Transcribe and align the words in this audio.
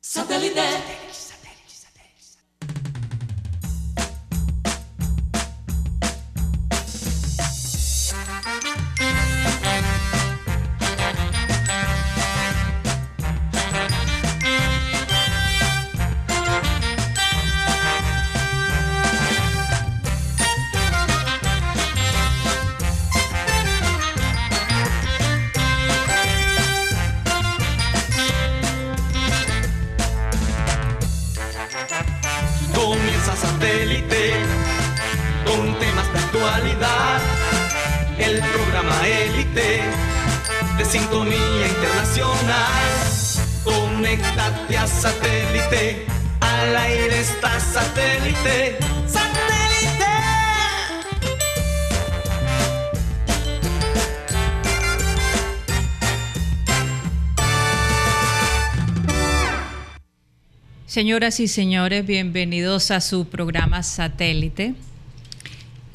Satellite. 0.00 1.27
Señoras 61.08 61.40
y 61.40 61.48
señores, 61.48 62.04
bienvenidos 62.04 62.90
a 62.90 63.00
su 63.00 63.24
programa 63.28 63.82
Satélite. 63.82 64.74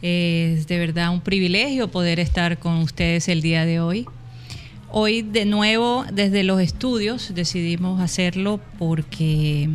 Es 0.01 0.65
de 0.65 0.79
verdad 0.79 1.11
un 1.11 1.21
privilegio 1.21 1.87
poder 1.87 2.19
estar 2.19 2.57
con 2.57 2.77
ustedes 2.77 3.27
el 3.27 3.43
día 3.43 3.63
de 3.63 3.79
hoy. 3.79 4.07
Hoy 4.89 5.21
de 5.21 5.45
nuevo 5.45 6.03
desde 6.11 6.43
los 6.43 6.59
estudios 6.59 7.31
decidimos 7.35 8.01
hacerlo 8.01 8.59
porque 8.79 9.69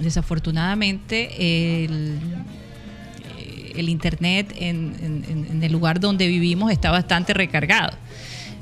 desafortunadamente 0.00 1.82
el, 1.84 2.20
el 3.74 3.88
internet 3.88 4.54
en 4.56 5.60
el 5.64 5.72
lugar 5.72 5.98
donde 5.98 6.28
vivimos 6.28 6.70
está 6.70 6.92
bastante 6.92 7.34
recargado. 7.34 7.96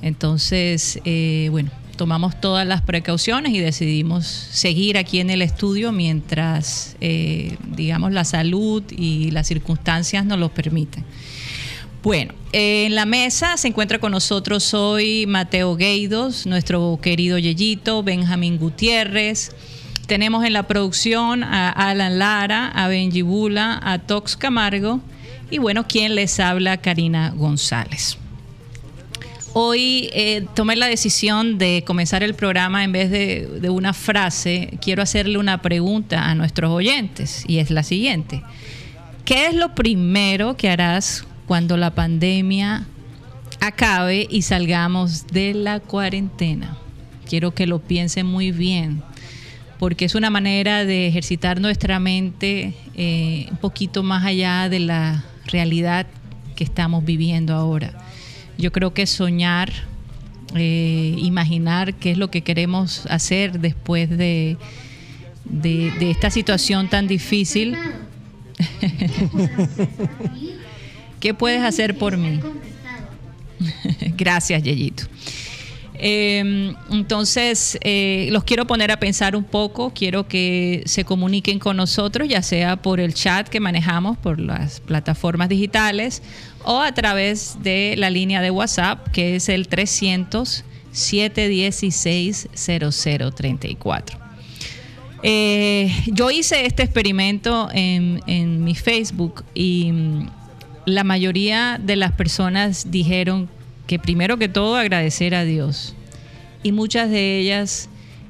Entonces, 0.00 0.98
eh, 1.04 1.48
bueno, 1.50 1.70
tomamos 1.96 2.40
todas 2.40 2.66
las 2.66 2.82
precauciones 2.82 3.52
y 3.52 3.60
decidimos 3.60 4.26
seguir 4.26 4.98
aquí 4.98 5.20
en 5.20 5.30
el 5.30 5.42
estudio 5.42 5.92
mientras, 5.92 6.96
eh, 7.00 7.56
digamos, 7.76 8.12
la 8.12 8.24
salud 8.24 8.82
y 8.90 9.30
las 9.30 9.46
circunstancias 9.46 10.24
nos 10.24 10.38
lo 10.38 10.48
permiten. 10.48 11.04
Bueno, 12.02 12.34
en 12.52 12.94
la 12.94 13.06
mesa 13.06 13.56
se 13.56 13.68
encuentra 13.68 13.98
con 13.98 14.12
nosotros 14.12 14.74
hoy 14.74 15.24
Mateo 15.26 15.74
Gueidos, 15.74 16.46
nuestro 16.46 16.98
querido 17.00 17.38
Yeyito, 17.38 18.02
Benjamín 18.02 18.58
Gutiérrez. 18.58 19.52
Tenemos 20.06 20.44
en 20.44 20.52
la 20.52 20.66
producción 20.66 21.42
a 21.42 21.70
Alan 21.70 22.18
Lara, 22.18 22.68
a 22.68 22.88
Benji 22.88 23.22
Bula, 23.22 23.80
a 23.82 24.00
Tox 24.00 24.36
Camargo 24.36 25.00
y 25.50 25.58
bueno, 25.58 25.86
quien 25.88 26.14
les 26.14 26.40
habla, 26.40 26.76
Karina 26.76 27.30
González. 27.30 28.18
Hoy 29.56 30.10
eh, 30.12 30.48
tomé 30.56 30.74
la 30.74 30.88
decisión 30.88 31.58
de 31.58 31.84
comenzar 31.86 32.24
el 32.24 32.34
programa 32.34 32.82
en 32.82 32.90
vez 32.90 33.08
de, 33.08 33.70
una 33.70 33.92
frase. 33.92 34.76
Quiero 34.82 35.00
hacerle 35.00 35.38
una 35.38 35.62
pregunta 35.62 36.28
a 36.28 36.34
nuestros 36.34 36.72
oyentes 36.72 37.44
y 37.46 37.58
es 37.58 37.70
la 37.70 37.84
siguiente. 37.84 38.42
¿Qué 39.24 39.46
es 39.46 39.54
lo 39.54 39.76
primero 39.76 40.56
que 40.56 40.70
harás 40.70 41.24
cuando 41.46 41.76
la 41.76 41.94
pandemia 41.94 42.88
acabe 43.60 44.26
y 44.28 44.42
salgamos 44.42 45.28
de 45.28 45.54
la 45.54 45.78
cuarentena? 45.78 46.76
Quiero 47.24 47.54
que 47.54 47.68
lo 47.68 47.78
piensen 47.78 48.26
muy 48.26 48.50
bien, 48.50 49.04
porque 49.78 50.06
es 50.06 50.16
una 50.16 50.30
manera 50.30 50.84
de 50.84 51.06
ejercitar 51.06 51.60
nuestra 51.60 52.00
mente 52.00 52.74
eh, 52.96 53.46
un 53.52 53.58
poquito 53.58 54.02
más 54.02 54.24
allá 54.24 54.68
de 54.68 54.80
la 54.80 55.24
realidad 55.46 56.08
que 56.56 56.64
estamos 56.64 57.04
viviendo 57.04 57.54
ahora. 57.54 58.03
Yo 58.58 58.70
creo 58.72 58.94
que 58.94 59.06
soñar, 59.06 59.72
eh, 60.54 61.14
imaginar 61.18 61.94
qué 61.94 62.12
es 62.12 62.18
lo 62.18 62.30
que 62.30 62.42
queremos 62.42 63.06
hacer 63.06 63.58
después 63.60 64.08
de, 64.10 64.56
de- 65.44 65.90
de 65.98 66.10
esta 66.10 66.30
situación 66.30 66.88
tan 66.88 67.06
difícil. 67.08 67.76
¿Qué 71.20 71.34
puedes 71.34 71.62
hacer 71.62 71.96
por 71.98 72.16
mí? 72.16 72.40
Gracias, 74.16 74.62
Yeyito. 74.62 75.04
Eh, 75.96 76.74
entonces, 76.90 77.78
eh, 77.82 78.28
los 78.30 78.44
quiero 78.44 78.66
poner 78.66 78.90
a 78.90 78.98
pensar 78.98 79.36
un 79.36 79.44
poco, 79.44 79.92
quiero 79.94 80.26
que 80.26 80.82
se 80.86 81.04
comuniquen 81.04 81.58
con 81.58 81.76
nosotros, 81.76 82.28
ya 82.28 82.42
sea 82.42 82.76
por 82.76 83.00
el 83.00 83.14
chat 83.14 83.48
que 83.48 83.60
manejamos, 83.60 84.18
por 84.18 84.40
las 84.40 84.80
plataformas 84.80 85.48
digitales 85.48 86.22
o 86.64 86.80
a 86.80 86.92
través 86.92 87.58
de 87.62 87.94
la 87.96 88.10
línea 88.10 88.42
de 88.42 88.50
WhatsApp, 88.50 89.08
que 89.12 89.36
es 89.36 89.48
el 89.48 89.68
300 89.68 90.64
716 90.92 92.48
0034. 92.54 94.18
Eh, 95.26 95.90
yo 96.06 96.30
hice 96.30 96.66
este 96.66 96.82
experimento 96.82 97.68
en, 97.72 98.20
en 98.26 98.62
mi 98.62 98.74
Facebook 98.74 99.42
y 99.54 99.90
mm, 99.90 100.26
la 100.86 101.02
mayoría 101.02 101.80
de 101.82 101.96
las 101.96 102.12
personas 102.12 102.90
dijeron 102.90 103.48
que 103.86 103.98
primero 103.98 104.38
que 104.38 104.48
todo 104.48 104.76
agradecer 104.76 105.34
a 105.34 105.44
Dios 105.44 105.94
y 106.62 106.72
muchas 106.72 107.10
de 107.10 107.38
ellas 107.38 107.88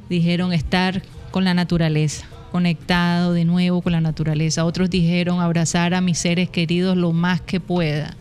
dijeron 0.08 0.52
estar 0.52 1.02
con 1.30 1.44
la 1.44 1.54
naturaleza, 1.54 2.26
conectado 2.52 3.32
de 3.32 3.44
nuevo 3.44 3.80
con 3.80 3.92
la 3.92 4.00
naturaleza. 4.00 4.64
Otros 4.64 4.90
dijeron 4.90 5.40
abrazar 5.40 5.94
a 5.94 6.00
mis 6.00 6.18
seres 6.18 6.50
queridos 6.50 6.96
lo 6.96 7.12
más 7.12 7.40
que 7.40 7.60
pueda. 7.60 8.16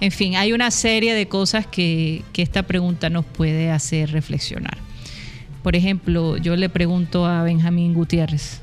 En 0.00 0.12
fin, 0.12 0.36
hay 0.36 0.52
una 0.52 0.70
serie 0.70 1.14
de 1.14 1.26
cosas 1.26 1.66
que, 1.66 2.22
que 2.32 2.42
esta 2.42 2.64
pregunta 2.64 3.08
nos 3.08 3.24
puede 3.24 3.70
hacer 3.70 4.10
reflexionar. 4.12 4.76
Por 5.62 5.74
ejemplo, 5.74 6.36
yo 6.36 6.54
le 6.54 6.68
pregunto 6.68 7.26
a 7.26 7.42
Benjamín 7.42 7.94
Gutiérrez, 7.94 8.60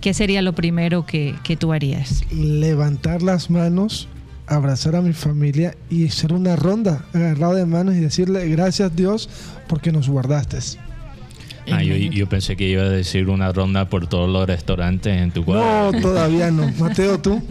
¿qué 0.00 0.14
sería 0.14 0.42
lo 0.42 0.54
primero 0.54 1.04
que, 1.06 1.34
que 1.44 1.56
tú 1.56 1.72
harías? 1.72 2.24
levantar 2.32 3.22
las 3.22 3.50
manos, 3.50 4.08
abrazar 4.48 4.96
a 4.96 5.02
mi 5.02 5.12
familia 5.12 5.74
y 5.90 6.06
hacer 6.08 6.32
una 6.32 6.56
ronda 6.56 7.04
agarrado 7.12 7.54
de 7.54 7.66
manos 7.66 7.94
y 7.94 7.98
decirle 8.00 8.48
gracias 8.48 8.94
Dios 8.96 9.28
porque 9.68 9.92
nos 9.92 10.08
guardaste. 10.08 10.58
Ah, 11.70 11.82
yo, 11.82 11.94
yo 11.94 12.26
pensé 12.26 12.56
que 12.56 12.66
iba 12.66 12.82
a 12.82 12.88
decir 12.88 13.28
una 13.28 13.52
ronda 13.52 13.90
por 13.90 14.06
todos 14.06 14.26
los 14.30 14.46
restaurantes 14.46 15.14
en 15.20 15.30
tu 15.32 15.44
cuadra. 15.44 15.90
No, 15.92 16.00
todavía 16.00 16.50
no. 16.50 16.66
Mateo, 16.78 17.20
tú. 17.20 17.42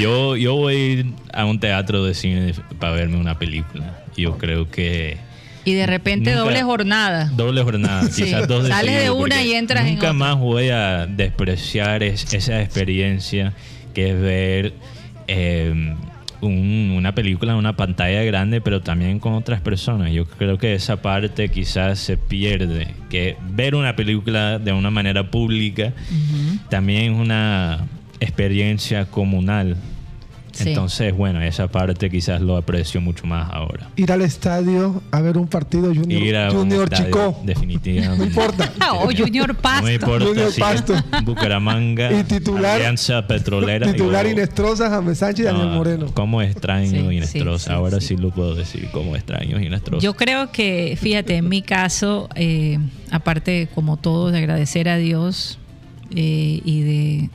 Yo, 0.00 0.36
yo 0.36 0.54
voy 0.56 0.74
a 0.74 0.78
ir 0.92 1.06
a 1.34 1.44
un 1.44 1.60
teatro 1.60 2.02
de 2.02 2.14
cine 2.14 2.54
para 2.78 2.94
verme 2.94 3.18
una 3.18 3.38
película. 3.38 3.98
Yo 4.16 4.38
creo 4.38 4.70
que 4.70 5.18
Y 5.66 5.74
de 5.74 5.84
repente 5.86 6.30
Nunca- 6.30 6.44
doble 6.44 6.62
jornada. 6.62 7.30
doble 7.36 7.62
jornada, 7.62 8.04
Sí. 8.10 8.24
quizás 8.24 8.48
dos 8.48 8.64
de 8.64 8.70
Sales 8.70 9.02
de 9.02 9.10
una 9.10 9.42
y 9.44 9.52
entras 9.52 9.84
en 9.86 9.94
Nunca 9.96 10.14
más 10.14 10.38
voy 10.38 10.70
a 10.70 11.06
despreciar 11.06 12.02
es- 12.02 12.32
esa 12.32 12.62
experiencia 12.62 13.52
que 13.92 14.12
es 14.12 14.18
ver 14.18 14.72
eh, 15.28 15.94
un- 16.42 16.92
una 16.96 17.14
película 17.14 17.52
en 17.52 17.58
una 17.58 17.76
pantalla 17.76 18.22
grande, 18.24 18.60
pero 18.60 18.80
también 18.82 19.18
con 19.20 19.32
otras 19.34 19.60
personas. 19.60 20.12
Yo 20.12 20.26
creo 20.26 20.58
que 20.58 20.74
esa 20.74 21.00
parte 21.00 21.48
quizás 21.48 21.98
se 22.00 22.16
pierde, 22.18 22.88
que 23.08 23.36
ver 23.50 23.74
una 23.74 23.96
película 23.96 24.58
de 24.58 24.72
una 24.72 24.90
manera 24.90 25.30
pública 25.30 25.92
también 26.68 27.14
es 27.14 27.18
una 27.20 27.86
experiencia 28.20 29.06
comunal. 29.06 29.76
Sí. 30.52 30.68
Entonces, 30.68 31.16
bueno, 31.16 31.40
esa 31.42 31.68
parte 31.68 32.10
quizás 32.10 32.40
lo 32.42 32.56
aprecio 32.56 33.00
mucho 33.00 33.26
más 33.26 33.50
ahora. 33.50 33.88
Ir 33.96 34.12
al 34.12 34.20
estadio 34.22 35.02
a 35.10 35.20
ver 35.22 35.38
un 35.38 35.48
partido 35.48 35.86
Junior, 35.94 36.22
Ir 36.22 36.36
a 36.36 36.50
un 36.50 36.56
junior 36.58 36.84
estadio, 36.92 37.04
Chico. 37.06 37.40
Definitivamente. 37.44 38.18
No 38.18 38.24
importa. 38.24 38.72
o 38.92 39.10
Junior 39.16 39.54
Pasto. 39.56 39.86
No 39.86 39.90
importa 39.92 40.26
Junior 40.26 40.52
si 40.52 40.60
Pasto. 40.60 40.94
Bucaramanga, 41.24 42.12
Y 42.12 42.24
titular- 42.24 42.76
Alianza 42.76 43.26
Petrolera. 43.26 43.90
Titular 43.90 44.26
Inestrosa, 44.26 44.90
James 44.90 45.18
Sánchez 45.18 45.40
y 45.40 45.44
Daniel 45.44 45.68
no, 45.68 45.74
Moreno. 45.76 46.06
¿Cómo 46.14 46.42
extraño 46.42 47.08
Sí, 47.10 47.16
Inestrosa? 47.16 47.64
sí, 47.64 47.70
sí, 47.70 47.72
Ahora 47.74 48.00
sí. 48.00 48.06
sí. 48.08 48.16
lo 48.18 48.30
puedo 48.30 48.54
decir, 48.54 48.88
cómo 48.92 49.16
extraño 49.16 49.58
Inestrosa. 49.58 50.02
Yo 50.04 50.14
creo 50.14 50.52
que, 50.52 50.98
fíjate, 51.00 51.36
en 51.36 51.48
mi 51.48 51.62
caso, 51.62 52.28
eh, 52.34 52.78
aparte, 53.10 53.68
como 53.74 53.96
todos, 53.96 54.32
de 54.32 54.38
agradecer 54.38 54.88
a 54.88 54.96
Dios 54.98 55.58
eh, 56.14 56.60
y 56.64 56.82
de 56.82 57.30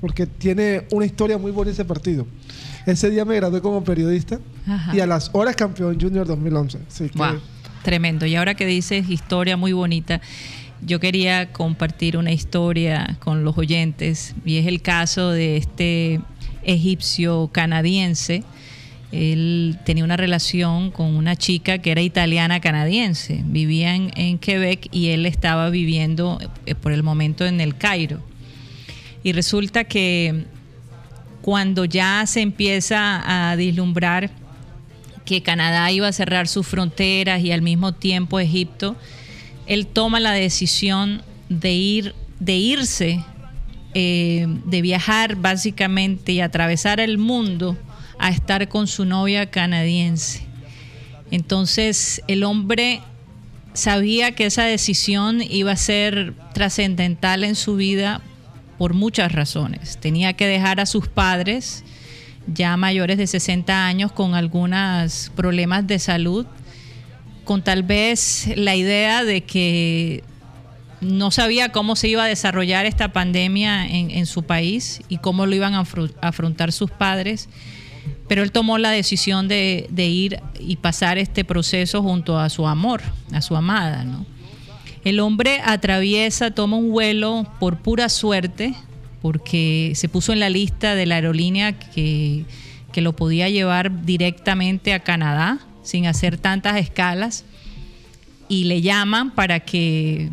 porque 0.00 0.26
tiene 0.26 0.86
una 0.90 1.06
historia 1.06 1.38
muy 1.38 1.50
buena 1.50 1.72
ese 1.72 1.84
partido. 1.84 2.26
Ese 2.86 3.10
día 3.10 3.24
me 3.24 3.34
gradué 3.36 3.60
como 3.60 3.82
periodista 3.84 4.38
y 4.92 5.00
a 5.00 5.06
las 5.06 5.30
horas 5.32 5.56
campeón 5.56 5.98
Junior 6.00 6.26
2011. 6.26 6.78
Tremendo. 7.82 8.26
Y 8.26 8.36
ahora 8.36 8.54
que 8.54 8.66
dices 8.66 9.08
historia 9.08 9.56
muy 9.56 9.72
bonita, 9.72 10.20
yo 10.82 11.00
quería 11.00 11.52
compartir 11.52 12.16
una 12.16 12.32
historia 12.32 13.16
con 13.20 13.44
los 13.44 13.58
oyentes 13.58 14.34
y 14.44 14.58
es 14.58 14.66
el 14.66 14.80
caso 14.80 15.30
de 15.30 15.56
este 15.56 16.20
egipcio 16.62 17.50
canadiense. 17.52 18.44
Él 19.10 19.78
tenía 19.84 20.04
una 20.04 20.16
relación 20.16 20.90
con 20.90 21.06
una 21.16 21.34
chica 21.34 21.78
que 21.78 21.90
era 21.90 22.02
italiana 22.02 22.60
canadiense, 22.60 23.42
vivía 23.44 23.94
en 23.94 24.38
Quebec 24.38 24.88
y 24.92 25.08
él 25.08 25.24
estaba 25.24 25.70
viviendo 25.70 26.38
eh, 26.66 26.74
por 26.74 26.92
el 26.92 27.02
momento 27.02 27.46
en 27.46 27.60
el 27.60 27.76
Cairo. 27.76 28.20
Y 29.22 29.32
resulta 29.32 29.84
que 29.84 30.44
cuando 31.42 31.84
ya 31.84 32.24
se 32.26 32.40
empieza 32.40 33.50
a 33.50 33.56
vislumbrar 33.56 34.30
que 35.24 35.42
Canadá 35.42 35.90
iba 35.90 36.08
a 36.08 36.12
cerrar 36.12 36.48
sus 36.48 36.66
fronteras 36.66 37.42
y 37.42 37.52
al 37.52 37.62
mismo 37.62 37.92
tiempo 37.92 38.40
Egipto, 38.40 38.96
él 39.66 39.86
toma 39.86 40.20
la 40.20 40.32
decisión 40.32 41.22
de 41.48 41.72
ir, 41.72 42.14
de 42.40 42.56
irse, 42.56 43.24
eh, 43.94 44.46
de 44.64 44.82
viajar 44.82 45.36
básicamente 45.36 46.32
y 46.32 46.40
atravesar 46.40 47.00
el 47.00 47.18
mundo 47.18 47.76
a 48.18 48.30
estar 48.30 48.68
con 48.68 48.86
su 48.86 49.04
novia 49.04 49.50
canadiense. 49.50 50.46
Entonces 51.30 52.22
el 52.26 52.44
hombre 52.44 53.00
sabía 53.74 54.32
que 54.32 54.46
esa 54.46 54.64
decisión 54.64 55.42
iba 55.42 55.72
a 55.72 55.76
ser 55.76 56.34
trascendental 56.52 57.44
en 57.44 57.54
su 57.54 57.76
vida 57.76 58.22
por 58.78 58.94
muchas 58.94 59.32
razones. 59.32 59.98
Tenía 59.98 60.32
que 60.32 60.46
dejar 60.46 60.80
a 60.80 60.86
sus 60.86 61.08
padres 61.08 61.84
ya 62.52 62.76
mayores 62.76 63.18
de 63.18 63.26
60 63.26 63.86
años 63.86 64.12
con 64.12 64.34
algunos 64.34 65.30
problemas 65.36 65.86
de 65.86 65.98
salud, 65.98 66.46
con 67.44 67.62
tal 67.62 67.82
vez 67.82 68.48
la 68.56 68.74
idea 68.74 69.24
de 69.24 69.42
que 69.42 70.24
no 71.00 71.30
sabía 71.30 71.70
cómo 71.70 71.96
se 71.96 72.08
iba 72.08 72.24
a 72.24 72.26
desarrollar 72.26 72.86
esta 72.86 73.12
pandemia 73.12 73.86
en, 73.86 74.26
su 74.26 74.42
país 74.42 75.02
y 75.08 75.18
cómo 75.18 75.46
lo 75.46 75.54
iban 75.54 75.74
a 75.74 75.84
afrontar 76.20 76.72
sus 76.72 76.90
padres, 76.90 77.48
pero 78.28 78.42
él 78.42 78.50
tomó 78.50 78.78
la 78.78 78.90
decisión 78.90 79.46
de, 79.48 79.86
de, 79.90 80.06
ir 80.06 80.40
y 80.58 80.76
pasar 80.76 81.18
este 81.18 81.44
proceso 81.44 82.02
junto 82.02 82.38
a 82.38 82.48
su 82.48 82.66
amor, 82.66 83.02
a 83.32 83.40
su 83.40 83.56
amada, 83.56 84.04
¿no? 84.04 84.26
El 85.04 85.20
hombre 85.20 85.60
atraviesa, 85.64 86.50
toma 86.50 86.76
un 86.76 86.90
vuelo 86.90 87.46
por 87.60 87.78
pura 87.78 88.08
suerte, 88.08 88.74
porque 89.22 89.92
se 89.94 90.08
puso 90.08 90.32
en 90.32 90.40
la 90.40 90.50
lista 90.50 90.94
de 90.94 91.06
la 91.06 91.16
aerolínea 91.16 91.78
que, 91.78 92.44
lo 92.96 93.14
podía 93.14 93.48
llevar 93.48 94.04
directamente 94.04 94.92
a 94.92 94.98
Canadá 94.98 95.60
sin 95.84 96.08
hacer 96.08 96.36
tantas 96.36 96.78
escalas 96.78 97.44
y 98.48 98.64
le 98.64 98.80
llaman 98.80 99.30
para 99.30 99.60
que 99.60 100.30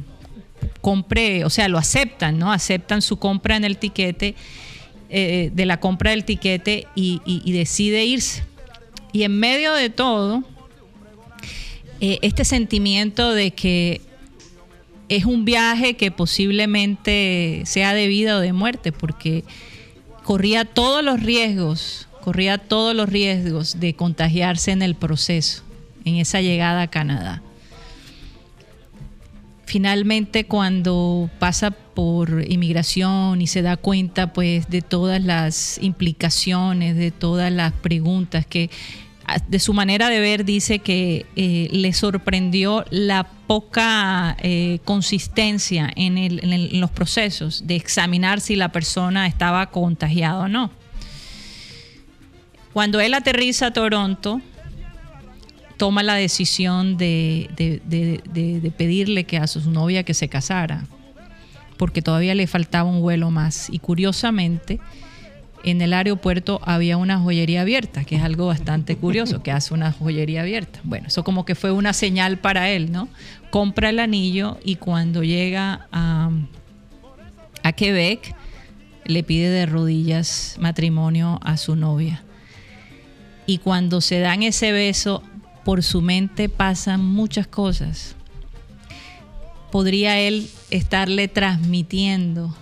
compre, 0.82 1.46
o 1.46 1.52
sea, 1.52 1.68
lo 1.68 1.78
aceptan, 1.78 2.40
¿no? 2.40 2.52
Aceptan 2.52 3.04
su 3.04 3.20
compra 3.20 3.56
en 3.56 3.66
el 3.66 3.78
tiquete, 3.78 4.34
eh, 5.12 5.52
de 5.54 5.66
la 5.68 5.80
compra 5.80 6.10
del 6.10 6.26
tiquete 6.26 6.88
y, 6.96 7.22
decide 7.52 8.04
irse. 8.04 8.44
Y 9.12 9.22
en 9.22 9.40
medio 9.40 9.72
de 9.74 9.92
todo, 9.92 10.44
eh, 12.02 12.18
este 12.24 12.46
sentimiento 12.46 13.32
de 13.32 13.52
que 13.52 14.02
es 15.10 15.26
un 15.26 15.46
viaje 15.46 15.96
que 15.96 16.12
posiblemente 16.12 17.62
sea 17.66 17.94
de 17.94 18.08
vida 18.08 18.38
o 18.38 18.40
de 18.40 18.54
muerte, 18.54 18.92
porque 18.92 19.44
corría 20.24 20.66
todos 20.66 21.04
los 21.04 21.22
riesgos, 21.22 22.08
corría 22.22 22.58
todos 22.58 22.96
los 22.96 23.10
riesgos 23.10 23.80
de 23.80 23.94
contagiarse 23.94 24.72
en 24.72 24.82
el 24.82 24.96
proceso, 24.96 25.64
en 26.06 26.16
esa 26.16 26.42
llegada 26.42 26.84
a 26.84 26.88
Canadá. 26.88 27.42
Finalmente, 29.66 30.46
cuando 30.46 31.30
pasa 31.40 31.72
por 31.72 32.46
inmigración 32.50 33.42
y 33.42 33.48
se 33.48 33.62
da 33.62 33.78
cuenta 33.78 34.32
pues 34.32 34.70
de 34.70 34.82
todas 34.82 35.24
las 35.24 35.80
implicaciones, 35.82 36.96
de 36.96 37.12
todas 37.12 37.52
las 37.52 37.74
preguntas 37.74 38.46
que 38.46 38.70
de 39.48 39.60
su 39.60 39.74
manera 39.74 40.10
de 40.10 40.20
ver, 40.20 40.46
dice 40.46 40.80
que 40.80 41.26
eh, 41.36 41.68
le 41.72 41.94
sorprendió 41.94 42.86
la 42.92 43.24
poca 43.24 44.38
eh, 44.40 44.80
consistencia 44.86 45.92
en, 45.96 46.80
los 46.80 46.92
procesos 46.92 47.66
de 47.66 47.76
examinar 47.76 48.40
si 48.40 48.56
la 48.56 48.70
persona 48.70 49.28
estaba 49.28 49.72
contagiada 49.72 50.44
o 50.44 50.48
no. 50.48 50.72
Cuando 52.74 53.00
él 53.00 53.14
aterriza 53.14 53.68
a 53.68 53.74
Toronto, 53.74 54.42
toma 55.78 56.04
la 56.04 56.16
decisión 56.16 56.98
de, 56.98 57.50
de, 57.56 58.72
pedirle 58.78 59.24
que 59.24 59.38
a 59.38 59.48
su 59.48 59.70
novia 59.72 60.04
que 60.04 60.14
se 60.14 60.28
casara, 60.28 60.86
porque 61.78 62.02
todavía 62.02 62.36
le 62.36 62.48
faltaba 62.48 62.90
un 62.90 63.02
vuelo 63.02 63.32
más. 63.32 63.70
Y 63.70 63.80
curiosamente, 63.80 64.80
en 65.66 65.82
el 65.82 65.94
aeropuerto 65.94 66.62
había 66.64 66.96
una 66.96 67.20
joyería 67.20 67.62
abierta, 67.62 68.04
que 68.04 68.18
es 68.18 68.22
algo 68.22 68.46
bastante 68.46 68.98
curioso, 68.98 69.42
que 69.42 69.52
hace 69.52 69.74
una 69.74 69.92
joyería 69.92 70.42
abierta. 70.42 70.80
Bueno, 70.84 71.08
eso 71.08 71.24
como 71.24 71.44
que 71.44 71.56
fue 71.56 71.72
una 71.72 71.92
señal 71.92 72.38
para 72.38 72.70
él, 72.70 72.92
¿no? 72.92 73.10
Compra 73.50 73.90
el 73.90 74.00
anillo 74.00 74.60
y 74.64 74.76
cuando 74.76 75.24
llega 75.24 75.88
a, 75.92 76.30
a 77.64 77.72
Quebec 77.72 78.36
le 79.06 79.24
pide 79.24 79.50
de 79.50 79.66
rodillas 79.66 80.56
matrimonio 80.60 81.40
a 81.44 81.58
su 81.58 81.76
novia. 81.76 82.24
Y 83.48 83.58
cuando 83.58 84.02
se 84.02 84.20
dan 84.20 84.44
ese 84.44 84.72
beso, 84.72 85.24
por 85.64 85.82
su 85.82 86.04
mente 86.04 86.48
pasan 86.48 87.04
muchas 87.04 87.48
cosas. 87.48 88.16
Podría 89.72 90.20
él 90.20 90.48
estarle 90.70 91.28
transmitiendo 91.28 92.56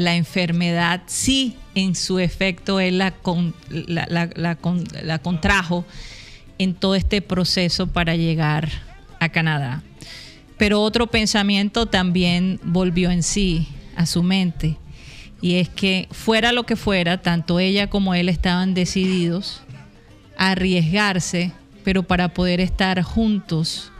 la 0.00 0.16
enfermedad 0.16 1.02
sí 1.06 1.56
en 1.74 1.94
su 1.94 2.18
efecto 2.18 2.80
él 2.80 2.98
la, 2.98 3.10
con- 3.12 3.54
la- 3.68 4.56
con- 4.56 4.84
la 5.02 5.18
contrajo 5.18 5.84
en 6.58 6.74
todo 6.74 6.94
este 6.94 7.22
proceso 7.22 7.86
para 7.86 8.16
llegar 8.16 8.68
a 9.20 9.28
Canadá. 9.28 9.82
Pero 10.58 10.82
otro 10.82 11.06
pensamiento 11.06 11.86
también 11.86 12.60
volvió 12.62 13.10
en 13.10 13.22
sí, 13.22 13.66
a 13.96 14.04
su 14.06 14.22
mente, 14.22 14.76
y 15.42 15.54
es 15.54 15.68
que 15.70 16.06
fuera 16.10 16.52
lo 16.52 16.64
que 16.64 16.76
fuera, 16.76 17.22
tanto 17.22 17.60
ella 17.60 17.88
como 17.88 18.14
él 18.14 18.28
estaban 18.28 18.74
decididos 18.74 19.62
a 20.36 20.50
arriesgarse, 20.50 21.52
pero 21.82 22.02
para 22.02 22.28
poder 22.34 22.60
estar 22.60 23.00
juntos 23.02 23.90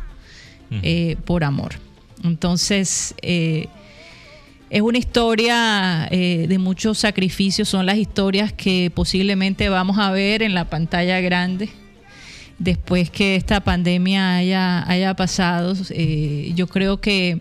eh, 0.83 1.17
por 1.25 1.45
amor. 1.45 1.75
Entonces, 2.23 3.15
eh, 3.23 3.69
es 4.71 4.83
una 4.83 4.99
historia 4.99 6.07
eh, 6.13 6.47
de 6.49 6.59
muchos 6.59 6.99
sacrificios, 6.99 7.69
son 7.69 7.87
las 7.87 7.99
historias 7.99 8.53
que 8.53 8.93
posiblemente 8.95 9.69
vamos 9.69 9.99
a 9.99 10.13
ver 10.13 10.43
en 10.43 10.55
la 10.55 10.71
pantalla 10.71 11.21
grande 11.21 11.69
después 12.61 13.11
que 13.11 13.35
esta 13.35 13.61
pandemia 13.61 14.37
haya, 14.37 14.89
haya 14.89 15.15
pasado. 15.15 15.75
Eh, 15.91 16.53
yo 16.55 16.69
creo 16.69 17.01
que 17.01 17.41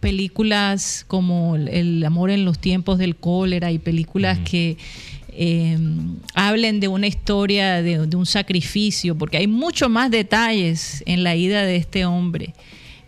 películas 0.00 1.04
como 1.06 1.54
El 1.56 2.02
amor 2.04 2.30
en 2.30 2.44
los 2.44 2.58
tiempos 2.58 2.98
del 2.98 3.16
cólera 3.16 3.70
y 3.70 3.78
películas 3.78 4.38
que 4.38 4.76
eh, 5.28 5.78
hablen 6.34 6.80
de 6.80 6.88
una 6.88 7.06
historia, 7.06 7.82
de, 7.82 8.06
de 8.06 8.16
un 8.16 8.26
sacrificio, 8.26 9.16
porque 9.16 9.36
hay 9.36 9.46
mucho 9.46 9.88
más 9.88 10.10
detalles 10.10 11.02
en 11.06 11.22
la 11.22 11.36
ida 11.36 11.64
de 11.64 11.76
este 11.76 12.06
hombre. 12.06 12.54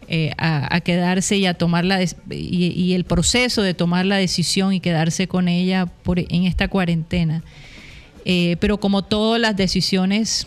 Eh, 0.08 0.32
a, 0.38 0.74
a 0.74 0.80
quedarse 0.80 1.36
y 1.36 1.46
a 1.46 1.54
tomar 1.54 1.84
la 1.84 1.98
des- 1.98 2.16
y, 2.30 2.68
y 2.72 2.94
el 2.94 3.04
proceso 3.04 3.62
de 3.62 3.74
tomar 3.74 4.04
la 4.06 4.16
decisión 4.16 4.72
y 4.72 4.80
quedarse 4.80 5.26
con 5.28 5.48
ella 5.48 5.86
por, 5.86 6.18
en 6.18 6.44
esta 6.44 6.68
cuarentena. 6.68 7.42
Eh, 8.24 8.56
pero 8.60 8.78
como 8.80 9.02
todas 9.02 9.40
las 9.40 9.56
decisiones, 9.56 10.46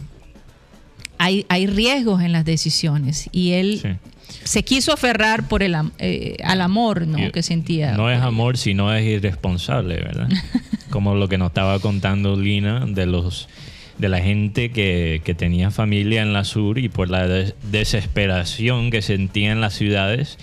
hay, 1.17 1.45
hay 1.49 1.67
riesgos 1.67 2.21
en 2.21 2.31
las 2.31 2.45
decisiones 2.45 3.29
y 3.31 3.51
él 3.53 3.79
Sí. 3.81 4.39
se 4.43 4.63
quiso 4.63 4.91
aferrar 4.93 5.47
por 5.47 5.63
el, 5.63 5.75
eh, 5.99 6.37
al 6.43 6.61
amor 6.61 7.07
¿no? 7.07 7.31
Que 7.31 7.41
sentía. 7.43 7.93
No 7.93 8.11
es 8.11 8.19
amor, 8.21 8.57
sino 8.57 8.93
es 8.93 9.05
irresponsable, 9.05 9.95
¿verdad? 9.95 10.29
Como 10.89 11.15
lo 11.15 11.27
que 11.29 11.37
nos 11.37 11.47
estaba 11.49 11.79
contando 11.79 12.35
Lina 12.35 12.85
de 12.87 13.05
los 13.05 13.47
de 13.97 14.09
la 14.09 14.19
gente 14.21 14.71
que, 14.71 15.21
que 15.23 15.33
tenía 15.33 15.71
familia 15.71 16.21
en 16.21 16.33
la 16.33 16.43
sur 16.43 16.77
y 16.77 16.87
por 16.89 17.09
la 17.09 17.27
des- 17.27 17.55
desesperación 17.71 18.91
que 18.91 19.01
sentía 19.01 19.51
en 19.51 19.61
las 19.61 19.73
ciudades, 19.73 20.37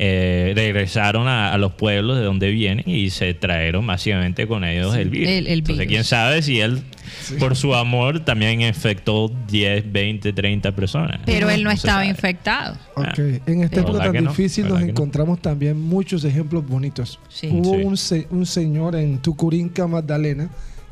eh, 0.00 0.52
regresaron 0.54 1.26
a, 1.26 1.52
a 1.52 1.58
los 1.58 1.72
pueblos 1.72 2.18
de 2.18 2.22
donde 2.24 2.50
vienen 2.50 2.88
y 2.88 3.10
se 3.10 3.34
trajeron 3.34 3.84
masivamente 3.84 4.46
con 4.46 4.62
ellos 4.64 4.94
el 4.94 5.10
virus. 5.10 5.28
el- 5.28 5.46
el 5.48 5.58
Entonces, 5.60 5.86
quién 5.88 6.04
sabe 6.04 6.42
si 6.42 6.60
él, 6.60 6.82
por 7.40 7.56
su 7.56 7.74
amor, 7.74 8.20
también 8.24 8.60
infectó 8.60 9.32
10, 9.48 9.90
20, 9.90 10.32
30 10.32 10.72
personas. 10.76 11.20
pero 11.26 11.50
él 11.50 11.64
no 11.64 11.70
estaba 11.72 12.04
infectado. 12.06 12.76
Ah. 12.96 13.12
En 13.16 13.62
esta 13.64 13.80
época 13.80 13.98
¿verdad 13.98 14.12
tan 14.12 14.24
no? 14.24 14.30
difícil 14.30 14.68
nos 14.68 14.82
encontramos 14.82 15.40
también 15.42 15.80
muchos 15.80 16.22
ejemplos 16.24 16.64
bonitos. 16.68 17.18
Sí. 17.28 17.48
Hubo 17.50 17.74
Sí. 17.74 17.82
Un, 17.84 17.96
se- 17.96 18.26
un 18.30 18.46
señor 18.46 18.94
en 18.94 19.18
Tucurinca, 19.18 19.86
Magdalena, 19.88 20.48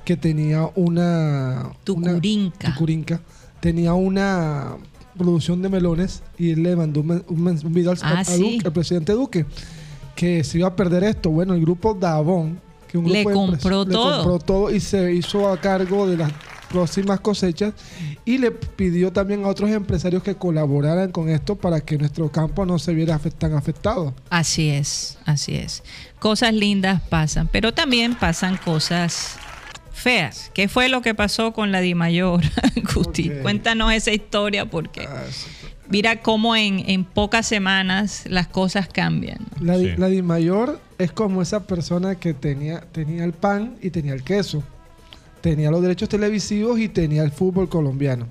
que 0.07 0.17
tenía 0.17 0.71
una... 0.77 1.73
Tucurinca. 1.85 2.69
una- 2.69 2.75
Tucurinca. 2.75 3.21
Tenía 3.61 3.93
una 3.95 4.77
producción 5.19 5.61
de 5.63 5.69
melones 5.69 6.23
y 6.39 6.51
él 6.53 6.63
le 6.63 6.77
mandó 6.77 7.01
un, 7.01 7.25
un 7.29 7.43
men- 7.43 7.61
un 7.65 7.73
video 7.73 7.91
al, 7.91 7.99
Ah, 8.03 8.21
a 8.21 8.25
sí. 8.25 8.39
Duque, 8.55 8.67
al 8.69 8.73
presidente 8.73 9.13
Duque 9.13 9.45
que 10.15 10.45
se 10.45 10.59
iba 10.59 10.69
a 10.69 10.77
perder 10.77 11.03
esto. 11.05 11.31
Bueno, 11.31 11.55
el 11.55 11.61
grupo 11.61 11.93
Davon, 11.93 12.59
que 12.89 12.97
un 12.99 13.11
Le 13.13 13.25
grupo 13.25 13.31
de 13.31 13.37
empres- 13.37 13.51
compró 13.63 13.85
le 13.85 13.91
todo. 13.93 14.17
compró 14.25 14.39
todo 14.39 14.71
y 14.75 14.79
se 14.81 15.13
hizo 15.13 15.49
a 15.51 15.61
cargo 15.61 16.07
de 16.07 16.19
las 16.19 16.33
próximas 16.71 17.21
cosechas 17.21 17.75
y 18.25 18.39
le 18.39 18.51
pidió 18.53 19.13
también 19.13 19.45
a 19.45 19.49
otros 19.49 19.71
empresarios 19.71 20.23
que 20.23 20.35
colaboraran 20.37 21.11
con 21.13 21.29
esto 21.29 21.57
para 21.57 21.81
que 21.81 21.97
nuestro 21.99 22.31
campo 22.31 22.65
no 22.67 22.79
se 22.79 22.93
viera 22.95 23.19
tan 23.19 23.55
afectado. 23.55 24.15
Así 24.31 24.69
es, 24.69 25.19
así 25.27 25.55
es. 25.57 25.83
Cosas 26.19 26.53
lindas 26.55 27.01
pasan, 27.09 27.49
pero 27.51 27.73
también 27.75 28.15
pasan 28.15 28.57
cosas 28.57 29.37
feas. 29.97 30.51
¿Qué 30.55 30.69
fue 30.69 30.89
lo 30.89 31.03
que 31.03 31.15
pasó 31.15 31.53
con 31.53 31.73
la 31.73 31.81
Di 31.81 31.95
Mayor, 31.95 32.41
Gusti? 32.95 33.31
Ok. 33.31 33.43
Cuéntanos 33.43 33.93
esa 33.93 34.13
historia 34.13 34.67
porque 34.67 35.07
Ah, 35.09 35.25
mira 35.89 36.21
cómo 36.21 36.55
en, 36.57 36.89
en 36.89 37.05
pocas 37.05 37.47
semanas 37.47 38.25
las 38.27 38.47
cosas 38.47 38.89
cambian. 38.89 39.39
La, 39.61 39.77
di- 39.79 39.91
Sí. 39.91 39.97
la 39.97 40.09
Di 40.09 40.23
Mayor 40.23 40.81
es 40.99 41.13
como 41.13 41.43
esa 41.43 41.67
persona 41.67 42.15
que 42.15 42.35
tenía, 42.35 42.81
tenía 42.93 43.25
el 43.25 43.33
pan 43.33 43.77
y 43.83 43.91
tenía 43.91 44.13
el 44.15 44.23
queso. 44.23 44.63
Tenía 45.41 45.71
los 45.71 45.83
derechos 45.83 46.09
televisivos 46.09 46.79
y 46.81 46.89
tenía 46.89 47.23
el 47.23 47.31
fútbol 47.31 47.69
colombiano. 47.69 48.27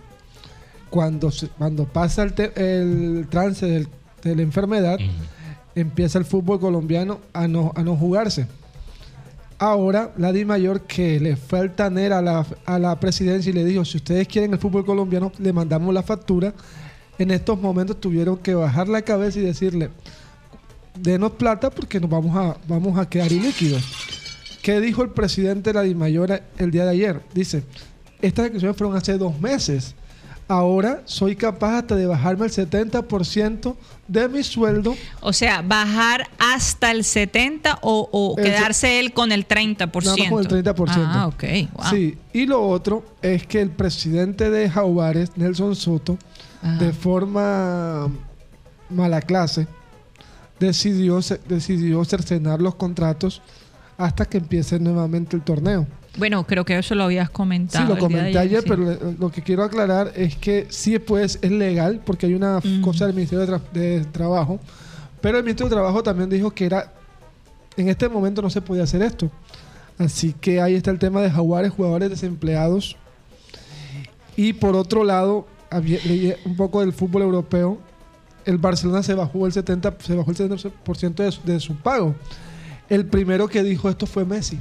Cuando, 0.90 1.32
cuando 1.58 1.86
pasa 1.86 2.24
el, 2.24 2.34
te- 2.34 2.52
el 2.56 3.28
trance 3.30 3.66
del- 3.66 3.88
de 4.24 4.36
la 4.36 4.42
enfermedad, 4.42 4.98
empieza 5.76 6.18
el 6.20 6.26
fútbol 6.26 6.60
colombiano 6.60 7.20
a 7.34 7.48
no, 7.48 7.72
a 7.76 7.84
no 7.84 7.96
jugarse. 7.96 8.48
Ahora, 9.58 10.14
la 10.18 10.34
Di 10.34 10.44
Mayor, 10.44 10.82
que 10.82 11.20
le 11.20 11.38
fue 11.38 11.60
altanera 11.60 12.20
a 12.20 12.22
la, 12.22 12.46
a 12.66 12.78
la 12.78 13.00
presidencia 13.00 13.50
y 13.50 13.54
le 13.54 13.64
dijo, 13.64 13.86
si 13.86 13.98
ustedes 13.98 14.28
quieren 14.28 14.54
el 14.54 14.60
fútbol 14.60 14.86
colombiano, 14.86 15.32
le 15.40 15.54
mandamos 15.54 15.94
la 15.94 16.04
factura. 16.04 16.54
En 17.18 17.32
estos 17.32 17.60
momentos 17.60 18.02
tuvieron 18.02 18.38
que 18.38 18.54
bajar 18.54 18.90
la 18.90 19.02
cabeza 19.02 19.40
y 19.40 19.44
decirle, 19.44 19.92
denos 21.00 21.32
plata 21.34 21.70
porque 21.70 22.00
nos 22.00 22.10
vamos 22.10 22.36
a, 22.36 22.58
vamos 22.68 22.98
a 23.00 23.10
quedar 23.10 23.32
ilíquidos. 23.32 23.84
¿Qué 24.62 24.82
dijo 24.82 25.04
el 25.04 25.12
presidente 25.12 25.70
de 25.70 25.74
la 25.76 25.84
Di 25.84 25.96
Mayor 25.96 26.42
el 26.58 26.72
día 26.72 26.86
de 26.86 26.92
ayer? 26.92 27.22
Dice, 27.34 27.64
estas 28.22 28.46
declaraciones 28.46 28.78
fueron 28.78 28.98
hace 28.98 29.18
dos 29.18 29.40
meses. 29.40 29.96
Ahora 30.48 31.02
soy 31.06 31.36
capaz 31.36 31.80
hasta 31.80 31.96
de 31.96 32.06
bajarme 32.06 32.46
el 32.46 32.52
70% 32.52 33.76
de 34.08 34.30
mi 34.30 34.44
sueldo 34.44 34.96
O 35.22 35.34
sea, 35.34 35.64
bajar 35.64 36.30
hasta 36.38 36.92
el 36.92 37.04
70 37.04 37.80
o, 37.82 38.08
o 38.12 38.38
El 38.38 38.44
quedarse 38.44 39.00
él 39.00 39.12
con 39.12 39.32
el 39.32 39.48
30%. 39.48 40.04
Nada 40.04 40.30
con 40.30 40.40
el 40.42 40.66
30%. 40.66 40.90
Ah, 40.98 41.28
ok. 41.28 41.44
Wow. 41.74 41.86
Sí, 41.90 42.18
y 42.32 42.46
lo 42.46 42.62
otro 42.62 43.04
es 43.24 43.48
que 43.48 43.60
el 43.60 43.72
presidente 43.72 44.52
de 44.52 44.70
Jaguares, 44.70 45.32
Nelson 45.36 45.76
Soto, 45.76 46.18
Ajá. 46.62 46.78
de 46.78 46.94
forma 46.94 48.12
mala 48.92 49.22
clase, 49.22 49.68
decidió, 50.60 51.20
decidió 51.48 52.06
cercenar 52.06 52.62
los 52.62 52.76
contratos 52.76 53.42
hasta 53.98 54.26
que 54.26 54.38
empiece 54.38 54.80
nuevamente 54.80 55.36
el 55.36 55.42
torneo. 55.42 55.88
Bueno, 56.18 56.46
creo 56.48 56.64
que 56.66 56.78
eso 56.78 56.96
lo 56.96 57.04
habías 57.04 57.30
comentado. 57.30 57.86
Sí, 57.86 57.94
lo 57.94 58.00
comenté 58.00 58.38
ayer, 58.40 58.62
sí. 58.62 58.70
pero 58.70 58.98
lo 59.20 59.30
que 59.30 59.42
quiero 59.42 59.64
aclarar 59.64 60.12
es 60.16 60.36
que 60.36 60.68
sí 60.70 60.98
pues, 61.00 61.40
es 61.42 61.52
legal, 61.52 62.02
porque 62.06 62.26
hay 62.28 62.34
una 62.34 62.60
cosa 62.82 63.06
del 63.06 63.16
Ministerio 63.16 63.46
de, 63.46 63.52
Tra- 63.54 63.72
de 63.74 64.06
Trabajo, 64.06 64.60
pero 65.22 65.38
el 65.38 65.44
Ministerio 65.44 65.70
de 65.70 65.76
Trabajo 65.76 66.02
también 66.04 66.30
dijo 66.30 66.52
que 66.52 66.66
era 66.66 66.94
en 67.78 67.90
este 67.90 68.08
momento 68.08 68.42
no 68.42 68.50
se 68.50 68.62
podía 68.62 68.84
hacer 68.84 69.02
esto. 69.02 69.30
Así 69.98 70.34
que 70.34 70.62
ahí 70.62 70.76
está 70.76 70.92
el 70.92 71.00
tema 71.00 71.22
de 71.22 71.30
Jaguares, 71.32 71.72
jugadores 71.72 72.10
desempleados. 72.10 72.96
Y 74.38 74.54
por 74.54 74.76
otro 74.76 75.04
lado, 75.04 75.48
leí 75.82 76.34
un 76.46 76.56
poco 76.56 76.82
del 76.82 76.94
fútbol 76.94 77.22
europeo. 77.24 77.78
El 78.46 78.58
Barcelona 78.58 79.02
se 79.04 79.14
bajó 79.14 79.46
el 79.48 79.54
70%, 79.54 79.96
se 80.02 80.16
bajó 80.16 80.32
el 80.32 80.38
70% 80.38 81.16
de, 81.16 81.32
su, 81.32 81.42
de 81.44 81.60
su 81.60 81.76
pago. 81.76 82.16
El 82.90 83.06
primero 83.08 83.48
que 83.48 83.64
dijo 83.64 83.90
esto 83.90 84.06
fue 84.06 84.24
Messi. 84.26 84.60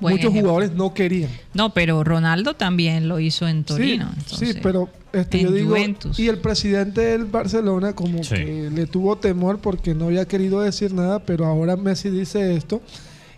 Buen 0.00 0.14
Muchos 0.14 0.30
ejemplo. 0.30 0.50
jugadores 0.50 0.76
no 0.76 0.92
querían. 0.92 1.30
No, 1.54 1.72
pero 1.72 2.02
Ronaldo 2.04 2.54
también 2.54 3.08
lo 3.08 3.20
hizo 3.20 3.46
en 3.48 3.64
Torino. 3.64 4.06
Sí, 4.14 4.20
entonces, 4.22 4.48
sí, 4.54 4.60
pero 4.62 4.88
este, 5.12 5.40
yo 5.42 5.52
digo, 5.52 5.68
Juventus. 5.70 6.18
y 6.18 6.28
el 6.28 6.38
presidente 6.38 7.00
del 7.00 7.24
Barcelona 7.26 7.94
como 7.94 8.22
Sí. 8.24 8.34
que 8.34 8.70
le 8.74 8.86
tuvo 8.86 9.16
temor 9.16 9.60
porque 9.60 9.94
no 9.94 10.06
había 10.06 10.26
querido 10.26 10.60
decir 10.60 10.92
nada, 10.92 11.20
pero 11.24 11.46
ahora 11.46 11.76
Messi 11.76 12.10
dice 12.10 12.56
esto 12.56 12.82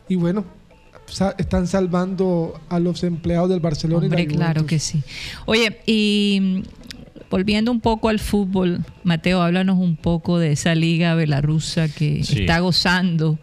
y 0.08 0.14
bueno, 0.16 0.44
están 1.38 1.66
salvando 1.68 2.58
a 2.68 2.80
los 2.80 3.04
empleados 3.04 3.48
del 3.50 3.60
Barcelona 3.60 4.06
Hombre, 4.06 4.22
y 4.22 4.26
la 4.26 4.34
claro 4.34 4.66
que 4.66 4.78
sí. 4.78 5.02
Oye, 5.44 5.80
y 5.86 6.38
mm, 6.40 6.62
volviendo 7.30 7.70
un 7.70 7.80
poco 7.80 8.08
al 8.08 8.18
fútbol, 8.18 8.80
Mateo, 9.04 9.42
háblanos 9.42 9.78
un 9.78 9.96
poco 9.96 10.38
de 10.38 10.52
esa 10.52 10.74
liga 10.74 11.14
belarrusa 11.14 11.88
que 11.88 12.24
Sí. 12.24 12.40
está 12.40 12.58
gozando. 12.60 13.38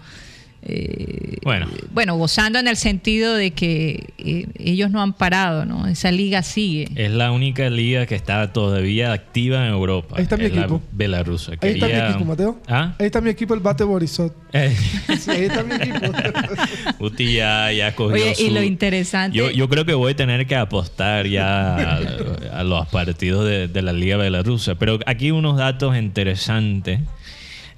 Eh, 0.65 1.38
Bueno. 1.43 1.67
bueno, 1.91 2.15
gozando 2.17 2.58
en 2.60 2.67
el 2.67 2.77
sentido 2.77 3.36
de 3.36 3.51
que 3.51 4.13
eh, 4.17 4.48
ellos 4.58 4.91
no 4.91 5.01
han 5.01 5.13
parado, 5.13 5.65
¿no? 5.65 5.88
Esa 5.88 6.12
liga 6.12 6.41
sigue. 6.43 6.88
Es 6.96 7.12
la 7.12 7.32
única 7.32 7.70
liga 7.70 8.05
que 8.05 8.15
está 8.15 8.53
todavía 8.53 9.12
activa 9.13 9.65
en 9.65 9.72
Europa. 9.74 10.15
Ahí 10.17 10.24
está 10.24 10.38
mi 10.38 10.46
es 10.46 10.53
la 10.53 10.62
equipo. 10.62 10.82
Belarusa. 10.91 11.53
Ahí 11.62 11.72
está 11.72 11.88
mi 11.88 11.93
equipo, 11.93 12.25
Mateo. 12.25 12.60
¿Ah? 12.67 12.96
Ahí 13.00 13.05
está 13.08 13.20
mi 13.22 13.29
equipo, 13.29 13.53
el 13.53 13.60
Bate 13.60 13.84
Borisov. 13.84 14.32
Eh, 14.55 14.72
Sí, 15.20 15.32
ahí 15.32 15.46
está 15.46 15.63
mi 15.63 15.74
equipo. 15.74 16.00
Uti 17.00 17.34
ya, 17.34 17.72
ya 17.72 17.96
cogió 17.96 18.13
Oye, 18.24 18.36
y 18.39 18.51
lo 18.51 18.62
interesante. 18.62 19.36
Yo, 19.36 19.50
yo 19.50 19.67
creo 19.67 19.84
que 19.84 19.96
voy 19.96 20.12
a 20.13 20.15
tener 20.15 20.46
que 20.46 20.55
apostar 20.55 21.25
ya 21.27 21.75
a, 21.98 22.60
a 22.60 22.63
los 22.63 22.88
partidos 22.89 23.46
de, 23.46 23.67
de 23.67 23.82
la 23.82 23.93
Liga 23.93 24.15
Belarusa. 24.17 24.75
Pero 24.75 25.00
aquí 25.08 25.32
unos 25.32 25.58
datos 25.58 25.98
interesantes. 25.98 27.00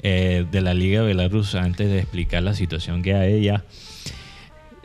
Eh, 0.07 0.45
de 0.51 0.61
la 0.61 0.75
Liga 0.75 1.01
Belarusa 1.01 1.63
antes 1.63 1.89
de 1.89 1.97
explicar 1.97 2.43
la 2.43 2.53
situación 2.53 3.01
que 3.01 3.15
hay 3.15 3.33
ella. 3.33 3.63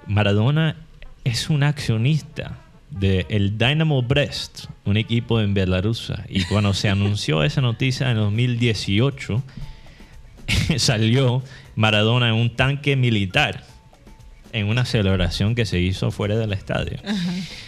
Maradona 0.07 0.77
es 1.25 1.51
un 1.51 1.63
accionista 1.63 2.57
del 2.89 3.27
el 3.29 3.59
Dynamo 3.59 4.01
Brest, 4.01 4.65
un 4.87 4.97
equipo 4.97 5.39
en 5.43 5.53
Belarusa. 5.53 6.25
Y 6.31 6.45
cuando 6.45 6.73
se 6.73 6.89
anunció 6.89 7.45
esa 7.45 7.61
noticia 7.61 8.11
en 8.11 8.17
2018, 8.17 9.43
salió 10.79 11.43
Maradona 11.77 12.31
en 12.31 12.37
un 12.37 12.57
tanque 12.57 12.97
militar 12.97 13.63
en 14.55 14.69
una 14.69 14.87
celebración 14.87 15.55
que 15.55 15.67
se 15.67 15.81
hizo 15.81 16.11
fuera 16.11 16.39
del 16.39 16.55
estadio. 16.55 16.97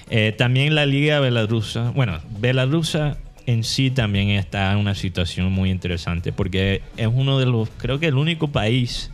Eh, 0.09 0.35
también 0.39 0.75
la 0.75 0.87
Liga 0.87 1.21
Belarusa, 1.21 1.91
bueno, 1.91 2.19
Belarusa 2.41 3.19
en 3.53 3.65
sí 3.65 3.91
también 3.91 4.31
está 4.31 4.73
en 4.73 4.79
una 4.79 4.95
situación 4.95 5.53
muy 5.53 5.71
interesante 5.71 6.33
porque 6.33 6.83
es 6.97 7.09
uno 7.13 7.39
de 7.39 7.47
los, 7.47 7.69
creo 7.77 7.99
que 7.99 8.07
el 8.07 8.17
único 8.17 8.49
país 8.49 9.11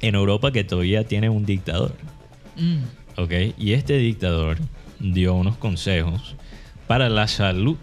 en 0.00 0.14
Europa 0.14 0.52
que 0.52 0.64
todavía 0.64 1.04
tiene 1.04 1.28
un 1.28 1.44
dictador. 1.46 1.94
Mm. 2.56 2.78
¿Ok? 3.20 3.32
Y 3.58 3.72
este 3.72 3.98
dictador 3.98 4.58
dio 4.98 5.34
unos 5.34 5.56
consejos 5.56 6.34
para 6.86 7.08
la 7.08 7.28
salud 7.28 7.76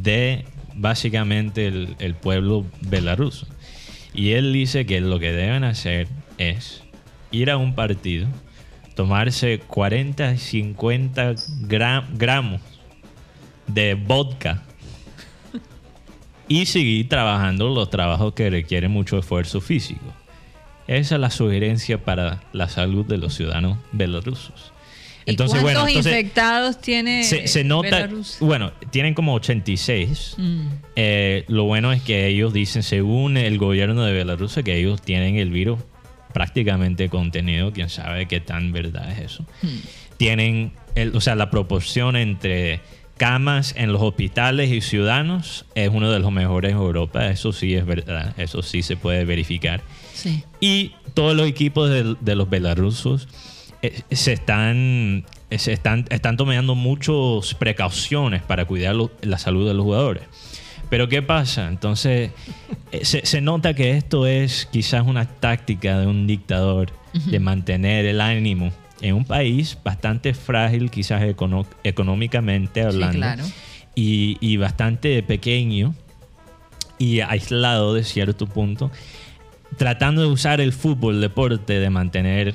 de 0.00 0.44
básicamente 0.74 1.66
el, 1.66 1.96
el 1.98 2.14
pueblo 2.14 2.64
belaruso. 2.82 3.46
Y 4.14 4.30
él 4.32 4.52
dice 4.52 4.86
que 4.86 5.00
lo 5.00 5.18
que 5.18 5.32
deben 5.32 5.64
hacer 5.64 6.08
es 6.38 6.82
ir 7.30 7.50
a 7.50 7.56
un 7.56 7.74
partido, 7.74 8.26
tomarse 8.94 9.58
40, 9.58 10.36
50 10.36 11.34
gra- 11.68 12.06
gramos 12.14 12.60
de 13.68 13.94
vodka 13.94 14.62
y 16.48 16.66
seguir 16.66 17.08
trabajando 17.08 17.68
los 17.68 17.90
trabajos 17.90 18.32
que 18.34 18.48
requieren 18.50 18.90
mucho 18.90 19.18
esfuerzo 19.18 19.60
físico. 19.60 20.00
Esa 20.86 21.16
es 21.16 21.20
la 21.20 21.30
sugerencia 21.30 22.02
para 22.02 22.40
la 22.52 22.68
salud 22.68 23.04
de 23.04 23.18
los 23.18 23.34
ciudadanos 23.34 23.76
belarrusos. 23.92 24.72
¿Y 25.26 25.32
Entonces, 25.32 25.60
cuántos 25.60 25.82
bueno, 25.82 25.88
entonces 25.88 26.12
infectados 26.14 26.80
tiene 26.80 27.22
se, 27.24 27.46
se 27.48 27.62
nota, 27.62 27.88
Belarus? 27.90 28.38
bueno, 28.40 28.72
tienen 28.90 29.12
como 29.12 29.34
86. 29.34 30.36
Mm. 30.38 30.60
Eh, 30.96 31.44
lo 31.48 31.64
bueno 31.64 31.92
es 31.92 32.00
que 32.00 32.26
ellos 32.28 32.54
dicen, 32.54 32.82
según 32.82 33.36
el 33.36 33.58
gobierno 33.58 34.02
de 34.04 34.14
Belarus, 34.14 34.58
que 34.64 34.76
ellos 34.78 35.02
tienen 35.02 35.36
el 35.36 35.50
virus 35.50 35.80
prácticamente 36.32 37.10
contenido. 37.10 37.74
Quién 37.74 37.90
sabe 37.90 38.24
qué 38.26 38.40
tan 38.40 38.72
verdad 38.72 39.10
es 39.12 39.18
eso. 39.18 39.44
Tienen, 40.16 40.72
el- 40.94 41.14
o 41.14 41.20
sea, 41.20 41.34
la 41.34 41.50
proporción 41.50 42.16
entre 42.16 42.80
camas 43.18 43.74
en 43.76 43.92
los 43.92 44.00
hospitales 44.00 44.70
y 44.70 44.80
ciudadanos 44.80 45.66
es 45.74 45.90
uno 45.92 46.10
de 46.10 46.18
los 46.20 46.32
mejores 46.32 46.70
en 46.72 46.78
Europa. 46.78 47.26
Eso 47.28 47.52
sí 47.52 47.74
es 47.74 47.84
verdad. 47.84 48.32
Eso 48.38 48.62
sí 48.62 48.82
se 48.82 48.96
puede 48.96 49.24
verificar. 49.26 49.82
Sí. 50.14 50.42
Y 50.60 50.92
todos 51.14 51.36
los 51.36 51.46
equipos 51.46 51.90
de, 51.90 52.16
de 52.20 52.34
los 52.34 52.48
belarrusos 52.48 53.28
eh, 53.82 54.00
se 54.10 54.32
están, 54.32 55.24
se 55.50 55.72
están, 55.72 56.06
están 56.08 56.36
tomando 56.36 56.74
muchas 56.74 57.54
precauciones 57.54 58.42
para 58.42 58.64
cuidar 58.64 58.94
lo- 58.94 59.10
la 59.20 59.36
salud 59.38 59.68
de 59.68 59.74
los 59.74 59.84
jugadores. 59.84 60.22
Pero 60.90 61.06
¿qué 61.08 61.20
pasa? 61.20 61.68
Entonces, 61.68 62.30
eh, 62.92 63.04
se, 63.04 63.26
se 63.26 63.40
nota 63.42 63.74
que 63.74 63.90
esto 63.90 64.26
es 64.26 64.66
quizás 64.72 65.04
una 65.06 65.26
táctica 65.26 65.98
de 66.00 66.06
un 66.06 66.26
dictador 66.26 66.90
de 67.12 67.40
mantener 67.40 68.06
el 68.06 68.20
ánimo 68.20 68.72
en 69.00 69.14
un 69.14 69.24
país 69.24 69.78
bastante 69.84 70.34
frágil, 70.34 70.90
quizás 70.90 71.22
económicamente 71.84 72.82
hablando, 72.82 73.18
claro. 73.18 73.44
y, 73.94 74.36
y 74.40 74.56
bastante 74.56 75.22
pequeño 75.22 75.94
y 76.98 77.20
aislado 77.20 77.94
de 77.94 78.04
cierto 78.04 78.46
punto, 78.46 78.90
tratando 79.76 80.22
de 80.22 80.28
usar 80.28 80.60
el 80.60 80.72
fútbol, 80.72 81.20
deporte, 81.20 81.78
de 81.78 81.90
mantener 81.90 82.54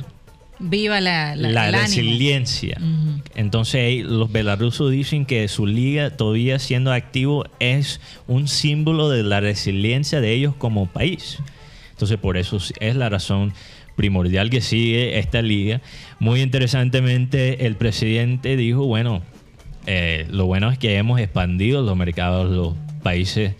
Viva 0.59 1.01
la, 1.01 1.35
la, 1.35 1.67
el 1.67 1.73
resiliencia. 1.73 2.79
Entonces 3.35 4.03
los 4.05 4.31
belarrusos 4.31 4.91
dicen 4.91 5.25
que 5.25 5.47
su 5.47 5.65
liga 5.65 6.11
todavía 6.11 6.59
siendo 6.59 6.93
activo 6.93 7.45
es 7.59 7.99
un 8.27 8.47
símbolo 8.47 9.09
de 9.09 9.23
la 9.23 9.39
resiliencia 9.39 10.21
de 10.21 10.31
ellos 10.31 10.55
como 10.55 10.85
país. 10.85 11.39
Entonces 11.91 12.17
por 12.17 12.37
eso 12.37 12.59
es 12.79 12.95
la 12.95 13.09
razón 13.09 13.53
primordial 13.95 14.49
que 14.49 14.61
sigue 14.61 15.19
esta 15.19 15.41
liga. 15.41 15.81
Muy 16.19 16.41
interesantemente 16.41 17.65
el 17.65 17.75
presidente 17.75 18.55
dijo, 18.55 18.85
bueno, 18.85 19.21
eh, 19.85 20.25
lo 20.29 20.45
bueno 20.45 20.71
es 20.71 20.77
que 20.77 20.97
hemos 20.97 21.19
expandido 21.19 21.81
los 21.81 21.97
mercados, 21.97 22.49
los 22.49 22.75
países 23.01 23.55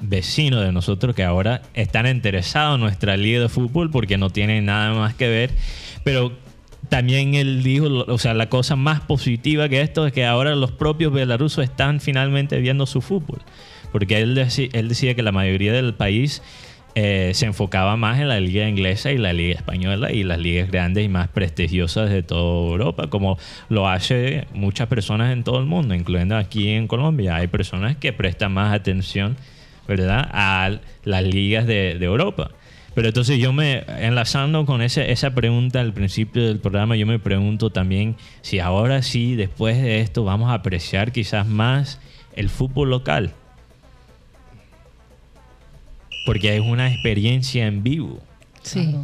vecinos 0.00 0.64
de 0.64 0.72
nosotros 0.72 1.14
que 1.14 1.24
ahora 1.24 1.62
están 1.74 2.06
interesados 2.06 2.76
en 2.76 2.80
nuestra 2.80 3.16
liga 3.16 3.40
de 3.40 3.48
fútbol 3.48 3.90
porque 3.90 4.16
no 4.16 4.30
tienen 4.30 4.66
nada 4.66 4.94
más 4.94 5.14
que 5.14 5.28
ver. 5.28 5.50
Pero 6.04 6.32
también 6.88 7.34
él 7.34 7.62
dijo, 7.62 7.86
o 7.86 8.18
sea, 8.18 8.34
la 8.34 8.48
cosa 8.48 8.76
más 8.76 9.00
positiva 9.00 9.68
que 9.68 9.80
esto 9.80 10.06
es 10.06 10.12
que 10.12 10.24
ahora 10.24 10.54
los 10.54 10.72
propios 10.72 11.12
belarusos 11.12 11.64
están 11.64 12.00
finalmente 12.00 12.58
viendo 12.60 12.86
su 12.86 13.00
fútbol. 13.00 13.40
Porque 13.92 14.18
él, 14.18 14.38
él 14.72 14.88
decía 14.88 15.14
que 15.14 15.22
la 15.22 15.32
mayoría 15.32 15.72
del 15.72 15.94
país 15.94 16.42
eh, 17.00 17.30
se 17.34 17.46
enfocaba 17.46 17.96
más 17.96 18.18
en 18.18 18.28
la 18.28 18.40
liga 18.40 18.68
inglesa 18.68 19.12
y 19.12 19.18
la 19.18 19.32
liga 19.32 19.54
española 19.54 20.10
y 20.10 20.24
las 20.24 20.38
ligas 20.40 20.68
grandes 20.70 21.04
y 21.04 21.08
más 21.08 21.28
prestigiosas 21.28 22.10
de 22.10 22.24
toda 22.24 22.70
Europa, 22.72 23.08
como 23.08 23.38
lo 23.68 23.88
hace 23.88 24.46
muchas 24.52 24.88
personas 24.88 25.32
en 25.32 25.44
todo 25.44 25.60
el 25.60 25.66
mundo, 25.66 25.94
incluyendo 25.94 26.36
aquí 26.36 26.70
en 26.70 26.88
Colombia. 26.88 27.36
Hay 27.36 27.46
personas 27.46 27.96
que 27.96 28.12
prestan 28.12 28.52
más 28.52 28.74
atención, 28.74 29.36
¿verdad?, 29.86 30.28
a 30.32 30.70
las 31.04 31.22
ligas 31.22 31.66
de, 31.66 31.96
de 31.98 32.04
Europa. 32.04 32.50
Pero 32.94 33.08
entonces 33.08 33.38
yo 33.38 33.52
me, 33.52 33.84
enlazando 34.00 34.66
con 34.66 34.82
ese- 34.82 35.12
esa 35.12 35.30
pregunta 35.32 35.80
al 35.80 35.92
principio 35.92 36.44
del 36.48 36.58
programa, 36.58 36.96
yo 36.96 37.06
me 37.06 37.20
pregunto 37.20 37.70
también 37.70 38.16
si 38.40 38.58
ahora 38.58 39.02
sí, 39.02 39.36
después 39.36 39.80
de 39.80 40.00
esto, 40.00 40.24
vamos 40.24 40.50
a 40.50 40.54
apreciar 40.54 41.12
quizás 41.12 41.46
más 41.46 42.00
el 42.34 42.48
fútbol 42.48 42.90
local. 42.90 43.34
Porque 46.28 46.54
es 46.56 46.60
una 46.62 46.92
experiencia 46.92 47.66
en 47.66 47.82
vivo. 47.82 48.20
Sí. 48.62 48.94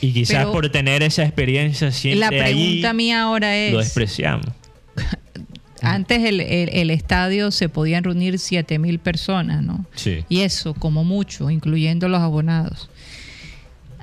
Y 0.00 0.12
quizás 0.12 0.38
Pero 0.38 0.52
por 0.52 0.68
tener 0.70 1.02
esa 1.02 1.24
experiencia 1.24 1.90
siempre 1.90 2.20
La 2.20 2.28
pregunta 2.28 2.90
ahí 2.90 2.94
mía 2.96 3.22
ahora 3.22 3.48
lo 3.70 3.80
es, 3.80 3.86
despreciamos. 3.86 4.46
antes 5.82 6.22
el, 6.24 6.40
el- 6.40 6.68
el 6.70 6.90
estadio 6.90 7.50
se 7.50 7.68
podían 7.68 8.04
reunir 8.04 8.38
7 8.38 8.78
mil 8.78 8.98
personas, 9.00 9.62
¿no? 9.62 9.84
Sí. 9.96 10.24
Y 10.28 10.40
eso, 10.40 10.74
como 10.74 11.02
mucho, 11.04 11.50
incluyendo 11.50 12.08
los 12.08 12.20
abonados. 12.20 12.88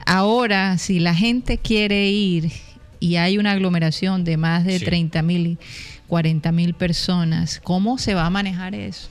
Ahora, 0.06 0.78
si 0.78 1.00
la 1.00 1.16
gente 1.16 1.58
quiere 1.58 2.10
ir 2.10 2.52
y 3.00 3.16
hay 3.16 3.38
una 3.38 3.52
aglomeración 3.54 4.24
de 4.24 4.38
más 4.38 4.64
de 4.66 4.80
Sí. 4.80 4.86
30 4.86 5.22
mil, 5.22 5.58
40 6.08 6.52
mil 6.52 6.74
personas, 6.74 7.60
¿cómo 7.64 7.98
se 7.98 8.14
va 8.14 8.26
a 8.26 8.30
manejar 8.30 8.76
eso? 8.76 9.10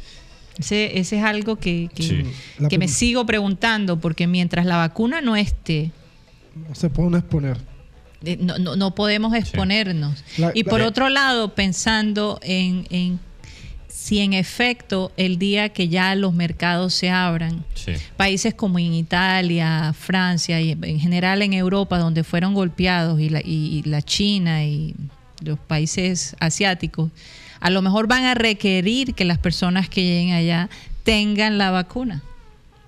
Ese, 0.59 0.99
ese 0.99 1.19
es 1.19 1.25
algo 1.25 1.57
que, 1.57 1.88
que- 1.95 2.03
Sí. 2.03 2.23
La 2.59 2.69
que 2.69 2.79
me 2.79 2.88
sigo 2.88 3.27
preguntando, 3.27 3.99
porque 4.01 4.27
mientras 4.27 4.67
la 4.67 4.77
vacuna 4.77 5.21
no 5.21 5.35
esté, 5.37 5.90
No 6.69 6.75
se 6.75 6.88
puede 6.90 7.19
exponer. 7.19 7.59
eh, 8.25 8.38
no, 8.40 8.59
no- 8.59 8.77
no 8.77 8.95
podemos 8.95 9.35
exponernos. 9.35 10.23
La- 10.38 10.53
y 10.55 10.62
la- 10.62 10.71
por 10.71 10.81
otro 10.83 11.09
lado, 11.09 11.55
pensando 11.55 12.38
en, 12.43 12.87
en 12.90 13.19
si 13.88 14.19
en 14.21 14.33
efecto 14.35 15.12
el 15.17 15.38
día 15.38 15.71
que 15.71 15.88
ya 15.88 16.14
los 16.14 16.35
mercados 16.35 16.93
se 16.95 17.11
abran, 17.11 17.64
Sí. 17.75 17.93
países 18.17 18.53
como 18.55 18.79
en 18.79 18.93
Italia, 18.95 19.93
Francia 19.99 20.61
y 20.61 20.73
en 20.81 21.01
general 21.01 21.43
en 21.43 21.53
Europa, 21.55 21.99
donde 21.99 22.23
fueron 22.23 22.55
golpeados, 22.55 23.19
y 23.21 23.29
la, 23.31 23.40
y- 23.40 23.79
y 23.79 23.83
la 23.88 24.03
China 24.03 24.64
y 24.64 24.95
los 25.43 25.59
países 25.59 26.37
asiáticos, 26.38 27.11
a 27.64 27.70
lo 27.70 27.81
mejor 27.81 28.07
van 28.07 28.24
a 28.24 28.35
requerir 28.35 29.14
que 29.14 29.24
las 29.24 29.38
personas 29.38 29.88
que 29.88 30.03
lleguen 30.03 30.35
allá 30.35 30.68
tengan 31.03 31.57
la 31.57 31.70
vacuna. 31.70 32.22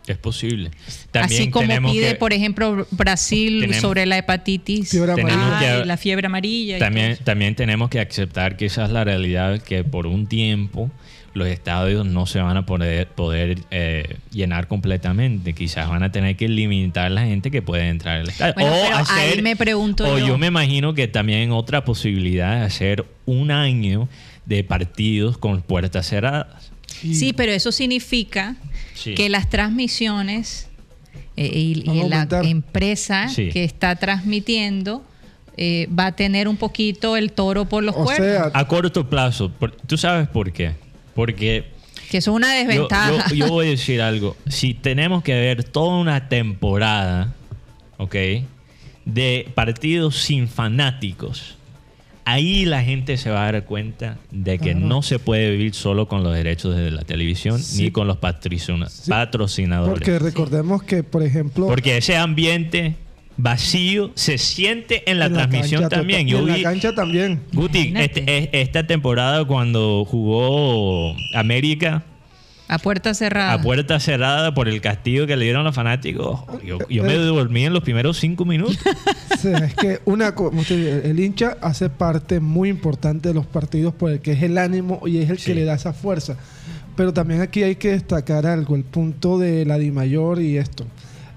Es 0.07 0.19
posible. 0.19 0.71
También 1.11 1.41
Así 1.43 1.51
como 1.51 1.67
tenemos 1.67 1.91
pide, 1.93 2.11
que- 2.11 2.15
por 2.17 2.33
ejemplo, 2.35 2.87
Brasil 2.91 3.61
Tenemos- 3.63 3.81
sobre 3.81 4.05
la 4.07 4.19
hepatitis, 4.19 4.95
Ah, 4.95 5.59
que- 5.61 5.85
la 5.87 5.97
fiebre 5.97 6.27
amarilla. 6.27 6.79
También, 6.79 7.17
también 7.25 7.55
tenemos 7.55 7.89
que 7.89 8.01
aceptar 8.01 8.57
que 8.59 8.67
esa 8.67 8.85
es 8.85 8.91
la 8.91 9.03
realidad, 9.03 9.61
que 9.63 9.83
por 9.83 10.07
un 10.07 10.27
tiempo 10.27 10.91
los 11.35 11.49
estadios 11.49 12.07
no 12.07 12.27
se 12.27 12.41
van 12.41 12.57
a 12.57 12.65
poder, 12.67 13.09
poder 13.09 13.59
eh, 13.71 14.17
llenar 14.31 14.69
completamente. 14.69 15.55
Quizás 15.55 15.89
van 15.89 16.03
a 16.03 16.13
tener 16.13 16.37
que 16.37 16.49
limitar 16.49 17.11
la 17.11 17.25
gente 17.25 17.51
que 17.51 17.61
puede 17.63 17.89
entrar 17.89 18.21
al 18.21 18.29
estadio. 18.29 18.55
Bueno, 18.55 18.71
o 18.71 18.83
pero 18.85 18.97
ahí 18.99 19.03
hacer, 19.03 19.43
me 19.43 19.57
pregunto 19.57 20.05
o 20.05 20.19
yo. 20.19 20.27
yo 20.29 20.39
me 20.39 20.47
imagino 20.47 20.95
que 20.95 21.09
también 21.09 21.51
otra 21.51 21.85
posibilidad 21.85 22.59
es 22.65 22.75
hacer 22.75 23.05
un 23.27 23.51
año 23.51 24.09
de 24.47 24.65
partidos 24.65 25.37
con 25.39 25.61
puertas 25.63 26.07
cerradas. 26.09 26.71
Sí, 26.87 27.33
pero 27.35 27.53
eso 27.53 27.73
significa 27.73 28.57
Sí. 28.95 29.15
que 29.15 29.29
las 29.29 29.51
transmisiones 29.51 30.69
eh, 31.37 31.51
y, 31.55 31.75
la 32.09 32.27
empresa 32.45 33.29
Sí. 33.29 33.51
que 33.51 33.63
está 33.65 33.97
transmitiendo 33.97 35.05
eh, 35.59 35.87
va 35.89 36.07
a 36.07 36.13
tener 36.17 36.49
un 36.49 36.57
poquito 36.57 37.17
el 37.17 37.33
toro 37.33 37.67
por 37.67 37.83
los 37.85 37.95
O 37.95 38.05
cuernos. 38.05 38.27
sea, 38.27 38.51
A 38.55 38.67
corto 38.69 39.09
plazo. 39.11 39.51
Por- 39.51 39.73
¿Tú 39.73 39.97
sabes 39.99 40.29
por 40.29 40.53
qué? 40.53 40.73
Porque 41.15 41.65
Que 42.11 42.19
eso 42.19 42.31
es 42.31 42.37
una 42.37 42.53
Yo, 42.63 42.67
desventaja. 42.69 43.29
yo- 43.31 43.35
yo 43.35 43.49
voy 43.49 43.67
a 43.67 43.71
decir 43.71 44.01
algo. 44.01 44.37
Si 44.49 44.75
tenemos 44.75 45.23
que 45.23 45.35
ver 45.35 45.65
toda 45.65 45.99
una 45.99 46.29
temporada, 46.29 47.35
¿ok? 47.99 48.15
De 49.05 49.51
partidos 49.55 50.17
sin 50.17 50.47
fanáticos, 50.49 51.56
ahí 52.27 52.67
la 52.67 52.83
gente 52.85 53.17
se 53.17 53.31
va 53.31 53.47
a 53.49 53.53
dar 53.53 53.65
cuenta 53.65 54.19
de 54.31 54.59
que 54.59 54.73
Claro. 54.73 54.81
no 54.87 55.01
se 55.03 55.19
puede 55.19 55.53
vivir 55.53 55.75
solo 55.75 56.07
con 56.09 56.23
los 56.23 56.35
derechos 56.35 56.77
de 56.77 56.91
la 56.91 57.03
televisión 57.03 57.59
Sí. 57.59 57.85
ni 57.85 57.91
con 57.91 58.07
los 58.07 58.19
patrocina- 58.19 58.89
patrocinadores. 59.09 59.95
Porque 59.95 60.19
recordemos 60.19 60.83
que, 60.83 61.03
por 61.03 61.23
ejemplo, 61.23 61.67
Porque 61.67 61.97
ese 61.97 62.17
ambiente 62.17 62.97
vacío 63.39 64.11
se 64.15 64.39
siente 64.39 65.09
en 65.11 65.19
la 65.19 65.27
en 65.27 65.35
transmisión 65.35 65.89
también. 65.89 66.21
tota- 66.27 66.29
y 66.29 66.33
Yo 66.33 66.39
en 66.41 66.47
vi, 66.47 66.63
la 66.63 66.71
cancha 66.71 66.95
también. 66.95 67.41
Guti, 67.53 67.93
este- 67.97 68.25
es- 68.39 68.49
esta 68.53 68.87
temporada 68.87 69.45
cuando 69.45 70.05
jugó 70.05 71.15
América 71.35 72.03
a 72.69 72.79
puerta 72.79 73.15
cerrada. 73.15 73.53
a 73.55 73.63
puerta 73.63 74.01
cerrada 74.01 74.53
por 74.55 74.69
el 74.69 74.81
castigo 74.81 75.27
que 75.27 75.37
le 75.37 75.45
dieron 75.45 75.65
los 75.65 75.75
fanáticos, 75.75 76.41
yo, 76.65 76.79
yo 76.89 77.05
me 77.05 77.15
dormí 77.15 77.65
en 77.65 77.73
los 77.73 77.83
primeros 77.83 78.19
cinco 78.19 78.45
minutos. 78.45 78.79
Es 79.45 79.75
que 79.75 80.01
una 80.07 80.35
el 80.75 81.21
hincha 81.21 81.57
hace 81.61 81.89
parte 81.89 82.41
muy 82.41 82.69
importante 82.69 83.29
de 83.29 83.35
los 83.35 83.47
partidos 83.47 83.95
por 83.95 84.11
el 84.11 84.21
que 84.21 84.33
es 84.33 84.43
el 84.43 84.59
ánimo 84.59 85.03
y 85.07 85.19
es 85.19 85.31
el 85.31 85.39
Sí. 85.39 85.47
que 85.47 85.55
le 85.55 85.65
da 85.65 85.75
esa 85.75 85.93
fuerza. 85.93 86.37
Pero 86.97 87.13
también 87.13 87.43
aquí 87.43 87.63
hay 87.63 87.77
que 87.77 87.91
destacar 87.91 88.47
algo, 88.47 88.75
el 88.75 88.83
punto 88.83 89.39
de 89.39 89.65
la 89.67 89.79
Di 89.79 89.93
Mayor 89.93 90.41
y 90.41 90.57
esto. 90.57 90.87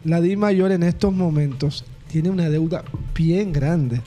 La 0.05 0.21
Di 0.21 0.37
Mayor 0.37 0.71
en 0.71 0.83
estos 0.83 1.13
momentos 1.13 1.83
tiene 2.07 2.29
una 2.29 2.49
deuda 2.49 2.83
bien 3.13 3.51
grande. 3.51 4.01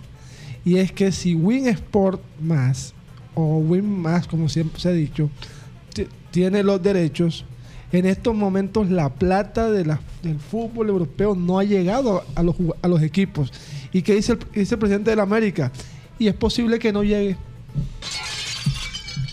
Y 0.65 0.79
es 0.79 0.91
que 0.91 1.13
si 1.13 1.35
Win 1.35 1.69
Sport 1.69 2.21
más 2.41 2.95
o 3.35 3.59
Win 3.59 3.85
más, 4.01 4.27
como 4.27 4.49
siempre 4.49 4.81
se 4.81 4.89
ha 4.89 4.93
dicho, 4.93 5.31
tiene 6.33 6.64
los 6.64 6.83
derechos, 6.83 7.45
en 7.92 8.07
estos 8.07 8.35
momentos 8.35 8.90
la 8.90 9.11
plata 9.11 9.71
de 9.71 9.85
la- 9.85 10.01
del 10.23 10.38
fútbol 10.40 10.88
europeo 10.88 11.35
no 11.37 11.59
ha 11.61 11.64
llegado 11.64 12.25
a 12.35 12.42
los, 12.42 12.57
jug- 12.57 12.75
a 12.83 12.88
los 12.88 13.03
equipos. 13.03 13.53
¿Y 13.92 14.03
qué 14.03 14.14
dice 14.16 14.33
el, 14.33 14.38
dice 14.55 14.75
el 14.75 14.79
presidente 14.81 15.11
de 15.11 15.16
la 15.16 15.23
América? 15.25 15.71
Y 16.18 16.27
es 16.27 16.35
posible 16.35 16.79
que 16.79 16.92
no 16.92 17.05
llegue. 17.05 17.37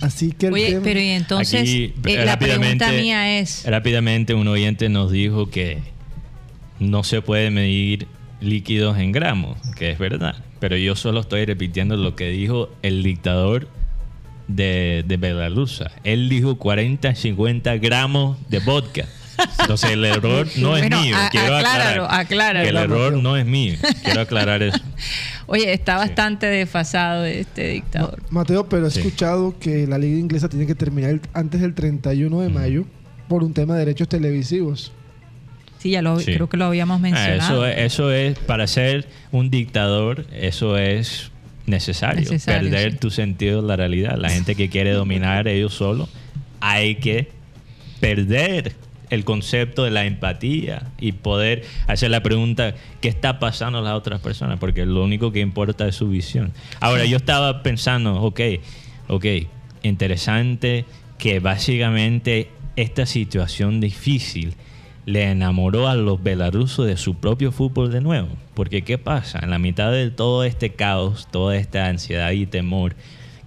Así 0.01 0.31
que 0.31 0.47
el 0.47 0.53
Oye, 0.53 0.69
tema- 0.71 0.81
pero 0.83 0.99
y 1.01 1.07
entonces 1.09 1.61
Aquí, 1.61 1.93
eh, 2.05 2.25
la 2.25 2.39
pregunta 2.39 2.91
mía 2.91 3.39
es, 3.39 3.63
Rápidamente 3.65 4.33
un 4.33 4.47
oyente 4.47 4.87
nos 4.89 5.11
dijo 5.11 5.49
que 5.49 5.79
no 6.79 7.03
se 7.03 7.21
puede 7.21 7.51
medir 7.51 8.07
líquidos 8.39 8.97
en 8.97 9.11
gramos, 9.11 9.57
que 9.77 9.91
es 9.91 9.99
verdad. 9.99 10.35
Pero 10.59 10.77
yo 10.77 10.95
solo 10.95 11.19
estoy 11.19 11.45
repitiendo 11.45 11.97
lo 11.97 12.15
que 12.15 12.29
dijo 12.29 12.69
el 12.81 13.03
dictador 13.03 13.67
de, 14.49 15.05
de 15.07 15.15
Belarus. 15.17 15.81
Él 16.03 16.27
dijo 16.27 16.57
40, 16.57 17.15
50 17.15 17.77
gramos 17.77 18.37
de 18.49 18.59
vodka. 18.59 19.05
Entonces 19.61 19.91
el 19.91 20.03
error 20.03 20.47
no 20.57 20.75
es 20.75 20.81
Bueno, 20.81 21.01
mío. 21.01 21.15
a- 21.15 21.29
Quiero 21.29 21.55
acláralo, 21.55 22.03
aclarar 22.11 22.57
acláralo. 22.57 22.63
que 22.63 22.69
el 22.69 22.77
error 22.77 23.13
no 23.23 23.37
es 23.37 23.45
mío. 23.45 23.75
Quiero 24.03 24.19
aclarar 24.21 24.61
eso. 24.63 24.79
oye, 25.47 25.71
está 25.71 25.95
bastante 25.95 26.47
desfasado 26.47 27.23
este 27.23 27.69
dictador. 27.69 28.21
Mateo, 28.29 28.67
pero 28.67 28.87
he 28.87 28.91
Sí. 28.91 28.99
escuchado 28.99 29.57
que 29.57 29.87
la 29.87 29.97
liga 29.97 30.19
inglesa 30.19 30.49
tiene 30.49 30.67
que 30.67 30.75
terminar 30.75 31.11
el- 31.11 31.21
antes 31.33 31.61
del 31.61 31.73
31 31.73 32.41
de 32.41 32.49
mayo 32.49 32.85
por 33.29 33.43
un 33.43 33.53
tema 33.53 33.75
de 33.75 33.79
derechos 33.85 34.09
televisivos. 34.09 34.91
Sí, 35.77 35.91
ya 35.91 36.01
lo 36.01 36.19
Sí. 36.19 36.33
creo 36.33 36.49
que 36.49 36.57
lo 36.57 36.65
habíamos 36.65 36.97
Ah, 36.97 36.99
mencionado. 37.01 37.65
eso, 37.65 37.65
es- 37.65 37.77
eso 37.93 38.11
es, 38.11 38.37
para 38.39 38.67
ser 38.67 39.07
un 39.31 39.49
dictador, 39.49 40.25
eso 40.33 40.77
es 40.77 41.31
necesario. 41.69 42.21
Necesario, 42.21 42.69
perder 42.69 42.91
sí. 42.93 42.97
tu 42.97 43.09
sentido 43.09 43.61
de 43.61 43.67
la 43.67 43.75
realidad. 43.75 44.17
La 44.17 44.29
gente 44.29 44.55
que 44.55 44.69
quiere 44.69 44.91
dominar 44.91 45.47
ellos 45.47 45.73
solo, 45.73 46.09
hay 46.59 46.95
que 46.95 47.29
perder 47.99 48.73
el 49.09 49.25
concepto 49.25 49.83
de 49.83 49.91
la 49.91 50.05
empatía 50.05 50.83
y 50.99 51.13
poder 51.13 51.63
hacer 51.87 52.11
la 52.11 52.21
pregunta 52.21 52.75
¿qué 53.01 53.09
está 53.09 53.39
pasando 53.39 53.79
a 53.79 53.81
las 53.81 53.93
otras 53.93 54.21
personas? 54.21 54.59
Porque 54.59 54.85
lo 54.85 55.03
único 55.03 55.31
que 55.31 55.39
importa 55.39 55.87
es 55.87 55.95
su 55.95 56.09
visión. 56.09 56.53
Ahora, 56.79 57.05
yo 57.05 57.17
estaba 57.17 57.63
pensando, 57.63 58.21
ok, 58.21 58.41
ok, 59.07 59.25
interesante 59.83 60.85
que 61.17 61.39
básicamente 61.39 62.49
esta 62.75 63.05
situación 63.05 63.81
difícil 63.81 64.55
le 65.05 65.23
enamoró 65.23 65.87
a 65.87 65.95
los 65.95 66.21
belarusos 66.21 66.85
de 66.85 66.97
su 66.97 67.15
propio 67.15 67.51
fútbol 67.51 67.91
de 67.91 68.01
nuevo. 68.01 68.29
Porque 68.53 68.83
¿qué 68.83 68.97
pasa? 68.97 69.39
En 69.41 69.49
la 69.49 69.59
mitad 69.59 69.91
de 69.91 70.11
todo 70.11 70.43
este 70.43 70.71
caos, 70.71 71.27
toda 71.31 71.55
esta 71.55 71.87
ansiedad 71.87 72.31
y 72.31 72.45
temor, 72.45 72.95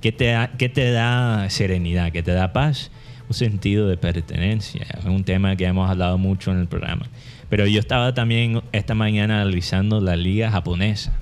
¿qué 0.01 0.13
te 0.13 0.27
da, 0.27 0.51
qué 0.59 0.69
te 0.69 0.91
da 0.91 1.49
serenidad? 1.51 2.13
¿Qué 2.13 2.23
te 2.23 2.33
da 2.33 2.53
paz? 2.53 2.91
Un 3.29 3.35
sentido 3.35 3.89
de 3.89 3.97
pertenencia. 3.97 4.87
Es 4.99 5.05
un 5.05 5.25
tema 5.25 5.57
que 5.57 5.67
hemos 5.67 5.89
hablado 5.89 6.19
mucho 6.19 6.51
en 6.51 6.59
el 6.59 6.67
programa. 6.67 7.07
Pero 7.49 7.67
yo 7.67 7.81
estaba 7.81 8.15
también 8.15 8.63
esta 8.73 8.95
mañana 8.95 9.43
analizando 9.43 10.01
la 10.01 10.17
liga 10.17 10.51
japonesa. 10.51 11.13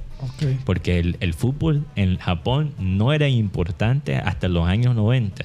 Porque 0.65 0.99
el, 0.99 1.17
el 1.21 1.33
fútbol 1.35 1.87
en 1.97 2.19
Japón 2.19 2.75
no 2.79 3.13
era 3.13 3.29
importante 3.29 4.17
hasta 4.17 4.49
los 4.49 4.69
años 4.69 4.95
90. 4.95 5.45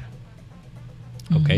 ¿Ok? 1.33 1.49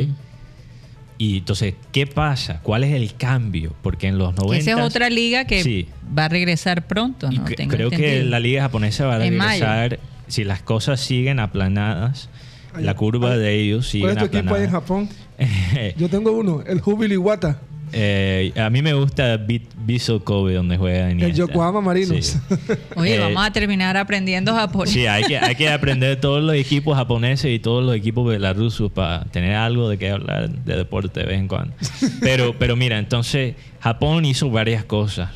Y 1.19 1.39
entonces, 1.39 1.73
¿qué 1.91 2.05
pasa? 2.05 2.59
¿Cuál 2.61 2.83
es 2.83 2.93
el 2.93 3.15
cambio? 3.15 3.73
Porque 3.81 4.07
en 4.07 4.17
los 4.19 4.35
90... 4.35 4.57
Esa 4.57 4.71
es 4.71 4.77
otra 4.85 5.09
liga 5.09 5.45
que 5.45 5.63
Sí. 5.63 5.87
va 6.17 6.25
a 6.25 6.29
regresar 6.29 6.85
pronto, 6.85 7.31
¿no? 7.31 7.43
Tengo 7.45 7.71
creo 7.71 7.89
que 7.89 8.23
la 8.23 8.39
liga 8.39 8.61
japonesa 8.61 9.07
va 9.07 9.15
a 9.15 9.25
En 9.25 9.35
mayo. 9.35 9.65
regresar, 9.65 9.99
si 10.27 10.43
las 10.43 10.61
cosas 10.61 10.99
siguen 10.99 11.39
aplanadas, 11.39 12.29
Ay, 12.73 12.83
la 12.83 12.93
curva 12.95 13.33
ay, 13.33 13.39
de 13.39 13.55
ellos 13.55 13.87
sigue 13.89 14.03
¿Cuál 14.03 14.17
es 14.17 14.29
tu 14.29 14.37
equipo 14.37 14.53
ahí 14.55 14.63
en. 14.65 14.69
Japón? 14.69 15.09
Yo 15.97 16.09
tengo 16.09 16.31
uno, 16.33 16.61
el 16.67 16.81
Jubilee 16.81 17.15
Iwata. 17.15 17.59
Eh, 17.93 18.51
a 18.57 18.69
mí 18.69 18.81
me 18.81 18.93
gusta 18.93 19.37
Bit- 19.37 19.71
Vissel 19.85 20.21
Kobe, 20.21 20.53
donde 20.55 20.77
juega 20.77 21.09
en 21.09 21.21
El 21.21 21.33
Yokohama 21.33 21.79
Marinos. 21.81 22.25
Sí. 22.25 22.37
Oye, 22.95 23.15
Eh, 23.15 23.19
vamos 23.19 23.45
a 23.45 23.51
terminar 23.51 23.95
aprendiendo 23.95 24.53
japonés. 24.53 24.93
Sí, 24.93 25.05
hay 25.07 25.23
que, 25.23 25.37
hay 25.37 25.55
que 25.55 25.69
aprender 25.69 26.19
todos 26.19 26.43
los 26.43 26.55
equipos 26.55 26.97
japoneses 26.97 27.49
y 27.53 27.59
todos 27.59 27.83
los 27.85 27.95
equipos 27.95 28.27
belarusos 28.27 28.91
para 28.91 29.23
tener 29.25 29.55
algo 29.55 29.87
de 29.89 29.97
qué 29.97 30.11
hablar 30.11 30.49
de 30.49 30.75
deporte 30.75 31.21
de 31.21 31.25
vez 31.27 31.39
en 31.39 31.47
cuando. 31.47 31.73
Pero, 32.19 32.55
pero 32.59 32.75
mira, 32.75 32.97
entonces 32.99 33.55
Japón 33.79 34.25
hizo 34.25 34.49
varias 34.49 34.83
cosas. 34.83 35.29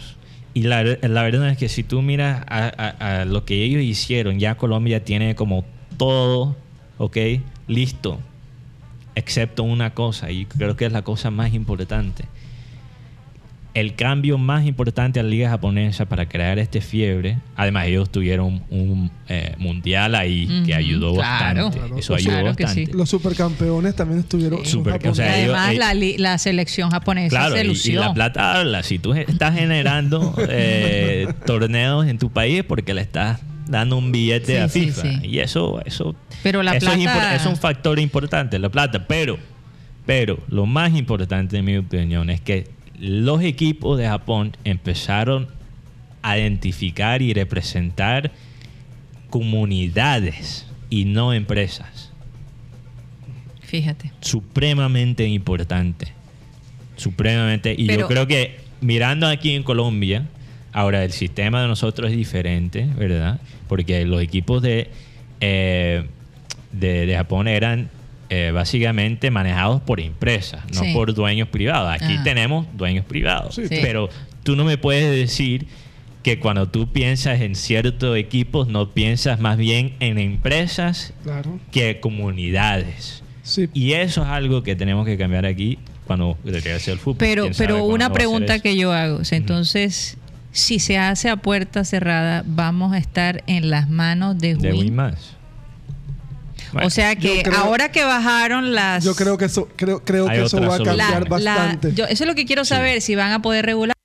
Y 0.53 0.63
la, 0.63 0.83
la 0.83 1.23
verdad 1.23 1.49
es 1.49 1.57
que 1.57 1.69
si 1.69 1.83
tú 1.83 2.01
miras 2.01 2.43
a, 2.49 2.65
a- 2.99 3.21
a 3.21 3.25
lo 3.25 3.45
que 3.45 3.63
ellos 3.63 3.81
hicieron, 3.81 4.37
ya 4.39 4.55
Colombia 4.55 5.05
tiene 5.05 5.33
como 5.35 5.63
todo, 5.97 6.57
¿ok? 6.97 7.17
Listo. 7.69 8.19
Excepto 9.15 9.63
una 9.63 9.93
cosa, 9.93 10.31
y 10.31 10.45
creo 10.45 10.75
que 10.77 10.85
es 10.85 10.91
la 10.91 11.01
cosa 11.01 11.31
más 11.31 11.53
importante. 11.53 12.25
El 13.73 13.95
cambio 13.95 14.37
más 14.37 14.65
importante 14.65 15.21
a 15.21 15.23
la 15.23 15.29
liga 15.29 15.49
japonesa 15.49 16.05
para 16.05 16.27
crear 16.27 16.59
este 16.59 16.81
fiebre, 16.81 17.37
además 17.55 17.87
ellos 17.87 18.09
tuvieron 18.11 18.61
un 18.69 19.09
eh, 19.29 19.55
mundial 19.59 20.13
ahí 20.15 20.63
que 20.65 20.75
ayudó 20.75 21.13
claro. 21.13 21.67
bastante. 21.67 21.99
Eso 21.99 22.15
Claro 22.17 22.33
ayudó 22.37 22.53
sí. 22.57 22.63
bastante. 22.63 22.93
Los 22.97 23.09
supercampeones 23.09 23.95
también 23.95 24.19
estuvieron. 24.19 24.59
Sí. 24.65 24.71
son 24.71 24.83
Super- 24.83 24.95
o 25.07 25.15
sea, 25.15 25.25
japoneses. 25.27 25.43
ellos- 25.45 25.55
Además, 25.57 25.95
eh, 26.01 26.15
la, 26.19 26.37
selección 26.37 26.89
japonesa 26.91 27.29
Claro, 27.29 27.55
se 27.55 27.61
y, 27.61 27.65
y 27.65 27.67
lució. 27.69 28.01
la 28.01 28.13
plata 28.13 28.59
habla. 28.59 28.83
Si 28.83 28.99
tú 28.99 29.13
estás 29.13 29.55
generando 29.55 30.35
eh, 30.49 31.27
torneos 31.45 32.07
en 32.07 32.17
tu 32.17 32.29
país 32.29 32.63
porque 32.67 32.93
le 32.93 32.99
estás 33.01 33.39
dando 33.67 33.97
un 33.97 34.11
billete 34.11 34.53
Sí, 34.53 34.57
a 34.57 34.67
FIFA. 34.67 35.01
sí. 35.01 35.19
Y 35.23 35.39
eso, 35.39 35.81
eso, 35.85 36.13
Pero 36.43 36.61
la 36.61 36.75
eso 36.75 36.91
es, 36.91 36.97
plata- 36.97 37.19
impor- 37.33 37.35
es 37.37 37.45
un 37.45 37.55
factor 37.55 37.99
importante, 37.99 38.59
la 38.59 38.67
plata. 38.67 39.07
Pero, 39.07 39.37
pero 40.05 40.39
lo 40.49 40.65
más 40.65 40.93
importante, 40.93 41.57
en 41.57 41.63
mi 41.63 41.77
opinión, 41.77 42.29
es 42.29 42.41
que 42.41 42.67
los 43.01 43.41
equipos 43.41 43.97
de 43.97 44.07
Japón 44.07 44.55
empezaron 44.63 45.47
a 46.21 46.37
identificar 46.37 47.23
y 47.23 47.33
representar 47.33 48.31
comunidades 49.31 50.67
y 50.91 51.05
no 51.05 51.33
empresas 51.33 52.11
Fíjate. 53.63 54.11
supremamente 54.21 55.25
importante. 55.27 56.09
Supremamente. 56.95 57.73
Y 57.75 57.87
Pero- 57.87 58.01
yo 58.01 58.07
creo 58.07 58.27
que 58.27 58.59
mirando 58.81 59.25
aquí 59.27 59.55
en 59.55 59.63
Colombia, 59.63 60.27
ahora 60.71 61.03
el 61.03 61.11
sistema 61.11 61.61
de 61.63 61.67
nosotros 61.67 62.11
es 62.11 62.17
diferente, 62.17 62.87
¿verdad? 62.97 63.39
Porque 63.67 64.05
los 64.05 64.21
equipos 64.21 64.61
de, 64.61 64.91
eh, 65.39 66.05
de, 66.71 67.05
de 67.07 67.15
Japón 67.15 67.47
eran 67.47 67.89
eh, 68.33 68.51
básicamente 68.53 69.29
manejados 69.29 69.81
por 69.81 69.99
empresas, 69.99 70.61
no 70.73 70.81
Sí. 70.85 70.93
por 70.93 71.13
dueños 71.13 71.49
privados. 71.49 71.91
Aquí 71.93 72.13
Ajá. 72.15 72.23
tenemos 72.23 72.65
dueños 72.77 73.03
privados. 73.05 73.55
Sí. 73.55 73.67
Sí. 73.67 73.79
Pero 73.81 74.07
tú 74.43 74.55
no 74.55 74.63
me 74.63 74.77
puedes 74.77 75.11
decir 75.13 75.67
que 76.23 76.39
cuando 76.39 76.69
tú 76.69 76.87
piensas 76.93 77.41
en 77.41 77.55
ciertos 77.55 78.15
equipos, 78.17 78.67
no 78.69 78.89
piensas 78.91 79.39
más 79.41 79.57
bien 79.57 79.95
en 79.99 80.17
empresas 80.17 81.13
Claro. 81.23 81.59
que 81.71 81.99
comunidades. 81.99 83.21
Sí. 83.43 83.69
Y 83.73 83.93
eso 83.93 84.21
es 84.23 84.27
algo 84.29 84.63
que 84.63 84.75
tenemos 84.75 85.05
que 85.05 85.17
cambiar 85.17 85.45
aquí 85.45 85.77
cuando 86.05 86.37
regrese 86.45 86.91
el 86.91 86.99
fútbol. 86.99 87.17
Pero, 87.17 87.43
¿Quién 87.43 87.53
sabe 87.53 87.67
pero 87.67 87.83
una 87.83 88.13
pregunta 88.13 88.59
que 88.59 88.77
yo 88.77 88.93
hago. 88.93 89.17
o 89.17 89.25
sea, 89.25 89.37
Entonces, 89.37 90.17
si 90.51 90.79
se 90.79 90.97
hace 90.97 91.29
a 91.29 91.37
puerta 91.37 91.83
cerrada, 91.83 92.43
vamos 92.45 92.93
a 92.93 92.97
estar 92.97 93.43
en 93.47 93.69
las 93.69 93.89
manos 93.89 94.37
de 94.37 94.55
De. 94.55 94.71
Win 94.73 94.95
más. 94.95 95.35
Bueno, 96.73 96.87
o 96.87 96.89
sea 96.89 97.15
que 97.15 97.43
creo- 97.43 97.57
ahora 97.59 97.91
que 97.91 98.03
bajaron 98.03 98.73
las... 98.73 99.03
Yo 99.03 99.15
creo 99.15 99.37
que 99.37 99.45
eso, 99.45 99.67
creo, 99.75 100.03
creo 100.03 100.27
que 100.27 100.41
eso 100.43 100.59
va 100.61 100.75
a 100.75 100.77
cambiar 100.83 100.97
la- 101.29 101.39
la- 101.39 101.55
bastante. 101.55 101.93
yo- 101.93 102.05
eso 102.05 102.23
es 102.23 102.27
lo 102.27 102.35
que 102.35 102.45
quiero 102.45 102.63
saber, 102.65 103.01
si 103.01 103.15
van 103.15 103.31
a 103.31 103.41
poder 103.41 103.65
regular. 103.65 103.95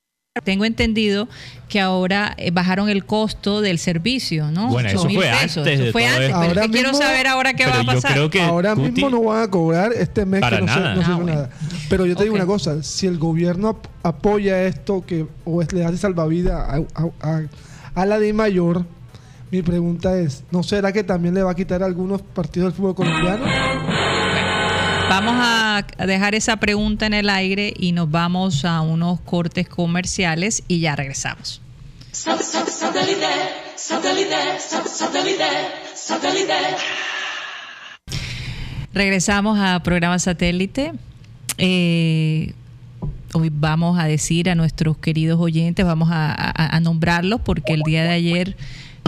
Tengo 0.45 0.67
entendido 0.67 1.29
que 1.67 1.81
ahora 1.81 2.35
eh, 2.37 2.51
bajaron 2.51 2.91
el 2.91 3.07
costo 3.07 3.63
del 3.63 3.79
servicio, 3.79 4.51
¿no? 4.51 4.69
Bueno, 4.69 4.91
eso 4.91 5.09
8.000 5.09 5.15
fue 5.15 5.25
pesos. 5.31 5.57
antes 5.59 5.75
Eso 5.75 5.85
de 5.85 5.93
fue 5.93 6.03
todo 6.03 6.11
antes, 6.13 6.27
pero 6.29 6.43
es 6.43 6.49
Ahora 6.49 6.63
que 6.63 6.71
quiero 6.71 6.93
saber 6.95 7.27
ahora 7.27 7.55
qué 7.55 7.67
va 7.67 7.75
a 7.77 7.81
yo 7.81 7.87
pasar. 7.87 8.13
creo 8.13 8.29
que 8.31 8.43
Ahora 8.43 8.75
Guti- 8.75 8.93
mismo 8.93 9.09
no 9.09 9.23
van 9.23 9.43
a 9.45 9.51
cobrar 9.51 9.93
este 9.95 10.27
mes 10.27 10.43
Para 10.43 10.59
que 10.59 10.67
no 10.67 10.75
se- 10.75 10.79
nada. 10.81 10.95
no 10.95 11.01
se, 11.01 11.07
Ah, 11.07 11.09
hizo 11.15 11.17
bueno. 11.23 11.35
nada. 11.35 11.51
Pero 11.89 12.05
yo 12.05 12.15
te 12.17 12.25
digo 12.25 12.35
una 12.35 12.45
cosa, 12.45 12.83
si 12.83 13.07
el 13.07 13.17
gobierno 13.17 13.69
ap- 13.69 13.87
apoya 14.03 14.63
esto 14.65 15.05
que 15.07 15.25
o 15.47 15.63
es, 15.63 15.73
le 15.73 15.87
hace 15.87 15.97
salvavidas 15.97 16.53
a, 16.55 16.77
a- 16.77 17.11
a- 17.23 17.43
a 17.95 18.05
la 18.05 18.19
de 18.19 18.33
mayor, 18.35 18.85
mi 19.51 19.63
pregunta 19.63 20.19
es, 20.19 20.45
¿no 20.51 20.63
será 20.63 20.93
que 20.93 21.05
también 21.05 21.35
le 21.35 21.43
va 21.43 21.53
a 21.53 21.55
quitar 21.55 21.83
algunos 21.83 22.21
partidos 22.21 22.71
del 22.71 22.77
fútbol 22.77 22.95
colombiano? 22.97 23.45
Vamos 25.09 25.35
a 25.39 25.87
dejar 26.05 26.35
esa 26.35 26.57
pregunta 26.57 27.07
en 27.07 27.15
el 27.15 27.31
aire 27.31 27.73
y 27.79 27.93
nos 27.93 28.11
vamos 28.11 28.65
a 28.65 28.81
unos 28.81 29.21
cortes 29.21 29.69
comerciales 29.69 30.65
y 30.67 30.81
ya 30.81 30.97
regresamos. 30.97 31.61
Regresamos 38.93 39.59
a 39.61 39.81
programa 39.83 40.19
satélite. 40.19 40.93
Eh, 41.59 42.53
hoy 43.33 43.51
vamos 43.53 43.99
a 44.01 44.07
decir 44.07 44.51
a 44.51 44.57
nuestros 44.57 44.99
queridos 44.99 45.39
oyentes, 45.41 45.87
vamos 45.87 46.09
a 46.11 46.81
nombrarlos 46.83 47.41
porque 47.43 47.75
el 47.75 47.83
día 47.83 48.03
de 48.03 48.11
ayer 48.11 48.57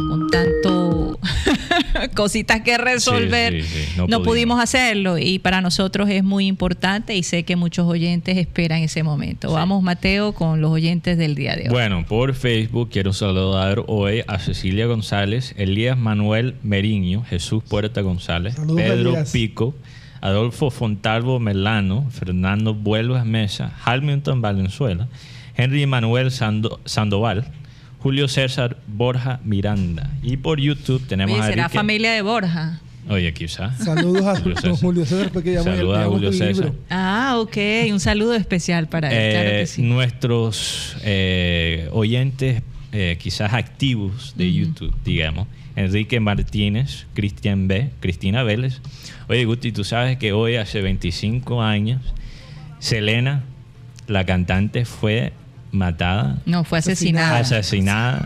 con 0.00 0.28
tanto 0.30 1.18
cositas 2.14 2.60
que 2.62 2.78
resolver 2.78 3.52
Sí, 3.54 3.62
sí, 3.62 3.84
sí, 3.86 3.92
no, 3.96 4.02
no 4.06 4.18
pudimos. 4.18 4.26
pudimos. 4.26 4.60
hacerlo 4.60 5.18
y 5.18 5.38
para 5.38 5.60
nosotros 5.60 6.08
es 6.10 6.22
muy 6.24 6.46
importante 6.46 7.16
y 7.16 7.22
sé 7.22 7.42
que 7.44 7.56
muchos 7.56 7.86
oyentes 7.86 8.36
esperan 8.36 8.80
ese 8.82 9.02
momento. 9.02 9.52
Vamos 9.52 9.82
Mateo 9.82 10.32
con 10.32 10.60
los 10.60 10.70
oyentes 10.70 11.18
del 11.18 11.34
día 11.34 11.56
de 11.56 11.62
hoy. 11.64 11.68
Bueno, 11.70 12.04
por 12.06 12.34
Facebook 12.34 12.90
quiero 12.90 13.12
saludar 13.12 13.82
hoy 13.86 14.22
a 14.26 14.38
Cecilia 14.38 14.86
González, 14.86 15.54
Elías 15.56 15.96
Manuel 15.96 16.54
Meriño, 16.62 17.24
Jesús 17.24 17.62
Puerta 17.68 18.00
González, 18.00 18.54
Saludos, 18.54 18.76
Pedro 18.82 19.10
Elías. 19.10 19.30
Pico, 19.32 19.74
Adolfo 20.20 20.70
Fontalvo 20.70 21.38
Melano, 21.40 22.08
Fernando 22.10 22.74
Vuelvas 22.74 23.24
Mesa, 23.24 23.72
Hamilton 23.84 24.40
Valenzuela, 24.42 25.08
Henry 25.56 25.86
Manuel 25.86 26.30
Sando- 26.30 26.80
Sandoval, 26.84 27.46
Julio 28.00 28.28
César 28.28 28.76
Borja 28.86 29.40
Miranda. 29.44 30.10
Y 30.22 30.36
por 30.36 30.60
YouTube 30.60 31.02
tenemos 31.06 31.34
Oye, 31.34 31.42
a 31.42 31.46
será 31.50 31.62
Enrique- 31.64 31.76
familia 31.78 32.12
de 32.12 32.22
Borja. 32.22 32.80
Oye, 33.10 33.32
quizá. 33.32 33.72
Saludos 33.78 34.24
a 34.26 34.36
Julio 34.40 34.56
César. 34.56 34.76
Julio 34.80 35.06
César, 35.06 35.30
porque 35.32 35.52
ya 35.54 35.62
Saluda 35.62 36.02
a 36.04 36.06
Julio 36.06 36.32
César. 36.32 36.72
Ah, 36.90 37.36
ok. 37.38 37.56
Un 37.90 38.00
saludo 38.00 38.34
especial 38.34 38.86
para 38.88 39.08
él. 39.10 39.32
claro 39.32 39.48
Eh, 39.48 39.60
que 39.60 39.66
sí. 39.66 39.82
Nuestros 39.82 40.96
eh, 41.04 41.88
oyentes 41.92 42.62
eh, 42.92 43.16
quizás 43.18 43.52
activos 43.54 44.34
de 44.36 44.52
YouTube, 44.52 44.94
digamos, 45.04 45.46
Enrique 45.74 46.20
Martínez, 46.20 47.06
Cristian 47.14 47.66
B, 47.68 47.90
Cristina 48.00 48.42
Vélez. 48.42 48.80
Oye, 49.28 49.44
Guti, 49.44 49.72
tú 49.72 49.84
sabes 49.84 50.18
que 50.18 50.32
hoy, 50.32 50.56
hace 50.56 50.80
25 50.82 51.62
años, 51.62 52.02
Selena, 52.78 53.44
la 54.06 54.24
cantante, 54.24 54.84
fue 54.84 55.32
matada, 55.72 56.38
No, 56.46 56.64
fue 56.64 56.78
asesinada. 56.78 57.38
asesinada 57.38 58.24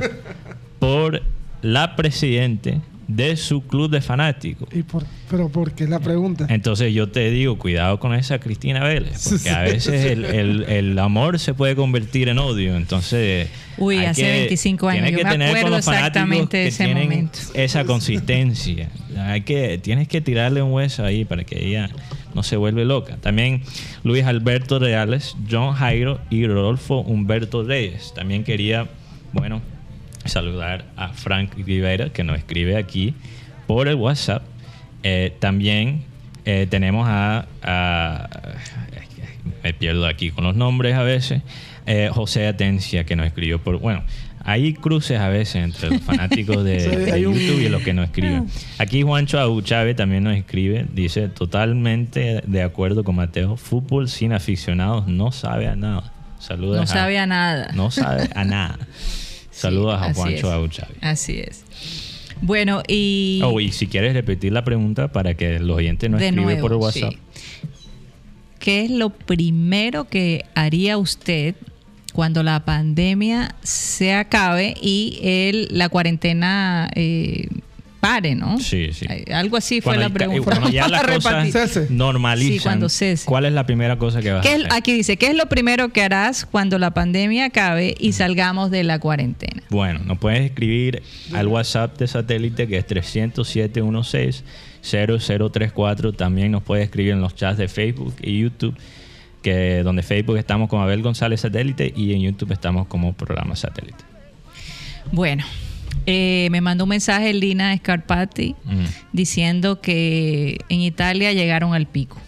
por 0.79 1.23
la 1.63 1.97
presidente 1.97 2.81
de 3.09 3.37
su 3.37 3.67
club 3.67 3.91
de 3.91 4.01
fanáticos. 4.01 4.69
Y 4.73 4.85
por, 4.85 5.05
pero 5.29 5.49
¿por 5.51 5.73
qué 5.73 5.87
la 5.87 6.01
pregunta? 6.01 6.47
Entonces 6.49 6.95
yo 6.95 7.09
te 7.11 7.31
digo, 7.31 7.59
cuidado 7.59 8.01
con 8.01 8.15
esa 8.15 8.39
Cristina 8.39 8.83
Vélez, 8.85 9.29
porque 9.29 9.51
a 9.51 9.61
veces 9.63 10.07
el, 10.07 10.25
el- 10.25 10.63
el 10.65 10.99
amor 10.99 11.39
se 11.39 11.53
puede 11.53 11.77
convertir 11.77 12.29
en 12.31 12.39
odio. 12.39 12.75
Entonces, 12.77 13.49
Uy, 13.77 13.99
hace 14.05 14.23
25 14.23 14.89
años. 14.89 15.03
tienes 15.05 15.13
Yo 15.13 15.19
que 15.19 15.25
me 15.25 15.31
tener 15.31 15.49
con 15.49 15.57
acuerdo 15.59 15.77
los 15.77 15.89
exactamente 15.89 16.57
de 16.57 16.63
que 16.65 16.69
ese 16.69 16.95
momento. 16.95 17.39
esa 17.55 17.85
consistencia. 17.85 18.89
Hay 19.19 19.43
que, 19.43 19.79
tienes 19.79 20.09
que 20.09 20.21
tirarle 20.23 20.63
un 20.63 20.73
hueso 20.73 21.05
ahí 21.05 21.25
para 21.27 21.45
que 21.45 21.67
ella 21.67 21.91
no 22.35 22.43
se 22.43 22.57
vuelve 22.57 22.85
loca. 22.85 23.17
También 23.17 23.63
Luis 24.05 24.25
Alberto 24.25 24.79
Reales, 24.79 25.37
John 25.51 25.75
Jairo 25.75 26.21
y 26.31 26.47
Rodolfo 26.47 27.01
Humberto 27.01 27.63
Reyes. 27.65 28.13
También 28.15 28.45
quería, 28.45 28.89
bueno, 29.33 29.61
saludar 30.25 30.85
a 30.97 31.09
Frank 31.09 31.55
Rivera, 31.57 32.11
que 32.11 32.25
nos 32.25 32.39
escribe 32.39 32.77
aquí 32.77 33.15
por 33.67 33.89
el 33.89 33.97
WhatsApp. 33.97 34.43
Eh, 35.03 35.35
también 35.39 36.05
eh, 36.45 36.67
tenemos 36.69 37.07
a, 37.09 37.47
Me 39.63 39.73
pierdo 39.75 40.07
aquí 40.07 40.31
con 40.31 40.45
los 40.45 40.55
nombres 40.55 40.95
a 40.95 41.03
veces. 41.03 41.43
Eh, 41.87 42.11
José 42.13 42.47
Atencia, 42.47 43.05
que 43.05 43.17
nos 43.17 43.27
escribió 43.27 43.61
por... 43.61 43.79
Bueno, 43.79 44.05
hay 44.45 44.75
cruces 44.75 45.19
a 45.19 45.29
veces 45.29 45.57
entre 45.57 45.91
los 45.91 46.01
fanáticos 46.03 46.65
de, 46.65 47.19
YouTube 47.23 47.61
y 47.61 47.69
los 47.69 47.83
que 47.83 47.93
nos 47.95 48.07
escriben. 48.07 48.49
Aquí 48.79 49.03
Juancho 49.03 49.39
Abu 49.39 49.63
Chávez 49.63 49.97
también 49.97 50.25
nos 50.25 50.37
escribe. 50.37 50.87
Dice, 50.93 51.29
totalmente 51.29 52.43
de 52.47 52.63
acuerdo 52.63 53.05
con 53.05 53.17
Mateo. 53.17 53.57
Fútbol 53.57 54.09
sin 54.09 54.33
aficionados 54.33 55.07
no 55.07 55.33
sabe 55.33 55.69
a 55.69 55.77
nada. 55.77 56.13
Saludos 56.39 56.77
No 56.77 56.83
a- 56.83 56.87
sabe 56.87 57.19
a 57.19 57.27
nada. 57.27 57.71
No 57.75 57.91
sabe 57.91 58.29
a 58.35 58.45
nada. 58.45 58.79
Saludos 59.51 60.01
Sí, 60.03 60.11
a 60.11 60.15
Juancho. 60.15 60.51
Abu 60.51 60.69
Chávez. 60.69 60.97
Así 61.01 61.39
es. 61.39 61.65
Bueno, 62.41 62.83
y. 62.89 63.41
Oh, 63.45 63.61
y 63.61 63.71
si 63.71 63.87
quieres 63.87 64.15
repetir 64.15 64.53
la 64.53 64.65
pregunta 64.65 65.13
para 65.13 65.35
que 65.35 65.61
los 65.61 65.77
oyentes 65.77 66.11
nos 66.11 66.21
de 66.21 66.29
escriban 66.29 66.59
por 66.61 66.73
WhatsApp. 66.75 67.13
sí. 67.13 67.19
¿Qué 68.59 68.85
es 68.85 68.91
lo 68.91 69.11
primero 69.11 70.05
que 70.09 70.45
haría 70.55 70.97
usted 70.97 71.55
cuando 72.13 72.43
la 72.43 72.65
pandemia 72.65 73.55
se 73.63 74.13
acabe 74.15 74.75
y 74.81 75.19
el, 75.23 75.69
la 75.71 75.89
cuarentena 75.89 76.91
eh, 76.95 77.49
pare, 78.01 78.35
¿no? 78.35 78.59
Sí, 78.59 78.91
sí. 78.93 79.07
Eh, 79.09 79.33
Algo 79.33 79.57
así 79.57 79.81
fue 79.81 79.93
Cuando 79.95 80.09
la 80.09 80.13
pregunta. 80.15 80.43
cuando 80.45 80.71
ya 80.71 80.89
las 80.91 81.03
cosas 81.05 81.51
Cese. 81.53 81.87
normalizan, 81.91 82.53
Sí, 82.53 82.59
cuando 82.63 82.89
cese. 82.89 83.27
¿cuál 83.27 83.45
es 83.45 83.53
la 83.53 83.65
primera 83.65 83.97
cosa 83.97 84.21
que 84.21 84.33
vas 84.33 84.43
¿Qué 84.45 84.53
a 84.53 84.57
hacer? 84.57 84.69
aquí 84.73 84.93
dice, 84.93 85.17
¿qué 85.17 85.29
es 85.29 85.37
lo 85.37 85.47
primero 85.47 85.91
que 85.91 86.03
harás 86.03 86.45
cuando 86.45 86.79
la 86.81 86.91
pandemia 86.93 87.45
acabe 87.47 87.95
y 88.01 88.13
salgamos 88.13 88.71
de 88.73 88.83
la 88.83 88.99
cuarentena? 88.99 89.63
Bueno, 89.71 90.01
nos 90.05 90.19
puedes 90.19 90.41
escribir 90.43 91.03
al 91.33 91.47
WhatsApp 91.47 91.97
de 91.99 92.09
satélite 92.09 92.67
que 92.67 92.79
es 92.79 92.87
307-16-0034. 94.83 96.17
También 96.17 96.51
nos 96.53 96.63
puedes 96.63 96.85
escribir 96.85 97.13
en 97.13 97.21
los 97.21 97.35
chats 97.35 97.59
de 97.59 97.69
Facebook 97.69 98.15
y 98.23 98.41
YouTube, 98.41 98.75
que 99.43 99.83
donde 99.83 100.03
Facebook 100.03 100.37
estamos 100.39 100.69
como 100.69 100.83
Abel 100.83 101.03
González 101.03 101.41
Satélite 101.41 101.93
y 101.97 102.13
en 102.15 102.21
YouTube 102.23 102.53
estamos 102.53 102.87
como 102.87 103.13
programa 103.13 103.57
satélite. 103.57 104.05
Bueno, 105.11 105.45
eh, 106.07 106.49
me 106.51 106.61
mandó 106.61 106.85
un 106.85 106.91
mensaje 106.91 107.33
Lina 107.35 107.77
Scarpati 107.77 108.55
Mm. 108.65 108.85
diciendo 109.13 109.81
que 109.81 110.59
en 110.69 110.81
Italia 110.81 111.33
llegaron 111.33 111.75
al 111.75 111.87
pico. 111.87 112.19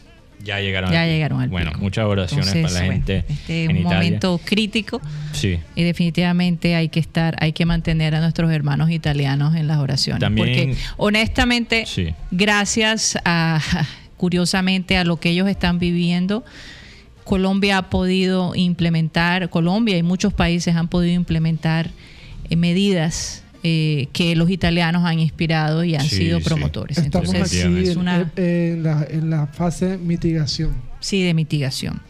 Ya 0.42 0.60
llegaron. 0.60 0.92
Ya 0.92 1.00
al 1.02 1.06
pico. 1.06 1.14
llegaron 1.14 1.40
al 1.40 1.48
Bueno, 1.48 1.70
pico. 1.70 1.80
muchas 1.82 2.04
oraciones 2.04 2.48
Entonces, 2.54 2.72
para 2.72 2.74
la 2.86 2.86
bueno, 2.92 3.06
gente 3.06 3.32
Este 3.32 3.62
es 3.64 3.68
un 3.70 3.76
Italia. 3.78 3.96
momento 3.96 4.40
crítico 4.44 5.00
Sí. 5.32 5.58
y 5.74 5.82
definitivamente 5.84 6.74
hay 6.74 6.90
que 6.90 7.00
estar, 7.00 7.34
hay 7.40 7.52
que 7.52 7.64
mantener 7.64 8.14
a 8.14 8.20
nuestros 8.20 8.52
hermanos 8.52 8.90
italianos 8.90 9.54
en 9.54 9.66
las 9.68 9.78
oraciones. 9.78 10.20
También- 10.20 10.46
porque 10.46 10.76
honestamente, 10.98 11.86
Sí. 11.86 12.12
gracias 12.30 13.16
a, 13.24 13.58
curiosamente, 14.18 14.96
a 14.98 15.04
lo 15.04 15.16
que 15.18 15.30
ellos 15.30 15.48
están 15.48 15.78
viviendo, 15.78 16.44
Colombia 17.24 17.78
ha 17.78 17.90
podido 17.90 18.54
implementar, 18.54 19.48
Colombia 19.50 19.96
y 19.96 20.02
muchos 20.02 20.32
países 20.32 20.76
han 20.76 20.88
podido 20.88 21.14
implementar 21.14 21.90
eh, 22.50 22.56
medidas 22.56 23.42
eh, 23.62 24.08
que 24.12 24.36
los 24.36 24.50
italianos 24.50 25.04
han 25.04 25.18
inspirado 25.18 25.84
y 25.84 25.94
han 25.94 26.02
Sí, 26.06 26.16
sido 26.16 26.38
sí. 26.38 26.44
promotores. 26.44 26.98
Estamos 26.98 27.32
Entonces, 27.34 27.64
aquí 27.64 27.78
es 27.82 27.88
en, 27.90 27.98
una, 27.98 28.30
en 28.36 28.82
la, 28.82 29.06
en 29.08 29.30
la 29.30 29.46
fase 29.46 29.96
mitigación. 29.96 30.72
sí, 31.00 31.22
de 31.22 31.32
mitigación. 31.32 32.00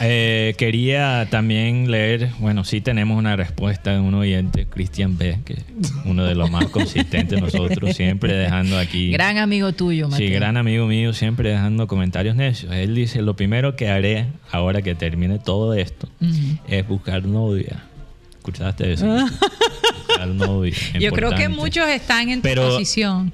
Eh, 0.00 0.54
quería 0.56 1.26
también 1.30 1.90
leer, 1.90 2.30
bueno, 2.38 2.64
sí 2.64 2.80
tenemos 2.80 3.18
una 3.18 3.36
respuesta 3.36 3.92
de 3.92 4.00
un 4.00 4.14
oyente, 4.14 4.66
Cristian 4.66 5.18
B, 5.18 5.38
que 5.44 5.54
es 5.54 5.64
uno 6.04 6.24
de 6.24 6.34
los 6.34 6.50
más 6.50 6.66
consistentes 6.68 7.40
nosotros, 7.40 7.94
siempre 7.96 8.32
dejando 8.34 8.78
aquí. 8.78 9.10
Gran 9.12 9.38
amigo 9.38 9.72
tuyo, 9.72 10.08
Mateo. 10.08 10.26
Sí, 10.26 10.32
gran 10.32 10.56
amigo 10.56 10.86
mío, 10.86 11.12
siempre 11.12 11.50
dejando 11.50 11.86
comentarios 11.86 12.36
necios. 12.36 12.72
Él 12.72 12.94
dice, 12.94 13.22
lo 13.22 13.36
primero 13.36 13.76
que 13.76 13.88
haré 13.88 14.26
ahora 14.50 14.82
que 14.82 14.94
termine 14.94 15.38
todo 15.38 15.74
esto 15.74 16.08
es 16.68 16.86
buscar 16.88 17.24
novia. 17.24 17.84
¿Escuchaste 18.38 18.92
eso? 18.94 19.06
buscar 20.08 20.28
novia. 20.28 20.74
Yo 20.98 21.12
creo 21.12 21.34
que 21.34 21.48
muchos 21.48 21.88
están 21.88 22.28
en 22.28 22.40
tu 22.40 22.48
Pero- 22.48 22.70
posición. 22.70 23.32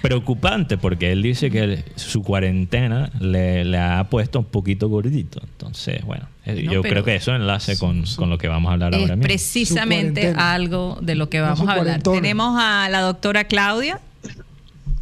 Preocupante 0.00 0.78
porque 0.78 1.12
él 1.12 1.22
dice 1.22 1.50
que 1.50 1.84
su 1.96 2.22
cuarentena 2.22 3.10
le, 3.20 3.64
le 3.64 3.78
ha 3.78 4.04
puesto 4.10 4.38
un 4.40 4.44
poquito 4.46 4.88
gordito. 4.88 5.40
Entonces, 5.44 6.04
bueno, 6.04 6.26
eh, 6.44 6.62
No, 6.64 6.72
yo 6.72 6.82
creo 6.82 7.04
que 7.04 7.14
eso 7.14 7.34
enlace 7.34 7.78
con, 7.78 8.04
con 8.16 8.30
lo 8.30 8.38
que 8.38 8.48
vamos 8.48 8.70
a 8.70 8.72
hablar 8.74 8.94
Es 8.94 9.00
ahora 9.00 9.16
mismo. 9.16 9.22
precisamente 9.28 10.34
algo 10.36 10.98
de 11.02 11.14
lo 11.14 11.28
que 11.28 11.40
vamos 11.40 11.68
a 11.68 11.72
hablar. 11.72 12.02
Tenemos 12.02 12.56
a 12.60 12.88
la 12.90 13.00
doctora 13.00 13.44
Claudia. 13.44 14.00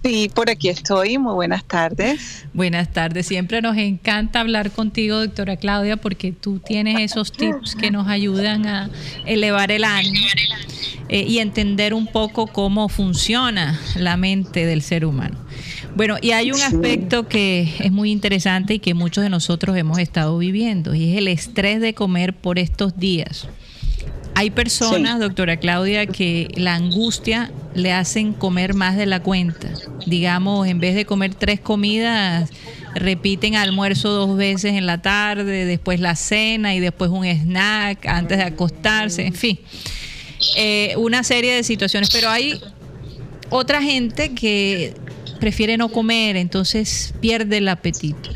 Sí, 0.03 0.31
por 0.35 0.49
aquí 0.49 0.71
estoy. 0.71 1.19
Muy 1.19 1.35
buenas 1.35 1.63
tardes. 1.65 2.47
Buenas 2.55 2.91
tardes. 2.91 3.27
Siempre 3.27 3.61
nos 3.61 3.77
encanta 3.77 4.41
hablar 4.41 4.71
contigo, 4.71 5.19
doctora 5.19 5.57
Claudia, 5.59 5.99
porque 5.99 6.33
tú 6.33 6.59
tienes 6.59 6.99
esos 7.01 7.33
tips 7.33 7.75
que 7.75 7.91
nos 7.91 8.09
ayudan 8.09 8.67
a 8.67 8.91
elevar 9.27 9.71
el 9.71 9.85
ánimo 9.85 10.27
eh, 11.11 11.27
y 11.29 11.39
entender 11.41 11.93
un 11.93 12.07
poco 12.07 12.47
cómo 12.47 12.89
funciona 12.89 13.79
la 13.95 14.17
mente 14.17 14.65
del 14.65 14.81
ser 14.81 15.05
humano. 15.05 15.37
Bueno, 15.95 16.17
y 16.23 16.31
hay 16.31 16.51
un 16.51 16.63
aspecto 16.63 17.29
que 17.29 17.75
es 17.81 17.93
muy 17.93 18.11
interesante 18.11 18.75
y 18.75 18.79
que 18.79 18.95
muchos 18.95 19.23
de 19.23 19.29
nosotros 19.29 19.77
hemos 19.77 19.99
estado 19.99 20.39
viviendo, 20.39 20.95
y 20.95 21.13
es 21.13 21.19
el 21.19 21.29
estrés 21.29 21.81
de 21.81 21.93
comer 21.93 22.33
por 22.33 22.59
estos 22.59 22.97
días. 22.97 23.49
Hay 24.35 24.51
personas, 24.51 25.21
doctora 25.21 25.59
Claudia, 25.59 26.07
que 26.07 26.49
la 26.57 26.75
angustia 26.75 27.51
le 27.75 27.93
hacen 27.93 28.33
comer 28.33 28.75
más 28.75 28.97
de 28.97 29.07
la 29.07 29.23
cuenta. 29.23 29.69
Digamos, 30.07 30.66
en 30.66 30.81
vez 30.81 30.95
de 30.95 31.05
comer 31.05 31.35
tres 31.35 31.61
comidas, 31.61 32.51
repiten 32.95 33.57
almuerzo 33.57 34.11
dos 34.11 34.37
veces 34.37 34.75
en 34.75 34.87
la 34.87 35.03
tarde, 35.03 35.64
después 35.64 36.01
la 36.01 36.16
cena 36.16 36.75
y 36.75 36.81
después 36.81 37.11
un 37.11 37.27
snack 37.27 38.07
antes 38.07 38.38
de 38.38 38.45
acostarse, 38.45 39.27
en 39.27 39.35
fin. 39.35 39.59
Eh, 40.57 40.95
una 40.97 41.23
serie 41.23 41.55
de 41.55 41.62
situaciones, 41.62 42.11
pero 42.11 42.31
hay 42.31 42.61
otra 43.51 43.83
gente 43.83 44.35
que 44.35 44.95
prefiere 45.38 45.77
no 45.77 45.88
comer, 45.88 46.37
entonces 46.37 47.14
pierde 47.21 47.59
el 47.59 47.69
apetito. 47.69 48.31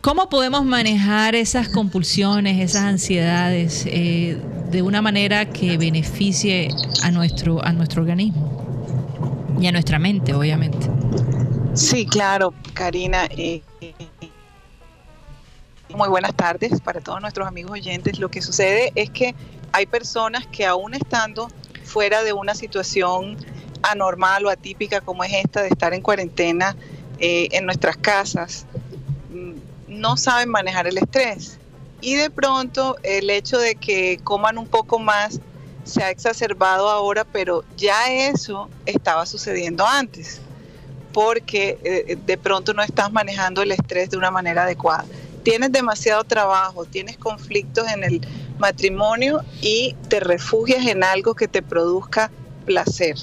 ¿Cómo 0.00 0.30
podemos 0.30 0.64
manejar 0.64 1.34
esas 1.34 1.68
compulsiones, 1.68 2.58
esas 2.58 2.84
ansiedades 2.84 3.84
eh, 3.86 4.40
de 4.70 4.80
una 4.80 5.02
manera 5.02 5.44
que 5.44 5.76
beneficie 5.76 6.70
a 7.02 7.10
nuestro, 7.10 7.62
a 7.62 7.72
nuestro 7.72 8.00
organismo 8.00 9.58
y 9.60 9.66
a 9.66 9.72
nuestra 9.72 9.98
mente, 9.98 10.32
obviamente? 10.32 10.88
Sí, 11.74 12.06
claro, 12.06 12.54
Karina. 12.72 13.28
Muy 15.94 16.08
buenas 16.08 16.34
tardes 16.34 16.80
para 16.80 17.00
todos 17.02 17.20
nuestros 17.20 17.46
amigos 17.46 17.72
oyentes. 17.72 18.18
Lo 18.18 18.30
que 18.30 18.40
sucede 18.40 18.92
es 18.94 19.10
que 19.10 19.34
hay 19.72 19.84
personas 19.84 20.46
que 20.46 20.64
aún 20.64 20.94
estando 20.94 21.48
fuera 21.84 22.22
de 22.22 22.32
una 22.32 22.54
situación 22.54 23.36
anormal 23.82 24.46
o 24.46 24.48
atípica 24.48 25.02
como 25.02 25.24
es 25.24 25.34
esta 25.34 25.60
de 25.60 25.68
estar 25.68 25.92
en 25.92 26.00
cuarentena 26.00 26.74
eh, 27.18 27.48
en 27.52 27.66
nuestras 27.66 27.98
casas, 27.98 28.64
no 29.90 30.16
saben 30.16 30.48
manejar 30.48 30.86
el 30.86 30.98
estrés. 30.98 31.58
Y 32.00 32.14
de 32.14 32.30
pronto 32.30 32.96
el 33.02 33.28
hecho 33.28 33.58
de 33.58 33.74
que 33.74 34.18
coman 34.24 34.56
un 34.56 34.66
poco 34.66 34.98
más 34.98 35.40
se 35.84 36.02
ha 36.02 36.10
exacerbado 36.10 36.88
ahora, 36.88 37.24
pero 37.24 37.64
ya 37.76 38.10
eso 38.12 38.70
estaba 38.86 39.26
sucediendo 39.26 39.84
antes, 39.86 40.40
porque 41.12 41.78
eh, 41.82 42.16
de 42.24 42.38
pronto 42.38 42.72
no 42.72 42.82
estás 42.82 43.12
manejando 43.12 43.62
el 43.62 43.72
estrés 43.72 44.10
de 44.10 44.16
una 44.16 44.30
manera 44.30 44.62
adecuada. 44.62 45.04
Tienes 45.42 45.72
demasiado 45.72 46.22
trabajo, 46.24 46.84
tienes 46.84 47.16
conflictos 47.16 47.88
en 47.88 48.04
el 48.04 48.20
matrimonio 48.58 49.42
y 49.60 49.96
te 50.08 50.20
refugias 50.20 50.86
en 50.86 51.02
algo 51.02 51.34
que 51.34 51.48
te 51.48 51.62
produzca 51.62 52.30
placer. 52.66 53.16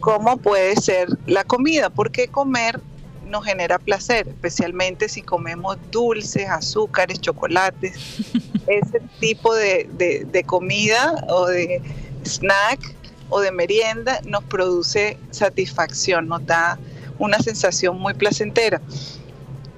¿Cómo 0.00 0.36
puede 0.36 0.76
ser 0.76 1.08
la 1.26 1.44
comida? 1.44 1.90
Porque 1.90 2.28
comer 2.28 2.80
nos 3.26 3.44
genera 3.44 3.78
placer, 3.78 4.28
especialmente 4.28 5.08
si 5.08 5.22
comemos 5.22 5.76
dulces, 5.90 6.48
azúcares, 6.48 7.20
chocolates. 7.20 7.94
Ese 8.66 9.00
tipo 9.20 9.54
de, 9.54 9.88
de, 10.26 10.44
comida 10.44 11.24
o 11.28 11.46
de 11.46 11.80
snack 12.24 12.94
o 13.28 13.40
de 13.40 13.52
merienda 13.52 14.20
nos 14.24 14.44
produce 14.44 15.18
satisfacción, 15.30 16.28
nos 16.28 16.44
da 16.46 16.78
una 17.18 17.38
sensación 17.38 17.98
muy 17.98 18.14
placentera. 18.14 18.80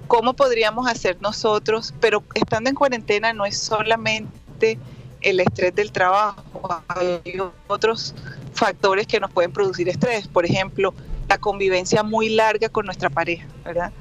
¿Cómo 0.07 0.35
podríamos 0.35 0.89
hacer 0.89 1.19
nosotros? 1.21 1.95
Pero 2.01 2.23
estando 2.35 2.71
en 2.71 2.77
cuarentena 2.77 3.33
no 3.33 3.45
es 3.45 3.59
solamente 3.59 4.79
el 5.21 5.41
estrés 5.41 5.75
del 5.75 5.93
trabajo, 5.93 6.83
hay 6.89 7.21
otros 7.67 8.15
factores 8.55 9.07
que 9.07 9.21
nos 9.21 9.31
pueden 9.31 9.53
producir 9.53 9.89
estrés, 9.89 10.29
por 10.29 10.45
ejemplo, 10.45 10.95
la 11.29 11.39
convivencia 11.39 12.03
muy 12.03 12.31
larga 12.31 12.69
con 12.69 12.87
nuestra 12.87 13.11
pareja, 13.11 13.47
¿verdad? 13.65 13.93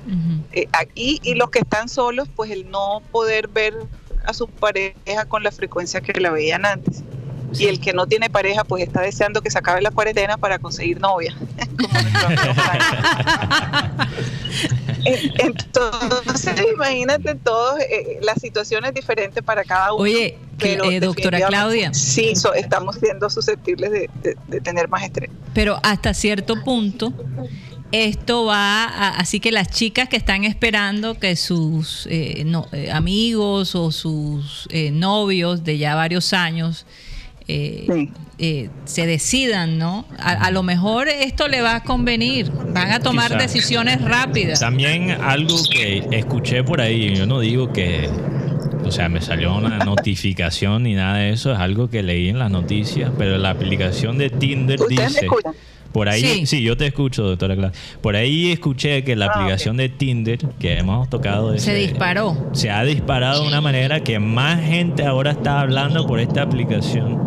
Eh, 0.53 0.67
y 0.95 1.33
los 1.35 1.49
que 1.49 1.59
están 1.59 1.89
solos, 1.89 2.29
pues 2.35 2.51
el 2.51 2.69
no 2.69 3.01
poder 3.11 3.47
ver 3.47 3.75
a 4.25 4.33
su 4.33 4.47
pareja 4.47 5.25
con 5.27 5.43
la 5.43 5.51
frecuencia 5.51 6.01
que 6.01 6.19
la 6.19 6.31
veían 6.31 6.65
antes. 6.65 7.03
Y 7.53 7.65
el 7.65 7.79
que 7.79 7.93
no 7.93 8.07
tiene 8.07 8.29
pareja, 8.29 8.63
pues 8.63 8.83
está 8.83 9.01
deseando 9.01 9.41
que 9.41 9.49
se 9.49 9.57
acabe 9.57 9.81
la 9.81 9.91
cuarentena 9.91 10.38
para 10.38 10.60
conseguir 10.60 10.99
novia. 10.99 11.36
Entonces, 15.05 16.55
imagínate 16.73 17.36
todos, 17.36 17.79
eh, 17.79 18.19
la 18.21 18.36
situación 18.36 18.86
es 18.86 18.93
diferente 18.93 19.41
para 19.41 19.63
cada 19.63 19.93
uno. 19.93 20.03
Oye, 20.03 20.38
eh, 20.60 20.99
doctora 20.99 21.39
Claudia. 21.47 21.93
Sí, 21.93 22.33
estamos 22.55 22.97
siendo 22.97 23.29
susceptibles 23.29 23.91
de, 23.91 24.10
tener 24.62 24.89
más 24.89 25.03
estrés. 25.03 25.29
Pero 25.53 25.79
hasta 25.83 26.13
cierto 26.13 26.62
punto, 26.63 27.13
esto 27.91 28.45
va 28.45 29.10
así 29.10 29.39
que 29.39 29.51
las 29.51 29.69
chicas 29.69 30.10
que 30.10 30.17
están 30.17 30.43
esperando 30.43 31.17
que 31.17 31.36
sus 31.38 32.07
eh, 32.12 32.45
amigos 32.91 33.75
o 33.75 33.91
sus 33.91 34.67
novios 34.91 35.63
de 35.63 35.77
ya 35.77 35.95
varios 35.95 36.33
años 36.33 36.86
eh, 37.47 38.10
eh, 38.39 38.69
se 38.86 39.05
decidan, 39.05 39.77
¿no? 39.77 40.05
A, 40.19 40.51
lo 40.51 40.63
mejor 40.63 41.07
esto 41.07 41.47
le 41.47 41.62
va 41.62 41.75
a 41.75 41.83
convenir, 41.83 42.51
van 42.51 42.91
a 42.91 42.99
tomar 42.99 43.38
decisiones 43.38 44.01
rápidas. 44.01 44.60
También 44.60 45.12
algo 45.12 45.55
que 45.71 46.05
escuché 46.12 46.63
por 46.63 46.81
ahí, 46.81 47.15
yo 47.15 47.25
no 47.25 47.39
digo 47.39 47.71
que, 47.73 48.10
o 48.83 48.91
sea, 48.91 49.10
me 49.10 49.21
salió 49.21 49.55
una 49.55 49.77
notificación 49.86 50.83
ni 50.83 50.93
nada 50.93 51.17
de 51.17 51.31
eso, 51.31 51.51
es 51.53 51.60
algo 51.60 51.89
que 51.89 52.03
leí 52.03 52.29
en 52.29 52.38
las 52.38 52.51
noticias, 52.51 53.12
pero 53.17 53.38
la 53.38 53.51
aplicación 53.51 54.17
de 54.17 54.29
Tinder 54.29 54.79
dice... 54.88 55.27
Por 55.91 56.10
ahí, 56.10 56.45
sí. 56.45 56.62
yo 56.62 56.78
te 56.78 56.88
escucho, 56.88 57.23
doctora 57.23 57.56
Clara. 57.56 57.73
Por 58.02 58.15
ahí 58.15 58.52
escuché 58.52 59.04
que 59.04 59.15
la 59.15 59.28
ah, 59.28 59.32
aplicación 59.34 59.78
de 59.78 59.89
Tinder 59.89 60.39
que 60.60 60.78
hemos 60.78 61.10
tocado 61.10 61.58
se 61.58 61.76
disparó. 61.76 62.50
Se 62.54 62.69
ha 62.69 62.84
disparado 62.84 63.41
de 63.41 63.47
una 63.47 63.62
manera 63.62 64.02
que 64.02 64.19
más 64.19 64.62
gente 64.63 65.06
ahora 65.06 65.32
está 65.32 65.62
hablando 65.62 66.06
por 66.06 66.19
esta 66.19 66.41
aplicación 66.41 67.17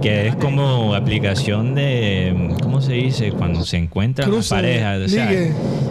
que 0.00 0.28
es 0.28 0.36
como 0.36 0.94
aplicación 0.94 1.74
de, 1.74 2.54
¿cómo 2.62 2.80
se 2.80 2.92
dice? 2.94 3.32
Cuando 3.32 3.64
se 3.64 3.76
encuentran 3.76 4.30
parejas. 4.48 5.10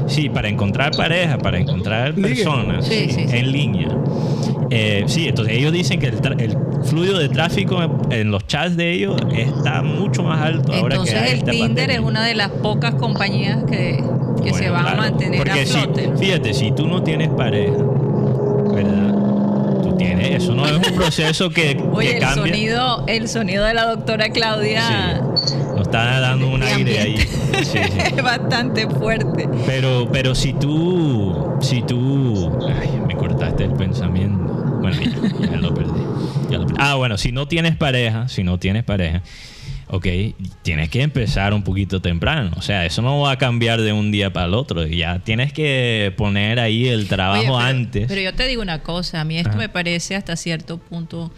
sí, 0.07 0.29
para 0.29 0.49
encontrar 0.49 0.95
pareja, 0.95 1.37
para 1.37 1.59
encontrar 1.59 2.13
personas 2.13 2.89
en 2.89 3.51
línea. 3.51 3.89
Eh, 4.69 5.03
sí, 5.07 5.27
entonces 5.27 5.55
ellos 5.55 5.71
dicen 5.71 5.99
que 5.99 6.07
el, 6.07 6.57
flujo 6.83 7.17
de 7.17 7.29
tráfico 7.29 7.79
en, 8.09 8.31
los 8.31 8.45
chats 8.47 8.75
de 8.75 8.91
ellos 8.91 9.15
está 9.31 9.81
mucho 9.81 10.23
más 10.23 10.41
alto 10.41 10.73
entonces, 10.73 11.15
ahora 11.15 11.27
que 11.27 11.31
el 11.31 11.43
Tinder 11.43 11.91
es 11.91 11.99
una 11.99 12.25
de 12.25 12.35
las 12.35 12.49
pocas 12.49 12.95
compañías 12.95 13.63
que, 13.63 14.03
se 14.53 14.69
van 14.69 14.87
a 14.87 14.95
mantener 14.95 15.49
a 15.49 15.55
flote. 15.55 16.11
fíjate, 16.17 16.53
si 16.53 16.71
tú 16.71 16.87
no 16.87 17.03
tienes 17.03 17.29
pareja, 17.29 17.75
eso 20.35 20.55
no 20.55 20.65
es 20.65 20.73
un 20.73 20.95
proceso 20.95 21.49
que, 21.49 21.81
Oye, 21.91 22.17
el 22.17 22.27
sonido, 22.29 23.03
el 23.07 23.27
sonido 23.29 23.65
de 23.65 23.73
la 23.73 23.85
doctora 23.85 24.29
Claudia 24.29 25.21
nos 25.75 25.81
está 25.81 26.19
dando 26.19 26.49
un 26.49 26.63
aire 26.63 26.99
ahí. 26.99 27.15
es 28.15 28.23
bastante 28.23 28.87
fuerte. 28.89 29.47
Pero, 29.65 30.09
pero 30.11 30.35
si 30.35 30.53
tú, 30.53 31.57
si 31.61 31.81
tú, 31.83 32.51
ay, 32.67 33.01
me 33.07 33.15
cortaste 33.15 33.65
el 33.65 33.73
pensamiento. 33.73 34.53
Bueno, 34.81 34.97
ya, 35.39 35.57
lo 35.57 35.73
perdí. 35.73 36.01
Ah, 36.77 36.95
bueno, 36.95 37.17
si 37.17 37.31
no 37.31 37.47
tienes 37.47 37.75
pareja, 37.75 38.27
si 38.27 38.43
no 38.43 38.57
tienes 38.57 38.83
pareja, 38.83 39.21
ok, 39.89 40.07
tienes 40.63 40.89
que 40.89 41.01
empezar 41.01 41.53
un 41.53 41.63
poquito 41.63 42.01
temprano. 42.01 42.51
O 42.57 42.61
sea, 42.61 42.85
eso 42.85 43.01
no 43.01 43.19
va 43.21 43.31
a 43.31 43.37
cambiar 43.37 43.81
de 43.81 43.93
un 43.93 44.11
día 44.11 44.31
para 44.33 44.47
el 44.47 44.53
otro. 44.53 44.85
Ya 44.85 45.19
tienes 45.19 45.53
que 45.53 46.13
poner 46.17 46.59
ahí 46.59 46.87
el 46.87 47.07
trabajo 47.07 47.57
antes. 47.57 48.07
Pero 48.07 48.21
yo 48.21 48.33
te 48.33 48.47
digo 48.47 48.61
una 48.61 48.81
cosa, 48.81 49.21
a 49.21 49.23
mí 49.23 49.37
esto 49.37 49.57
me 49.57 49.69
parece 49.69 50.15
hasta 50.15 50.35
cierto 50.35 50.77
punto 50.77 51.31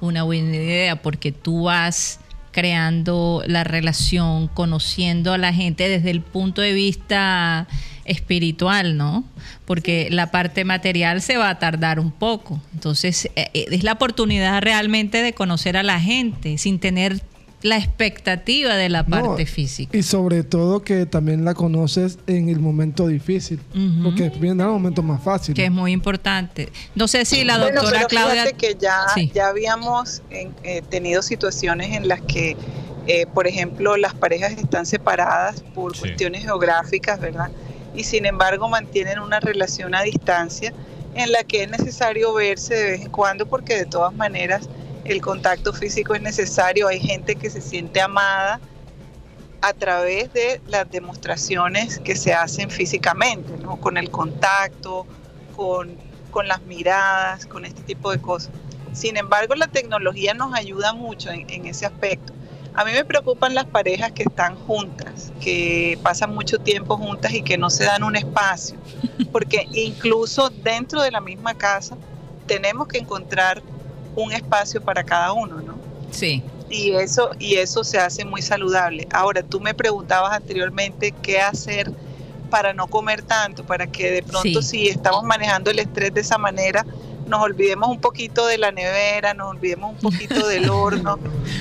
una 0.00 0.22
buena 0.22 0.54
idea 0.54 0.96
porque 0.96 1.32
tú 1.32 1.64
vas 1.64 2.20
creando 2.52 3.42
la 3.46 3.64
relación, 3.64 4.48
conociendo 4.48 5.32
a 5.32 5.38
la 5.38 5.52
gente 5.52 5.88
desde 5.88 6.10
el 6.10 6.20
punto 6.20 6.62
de 6.62 6.72
vista 6.72 7.66
espiritual, 8.04 8.96
¿no? 8.96 9.24
Porque 9.64 10.08
la 10.10 10.30
parte 10.30 10.64
material 10.64 11.20
se 11.20 11.36
va 11.36 11.48
a 11.48 11.58
tardar 11.58 11.98
un 11.98 12.12
poco. 12.12 12.60
Entonces, 12.72 13.26
eh, 13.34 13.50
eh, 13.54 13.66
es 13.70 13.82
la 13.82 13.92
oportunidad 13.92 14.62
realmente 14.62 15.22
de 15.22 15.32
conocer 15.32 15.76
a 15.76 15.82
la 15.82 15.98
gente 16.00 16.58
sin 16.58 16.78
tener 16.78 17.20
la 17.64 17.78
expectativa 17.78 18.76
de 18.76 18.90
la 18.90 19.06
parte 19.06 19.46
física. 19.46 19.96
Y 19.96 20.02
sobre 20.02 20.44
todo 20.44 20.82
que 20.82 21.06
también 21.06 21.46
la 21.46 21.54
conoces 21.54 22.18
en 22.26 22.50
el 22.50 22.60
momento 22.60 23.06
difícil, 23.06 23.58
porque 24.02 24.28
viene 24.38 24.62
el 24.62 24.68
momento 24.68 25.02
más 25.02 25.24
fácil. 25.24 25.54
Que 25.54 25.64
es 25.64 25.70
muy 25.70 25.92
importante. 25.92 26.70
No 26.94 27.08
sé 27.08 27.24
si 27.24 27.42
la 27.42 27.56
doctora 27.56 28.04
Claudia... 28.04 28.52
que 28.52 28.76
ya, 28.78 29.06
ya 29.32 29.48
habíamos 29.48 30.20
eh, 30.30 30.82
tenido 30.90 31.22
situaciones 31.22 31.96
en 31.96 32.06
las 32.06 32.20
que 32.20 32.54
eh, 33.06 33.26
por 33.32 33.46
ejemplo, 33.46 33.96
las 33.96 34.14
parejas 34.14 34.52
están 34.52 34.84
separadas 34.84 35.62
por 35.74 35.94
Sí. 35.94 36.00
cuestiones 36.00 36.42
geográficas, 36.42 37.18
¿verdad? 37.18 37.50
Y 37.94 38.04
sin 38.04 38.26
embargo 38.26 38.68
mantienen 38.68 39.20
una 39.20 39.40
relación 39.40 39.94
a 39.94 40.02
distancia 40.02 40.72
en 41.14 41.32
la 41.32 41.44
que 41.44 41.62
es 41.62 41.70
necesario 41.70 42.34
verse 42.34 42.74
de 42.74 42.90
vez 42.90 43.00
en 43.02 43.10
cuando 43.10 43.46
porque 43.46 43.74
de 43.76 43.86
todas 43.86 44.14
maneras 44.14 44.68
el 45.04 45.20
contacto 45.20 45.72
físico 45.72 46.14
es 46.14 46.22
necesario. 46.22 46.88
Hay 46.88 47.00
gente 47.00 47.36
que 47.36 47.50
se 47.50 47.60
siente 47.60 48.00
amada 48.00 48.60
a 49.60 49.72
través 49.72 50.32
de 50.32 50.60
las 50.66 50.90
demostraciones 50.90 51.98
que 51.98 52.16
se 52.16 52.34
hacen 52.34 52.70
físicamente, 52.70 53.56
¿no? 53.62 53.76
con 53.76 53.96
el 53.96 54.10
contacto, 54.10 55.06
con, 55.56 55.96
con 56.30 56.48
las 56.48 56.62
miradas, 56.62 57.46
con 57.46 57.64
este 57.64 57.82
tipo 57.82 58.10
de 58.10 58.20
cosas. 58.20 58.50
Sin 58.92 59.16
embargo, 59.16 59.54
la 59.54 59.66
tecnología 59.66 60.34
nos 60.34 60.54
ayuda 60.54 60.92
mucho 60.92 61.30
en, 61.30 61.48
en 61.50 61.66
ese 61.66 61.86
aspecto. 61.86 62.32
A 62.74 62.84
mí 62.84 62.92
me 62.92 63.04
preocupan 63.04 63.54
las 63.54 63.66
parejas 63.66 64.12
que 64.12 64.24
están 64.24 64.56
juntas, 64.56 65.32
que 65.40 65.98
pasan 66.02 66.34
mucho 66.34 66.58
tiempo 66.58 66.96
juntas 66.96 67.32
y 67.32 67.42
que 67.42 67.56
no 67.56 67.70
se 67.70 67.84
dan 67.84 68.02
un 68.02 68.16
espacio, 68.16 68.76
porque 69.32 69.66
incluso 69.72 70.50
dentro 70.50 71.00
de 71.00 71.10
la 71.10 71.20
misma 71.20 71.54
casa 71.54 71.96
tenemos 72.46 72.88
que 72.88 72.98
encontrar 72.98 73.62
un 74.16 74.32
espacio 74.32 74.80
para 74.80 75.02
cada 75.04 75.32
uno, 75.32 75.60
¿no? 75.60 75.74
Sí. 76.10 76.42
y 76.70 76.92
eso 76.92 77.30
y 77.38 77.56
eso 77.56 77.84
se 77.84 77.98
hace 77.98 78.24
muy 78.24 78.40
saludable. 78.42 79.06
Ahora, 79.12 79.42
tú 79.42 79.60
me 79.60 79.74
preguntabas 79.74 80.32
anteriormente 80.32 81.12
qué 81.22 81.40
hacer 81.40 81.90
para 82.50 82.72
no 82.72 82.86
comer 82.86 83.22
tanto, 83.22 83.64
para 83.64 83.86
que 83.86 84.10
de 84.10 84.22
pronto 84.22 84.62
Sí. 84.62 84.68
si 84.68 84.88
estamos 84.88 85.22
manejando 85.24 85.70
el 85.70 85.78
estrés 85.80 86.14
de 86.14 86.20
esa 86.20 86.38
manera, 86.38 86.84
nos 87.26 87.40
olvidemos 87.42 87.88
un 87.88 88.00
poquito 88.00 88.46
de 88.46 88.58
la 88.58 88.70
nevera, 88.70 89.34
nos 89.34 89.50
olvidemos 89.50 89.92
un 89.94 89.98
poquito 90.00 90.46
del 90.46 90.68
horno. 90.70 91.18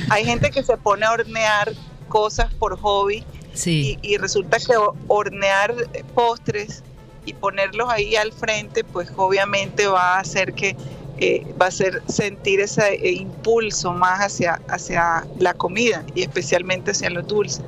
Hay 0.10 0.24
gente 0.26 0.52
que 0.52 0.62
se 0.64 0.78
pone 0.78 1.06
a 1.06 1.12
hornear 1.12 1.74
cosas 2.10 2.54
por 2.54 2.80
hobby 2.80 3.24
Sí. 3.54 3.98
y, 4.02 4.14
y 4.14 4.18
resulta 4.18 4.58
que 4.60 4.76
ho- 4.78 4.96
hornear 5.08 5.74
postres 6.16 6.84
y 7.26 7.34
ponerlos 7.34 7.90
ahí 7.90 8.16
al 8.16 8.32
frente, 8.34 8.84
pues 8.84 9.10
obviamente 9.16 9.88
va 9.88 10.16
a 10.16 10.20
hacer 10.20 10.54
que 10.54 10.76
eh, 11.18 11.46
va 11.60 11.66
a 11.66 11.70
hacer 11.70 12.02
sentir 12.08 12.60
ese 12.60 12.94
eh, 12.96 13.12
impulso 13.14 13.94
más 13.94 14.20
hacia, 14.20 14.62
hacia 14.68 15.28
la 15.40 15.54
comida 15.54 16.04
y 16.16 16.22
especialmente 16.22 16.92
hacia 16.92 17.10
los 17.10 17.28
dulces. 17.28 17.62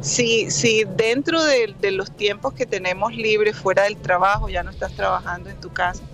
Si, 0.00 0.50
si 0.50 0.84
dentro 0.84 1.42
de, 1.44 1.74
de 1.80 1.90
los 1.90 2.10
tiempos 2.10 2.54
que 2.54 2.66
tenemos 2.66 3.14
libres 3.14 3.56
fuera 3.56 3.82
del 3.84 3.96
trabajo, 3.96 4.48
ya 4.48 4.62
no 4.62 4.70
estás 4.70 4.94
trabajando 4.94 5.50
en 5.50 5.56
tu 5.60 5.70
casa, 5.70 6.04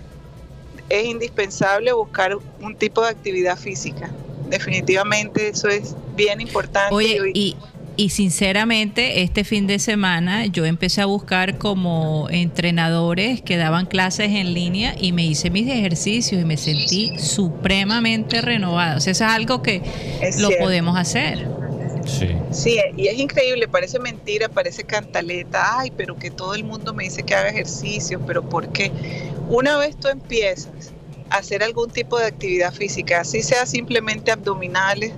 es 0.89 1.05
indispensable 1.05 1.93
buscar 1.93 2.37
un 2.59 2.75
tipo 2.75 3.01
de 3.03 3.09
actividad 3.09 3.57
física. 3.57 4.11
Definitivamente 4.45 5.49
eso 5.49 5.67
es 5.69 5.95
bien 6.15 6.41
importante. 6.41 6.93
Oye, 6.93 7.31
y- 7.33 7.57
y, 7.97 8.09
sinceramente, 8.09 9.21
este 9.21 9.43
fin 9.43 9.67
de 9.67 9.79
semana 9.79 10.45
yo 10.45 10.65
empecé 10.65 11.01
a 11.01 11.05
buscar 11.05 11.57
como 11.57 12.27
entrenadores 12.29 13.41
que 13.41 13.57
daban 13.57 13.85
clases 13.85 14.31
en 14.31 14.53
línea 14.53 14.95
y 14.99 15.11
me 15.11 15.25
hice 15.25 15.49
mis 15.49 15.67
ejercicios 15.67 16.41
y 16.41 16.45
me 16.45 16.57
sentí 16.57 17.17
supremamente 17.17 18.41
renovada. 18.41 18.97
O 18.97 18.99
sea, 18.99 19.11
eso 19.11 19.25
es 19.25 19.31
algo 19.31 19.61
que 19.61 19.81
es 20.21 20.39
lo 20.39 20.49
podemos 20.59 20.97
hacer. 20.97 21.47
Sí. 22.05 22.29
Sí, 22.51 22.77
y 22.97 23.07
es 23.07 23.17
increíble, 23.17 23.67
parece 23.67 23.97
mentira, 23.99 24.47
parece 24.49 24.83
cantaleta, 24.83 25.79
ay, 25.79 25.91
pero 25.95 26.15
que 26.15 26.29
todo 26.29 26.53
el 26.53 26.63
mundo 26.63 26.93
me 26.93 27.05
dice 27.05 27.23
que 27.23 27.33
haga 27.33 27.49
ejercicio, 27.49 28.21
pero 28.27 28.47
¿por 28.47 28.71
qué? 28.71 28.91
Una 29.49 29.77
vez 29.77 29.97
tú 29.97 30.07
empiezas 30.07 30.91
a 31.29 31.37
hacer 31.37 31.63
algún 31.63 31.89
tipo 31.89 32.19
de 32.19 32.25
actividad 32.25 32.73
física, 32.73 33.21
así 33.21 33.41
sea 33.41 33.65
simplemente 33.65 34.31
abdominales 34.31 35.13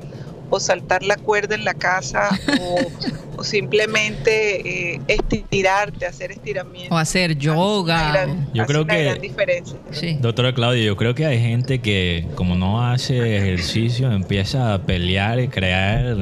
o 0.49 0.59
saltar 0.59 1.03
la 1.03 1.17
cuerda 1.17 1.55
en 1.55 1.65
la 1.65 1.73
casa 1.73 2.29
o, 2.59 3.39
o 3.39 3.43
simplemente 3.43 4.93
eh, 4.95 5.01
estirarte, 5.07 6.05
hacer 6.05 6.31
estiramiento. 6.31 6.93
O 6.93 6.97
hacer 6.97 7.37
yoga. 7.37 7.99
Hace 7.99 8.09
una 8.09 8.33
gran- 8.35 8.53
Yo 8.53 8.63
hace 8.63 8.71
creo 8.71 8.83
una 8.83 8.93
que- 8.95 9.03
gran 9.03 9.21
diferencia. 9.21 9.77
Sí. 9.91 10.17
Doctora 10.21 10.53
Claudia, 10.53 10.83
yo 10.83 10.95
creo 10.95 11.13
que 11.15 11.25
hay 11.25 11.39
gente 11.39 11.79
que 11.79 12.27
como 12.35 12.55
no 12.55 12.85
hace 12.85 13.37
ejercicio 13.37 14.11
empieza 14.11 14.73
a 14.73 14.79
pelear 14.83 15.39
y 15.39 15.47
crear 15.47 16.15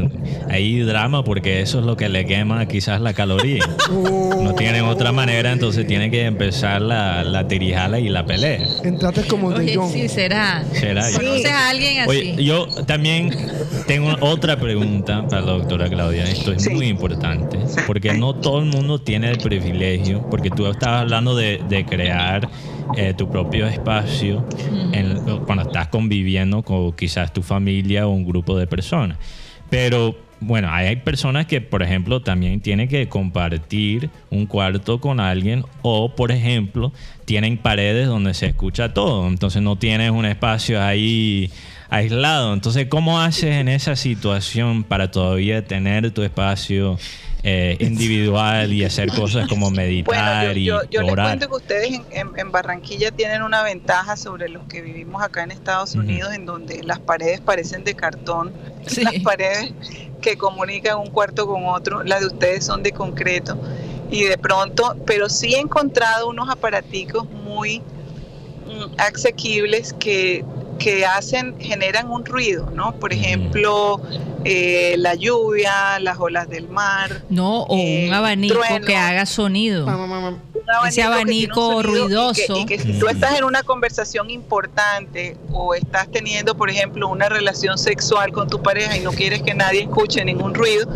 ahí 0.50 0.80
drama 0.80 1.24
porque 1.24 1.62
eso 1.62 1.80
es 1.80 1.86
lo 1.86 1.96
que 1.98 2.10
le 2.10 2.26
quema 2.26 2.66
quizás 2.68 3.02
la 3.02 3.14
caloría. 3.14 3.64
No 3.90 4.54
tienen 4.56 4.84
otra 4.86 5.12
manera, 5.12 5.52
entonces 5.52 5.86
tienen 5.88 6.12
que 6.12 6.26
empezar 6.26 6.82
la, 6.82 7.24
la 7.24 7.48
tirijala 7.48 8.00
y 8.00 8.10
la 8.10 8.26
pelea. 8.26 8.68
Entraste 8.84 9.24
como 9.28 9.52
de 9.52 9.60
Oye, 9.66 9.76
John. 9.76 9.92
sí, 9.92 10.08
será. 10.10 10.64
¿Será? 10.74 11.10
¿Conoces 11.12 11.46
a 11.52 11.70
alguien 11.70 12.00
así? 12.00 12.10
Oye, 12.10 12.44
yo 12.44 12.68
también 12.86 13.36
tengo 13.88 14.15
otra 14.22 14.58
pregunta 14.58 15.26
para 15.30 15.42
la 15.42 15.52
doctora 15.54 15.90
Claudia. 15.90 16.30
Esto 16.30 16.52
es 16.52 16.64
Sí. 16.64 16.70
muy 16.74 16.88
importante, 16.88 17.60
porque 17.88 18.14
no 18.14 18.34
todo 18.36 18.60
el 18.60 18.66
mundo 18.66 19.00
tiene 19.00 19.30
el 19.30 19.38
privilegio, 19.40 20.24
porque 20.30 20.52
tú 20.52 20.66
estabas 20.68 21.02
hablando 21.02 21.36
de, 21.36 21.60
de 21.64 21.86
crear 21.86 22.50
eh, 22.98 23.14
tu 23.14 23.28
propio 23.30 23.68
espacio 23.68 24.46
en- 24.94 25.20
cuando 25.46 25.64
estás 25.64 25.88
conviviendo 25.90 26.62
con 26.64 26.94
quizás 26.94 27.34
tu 27.34 27.42
familia 27.42 28.08
o 28.08 28.12
un 28.12 28.26
grupo 28.26 28.58
de 28.58 28.68
personas. 28.68 29.18
Pero 29.70 30.16
bueno, 30.40 30.70
hay 30.72 30.96
personas 30.98 31.46
que, 31.48 31.60
por 31.60 31.82
ejemplo, 31.84 32.22
también 32.22 32.62
tienen 32.62 32.88
que 32.88 33.10
compartir 33.10 34.10
un 34.30 34.46
cuarto 34.46 35.00
con 35.02 35.20
alguien 35.20 35.64
o, 35.82 36.16
por 36.16 36.32
ejemplo, 36.32 36.94
tienen 37.26 37.58
paredes 37.58 38.08
donde 38.08 38.34
se 38.34 38.46
escucha 38.48 38.94
todo. 38.94 39.28
Entonces 39.28 39.62
no 39.62 39.76
tienes 39.78 40.12
un 40.12 40.26
espacio 40.26 40.82
ahí 40.82 41.50
aislado. 41.90 42.54
Entonces, 42.54 42.88
¿cómo 42.90 43.20
haces 43.22 43.56
en 43.56 43.68
esa 43.68 43.96
situación 43.96 44.84
para 44.84 45.12
todavía 45.12 45.66
tener 45.66 46.12
tu 46.12 46.24
espacio 46.24 46.98
eh, 47.48 47.78
individual 47.80 48.74
y 48.74 48.84
hacer 48.84 49.10
cosas 49.10 49.48
como 49.48 49.70
meditar 49.70 50.44
Bueno, 50.48 50.54
yo, 50.60 50.82
yo, 50.84 50.90
yo 50.90 51.02
y 51.04 51.06
les 51.06 51.16
cuento 51.16 51.48
que 51.48 51.56
ustedes 51.56 51.88
en, 51.92 52.04
en- 52.12 52.40
en 52.40 52.52
Barranquilla 52.52 53.12
tienen 53.12 53.44
una 53.44 53.62
ventaja 53.62 54.18
sobre 54.18 54.50
los 54.50 54.64
que 54.64 54.82
vivimos 54.82 55.22
acá 55.22 55.44
en 55.44 55.52
Estados. 55.52 55.94
Unidos, 55.94 56.34
en 56.34 56.48
donde 56.48 56.82
las 56.84 56.98
paredes 57.00 57.42
parecen 57.42 57.84
de 57.84 57.94
cartón, 57.94 58.52
Sí. 58.88 59.04
las 59.04 59.14
paredes 59.24 59.74
que 60.22 60.38
comunican 60.38 60.98
un 60.98 61.12
cuarto 61.12 61.46
con 61.46 61.66
otro, 61.66 62.02
las 62.04 62.22
de 62.22 62.28
ustedes 62.28 62.66
son 62.66 62.82
de 62.82 62.92
concreto. 62.92 63.56
Y 64.10 64.24
de 64.24 64.38
pronto, 64.40 64.96
pero 65.06 65.30
sí 65.30 65.54
he 65.54 65.60
encontrado 65.60 66.30
unos 66.30 66.50
aparaticos 66.50 67.30
muy 67.30 67.80
mm, 67.80 68.96
asequibles 69.00 69.94
que, 69.94 70.44
que 70.78 71.06
hacen, 71.06 71.56
generan 71.60 72.10
un 72.12 72.26
ruido, 72.26 72.70
¿no? 72.72 72.94
Por 73.00 73.14
ejemplo, 73.14 74.02
eh, 74.44 74.96
la 74.98 75.16
lluvia, 75.16 76.00
las 76.00 76.20
olas 76.20 76.50
del 76.50 76.68
mar. 76.70 77.24
No, 77.30 77.64
o 77.64 77.78
Eh, 77.78 78.06
un 78.08 78.14
abanico 78.14 78.56
trueno. 78.60 78.86
que 78.86 78.96
haga 78.98 79.26
sonido. 79.26 79.86
Mamá, 79.86 80.06
mamá. 80.08 80.38
Un 80.82 80.88
Ese 80.88 81.02
que 81.02 81.08
un 81.08 81.14
abanico 81.14 81.56
sonido 81.56 81.80
y 81.80 81.84
que- 81.84 81.88
ruidoso. 81.88 82.58
Y 82.58 82.66
que, 82.66 82.80
si 82.80 83.00
tú 83.00 83.08
estás 83.08 83.38
en 83.38 83.44
una 83.44 83.64
conversación 83.64 84.30
importante 84.30 85.38
o 85.52 85.74
estás 85.76 86.10
teniendo, 86.12 86.56
por 86.56 86.70
ejemplo, 86.70 87.08
una 87.08 87.30
relación 87.30 87.78
sexual 87.78 88.32
con 88.32 88.50
tu 88.50 88.62
pareja 88.62 88.98
y 88.98 89.02
no 89.02 89.12
quieres 89.12 89.42
que 89.44 89.54
nadie 89.54 89.82
escuche 89.84 90.24
ningún 90.26 90.54
ruido, 90.54 90.88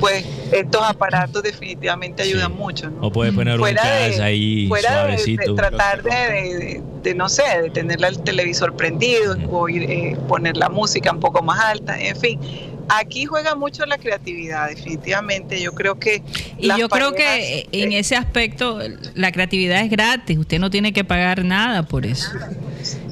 pues 0.00 0.24
estos 0.52 0.82
aparatos 0.82 1.42
definitivamente 1.42 2.22
ayudan 2.22 2.52
Sí. 2.52 2.58
mucho. 2.58 2.90
¿no? 2.90 3.06
O 3.06 3.10
puedes 3.12 3.34
poner 3.34 3.54
un 3.54 3.60
Fuera 3.60 3.82
de- 3.84 4.10
jazz 4.10 4.20
ahí 4.20 4.68
Fuera 4.68 5.04
de- 5.06 5.12
de, 5.12 5.18
suavecito. 5.18 5.54
tratar 5.54 6.02
de, 6.02 6.10
de- 6.10 6.54
de- 6.58 6.82
de, 7.02 7.14
no 7.14 7.28
sé, 7.28 7.42
de 7.62 7.70
tener 7.70 8.04
el 8.04 8.18
televisor 8.22 8.74
prendido 8.76 9.36
Ujú. 9.36 9.56
o 9.56 9.68
ir, 9.68 9.82
eh, 9.90 10.16
poner 10.28 10.56
la 10.56 10.68
música 10.68 11.12
un 11.12 11.20
poco 11.20 11.42
más 11.42 11.58
alta, 11.60 11.98
en 12.00 12.16
fin. 12.16 12.40
Aquí 12.88 13.24
juega 13.24 13.54
mucho 13.54 13.84
la 13.86 13.98
creatividad, 13.98 14.68
definitivamente. 14.68 15.60
Yo 15.60 15.72
creo 15.72 15.98
que. 15.98 16.22
Y 16.58 16.68
yo 16.78 16.88
creo 16.88 17.12
que 17.14 17.68
en 17.72 17.92
eh, 17.92 17.98
ese 17.98 18.16
aspecto 18.16 18.78
la 19.14 19.32
creatividad 19.32 19.80
es 19.82 19.90
gratis, 19.90 20.38
usted 20.38 20.58
no 20.58 20.70
tiene 20.70 20.92
que 20.92 21.04
pagar 21.04 21.44
nada 21.44 21.82
por 21.84 22.06
eso. 22.06 22.30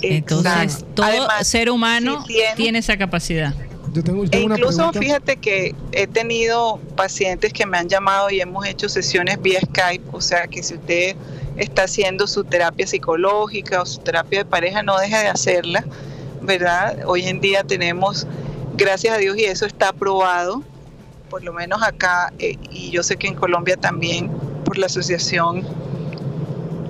Entonces, 0.02 0.52
exacto. 0.62 0.86
todo 0.94 1.06
Además, 1.06 1.46
ser 1.48 1.70
humano 1.70 2.22
si 2.26 2.34
tiene- 2.34 2.54
tiene 2.56 2.78
esa 2.78 2.96
capacidad. 2.96 3.54
Yo 3.92 4.02
tengo, 4.02 4.24
yo 4.24 4.28
E 4.28 4.30
tengo 4.30 4.54
incluso 4.54 4.92
fíjate 4.92 5.36
que 5.36 5.74
he 5.92 6.06
tenido 6.06 6.80
pacientes 6.96 7.52
que 7.52 7.64
me 7.64 7.78
han 7.78 7.88
llamado 7.88 8.28
y 8.30 8.40
hemos 8.40 8.66
hecho 8.66 8.88
sesiones 8.88 9.40
vía 9.40 9.60
Skype, 9.60 10.04
o 10.10 10.20
sea 10.20 10.48
que 10.48 10.62
si 10.62 10.74
usted 10.74 11.14
está 11.56 11.84
haciendo 11.84 12.26
su 12.26 12.42
terapia 12.42 12.86
psicológica 12.86 13.82
o 13.82 13.86
su 13.86 14.00
terapia 14.00 14.40
de 14.40 14.44
pareja, 14.46 14.82
no 14.82 14.98
deje 14.98 15.16
de 15.16 15.28
hacerla, 15.28 15.84
¿verdad? 16.42 16.98
Hoy 17.06 17.22
en 17.28 17.40
día 17.40 17.62
tenemos, 17.62 18.26
gracias 18.76 19.14
a 19.14 19.18
Dios, 19.18 19.36
y 19.36 19.44
eso 19.44 19.66
está 19.66 19.88
aprobado, 19.88 20.62
por 21.30 21.42
lo 21.42 21.52
menos 21.52 21.82
acá, 21.82 22.32
eh, 22.38 22.56
y 22.70 22.90
yo 22.90 23.02
sé 23.02 23.16
que 23.16 23.28
en 23.28 23.34
Colombia 23.34 23.76
también, 23.76 24.30
por 24.64 24.78
la 24.78 24.86
Asociación 24.86 25.64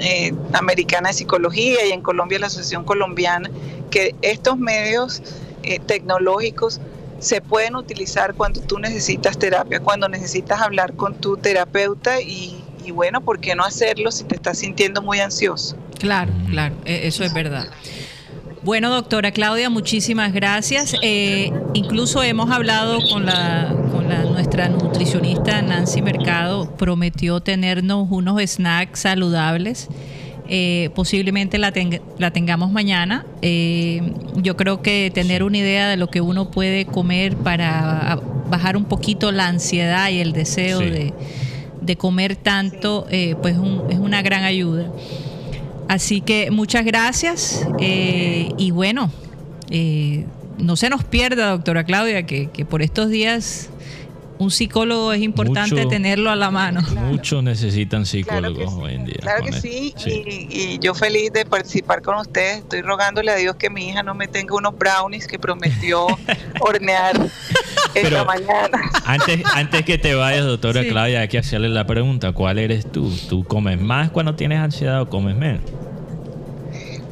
eh, 0.01 0.35
Americana 0.53 1.09
de 1.09 1.15
Psicología 1.15 1.87
y 1.87 1.93
en 1.93 2.03
Colombia 2.03 2.39
la 2.39 2.47
Asociación 2.47 2.85
Colombiana, 2.85 3.51
que 3.91 4.15
estos 4.23 4.59
medios 4.59 5.23
eh, 5.63 5.79
tecnológicos 5.87 6.81
se 7.21 7.41
pueden 7.41 7.75
utilizar 7.77 8.35
cuando 8.35 8.61
tú 8.61 8.79
necesitas 8.79 9.39
terapia, 9.39 9.81
cuando 9.81 10.09
necesitas 10.09 10.61
hablar 10.61 10.95
con 10.95 11.15
tu 11.15 11.37
terapeuta 11.37 12.21
y, 12.21 12.63
y 12.85 12.91
bueno, 12.91 13.23
¿por 13.23 13.41
qué 13.41 13.55
no 13.55 13.65
hacerlo 13.65 14.11
si 14.11 14.25
te 14.25 14.35
estás 14.35 14.59
sintiendo 14.59 15.01
muy 15.01 15.21
ansioso? 15.21 15.77
Claro, 15.99 16.33
claro, 16.51 16.75
e- 16.85 17.07
eso 17.07 17.25
es 17.25 17.33
verdad. 17.33 17.67
Bueno, 18.65 18.89
doctora 18.91 19.31
Claudia, 19.33 19.69
muchísimas 19.69 20.33
gracias. 20.33 20.95
Eh, 21.03 21.53
incluso 21.75 22.23
hemos 22.23 22.51
hablado 22.51 22.99
con 23.13 23.27
la, 23.27 23.75
con 23.93 24.09
la 24.09 24.23
nuestra 24.25 24.69
nutricionista 24.71 25.61
Nancy 25.61 26.01
Mercado, 26.01 26.71
prometió 26.77 27.41
tenernos 27.41 28.07
unos 28.11 28.41
snacks 28.43 29.01
saludables. 29.01 29.89
Eh, 30.49 30.91
posiblemente 30.95 31.59
la, 31.59 31.73
ten- 31.73 32.01
la 32.19 32.31
tengamos 32.31 32.73
mañana. 32.73 33.27
Eh, 33.43 34.01
yo 34.37 34.57
creo 34.57 34.81
que 34.81 35.11
tener 35.13 35.43
una 35.43 35.59
idea 35.59 35.89
de 35.89 35.97
lo 35.99 36.09
que 36.09 36.23
uno 36.23 36.51
puede 36.51 36.87
comer 36.87 37.37
para 37.37 38.19
bajar 38.49 38.79
un 38.79 38.85
poquito 38.87 39.31
la 39.31 39.47
ansiedad 39.47 40.09
y 40.09 40.21
el 40.21 40.33
deseo 40.33 40.79
Sí. 40.81 40.87
de, 40.91 41.15
de 41.83 41.97
comer 41.97 42.37
tanto, 42.37 43.07
eh, 43.11 43.37
pues 43.43 43.59
un- 43.59 43.83
es 43.91 43.99
una 43.99 44.23
gran 44.23 44.43
ayuda. 44.45 44.87
Así 45.89 46.21
que 46.21 46.51
muchas 46.51 46.85
gracias 46.85 47.67
eh, 47.79 48.53
y 48.57 48.71
bueno, 48.71 49.11
eh, 49.71 50.25
no 50.59 50.77
se 50.77 50.89
nos 50.89 51.05
pierda, 51.05 51.51
doctora 51.51 51.85
Claudia, 51.85 52.25
que, 52.27 52.49
que 52.51 52.65
por 52.65 52.81
estos 52.83 53.11
días 53.11 53.69
un 54.37 54.51
psicólogo 54.51 55.13
es 55.13 55.23
importante 55.23 55.77
Mucho- 55.77 55.89
tenerlo 55.89 56.29
a 56.31 56.35
la 56.37 56.51
mano. 56.51 56.83
Muchos 57.09 57.43
necesitan 57.45 58.05
psicólogos 58.05 58.73
sí. 58.73 58.79
hoy 58.83 58.95
en 58.95 59.05
día. 59.05 59.17
Claro 59.21 59.45
que 59.45 59.53
sí, 59.53 59.95
Sí. 59.97 60.23
Y, 60.51 60.57
y 60.75 60.79
yo 60.81 60.93
feliz 60.95 61.33
de 61.33 61.45
participar 61.47 62.03
con 62.03 62.17
ustedes. 62.17 62.59
Estoy 62.59 62.83
rogándole 62.83 63.31
a 63.31 63.37
Dios 63.37 63.55
que 63.57 63.71
mi 63.71 63.89
hija 63.89 64.03
no 64.03 64.15
me 64.15 64.27
tenga 64.27 64.57
unos 64.57 64.77
brownies 64.77 65.27
que 65.29 65.39
prometió 65.39 66.07
hornear 66.61 67.15
Pero- 68.03 68.25
mañana. 68.25 68.91
Antes, 69.05 69.41
antes 69.55 69.85
que 69.85 69.99
te 69.99 70.15
vayas, 70.15 70.45
doctora 70.45 70.83
Sí. 70.83 70.89
Claudia, 70.89 71.21
hay 71.21 71.29
que 71.29 71.39
hacerle 71.39 71.69
la 71.69 71.87
pregunta, 71.87 72.33
¿cuál 72.33 72.59
eres 72.59 72.91
tú? 72.91 73.11
¿Tú 73.29 73.45
comes 73.45 73.81
más 73.81 74.11
cuando 74.11 74.35
tienes 74.35 74.59
ansiedad 74.59 75.01
o 75.03 75.09
comes 75.09 75.37
menos? 75.37 75.63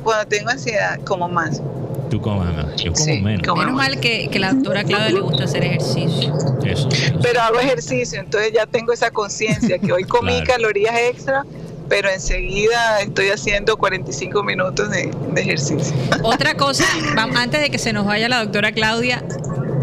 Cuando 0.03 0.27
tengo 0.27 0.51
ansiedad, 0.51 0.99
como 1.05 1.29
más. 1.29 1.63
Tú 2.11 2.21
comes 2.21 2.55
más, 2.55 2.77
yo 2.83 2.93
como 2.93 3.05
Sí, 3.05 3.21
menos. 3.23 3.57
Menos 3.57 3.73
mal 3.75 4.01
que, 4.01 4.29
que 4.29 4.39
la 4.39 4.53
doctora 4.53 4.85
Claudia 4.85 5.11
le 5.11 5.21
gusta 5.21 5.45
hacer 5.45 5.65
ejercicio. 5.65 6.35
Eso, 6.65 6.89
eso. 6.91 7.19
Pero 7.23 7.41
hago 7.41 7.59
ejercicio, 7.61 8.21
entonces 8.21 8.53
ya 8.53 8.67
tengo 8.67 8.93
esa 8.93 9.11
conciencia 9.11 9.79
que 9.79 9.93
hoy 9.93 10.05
comí 10.05 10.33
Claro. 10.43 10.47
calorías 10.55 10.95
extra, 11.11 11.45
pero 11.89 12.11
enseguida 12.11 13.01
estoy 13.01 13.29
haciendo 13.29 13.77
45 13.77 14.43
minutos 14.43 14.91
de, 14.91 15.11
de 15.33 15.41
ejercicio. 15.41 15.95
Otra 16.23 16.55
cosa, 16.55 16.85
antes 17.17 17.61
de 17.63 17.71
que 17.71 17.79
se 17.79 17.93
nos 17.93 18.05
vaya 18.05 18.29
la 18.29 18.41
doctora 18.43 18.73
Claudia, 18.73 19.23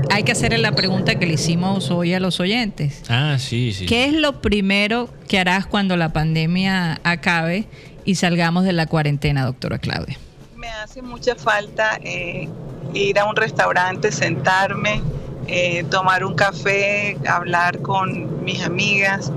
hay 0.10 0.24
que 0.24 0.32
hacerle 0.32 0.58
la 0.58 0.72
pregunta 0.74 1.16
que 1.16 1.26
le 1.26 1.34
hicimos 1.34 1.92
hoy 1.92 2.14
a 2.14 2.20
los 2.20 2.40
oyentes. 2.40 3.02
Ah, 3.10 3.38
sí, 3.40 3.72
sí. 3.74 3.86
¿Qué 3.86 4.06
es 4.06 4.14
lo 4.14 4.42
primero 4.42 5.10
que 5.28 5.40
harás 5.40 5.66
cuando 5.66 5.96
la 5.98 6.10
pandemia 6.14 7.00
acabe 7.04 7.66
y 8.06 8.16
salgamos 8.16 8.64
de 8.64 8.74
la 8.74 8.86
cuarentena, 8.88 9.46
doctora 9.46 9.78
Claudia? 9.80 10.18
Me 10.56 10.68
hace 10.70 11.02
mucha 11.02 11.36
falta 11.36 12.00
eh, 12.04 12.48
ir 12.94 13.20
a 13.20 13.26
un 13.26 13.36
restaurante, 13.36 14.12
sentarme, 14.12 15.02
eh, 15.48 15.84
tomar 15.90 16.26
un 16.26 16.36
café, 16.36 17.18
hablar 17.28 17.80
con 17.82 18.44
mis 18.44 18.64
amigas, 18.64 19.32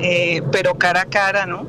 eh, 0.00 0.42
pero 0.52 0.74
cara 0.74 1.02
a 1.02 1.06
cara, 1.06 1.46
¿no? 1.46 1.66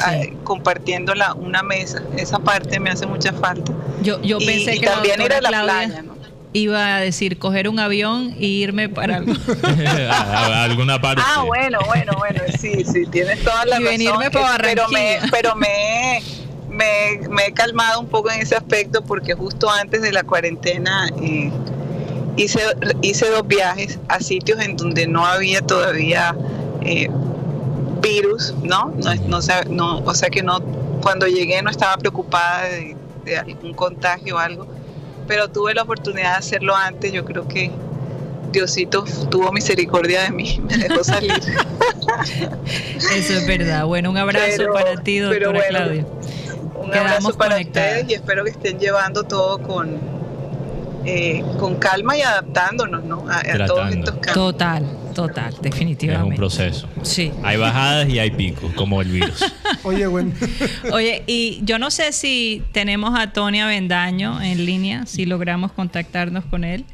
Ah, 0.00 0.16
compartiendo 0.42 1.14
la, 1.14 1.34
una 1.34 1.62
mesa. 1.62 2.02
Esa 2.16 2.38
parte 2.40 2.80
me 2.80 2.90
hace 2.90 3.06
mucha 3.06 3.32
falta. 3.32 3.72
Yo, 4.02 4.20
yo 4.22 4.38
Y- 4.40 4.46
pensé 4.46 4.76
y 4.76 4.80
que 4.80 4.86
la 4.86 4.92
también 4.94 5.20
ir 5.22 5.32
a 5.32 5.40
la 5.40 5.48
Claudia 5.48 5.64
playa, 5.86 6.02
¿no? 6.02 6.13
Iba 6.54 6.96
a 6.96 7.00
decir 7.00 7.38
coger 7.38 7.68
un 7.68 7.78
avión 7.80 8.34
e 8.40 8.46
irme 8.46 8.88
para 8.88 9.16
algo. 9.16 9.32
a, 10.10 10.12
a 10.60 10.64
alguna 10.64 11.00
parte. 11.00 11.20
Ah, 11.24 11.42
bueno, 11.42 11.78
bueno, 11.86 12.12
bueno, 12.16 12.40
sí, 12.58 12.84
sí, 12.84 13.04
tienes 13.10 13.42
toda 13.44 13.64
la 13.66 13.76
Y 13.80 13.84
razón. 13.84 13.84
venirme 13.84 14.30
pa' 14.30 14.54
eh, 14.56 14.58
pero 14.62 14.88
me, 14.88 15.18
pero 15.30 15.54
me, 15.56 16.22
me, 16.70 17.28
me 17.28 17.46
he 17.46 17.52
calmado 17.52 18.00
un 18.00 18.06
poco 18.06 18.30
en 18.30 18.40
ese 18.40 18.54
aspecto 18.56 19.02
porque 19.04 19.34
justo 19.34 19.68
antes 19.68 20.00
de 20.00 20.12
la 20.12 20.22
cuarentena 20.22 21.08
eh, 21.20 21.50
hice, 22.36 22.60
hice 23.02 23.28
dos 23.30 23.46
viajes 23.46 23.98
a 24.08 24.20
sitios 24.20 24.60
en 24.60 24.76
donde 24.76 25.06
no 25.08 25.26
había 25.26 25.60
todavía 25.60 26.34
eh, 26.82 27.08
virus, 28.00 28.54
¿no? 28.62 28.92
No, 29.02 29.10
es- 29.12 29.20
no, 29.22 29.38
no, 29.70 29.98
o 30.04 30.14
sea 30.14 30.28
que 30.30 30.42
no, 30.42 30.60
cuando 31.02 31.26
llegué 31.26 31.60
no 31.62 31.70
estaba 31.70 31.96
preocupada 31.96 32.62
de, 32.64 32.96
de 33.24 33.38
algún 33.38 33.74
contagio 33.74 34.36
o 34.36 34.38
algo, 34.38 34.66
pero 35.26 35.48
tuve 35.48 35.74
la 35.74 35.82
oportunidad 35.82 36.32
de 36.32 36.38
hacerlo 36.38 36.74
antes. 36.74 37.12
Yo 37.12 37.24
creo 37.24 37.46
que 37.48 37.70
Diosito 38.52 39.04
tuvo 39.30 39.50
misericordia 39.52 40.22
de 40.22 40.30
mí, 40.30 40.60
me 40.68 40.76
dejó 40.78 41.02
salir. 41.02 41.32
Eso 43.14 43.32
es 43.34 43.46
verdad. 43.46 43.84
Bueno, 43.86 44.10
un 44.10 44.16
abrazo 44.18 44.54
Pero- 44.56 44.72
para 44.72 44.96
ti, 44.96 45.18
doctora 45.18 45.48
bueno, 45.50 45.64
Claudia. 45.68 46.06
Un 46.76 46.90
Quedamos 46.90 47.12
abrazo 47.12 47.38
para 47.38 47.50
conectadas. 47.54 47.90
ustedes 47.92 48.10
y 48.10 48.14
espero 48.14 48.44
que 48.44 48.50
estén 48.50 48.78
llevando 48.78 49.22
todo 49.24 49.58
con, 49.62 49.98
eh, 51.04 51.42
con 51.58 51.76
calma 51.76 52.16
y 52.16 52.22
adaptándonos 52.22 53.04
¿no? 53.04 53.28
a, 53.28 53.38
a 53.38 53.42
todos 53.42 53.54
Tratando. 53.56 53.96
estos 53.98 54.14
cambios. 54.14 54.34
Total, 54.34 54.84
total, 55.14 55.48
Es 55.50 55.56
un 55.56 55.62
definitivamente. 55.62 56.36
proceso. 56.36 56.88
Sí. 57.02 57.32
Hay 57.42 57.56
bajadas 57.56 58.08
y 58.08 58.18
hay 58.18 58.30
picos, 58.30 58.72
como 58.74 59.00
el 59.02 59.08
virus. 59.08 59.44
Oye, 59.84 60.06
bueno, 60.06 60.32
Oye, 60.92 61.22
y 61.26 61.60
yo 61.64 61.78
no 61.78 61.90
sé 61.90 62.12
si 62.12 62.62
tenemos 62.72 63.18
a 63.18 63.32
Tony 63.32 63.60
Avendaño 63.60 64.40
en 64.42 64.64
línea, 64.64 65.06
si 65.06 65.26
logramos 65.26 65.72
contactarnos 65.72 66.44
con 66.46 66.64
él. 66.64 66.84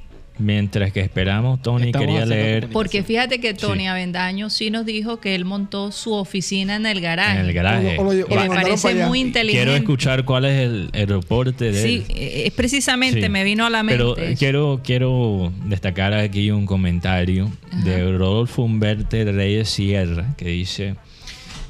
Mientras 0.41 0.91
que 0.93 1.01
esperamos, 1.01 1.61
Tony 1.61 1.87
Estamos 1.87 2.07
quería 2.09 2.25
leer 2.27 2.69
Porque 2.71 3.03
fíjate 3.03 3.41
que 3.41 3.53
Tony 3.55 3.81
Sí. 3.83 3.87
Avendaño 3.87 4.49
sí 4.49 4.71
nos 4.71 4.87
dijo 4.87 5.21
que 5.21 5.35
él 5.35 5.45
montó 5.45 5.93
su 5.93 6.15
oficina 6.15 6.77
en 6.77 6.87
el 6.87 7.01
garaje. 7.01 7.39
en 7.41 7.47
el 7.47 7.53
garaje. 7.53 7.99
O 7.99 8.05
lo- 8.05 8.11
o 8.11 8.13
lo- 8.15 8.19
Y 8.19 8.23
o 8.23 8.35
lo 8.35 8.41
me 8.43 8.49
parece 8.49 8.95
muy 9.07 9.21
inteligente. 9.21 9.65
Quiero 9.65 9.77
escuchar 9.77 10.25
cuál 10.25 10.47
es 10.47 10.61
el, 10.61 10.89
el 10.95 11.07
reporte 11.09 11.73
de 11.73 11.83
Sí, 11.83 12.05
él. 12.09 12.17
eh, 12.17 12.43
es 12.47 12.53
precisamente, 12.55 13.23
Sí. 13.23 13.29
me 13.29 13.45
vino 13.45 13.67
a 13.67 13.71
la 13.71 13.83
mente. 13.83 13.99
Pero 14.03 14.17
eso. 14.17 14.39
quiero, 14.39 14.81
quiero 14.83 15.53
destacar 15.67 16.15
aquí 16.15 16.51
un 16.51 16.65
comentario 16.67 17.51
de 17.85 18.11
Rodolfo 18.17 18.63
Humberte 18.63 19.31
Reyes 19.31 19.69
Sierra 19.69 20.35
que 20.39 20.47
dice, 20.49 20.95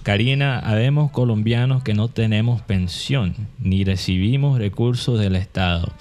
Karina, 0.05 0.59
habemos 0.61 1.11
colombianos 1.11 1.83
que 1.83 1.93
no 1.95 2.09
tenemos 2.09 2.63
pensión 2.63 3.35
ni 3.59 3.85
recibimos 3.85 4.59
recursos 4.59 5.19
del 5.21 5.37
Estado. 5.37 5.93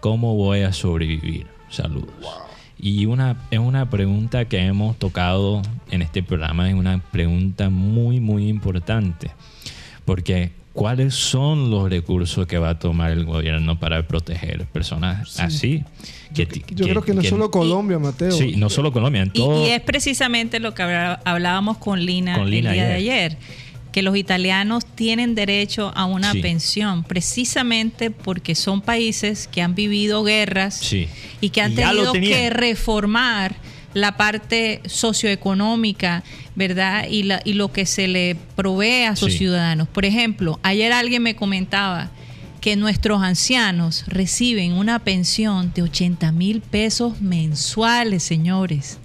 ¿Cómo 0.00 0.34
voy 0.34 0.60
a 0.60 0.72
sobrevivir? 0.72 1.46
Saludos. 1.76 2.08
Y 2.78 3.06
una, 3.06 3.36
es 3.50 3.58
una 3.58 3.88
pregunta 3.90 4.44
que 4.46 4.58
hemos 4.58 4.98
tocado 4.98 5.62
en 5.90 6.02
este 6.02 6.22
programa, 6.22 6.68
es 6.68 6.74
una 6.74 6.98
pregunta 7.10 7.70
muy, 7.70 8.20
muy 8.20 8.48
importante. 8.48 9.30
Porque 10.04 10.52
¿cuáles 10.72 11.14
son 11.14 11.70
los 11.70 11.88
recursos 11.90 12.46
que 12.46 12.58
va 12.58 12.70
a 12.70 12.78
tomar 12.78 13.10
el 13.12 13.24
gobierno 13.24 13.78
para 13.78 14.06
proteger 14.06 14.66
personas 14.66 15.40
así? 15.40 15.84
Que 16.34 16.46
yo 16.70 16.86
creo 16.86 17.02
que 17.02 17.14
no 17.14 17.22
que- 17.22 17.28
solo 17.28 17.50
Colombia, 17.50 17.98
Mateo. 17.98 18.30
Sí, 18.32 18.56
no 18.56 18.68
solo 18.68 18.92
Colombia, 18.92 19.22
en 19.22 19.28
Y, 19.28 19.38
todo. 19.38 19.66
y 19.66 19.70
es 19.70 19.80
precisamente 19.80 20.60
lo 20.60 20.74
que 20.74 20.82
hablábamos 20.82 21.78
con 21.78 22.04
Lina, 22.04 22.36
Con 22.36 22.50
Lina 22.50 22.70
el 22.70 22.74
día 22.74 22.86
de 22.86 22.94
ayer. 22.94 23.38
Que 23.96 24.02
los 24.02 24.14
italianos 24.18 24.84
tienen 24.84 25.34
derecho 25.34 25.90
a 25.96 26.04
una 26.04 26.32
Sí. 26.32 26.42
pensión 26.42 27.02
precisamente 27.02 28.10
porque 28.10 28.54
son 28.54 28.82
países 28.82 29.48
que 29.50 29.62
han 29.62 29.74
vivido 29.74 30.22
guerras 30.22 30.74
Sí. 30.82 31.08
y 31.40 31.48
que 31.48 31.62
han 31.62 31.72
Y 31.72 31.76
tenido 31.76 32.12
que 32.12 32.50
reformar 32.50 33.56
la 33.94 34.18
parte 34.18 34.82
socioeconómica, 34.84 36.22
¿verdad? 36.54 37.06
Y, 37.08 37.22
la, 37.22 37.40
y 37.46 37.54
lo 37.54 37.72
que 37.72 37.86
se 37.86 38.06
le 38.06 38.36
provee 38.54 39.04
a 39.04 39.16
sus 39.16 39.32
Sí. 39.32 39.38
ciudadanos. 39.38 39.88
Por 39.88 40.04
ejemplo, 40.04 40.60
ayer 40.62 40.92
alguien 40.92 41.22
me 41.22 41.34
comentaba 41.34 42.10
que 42.60 42.76
nuestros 42.76 43.22
ancianos 43.22 44.04
reciben 44.08 44.72
una 44.74 44.98
pensión 44.98 45.72
de 45.74 45.80
80 45.84 46.32
mil 46.32 46.60
pesos 46.60 47.22
mensuales, 47.22 48.22
señores. 48.22 48.98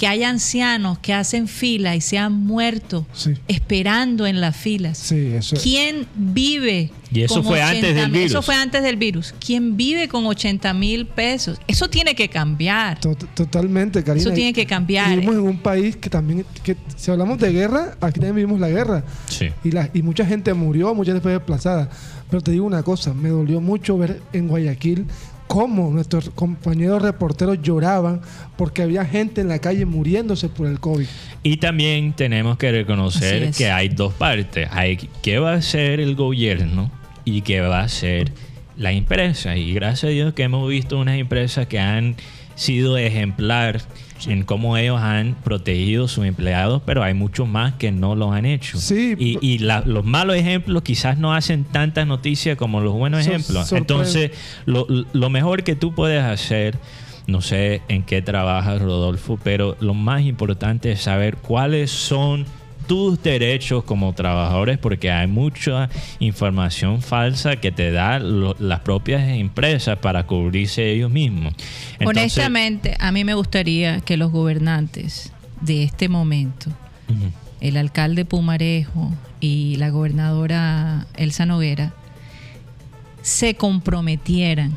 Que 0.00 0.06
hay 0.06 0.22
ancianos 0.24 0.98
que 0.98 1.12
hacen 1.12 1.46
fila 1.46 1.94
y 1.94 2.00
se 2.00 2.16
han 2.16 2.32
muerto 2.32 3.06
Sí. 3.12 3.34
esperando 3.48 4.26
en 4.26 4.40
las 4.40 4.56
filas. 4.56 4.96
Sí, 4.96 5.26
eso 5.34 5.56
es. 5.56 5.62
¿Quién 5.62 6.06
vive? 6.16 6.90
Y 7.12 7.20
eso 7.20 7.34
con 7.34 7.44
fue 7.44 7.60
antes 7.60 7.82
del 7.94 8.06
80.000? 8.06 8.10
virus. 8.12 8.30
Eso 8.30 8.40
fue 8.42 8.54
antes 8.54 8.82
del 8.82 8.96
virus. 8.96 9.34
¿Quién 9.44 9.76
vive 9.76 10.08
con 10.08 10.24
80 10.24 10.72
mil 10.72 11.06
pesos? 11.06 11.58
Eso 11.66 11.90
tiene 11.90 12.14
que 12.14 12.28
cambiar. 12.30 12.98
To- 13.00 13.14
Totalmente, 13.14 14.02
Karina. 14.02 14.22
Eso 14.22 14.32
tiene 14.32 14.54
que 14.54 14.64
cambiar. 14.64 15.10
Vivimos 15.10 15.34
en 15.34 15.40
un 15.42 15.58
país 15.58 15.96
que 15.96 16.08
también, 16.08 16.46
que 16.62 16.76
si 16.96 17.10
hablamos 17.10 17.36
de 17.38 17.52
guerra, 17.52 17.96
aquí 18.00 18.20
también 18.20 18.36
vivimos 18.36 18.58
la 18.58 18.70
guerra. 18.70 19.04
Sí. 19.26 19.50
Y, 19.64 19.70
la, 19.72 19.90
y 19.92 20.00
mucha 20.00 20.24
gente 20.24 20.54
murió, 20.54 20.94
mucha 20.94 21.10
gente 21.12 21.20
fue 21.22 21.32
desplazada. 21.32 21.90
Pero 22.30 22.40
te 22.42 22.52
digo 22.52 22.64
una 22.64 22.82
cosa, 22.84 23.12
me 23.12 23.28
dolió 23.28 23.60
mucho 23.60 23.98
ver 23.98 24.22
en 24.32 24.48
Guayaquil 24.48 25.04
cómo 25.50 25.90
nuestros 25.90 26.30
compañeros 26.30 27.02
reporteros 27.02 27.60
lloraban 27.60 28.20
porque 28.56 28.82
había 28.82 29.04
gente 29.04 29.40
en 29.40 29.48
la 29.48 29.58
calle 29.58 29.84
muriéndose 29.84 30.48
por 30.48 30.68
el 30.68 30.78
COVID. 30.78 31.06
Y 31.42 31.56
también 31.56 32.12
tenemos 32.12 32.56
que 32.56 32.70
reconocer 32.70 33.42
es. 33.42 33.58
que 33.58 33.68
hay 33.68 33.88
dos 33.88 34.14
partes. 34.14 34.68
Hay 34.70 35.08
qué 35.22 35.40
va 35.40 35.54
a 35.54 35.56
hacer 35.56 35.98
el 35.98 36.14
gobierno 36.14 36.88
y 37.24 37.42
qué 37.42 37.62
va 37.62 37.80
a 37.80 37.82
hacer 37.82 38.30
las 38.76 38.92
empresas. 38.92 39.56
Y 39.56 39.74
gracias 39.74 40.04
a 40.04 40.12
Dios 40.12 40.34
que 40.34 40.44
hemos 40.44 40.68
visto 40.68 40.96
unas 41.00 41.18
empresas 41.18 41.66
que 41.66 41.80
han 41.80 42.14
sido 42.60 42.96
ejemplar 42.98 43.80
en 44.26 44.42
cómo 44.44 44.76
ellos 44.76 45.00
han 45.00 45.34
protegido 45.42 46.04
a 46.04 46.08
sus 46.08 46.26
empleados, 46.26 46.82
pero 46.84 47.02
hay 47.02 47.14
muchos 47.14 47.48
más 47.48 47.72
que 47.74 47.90
no 47.90 48.14
lo 48.14 48.32
han 48.32 48.44
hecho. 48.44 48.78
Sí. 48.78 49.14
Y, 49.18 49.38
y 49.40 49.58
la- 49.58 49.80
los 49.86 50.04
malos 50.04 50.36
ejemplos 50.36 50.82
quizás 50.82 51.16
no 51.16 51.32
hacen 51.34 51.64
tantas 51.64 52.06
noticias 52.06 52.58
como 52.58 52.82
los 52.82 52.92
buenos 52.92 53.20
ejemplos. 53.26 53.66
sorprende. 53.68 53.78
Entonces, 53.78 54.30
lo, 54.66 54.86
lo 55.12 55.30
mejor 55.30 55.62
que 55.62 55.74
tú 55.74 55.94
puedes 55.94 56.22
hacer, 56.22 56.76
no 57.26 57.40
sé 57.40 57.80
en 57.88 58.02
qué 58.02 58.20
trabajas, 58.20 58.82
Rodolfo, 58.82 59.38
pero 59.42 59.76
lo 59.80 59.94
más 59.94 60.20
importante 60.22 60.92
es 60.92 61.00
saber 61.00 61.36
cuáles 61.38 61.90
son 61.90 62.44
tus 62.90 63.22
derechos 63.22 63.84
como 63.84 64.12
trabajadores 64.14 64.76
porque 64.76 65.12
hay 65.12 65.28
mucha 65.28 65.88
información 66.18 67.02
falsa 67.02 67.54
que 67.54 67.70
te 67.70 67.92
da 67.92 68.18
lo- 68.18 68.56
las 68.58 68.80
propias 68.80 69.28
empresas 69.28 69.96
para 69.98 70.26
cubrirse 70.26 70.90
ellos 70.90 71.08
mismos. 71.08 71.54
Entonces, 72.00 72.22
Honestamente, 72.22 72.96
a 72.98 73.12
mí 73.12 73.22
me 73.22 73.34
gustaría 73.34 74.00
que 74.00 74.16
los 74.16 74.32
gobernantes 74.32 75.32
de 75.60 75.84
este 75.84 76.08
momento, 76.08 76.68
el 77.60 77.76
alcalde 77.76 78.24
Pumarejo 78.24 79.12
y 79.38 79.76
la 79.76 79.90
gobernadora 79.90 81.06
Elsa 81.16 81.46
Noguera, 81.46 81.92
se 83.22 83.54
comprometieran 83.54 84.76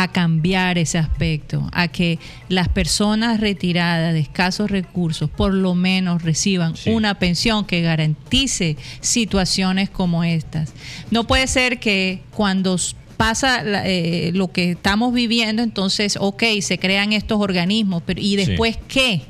a 0.00 0.06
cambiar 0.06 0.78
ese 0.78 0.96
aspecto, 0.96 1.68
a 1.72 1.88
que 1.88 2.20
las 2.48 2.68
personas 2.68 3.40
retiradas 3.40 4.12
de 4.14 4.20
escasos 4.20 4.70
recursos 4.70 5.28
por 5.28 5.52
lo 5.52 5.74
menos 5.74 6.22
reciban 6.22 6.76
Sí. 6.76 6.90
una 6.90 7.14
pensión 7.18 7.64
que 7.64 7.80
garantice 7.82 8.76
situaciones 9.00 9.90
como 9.90 10.22
estas. 10.22 10.72
No 11.10 11.24
puede 11.26 11.48
ser 11.48 11.80
que 11.80 12.22
cuando 12.30 12.76
pasa 13.16 13.60
eh, 13.86 14.30
lo 14.34 14.52
que 14.52 14.70
estamos 14.70 15.12
viviendo, 15.12 15.64
entonces, 15.64 16.16
ok, 16.20 16.44
se 16.60 16.78
crean 16.78 17.12
estos 17.12 17.40
organismos, 17.40 18.04
pero 18.06 18.20
¿y 18.20 18.30
Sí. 18.30 18.36
después 18.36 18.78
qué? 18.86 19.22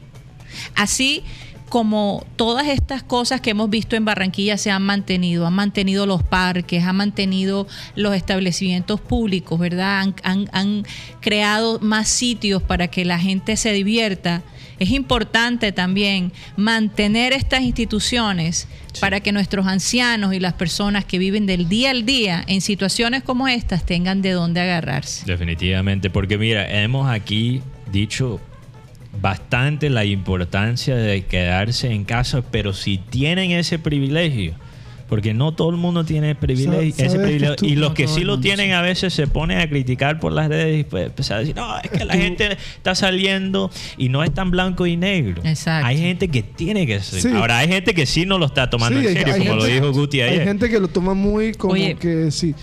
Así 0.75 1.23
como 1.69 2.25
todas 2.37 2.67
estas 2.69 3.03
cosas 3.03 3.41
que 3.41 3.51
hemos 3.51 3.69
visto 3.71 3.95
en 3.97 4.05
Barranquilla 4.05 4.57
se 4.57 4.71
han 4.71 4.83
mantenido, 4.83 5.47
han 5.47 5.53
mantenido 5.55 6.07
los 6.07 6.23
parques, 6.23 6.85
han 6.85 6.97
mantenido 6.97 7.67
los 7.95 8.15
establecimientos 8.15 9.01
públicos, 9.01 9.59
¿verdad? 9.59 10.01
Han, 10.01 10.15
han- 10.23 10.49
han 10.53 10.87
creado 11.21 11.79
más 11.81 12.09
sitios 12.09 12.63
para 12.63 12.89
que 12.89 13.05
la 13.05 13.19
gente 13.19 13.57
se 13.57 13.73
divierta. 13.73 14.43
Es 14.79 14.91
importante 14.91 15.73
también 15.73 16.33
mantener 16.57 17.33
estas 17.33 17.63
instituciones 17.63 18.69
para 19.01 19.21
que 19.21 19.33
nuestros 19.33 19.67
ancianos 19.67 20.33
y 20.35 20.41
las 20.41 20.53
personas 20.55 21.05
que 21.05 21.19
viven 21.19 21.47
del 21.47 21.69
día 21.69 21.91
al 21.91 22.07
día 22.07 22.45
en 22.47 22.61
situaciones 22.61 23.23
como 23.25 23.49
estas 23.49 23.85
tengan 23.85 24.23
de 24.23 24.31
dónde 24.33 24.61
agarrarse. 24.61 25.25
Definitivamente, 25.27 26.11
porque 26.11 26.39
mira, 26.39 26.69
hemos 26.83 27.09
aquí 27.11 27.61
dicho 27.91 28.41
bastante 29.21 29.91
la 29.91 30.05
importancia 30.05 30.95
de 30.97 31.25
quedarse 31.25 31.91
en 31.93 32.05
casa, 32.05 32.43
pero 32.51 32.73
si 32.73 32.99
tienen 32.99 33.51
ese 33.51 33.79
privilegio, 33.79 34.55
porque 35.09 35.33
no 35.33 35.53
todo 35.53 35.71
el 35.71 35.77
mundo 35.79 36.05
tiene 36.05 36.35
privilegio, 36.35 37.07
ese 37.07 37.19
privilegio 37.19 37.57
tú- 37.57 37.65
y 37.65 37.77
los 37.77 37.91
No 37.91 37.95
que 37.95 38.07
sí 38.09 38.25
lo 38.25 38.39
tienen 38.41 38.67
sí. 38.67 38.73
a 38.73 38.83
veces 38.83 39.15
se 39.15 39.27
ponen 39.27 39.59
a 39.59 39.67
criticar 39.67 40.21
por 40.21 40.33
las 40.33 40.49
redes 40.49 40.81
y 40.81 40.85
pues 40.85 41.07
empezar 41.07 41.39
a 41.39 41.41
decir, 41.41 41.57
no, 41.57 41.79
es 41.79 41.91
que 41.91 42.05
la 42.05 42.13
tú- 42.13 42.19
gente 42.21 42.59
está 42.77 42.95
saliendo 42.95 43.71
y 43.97 44.11
no 44.11 44.23
es 44.23 44.35
tan 44.35 44.51
blanco 44.51 44.87
y 44.87 44.99
negro. 44.99 45.41
Exacto. 45.47 45.87
Hay 45.87 45.97
gente 45.99 46.29
que 46.29 46.43
tiene 46.43 46.87
que 46.87 47.01
ser. 47.01 47.23
Sí. 47.23 47.29
Ahora 47.35 47.57
hay 47.57 47.69
gente 47.69 47.95
que 47.95 48.05
sí 48.05 48.27
no 48.27 48.37
lo 48.37 48.45
está 48.45 48.69
tomando 48.69 49.01
Sí, 49.01 49.07
en 49.07 49.13
hay- 49.13 49.19
serio, 49.19 49.35
hay 49.35 49.41
como 49.41 49.55
lo 49.55 49.65
dijo 49.65 49.93
Guti 49.93 50.21
Hay 50.21 50.29
ayer. 50.35 50.45
gente 50.45 50.69
que 50.69 50.79
lo 50.79 50.89
toma 50.89 51.15
muy 51.15 51.55
como 51.55 51.73
Oye. 51.73 51.95
que 51.95 52.31
sí, 52.31 52.55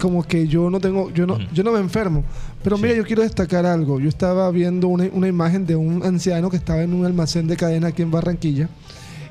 como 0.00 0.24
que 0.26 0.48
yo 0.48 0.68
no 0.70 0.80
tengo, 0.80 1.12
yo 1.14 1.24
no, 1.24 1.38
yo 1.52 1.62
no 1.62 1.70
me 1.70 1.78
enfermo. 1.78 2.24
Pero 2.66 2.78
mira, 2.78 2.94
Sí. 2.94 2.96
yo 2.98 3.04
quiero 3.04 3.22
destacar 3.22 3.64
algo. 3.64 4.00
Yo 4.00 4.08
estaba 4.08 4.50
viendo 4.50 4.88
una, 4.88 5.04
una 5.12 5.28
imagen 5.28 5.64
de 5.64 5.76
un 5.76 6.02
anciano 6.04 6.50
que 6.50 6.56
estaba 6.56 6.82
en 6.82 6.92
un 6.94 7.06
almacén 7.06 7.46
de 7.46 7.56
cadena 7.56 7.86
aquí 7.86 8.02
en 8.02 8.10
Barranquilla 8.10 8.68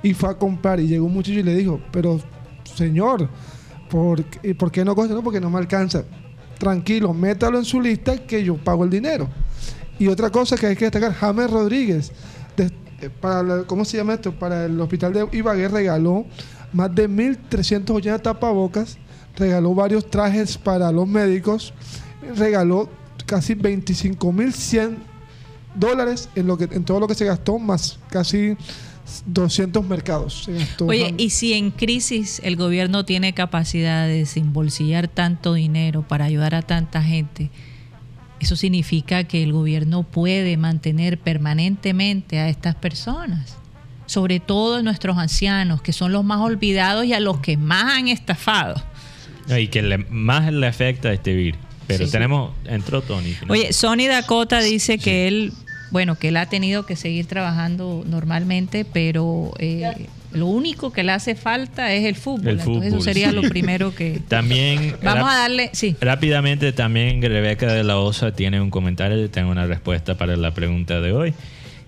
y 0.02 0.14
fue 0.14 0.30
a 0.30 0.36
comprar 0.36 0.80
y 0.80 0.88
llegó 0.88 1.06
un 1.06 1.14
muchacho 1.16 1.40
y 1.40 1.44
le 1.44 1.54
dijo, 1.54 1.82
pero 1.92 2.22
señor, 2.64 3.28
¿por, 3.90 4.24
qué- 4.24 4.56
¿por 4.56 4.72
qué 4.72 4.86
no 4.86 4.96
coge? 4.96 5.10
No, 5.10 5.22
porque 5.22 5.42
no 5.42 5.50
me 5.50 5.58
alcanza. 5.58 6.06
Tranquilo, 6.58 7.14
métalo 7.14 7.58
en 7.58 7.66
su 7.66 7.82
lista 7.82 8.16
que 8.26 8.42
yo 8.42 8.56
pago 8.56 8.86
el 8.86 8.90
dinero. 8.90 9.28
Y 10.00 10.08
otra 10.08 10.30
cosa 10.30 10.56
que 10.56 10.68
hay 10.68 10.78
que 10.78 10.86
destacar, 10.86 11.14
James 11.14 11.52
Rodríguez, 11.52 12.14
de- 12.56 12.72
eh, 13.02 13.10
para 13.20 13.44
la- 13.44 13.64
¿cómo 13.64 13.84
se 13.84 13.98
llama 13.98 14.14
esto? 14.14 14.32
Para 14.32 14.64
el 14.64 14.80
hospital 14.80 15.12
de 15.12 15.28
Ibagué 15.34 15.68
regaló 15.68 16.26
más 16.72 16.96
de 16.96 17.10
1.380 17.10 18.18
tapabocas, 18.20 18.98
regaló 19.36 19.76
varios 19.76 20.10
trajes 20.10 20.58
para 20.58 20.90
los 20.94 21.06
médicos, 21.06 21.74
regaló 22.38 22.88
casi 23.26 23.56
25.100 23.56 24.98
dólares 25.76 26.30
en, 26.36 26.48
lo 26.48 26.58
que, 26.58 26.66
en 26.66 26.84
todo 26.86 27.00
lo 27.00 27.08
que 27.08 27.16
se 27.16 27.26
gastó, 27.26 27.60
más 27.60 28.00
casi 28.10 28.56
200 29.26 29.86
mercados. 29.86 30.44
Se 30.46 30.54
gastó 30.54 30.86
Oye, 30.88 31.14
y 31.18 31.30
si 31.32 31.54
en 31.54 31.72
crisis 31.72 32.42
el 32.44 32.56
gobierno 32.56 33.06
tiene 33.06 33.34
capacidad 33.34 34.08
de 34.08 34.20
desembolsillar 34.20 35.08
tanto 35.08 35.54
dinero 35.54 36.02
para 36.08 36.26
ayudar 36.26 36.56
a 36.56 36.62
tanta 36.62 37.04
gente, 37.04 37.52
eso 38.40 38.56
significa 38.56 39.24
que 39.26 39.44
el 39.44 39.54
gobierno 39.54 40.04
puede 40.04 40.58
mantener 40.58 41.20
permanentemente 41.20 42.40
a 42.40 42.50
estas 42.50 42.76
personas, 42.76 43.58
sobre 44.08 44.40
todo 44.40 44.82
nuestros 44.84 45.18
ancianos, 45.18 45.82
que 45.82 45.94
son 45.94 46.12
los 46.12 46.24
más 46.24 46.40
olvidados 46.40 47.06
y 47.06 47.14
a 47.14 47.20
los 47.20 47.40
que 47.40 47.58
más 47.58 47.98
han 47.98 48.08
estafado. 48.08 48.82
Y 49.48 49.68
que 49.68 49.82
le- 49.82 50.00
más 50.10 50.52
le 50.52 50.68
afecta 50.68 51.10
a 51.10 51.14
este 51.14 51.34
virus. 51.36 51.60
Pero 51.88 52.06
Sí. 52.06 52.12
tenemos, 52.12 52.52
entró 52.66 53.02
Tony. 53.02 53.36
Oye, 53.48 53.74
Sony 53.74 54.08
Dakota 54.08 54.60
dice 54.62 54.98
que 54.98 55.28
él, 55.28 55.54
bueno, 55.92 56.16
que 56.16 56.30
él 56.30 56.38
ha 56.38 56.48
tenido 56.48 56.86
que 56.86 56.96
seguir 56.96 57.26
trabajando 57.28 58.04
normalmente, 58.08 58.86
pero 58.86 59.54
eh, 59.60 60.08
lo 60.32 60.48
único 60.48 60.92
que 60.92 61.04
le 61.04 61.12
hace 61.12 61.36
falta 61.36 61.94
es 61.94 62.04
el 62.06 62.16
fútbol. 62.16 62.48
El 62.50 62.60
Entonces 62.60 62.94
eso 62.94 63.02
sería 63.02 63.30
sí. 63.30 63.36
lo 63.36 63.44
primero 63.44 63.94
que... 63.96 64.20
También 64.28 64.96
Vamos 65.04 65.30
a 65.30 65.38
darle, 65.38 65.70
sí. 65.74 65.96
rápidamente 66.02 66.74
también 66.74 67.22
Rebeca 67.22 67.72
de 67.72 67.84
la 67.84 67.98
Osa 67.98 68.32
tiene 68.34 68.60
un 68.60 68.70
comentario, 68.72 69.30
tengo 69.30 69.52
una 69.52 69.66
respuesta 69.68 70.18
para 70.18 70.36
la 70.36 70.54
pregunta 70.54 71.00
de 71.02 71.14
hoy, 71.14 71.34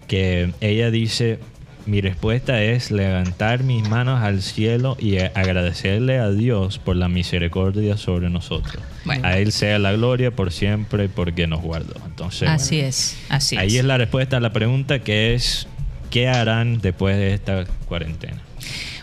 que 0.07 0.51
ella 0.61 0.91
dice, 0.91 1.39
mi 1.88 2.01
respuesta 2.01 2.61
es 2.61 2.91
levantar 2.91 3.63
mis 3.63 3.88
manos 3.89 4.21
al 4.21 4.41
cielo 4.41 4.97
y 4.99 5.17
agradecerle 5.17 6.19
a 6.19 6.29
Dios 6.31 6.79
por 6.79 6.95
la 6.95 7.07
misericordia 7.07 7.97
sobre 7.97 8.29
nosotros. 8.29 8.83
Bueno. 9.05 9.25
A 9.25 9.38
Él 9.38 9.51
sea 9.51 9.79
la 9.79 9.93
gloria 9.93 10.31
por 10.31 10.51
siempre 10.51 11.09
porque 11.09 11.47
nos 11.47 11.61
guardó. 11.61 11.95
Entonces, 12.05 12.49
Así 12.49 12.75
bueno, 12.75 12.89
es, 12.89 13.17
así 13.29 13.57
ahí 13.57 13.67
es. 13.67 13.75
es 13.75 13.85
la 13.85 13.97
respuesta 13.97 14.38
a 14.38 14.39
la 14.39 14.51
pregunta 14.51 14.99
que 14.99 15.33
es, 15.33 15.67
¿qué 16.09 16.27
harán 16.27 16.79
después 16.79 17.15
de 17.15 17.33
esta 17.33 17.65
cuarentena? 17.88 18.41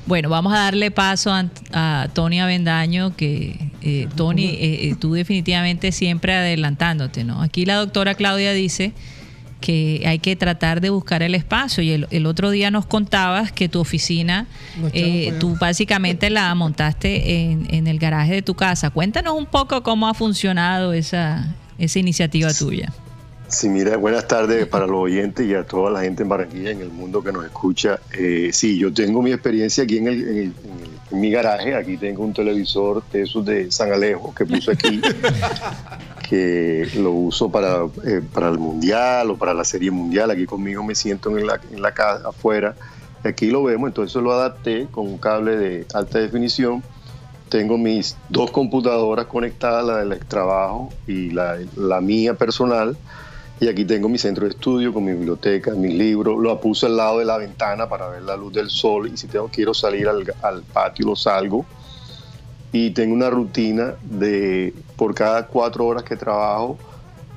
Bueno, 0.07 0.29
vamos 0.29 0.53
a 0.53 0.59
darle 0.59 0.91
paso 0.91 1.33
a, 1.33 1.49
a 1.73 2.09
Tony 2.13 2.39
Avendaño, 2.39 3.17
que 3.17 3.71
eh, 3.81 4.07
Tony, 4.15 4.47
eh, 4.47 4.89
eh, 4.89 4.95
tú 5.01 5.15
definitivamente 5.15 5.93
siempre 5.93 6.35
adelantándote, 6.35 7.25
¿no? 7.25 7.41
Aquí 7.41 7.65
la 7.65 7.77
doctora 7.77 8.15
Claudia 8.15 8.53
dice 8.53 8.93
que 9.61 10.03
hay 10.07 10.19
que 10.19 10.37
tratar 10.37 10.81
de 10.81 10.91
buscar 10.91 11.23
el 11.23 11.35
espacio 11.35 11.83
y 11.83 11.91
el, 11.93 12.07
el 12.11 12.27
otro 12.27 12.51
día 12.51 12.71
nos 12.71 12.85
contabas 12.87 13.51
que 13.53 13.69
tu 13.69 13.81
oficina, 13.81 14.47
eh, 14.93 15.33
tú 15.41 15.57
básicamente 15.59 16.29
la 16.31 16.55
montaste 16.55 17.41
en, 17.51 17.67
en 17.73 17.87
el 17.87 17.99
garaje 17.99 18.35
de 18.35 18.43
tu 18.43 18.55
casa. 18.55 18.91
Cuéntanos 18.91 19.35
un 19.39 19.47
poco 19.47 19.83
cómo 19.83 20.07
ha 20.09 20.15
funcionado 20.15 20.93
esa, 20.93 21.55
esa 21.79 21.99
iniciativa 21.99 22.53
tuya. 22.53 22.93
Sí, 23.49 23.69
mira, 23.69 23.97
buenas 23.99 24.27
tardes 24.27 24.67
para 24.67 24.87
los 24.87 24.97
oyentes 24.97 25.47
y 25.47 25.55
a 25.55 25.65
toda 25.65 25.91
la 25.91 26.01
gente 26.01 26.23
en 26.25 26.29
Barranquilla, 26.29 26.71
en 26.71 26.81
el 26.81 26.89
mundo 26.91 27.23
que 27.23 27.31
nos 27.31 27.45
escucha. 27.45 28.01
Eh, 28.19 28.51
sí, 28.53 28.79
yo 28.79 28.93
tengo 28.93 29.23
mi 29.23 29.33
experiencia 29.33 29.85
aquí 29.85 29.99
en, 29.99 30.09
el, 30.09 30.15
en, 30.23 30.29
el- 30.29 30.37
en 30.37 30.43
el- 30.83 30.95
en 31.13 31.21
mi 31.21 31.31
garaje. 31.31 31.75
Aquí 31.77 31.97
tengo 31.97 32.25
un 32.25 32.33
televisor 32.33 33.05
de 33.13 33.23
esos 33.23 33.45
de 33.45 33.71
San 33.71 33.93
Alejo 33.93 34.35
que 34.35 34.45
puse 34.47 34.73
aquí, 34.73 35.01
que 36.29 36.89
lo 36.97 37.11
uso 37.11 37.51
para, 37.51 37.85
eh, 38.05 38.23
para 38.33 38.49
el 38.49 38.59
mundial 38.59 39.31
o 39.31 39.37
para 39.37 39.53
la 39.53 39.65
serie 39.65 39.91
mundial. 39.91 40.31
Aquí 40.31 40.47
conmigo 40.47 40.83
me 40.83 40.95
siento 40.95 41.37
en 41.37 41.47
la, 41.47 41.61
en 41.71 41.83
la 41.83 41.93
casa 41.93 42.29
afuera. 42.29 42.75
Aquí 43.23 43.51
lo 43.51 43.63
vemos, 43.63 43.89
entonces 43.89 44.23
lo 44.23 44.33
adapté 44.33 44.87
con 44.91 45.07
un 45.07 45.19
cable 45.19 45.57
de 45.57 45.87
alta 45.95 46.19
definición. 46.19 46.83
Tengo 47.49 47.79
mis 47.79 48.17
dos 48.29 48.51
computadoras 48.51 49.27
conectadas, 49.27 49.85
la 49.85 50.05
del 50.05 50.19
trabajo 50.27 50.91
y 51.07 51.31
la, 51.31 51.59
la 51.77 52.01
mía 52.01 52.35
personal. 52.35 52.97
Y 53.61 53.69
aquí 53.69 53.85
tengo 53.85 54.09
mi 54.09 54.19
centro 54.19 54.45
de 54.45 54.51
estudio 54.51 54.93
con 54.93 55.05
mi 55.05 55.13
biblioteca, 55.13 55.73
mis 55.73 55.95
libros. 55.95 56.37
Lo 56.43 56.61
puse 56.61 56.87
al 56.87 56.97
lado 56.97 57.19
de 57.21 57.25
la 57.25 57.39
ventana 57.39 57.89
para 57.89 58.09
ver 58.09 58.23
la 58.23 58.37
luz 58.37 58.53
del 58.53 58.69
sol. 58.69 59.09
Y 59.13 59.17
si 59.17 59.29
tengo, 59.29 59.49
quiero 59.49 59.73
salir 59.73 60.09
al, 60.09 60.25
al 60.43 60.63
patio, 60.63 61.07
lo 61.07 61.17
salgo. 61.17 61.65
Y 62.77 62.91
tengo 62.91 63.15
una 63.15 63.31
rutina 63.31 63.95
de 64.03 64.75
por 64.97 65.15
cada 65.15 65.47
cuatro 65.47 65.87
horas 65.87 66.03
que 66.03 66.17
trabajo, 66.17 66.77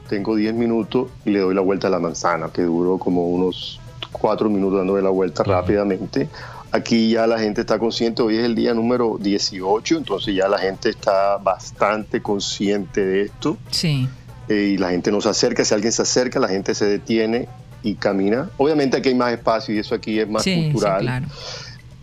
tengo 0.09 0.35
10 0.35 0.55
minutos 0.55 1.09
y 1.25 1.29
le 1.29 1.39
doy 1.39 1.53
la 1.53 1.61
vuelta 1.61 1.87
a 1.87 1.89
la 1.91 1.99
manzana, 1.99 2.49
que 2.51 2.63
duró 2.63 2.97
como 2.97 3.27
unos 3.27 3.79
cuatro 4.11 4.49
minutos 4.49 4.79
dándole 4.79 5.03
la 5.03 5.09
vuelta 5.11 5.43
rápidamente. 5.43 6.27
Aquí 6.71 7.11
ya 7.11 7.27
la 7.27 7.37
gente 7.37 7.61
está 7.61 7.77
consciente, 7.77 8.23
hoy 8.23 8.37
es 8.37 8.45
el 8.45 8.55
día 8.55 8.73
número 8.73 9.17
18, 9.19 9.97
entonces 9.97 10.33
ya 10.35 10.47
la 10.47 10.57
gente 10.57 10.89
está 10.89 11.37
bastante 11.37 12.19
consciente 12.21 13.05
de 13.05 13.21
esto. 13.21 13.57
Sí. 13.69 14.09
Eh, 14.49 14.71
y 14.73 14.77
la 14.77 14.89
gente 14.89 15.11
nos 15.11 15.27
acerca, 15.27 15.63
si 15.63 15.73
alguien 15.75 15.91
se 15.91 16.01
acerca, 16.01 16.39
la 16.39 16.47
gente 16.47 16.73
se 16.73 16.85
detiene 16.85 17.47
y 17.83 17.93
camina. 17.93 18.49
Obviamente 18.57 18.97
aquí 18.97 19.09
hay 19.09 19.15
más 19.15 19.33
espacio 19.33 19.75
y 19.75 19.79
eso 19.79 19.93
aquí 19.93 20.19
es 20.19 20.27
más 20.27 20.41
Sí, 20.43 20.55
sí, 20.55 20.71
cultural. 20.71 21.01
claro. 21.01 21.25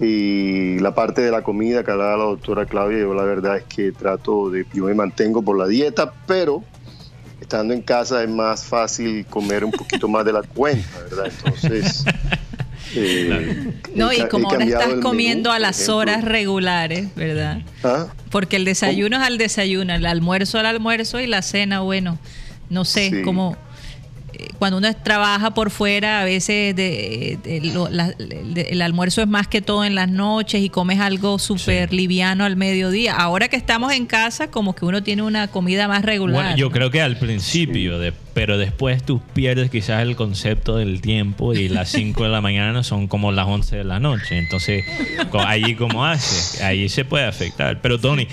Y 0.00 0.78
la 0.80 0.94
parte 0.94 1.22
de 1.22 1.30
la 1.30 1.42
comida 1.42 1.84
que 1.84 1.90
hablaba 1.92 2.16
la 2.16 2.24
doctora 2.24 2.66
Claudia, 2.66 2.98
yo 2.98 3.14
la 3.14 3.22
verdad 3.22 3.56
es 3.58 3.64
que 3.64 3.92
trato 3.92 4.50
de, 4.50 4.66
yo 4.74 4.84
me 4.84 4.94
mantengo 4.94 5.42
por 5.42 5.56
la 5.56 5.66
dieta, 5.68 6.12
pero 6.26 6.64
estando 7.40 7.74
en 7.74 7.82
casa 7.82 8.22
es 8.22 8.28
más 8.28 8.64
fácil 8.64 9.24
comer 9.26 9.64
un 9.64 9.70
poquito 9.70 10.08
más 10.08 10.24
de 10.24 10.32
la 10.32 10.42
cuenta, 10.42 10.88
¿verdad? 11.10 11.32
Entonces... 11.44 12.04
eh, 12.96 13.72
No, 13.94 14.12
y 14.12 14.26
como 14.28 14.50
ahora 14.50 14.64
estás 14.64 14.94
comiendo 15.00 15.50
menú, 15.50 15.56
a 15.56 15.58
las 15.60 15.88
horas 15.88 16.24
regulares, 16.24 17.14
¿verdad? 17.14 17.62
¿Ah? 17.84 18.06
Porque 18.30 18.56
el 18.56 18.64
desayuno 18.64 19.18
es 19.18 19.22
al 19.22 19.38
desayuno, 19.38 19.94
el 19.94 20.06
almuerzo 20.06 20.58
al 20.58 20.66
almuerzo 20.66 21.20
y 21.20 21.28
la 21.28 21.42
cena, 21.42 21.80
bueno, 21.80 22.18
no 22.68 22.84
sé, 22.84 23.10
Sí. 23.10 23.22
como 23.22 23.56
cuando 24.58 24.78
uno 24.78 24.88
trabaja 25.02 25.52
por 25.52 25.70
fuera, 25.70 26.20
a 26.20 26.24
veces 26.24 26.74
de- 26.76 27.38
de 27.42 27.60
lo- 27.72 27.88
la- 27.88 28.12
de- 28.12 28.68
el 28.70 28.82
almuerzo 28.82 29.20
es 29.22 29.28
más 29.28 29.46
que 29.48 29.60
todo 29.62 29.84
en 29.84 29.94
las 29.94 30.08
noches 30.08 30.62
y 30.62 30.68
comes 30.70 31.00
algo 31.00 31.38
súper 31.38 31.92
liviano 31.92 32.44
al 32.44 32.56
mediodía. 32.56 33.14
Ahora 33.16 33.48
que 33.48 33.56
estamos 33.56 33.92
en 33.92 34.06
casa, 34.06 34.50
como 34.50 34.74
que 34.74 34.84
uno 34.84 35.02
tiene 35.02 35.22
una 35.22 35.48
comida 35.48 35.88
más 35.88 36.04
regular. 36.04 36.42
Bueno, 36.44 36.56
yo 36.56 36.66
¿no? 36.66 36.72
creo 36.72 36.90
que 36.90 37.00
al 37.02 37.16
principio, 37.18 37.98
de- 37.98 38.12
pero 38.34 38.58
después 38.58 39.02
tú 39.04 39.20
pierdes 39.32 39.70
quizás 39.70 40.02
el 40.02 40.16
concepto 40.16 40.76
del 40.76 41.00
tiempo 41.00 41.54
y 41.54 41.68
las 41.68 41.88
5 41.90 42.24
de 42.24 42.30
la 42.30 42.40
mañana 42.40 42.82
son 42.82 43.06
como 43.08 43.30
las 43.32 43.46
11 43.46 43.76
de 43.76 43.84
la 43.84 44.00
noche. 44.00 44.38
Entonces, 44.38 44.84
co- 45.30 45.40
ahí 45.40 45.74
cómo 45.76 46.04
haces, 46.04 46.60
ahí 46.62 46.88
se 46.88 47.04
puede 47.04 47.24
afectar. 47.26 47.80
Pero 47.80 47.98
Tony, 48.00 48.26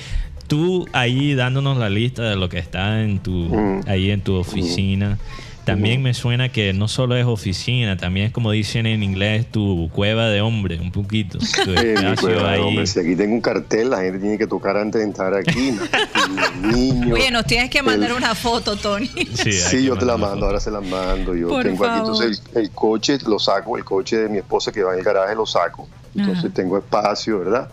tú 0.47 0.87
ahí 0.91 1.33
dándonos 1.33 1.77
la 1.77 1.89
lista 1.89 2.23
de 2.23 2.35
lo 2.35 2.49
que 2.49 2.57
está 2.57 3.01
en 3.03 3.19
tu, 3.19 3.31
Mm. 3.31 3.81
ahí 3.87 4.11
en 4.11 4.21
tu 4.21 4.33
oficina. 4.35 5.17
También 5.65 6.01
me 6.01 6.13
suena 6.15 6.49
que 6.49 6.73
no 6.73 6.87
solo 6.87 7.15
es 7.15 7.25
oficina, 7.25 7.95
también 7.95 8.25
es 8.27 8.31
como 8.33 8.51
dicen 8.51 8.87
en 8.87 9.03
inglés 9.03 9.45
tu 9.51 9.89
cueva 9.93 10.27
de 10.29 10.41
hombre, 10.41 10.79
un 10.79 10.91
poquito. 10.91 11.37
Tu 11.63 11.71
Eh, 11.75 11.95
mi 12.03 12.15
cueva, 12.15 12.51
ahí. 12.51 12.61
hombre, 12.61 12.87
si 12.87 12.99
aquí 12.99 13.15
tengo 13.15 13.35
un 13.35 13.41
cartel, 13.41 13.91
la 13.91 14.01
gente 14.01 14.19
tiene 14.19 14.37
que 14.39 14.47
tocar 14.47 14.75
antes 14.75 14.99
de 14.99 15.05
entrar 15.05 15.33
aquí. 15.35 15.71
¿no? 15.71 15.81
Niños. 16.75 17.13
Oye, 17.13 17.29
nos 17.31 17.45
tienes 17.45 17.69
que 17.69 17.81
mandar 17.83 18.09
el- 18.11 18.17
una 18.17 18.33
foto, 18.35 18.75
Tony. 18.75 19.07
Sí, 19.35 19.83
yo 19.83 19.95
te 19.97 20.05
la 20.05 20.17
mando, 20.17 20.45
ahora 20.47 20.59
se 20.59 20.71
la 20.71 20.81
mando. 20.81 21.35
Yo 21.35 21.49
Por 21.49 21.63
tengo 21.63 21.85
aquí, 21.85 21.99
entonces 21.99 22.41
el, 22.55 22.61
el 22.63 22.71
coche 22.71 23.17
lo 23.27 23.37
saco, 23.39 23.77
el 23.77 23.83
coche 23.85 24.17
de 24.17 24.29
mi 24.29 24.39
esposa 24.39 24.71
que 24.71 24.81
va 24.83 24.93
en 24.93 24.99
el 24.99 25.05
garaje 25.05 25.35
lo 25.35 25.45
saco. 25.45 25.87
Entonces 26.15 26.45
Ajá. 26.45 26.53
tengo 26.53 26.77
espacio, 26.77 27.39
¿verdad? 27.39 27.69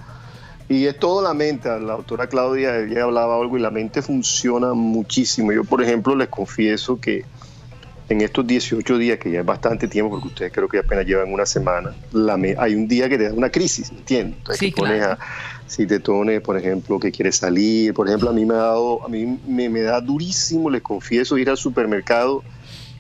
Y 0.69 0.85
es 0.85 0.99
todo 0.99 1.23
la 1.23 1.33
mente. 1.33 1.69
La 1.69 1.95
doctora 1.95 2.27
Claudia, 2.27 2.77
ella 2.79 3.05
hablaba 3.05 3.37
algo 3.37 3.57
y 3.57 3.61
la 3.61 3.71
mente 3.71 4.03
funciona 4.03 4.75
muchísimo. 4.75 5.53
Yo, 5.53 5.65
por 5.65 5.83
ejemplo, 5.83 6.15
les 6.15 6.29
confieso 6.29 7.01
que 7.01 7.25
en 8.09 8.21
estos 8.23 8.47
18 8.47 8.97
días, 8.97 9.19
que 9.19 9.31
ya 9.31 9.41
es 9.41 9.45
bastante 9.47 9.87
tiempo, 9.87 10.11
porque 10.11 10.29
ustedes 10.29 10.53
creo 10.53 10.69
que 10.69 10.79
apenas 10.79 11.05
llevan 11.05 11.31
una 11.33 11.45
semana, 11.45 11.95
la 12.13 12.37
me- 12.39 12.55
hay 12.59 12.75
un 12.75 12.89
día 12.89 13.09
que 13.09 13.19
te 13.19 13.25
da 13.29 13.35
una 13.35 13.51
crisis, 13.51 13.91
¿entiendes? 13.93 14.39
Entonces, 14.39 14.61
Sí, 14.61 14.71
pones 14.71 15.03
a- 15.03 15.19
si 15.67 15.87
te 15.87 16.01
pones, 16.01 16.41
por 16.41 16.57
ejemplo, 16.57 16.99
que 16.99 17.13
quieres 17.13 17.37
salir, 17.37 17.93
por 17.93 18.09
ejemplo, 18.09 18.31
a 18.31 18.33
mí 18.33 18.47
me 18.47 18.55
ha 18.55 18.59
dado, 18.59 19.05
a 19.05 19.09
mí 19.09 19.39
me, 19.47 19.69
me 19.69 19.83
da 19.83 20.01
durísimo, 20.01 20.71
les 20.71 20.81
confieso, 20.81 21.37
ir 21.37 21.51
al 21.51 21.59
supermercado 21.59 22.45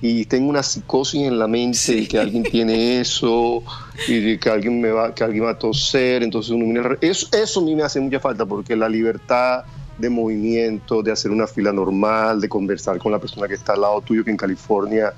y 0.00 0.26
tengo 0.26 0.50
una 0.50 0.62
psicosis 0.62 1.22
en 1.22 1.38
la 1.38 1.48
mente 1.48 1.78
de 1.92 2.06
que 2.06 2.18
alguien 2.18 2.44
tiene 2.46 3.00
eso 3.00 3.64
y 4.06 4.20
de 4.20 4.38
que 4.38 4.48
alguien 4.48 4.80
me 4.80 4.90
va 4.92 5.12
que 5.12 5.24
alguien 5.24 5.44
va 5.44 5.50
a 5.50 5.58
toser 5.58 6.22
entonces 6.22 6.52
uno 6.52 6.96
eso, 7.00 7.26
eso 7.32 7.60
a 7.60 7.64
mí 7.64 7.74
me 7.74 7.82
hace 7.82 7.98
mucha 7.98 8.20
falta 8.20 8.46
porque 8.46 8.76
la 8.76 8.88
libertad 8.88 9.64
de 9.98 10.08
movimiento 10.10 11.02
de 11.02 11.12
hacer 11.12 11.30
una 11.30 11.46
fila 11.46 11.72
normal 11.72 12.40
de 12.40 12.48
conversar 12.48 12.98
con 12.98 13.12
la 13.12 13.18
persona 13.18 13.48
que 13.48 13.54
está 13.54 13.72
al 13.74 13.80
lado 13.82 14.00
tuyo 14.00 14.24
que 14.24 14.30
en 14.30 14.36
California 14.36 15.12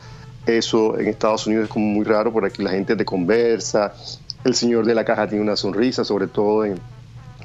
eso 0.47 0.99
en 0.99 1.07
Estados 1.09 1.47
Unidos 1.47 1.64
es 1.64 1.70
como 1.70 1.87
muy 1.87 2.05
raro 2.05 2.33
por 2.33 2.45
aquí 2.45 2.62
la 2.62 2.70
gente 2.70 2.97
te 2.97 3.05
conversa 3.05 3.93
el 4.45 4.55
señor 4.55 4.87
de 4.87 4.95
la 4.95 5.05
caja 5.05 5.28
tiene 5.28 5.43
una 5.45 5.57
sonrisa 5.57 6.03
sobre 6.05 6.26
todo 6.28 6.64
en 6.64 6.78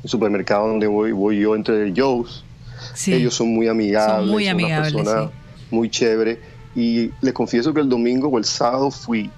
el 0.03 0.09
supermercado 0.09 0.67
donde 0.69 0.88
voy 0.88 1.11
voy 1.11 1.39
yo 1.41 1.55
entre 1.55 1.93
Joe's 1.95 2.43
Sí. 2.93 3.13
ellos 3.13 3.33
son 3.33 3.47
muy 3.49 3.67
amigables, 3.67 4.25
Son 4.25 4.29
muy 4.29 4.43
una 4.43 4.51
amigables, 4.51 4.93
persona 4.93 5.23
sí. 5.23 5.65
muy 5.71 5.89
chévere. 5.89 6.39
Y 6.75 7.09
les 7.21 7.33
confieso 7.33 7.73
que 7.73 7.79
el 7.81 7.89
domingo 7.89 8.27
o 8.27 8.38
el 8.38 8.43
sábado 8.45 8.91
fui 8.91 9.29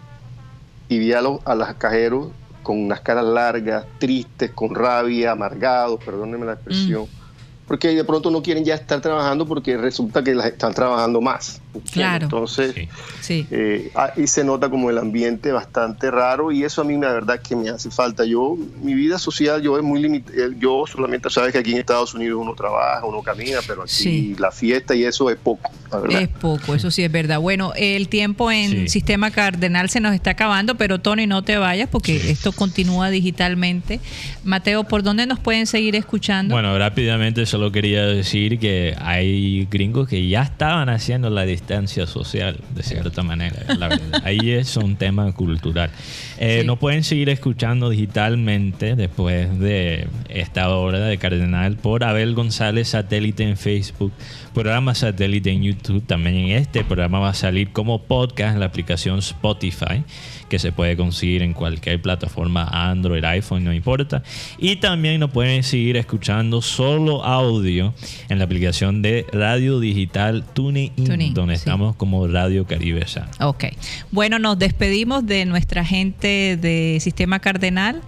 y 0.90 1.00
vi 1.00 1.14
a 1.14 1.22
los, 1.22 1.40
a 1.46 1.56
los 1.56 1.72
cajeros 1.76 2.30
con 2.64 2.78
unas 2.84 3.00
caras 3.02 3.24
largas, 3.26 3.86
tristes, 4.00 4.52
con 4.52 4.76
rabia, 4.76 5.32
amargados, 5.32 6.04
perdónenme 6.04 6.46
la 6.48 6.54
expresión, 6.54 7.04
Mm. 7.04 7.27
Porque 7.68 7.90
de 7.90 8.04
pronto 8.04 8.32
no 8.32 8.42
quieren 8.42 8.64
ya 8.64 8.76
estar 8.76 9.02
trabajando 9.02 9.46
porque 9.46 9.76
resulta 9.78 10.24
que 10.24 10.34
las 10.34 10.46
están 10.48 10.74
trabajando 10.74 11.20
más. 11.22 11.62
¿entiendes? 11.74 11.92
Claro. 11.94 12.24
Entonces, 12.26 12.74
Sí. 12.74 12.88
Sí. 13.22 13.48
eh, 13.52 13.92
ahí 13.94 14.26
se 14.26 14.44
nota 14.44 14.68
como 14.70 14.90
el 14.90 14.98
ambiente 14.98 15.52
bastante 15.52 16.10
raro 16.10 16.52
y 16.52 16.64
eso 16.64 16.82
a 16.82 16.84
mí 16.86 16.98
la 16.98 17.12
verdad 17.12 17.40
que 17.40 17.56
me 17.56 17.70
hace 17.70 17.92
falta. 17.92 18.26
Yo, 18.26 18.58
mi 18.82 18.94
vida 18.96 19.20
social, 19.20 19.62
yo 19.62 19.78
es 19.78 19.84
muy 19.84 20.02
limitada. 20.02 20.48
Yo 20.58 20.86
solamente 20.92 21.30
sabes 21.30 21.52
que 21.52 21.60
aquí 21.60 21.74
en 21.74 21.78
Estados 21.78 22.14
Unidos 22.16 22.40
uno 22.42 22.56
trabaja, 22.56 23.06
uno 23.06 23.22
camina, 23.22 23.60
pero 23.68 23.84
aquí 23.84 23.92
Sí. 23.92 24.36
la 24.40 24.50
fiesta 24.52 24.96
y 24.96 25.04
eso 25.04 25.30
es 25.30 25.38
poco, 25.38 25.70
la 25.92 26.00
verdad. 26.00 26.22
Es 26.22 26.30
poco, 26.30 26.74
eso 26.74 26.90
sí 26.90 27.04
es 27.04 27.12
verdad. 27.12 27.40
Bueno, 27.40 27.74
el 27.76 28.08
tiempo 28.08 28.50
en 28.50 28.72
Sí. 28.72 28.88
Sistema 28.90 29.30
Cardenal 29.30 29.90
se 29.90 30.00
nos 30.00 30.16
está 30.16 30.32
acabando, 30.32 30.76
pero 30.76 31.00
Tony, 31.00 31.28
no 31.28 31.44
te 31.44 31.58
vayas 31.58 31.90
porque 31.90 32.32
esto 32.32 32.54
continúa 32.54 33.10
digitalmente. 33.12 34.00
Mateo, 34.44 34.84
¿por 34.86 35.04
dónde 35.04 35.26
nos 35.28 35.40
pueden 35.40 35.68
seguir 35.68 35.96
escuchando? 35.96 36.56
Bueno, 36.56 36.76
rápidamente 36.78 37.46
solo 37.58 37.72
quería 37.72 38.06
decir 38.06 38.60
que 38.60 38.96
hay 39.00 39.66
gringos 39.72 40.08
que 40.08 40.28
ya 40.28 40.44
estaban 40.44 40.90
haciendo 40.90 41.32
la 41.32 41.42
distancia 41.42 42.06
social, 42.06 42.60
de 42.76 42.84
cierta 42.84 43.24
manera. 43.24 43.74
la 43.80 43.88
verdad. 43.90 44.22
Ahí 44.24 44.52
es 44.52 44.78
un 44.78 44.96
tema 44.96 45.32
cultural. 45.32 45.90
Eh, 46.38 46.60
Sí. 46.62 46.68
Nos 46.68 46.78
pueden 46.78 47.04
seguir 47.04 47.30
escuchando 47.30 47.90
digitalmente 47.90 48.96
después 48.96 49.60
de 49.60 50.08
esta 50.30 50.70
hora 50.70 51.00
de 51.00 51.18
Cardenal 51.18 51.78
por 51.78 52.04
Abel 52.04 52.36
González 52.36 52.90
Satélite 52.90 53.44
en 53.44 53.58
Facebook, 53.58 54.12
programa 54.58 54.96
Satélite 54.96 55.52
en 55.52 55.62
YouTube. 55.62 56.04
También 56.04 56.36
en 56.36 56.50
este 56.58 56.84
programa 56.84 57.20
va 57.20 57.30
a 57.30 57.34
salir 57.36 57.72
como 57.72 58.02
podcast 58.02 58.56
en 58.56 58.60
la 58.60 58.66
aplicación 58.66 59.20
Spotify, 59.20 60.04
que 60.50 60.58
se 60.58 60.72
puede 60.72 60.98
conseguir 60.98 61.44
en 61.44 61.54
cualquier 61.54 62.02
plataforma 62.02 62.64
Android, 62.64 63.24
iPhone, 63.24 63.64
no 63.64 63.72
importa. 63.72 64.24
Y 64.58 64.78
también 64.78 65.20
nos 65.20 65.30
pueden 65.30 65.62
seguir 65.62 65.96
escuchando 65.96 66.64
solo 66.64 67.24
audio 67.24 67.94
en 68.30 68.40
la 68.40 68.46
aplicación 68.46 69.04
de 69.04 69.28
Radio 69.32 69.80
Digital 69.80 70.44
TuneIn, 70.56 70.96
TuneIn, 70.96 71.36
donde 71.36 71.56
sí. 71.56 71.60
estamos 71.60 71.96
como 71.96 72.26
Radio 72.26 72.66
Caribe 72.66 73.08
San. 73.08 73.30
Ok. 73.40 73.66
Bueno, 74.12 74.40
nos 74.40 74.58
despedimos 74.58 75.24
de 75.28 75.46
nuestra 75.46 75.86
gente 75.86 76.58
de 76.58 76.98
Sistema 77.00 77.38
Cardenal 77.38 78.02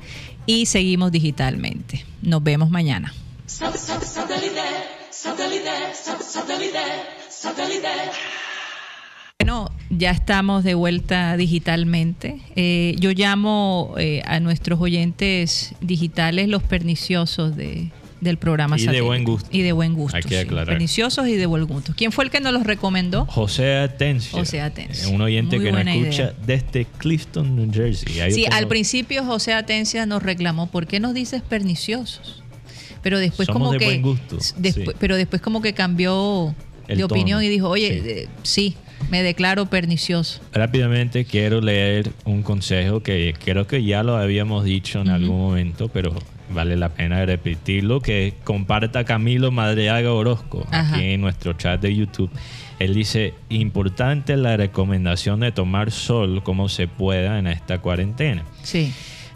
y 0.47 0.65
seguimos 0.65 1.11
digitalmente. 1.11 2.03
Nos 2.23 2.41
vemos 2.41 2.71
mañana. 2.71 3.13
Sat- 5.21 5.35
sat- 5.37 5.39
Satellite, 5.39 5.65
satellite, 5.93 5.95
sat- 5.95 6.21
satellite, 6.21 6.79
satellite. 7.29 7.87
Bueno, 9.39 9.69
ya 9.89 10.11
estamos 10.11 10.63
de 10.63 10.75
vuelta 10.75 11.35
digitalmente. 11.35 12.39
Eh, 12.55 12.95
yo 12.99 13.11
llamo 13.11 13.95
eh, 13.97 14.21
a 14.25 14.39
nuestros 14.39 14.79
oyentes 14.79 15.73
digitales 15.81 16.47
los 16.47 16.63
perniciosos 16.63 17.55
de, 17.57 17.91
del 18.21 18.37
programa. 18.37 18.77
Y 18.77 18.79
de 18.81 18.85
Satélite. 18.85 19.05
buen 19.07 19.23
gusto. 19.25 19.49
Y 19.51 19.61
de 19.61 19.71
buen 19.73 19.93
gusto. 19.93 20.15
Hay 20.15 20.23
que 20.23 20.29
sí. 20.29 20.35
aclarar. 20.35 20.67
Perniciosos 20.67 21.27
y 21.27 21.35
de 21.35 21.45
buen 21.47 21.65
gusto. 21.65 21.93
¿Quién 21.97 22.11
fue 22.13 22.23
el 22.25 22.31
que 22.31 22.39
nos 22.39 22.53
los 22.53 22.63
recomendó? 22.63 23.25
José 23.25 23.77
Atencio. 23.77 24.37
José 24.37 24.61
Atencio. 24.61 25.09
eh, 25.09 25.13
Un 25.15 25.21
oyente 25.21 25.57
Muy 25.57 25.65
que 25.65 25.71
nos 25.73 25.85
escucha 25.85 26.23
idea. 26.23 26.33
desde 26.45 26.85
Clifton, 26.97 27.55
New 27.57 27.69
Jersey. 27.73 28.21
Ahí 28.21 28.31
Sí, 28.31 28.43
tengo- 28.43 28.55
al 28.55 28.67
principio 28.69 29.25
José 29.25 29.53
Atencia 29.53 30.05
nos 30.05 30.23
reclamó, 30.23 30.67
¿por 30.67 30.87
qué 30.87 30.99
nos 31.01 31.13
dices 31.13 31.41
perniciosos? 31.41 32.41
Pero 33.01 33.19
después 33.19 33.45
Somos 33.47 33.59
como 33.61 33.71
de 33.73 33.77
que 33.79 33.85
buen 33.85 34.01
gusto, 34.01 34.37
después- 34.57 34.73
sí. 34.75 34.83
pero 34.99 35.15
después 35.15 35.41
como 35.41 35.61
que 35.61 35.73
cambió 35.73 36.53
El 36.87 36.97
de 36.97 37.03
opinión 37.03 37.37
tono, 37.39 37.43
y 37.43 37.49
dijo, 37.49 37.69
"Oye, 37.69 38.01
sí. 38.01 38.09
eh, 38.09 38.27
sí, 38.43 38.75
me 39.09 39.23
declaro 39.23 39.67
pernicioso." 39.67 40.41
Rápidamente 40.53 41.25
quiero 41.25 41.61
leer 41.61 42.11
un 42.25 42.43
consejo 42.43 43.01
que 43.01 43.33
creo 43.43 43.67
que 43.67 43.83
ya 43.83 44.03
lo 44.03 44.17
habíamos 44.17 44.63
dicho 44.65 45.01
en 45.01 45.09
algún 45.09 45.37
momento, 45.39 45.87
pero 45.87 46.13
vale 46.51 46.75
la 46.75 46.89
pena 46.89 47.23
repetirlo, 47.25 48.01
que 48.01 48.33
comparta 48.43 49.03
Camilo 49.05 49.51
Madreaga 49.51 50.11
Orozco 50.11 50.67
Ajá. 50.71 50.95
aquí 50.95 51.05
en 51.13 51.21
nuestro 51.21 51.53
chat 51.53 51.79
de 51.79 51.95
YouTube. 51.95 52.31
Él 52.79 52.93
dice, 52.95 53.33
importante 53.49 54.35
la 54.37 54.55
recomendación 54.57 55.41
de 55.41 55.51
tomar 55.51 55.91
sol 55.91 56.41
como 56.43 56.69
se 56.69 56.87
pueda 56.87 57.37
en 57.37 57.45
esta 57.47 57.79
cuarentena. 57.79 58.45
Sí. 58.63 58.91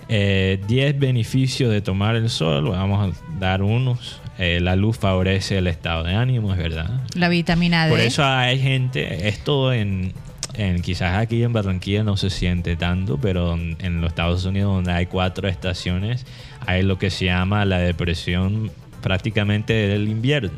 Eh, 0.10 0.60
10 0.68 1.00
beneficios 1.00 1.72
de 1.72 1.82
tomar 1.82 2.16
el 2.16 2.30
sol, 2.30 2.70
vamos 2.70 3.14
a 3.14 3.40
dar 3.40 3.62
unos. 3.62 4.20
Eh, 4.40 4.60
la 4.62 4.76
luz 4.76 4.98
favorece 4.98 5.58
el 5.58 5.68
estado 5.68 6.04
de 6.04 6.16
ánimo, 6.16 6.52
es 6.52 6.58
verdad. 6.58 6.90
La 7.16 7.30
vitamina 7.30 7.86
D. 7.86 7.92
Por 7.92 8.00
eso 8.00 8.26
hay 8.26 8.60
gente, 8.60 9.28
esto 9.28 9.72
en 9.72 10.14
en, 10.56 10.82
quizás 10.82 11.18
aquí 11.18 11.44
en 11.44 11.52
Barranquilla 11.52 12.04
no 12.04 12.16
se 12.18 12.30
siente 12.30 12.76
tanto, 12.76 13.18
pero 13.18 13.56
en, 13.56 14.02
los 14.02 14.10
Estados 14.10 14.46
Unidos 14.46 14.76
donde 14.76 14.92
hay 14.92 15.08
cuatro 15.08 15.48
estaciones, 15.48 16.26
hay 16.66 16.84
lo 16.84 17.00
que 17.00 17.10
se 17.10 17.26
llama 17.26 17.66
la 17.66 17.80
depresión 17.80 18.72
prácticamente 19.02 19.74
del 19.74 20.08
invierno. 20.08 20.52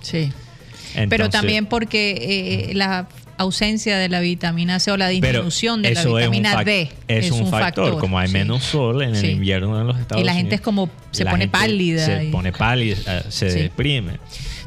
Sí. 0.00 0.32
Pero 1.08 1.30
también 1.30 1.66
porque 1.66 2.68
eh, 2.70 2.74
la 2.74 3.08
ausencia 3.40 3.96
de 3.98 4.08
la 4.08 4.20
vitamina 4.20 4.78
C 4.80 4.90
o 4.92 4.96
la 4.96 5.06
Pero 5.08 5.20
disminución 5.20 5.82
de 5.82 5.94
la 5.94 6.00
es 6.00 6.06
vitamina 6.06 6.54
fac- 6.54 6.64
D 6.64 6.92
Es, 7.08 7.30
un, 7.30 7.46
factor. 7.48 7.98
Como 7.98 8.18
hay 8.18 8.28
sí. 8.28 8.34
menos 8.34 8.62
sol 8.62 9.02
en 9.02 9.14
el 9.14 9.24
invierno 9.30 9.80
en 9.80 9.86
los 9.86 9.98
Estados 9.98 10.22
Y 10.22 10.24
la 10.26 10.32
Unidos. 10.32 10.42
gente 10.42 10.54
es 10.56 10.60
como- 10.60 10.90
se 11.10 11.24
pone 11.26 11.48
pálida 11.48 12.04
Se 12.04 12.24
y- 12.24 12.30
pone 12.30 12.52
pálida, 12.52 12.96
eh, 13.18 13.22
se 13.28 13.50
Sí. 13.50 13.58
deprime. 13.60 14.18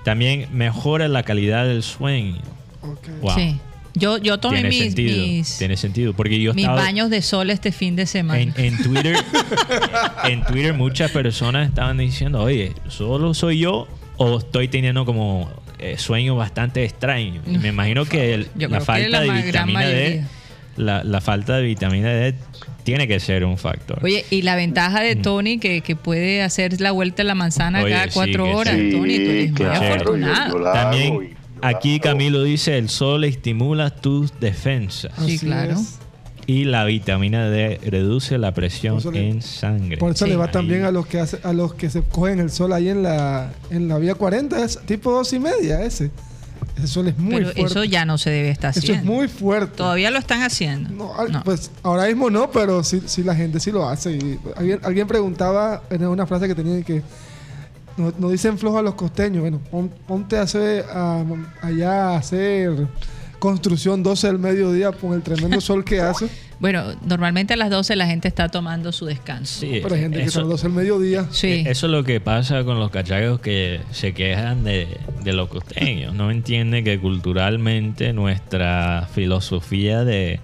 También 0.04 0.48
mejora 0.52 1.08
la 1.08 1.24
calidad 1.24 1.66
del 1.66 1.84
sueño. 1.84 2.38
Ok. 2.82 3.08
Wow. 3.22 3.36
Sí. 3.36 3.58
Yo, 3.96 4.18
yo 4.18 4.40
tomé 4.40 4.56
Tiene 4.58 4.70
mis, 4.70 4.84
sentido. 4.86 5.18
mis, 5.28 5.58
Tiene 5.60 5.78
sentido. 5.78 6.14
Porque 6.14 6.42
yo 6.42 6.56
mis 6.56 6.66
baños 6.66 7.12
de 7.12 7.22
sol 7.22 7.52
este 7.52 7.72
fin 7.72 7.96
de 7.96 8.08
semana. 8.08 8.42
en, 8.42 8.54
en 8.58 8.82
Twitter, 8.82 9.16
en 10.26 10.44
Twitter 10.46 10.74
muchas 10.74 11.12
personas 11.12 11.68
estaban 11.70 11.98
diciendo, 12.00 12.42
oye, 12.42 12.74
¿solo 12.90 13.34
soy 13.36 13.60
yo 13.60 13.88
o 14.18 14.40
estoy 14.40 14.68
teniendo 14.68 15.06
como 15.06 15.48
eh, 15.92 15.98
sueños 15.98 16.38
bastante 16.38 16.84
extraños? 16.84 17.44
Y 17.48 17.58
me 17.58 17.70
imagino 17.70 18.06
que 18.06 18.34
el- 18.34 18.48
la 18.58 18.68
que 18.80 18.80
falta 18.86 19.10
la 19.10 19.22
de 19.22 19.42
vitamina 19.42 19.82
D, 19.88 20.24
la, 20.78 21.04
la 21.04 21.22
falta 21.22 21.58
de 21.58 21.64
vitamina 21.64 22.10
D 22.10 22.36
tiene 22.84 23.08
que 23.08 23.20
ser 23.20 23.46
un 23.46 23.58
factor. 23.58 24.00
Oye, 24.04 24.26
y 24.30 24.42
la 24.42 24.56
ventaja 24.56 25.02
de 25.02 25.16
Tony 25.16 25.58
que, 25.58 25.82
que 25.82 25.96
puede 25.96 26.42
hacer 26.42 26.82
la 26.82 26.92
vuelta 26.92 27.22
a 27.22 27.26
la 27.26 27.36
manzana 27.36 27.80
Mm. 27.80 27.84
Oye, 27.84 27.94
cada 27.94 28.08
cuatro 28.12 28.50
horas. 28.58 28.76
sí. 28.76 28.90
Tony, 28.92 29.16
tú 29.18 29.22
eres 29.30 29.52
muy 29.52 29.54
claro, 29.58 29.86
afortunado. 29.94 30.58
yo 30.60 30.72
También 30.74 31.38
aquí. 31.62 32.00
Camilo 32.00 32.44
dice, 32.44 32.78
el 32.78 32.90
sol 32.90 33.24
estimula 33.24 33.90
tus 33.90 34.38
defensas 34.40 35.14
Sí, 35.26 35.40
claro. 35.40 35.74
es. 35.80 36.00
Y 36.46 36.66
la 36.66 36.84
vitamina 36.86 37.50
D 37.50 37.80
reduce 37.86 38.38
la 38.38 38.54
presión 38.54 38.98
eso 38.98 39.12
le- 39.12 39.30
en 39.30 39.42
sangre. 39.42 39.98
Por 39.98 40.12
eso 40.12 40.26
Sí. 40.26 40.32
le 40.32 40.38
va 40.38 40.46
Ahí. 40.46 40.52
también 40.52 40.84
a 40.84 40.92
los 40.92 41.06
que 41.08 41.20
hace, 41.20 41.40
a 41.44 41.54
los 41.54 41.74
que 41.74 41.90
se 41.90 42.02
cogen 42.02 42.40
el 42.40 42.50
sol 42.52 42.74
ahí 42.74 42.90
en 42.90 43.04
la 43.04 43.52
en 43.70 43.88
la 43.88 43.98
vía 43.98 44.16
40, 44.16 44.64
es 44.64 44.80
tipo 44.86 45.12
dos 45.12 45.32
y 45.34 45.40
media 45.40 45.82
ese. 45.84 46.12
Ese 46.78 46.88
sol 46.88 47.08
es 47.08 47.18
muy 47.18 47.36
Pero 47.36 47.46
fuerte. 47.52 47.62
eso 47.62 47.84
ya 47.84 48.04
no 48.06 48.18
se 48.18 48.30
debe 48.32 48.50
estar 48.50 48.72
Eso 48.72 48.80
haciendo. 48.80 49.00
es 49.04 49.06
muy 49.18 49.28
fuerte. 49.28 49.76
Todavía 49.78 50.10
lo 50.12 50.18
están 50.18 50.42
haciendo. 50.42 50.90
No, 50.90 51.16
al- 51.16 51.32
No. 51.32 51.44
Pues 51.44 51.70
ahora 51.84 52.08
mismo 52.08 52.30
no, 52.30 52.50
pero 52.52 52.84
sí, 52.84 53.02
sí 53.06 53.22
la 53.24 53.36
gente 53.36 53.60
sí 53.60 53.72
lo 53.72 53.88
hace. 53.88 54.14
Y 54.14 54.40
alguien, 54.56 54.80
alguien 54.84 55.08
preguntaba 55.08 55.84
en 55.90 56.06
una 56.08 56.26
frase 56.26 56.48
que 56.48 56.56
tenía 56.56 56.82
que 56.84 57.02
no, 57.96 58.12
no 58.18 58.30
dicen 58.30 58.58
flojo 58.58 58.80
a 58.80 58.82
los 58.82 58.96
costeños. 58.96 59.42
Bueno, 59.42 59.60
pon- 59.70 59.92
ponte 60.08 60.38
a 60.38 60.42
hacer, 60.44 60.84
a- 60.92 61.24
allá 61.62 62.10
a 62.10 62.18
hacer 62.18 62.88
construcción 63.44 64.04
12 64.04 64.28
del 64.28 64.40
mediodía 64.40 64.92
con 64.94 65.14
el 65.14 65.22
tremendo 65.22 65.60
sol 65.60 65.84
que 65.84 66.00
hace. 66.10 66.30
Bueno, 66.60 66.82
normalmente 67.06 67.54
a 67.56 67.58
las 67.58 67.70
12 67.70 67.98
la 67.98 68.06
gente 68.08 68.30
está 68.30 68.48
tomando 68.48 68.94
su 68.94 69.06
descanso. 69.06 69.60
Sí, 69.60 69.80
Pero 69.84 69.96
hay 69.96 70.02
gente 70.02 70.20
que 70.20 70.24
eso- 70.26 70.40
son 70.40 70.50
12 70.50 70.68
del 70.68 70.72
mediodía. 70.78 71.28
Sí. 71.30 71.48
Eh, 71.48 71.64
Eso 71.68 71.88
es 71.88 71.92
lo 71.92 72.06
que 72.06 72.22
pasa 72.22 72.64
con 72.64 72.80
los 72.80 72.90
cachacos 72.90 73.42
que 73.42 73.82
se 73.92 74.14
quejan 74.14 74.64
de, 74.64 74.88
de 75.26 75.34
los 75.34 75.50
costeños. 75.50 76.14
No 76.14 76.32
entienden 76.32 76.86
que 76.86 76.98
culturalmente 77.00 78.14
nuestra 78.14 79.10
filosofía 79.14 80.06
de 80.06 80.40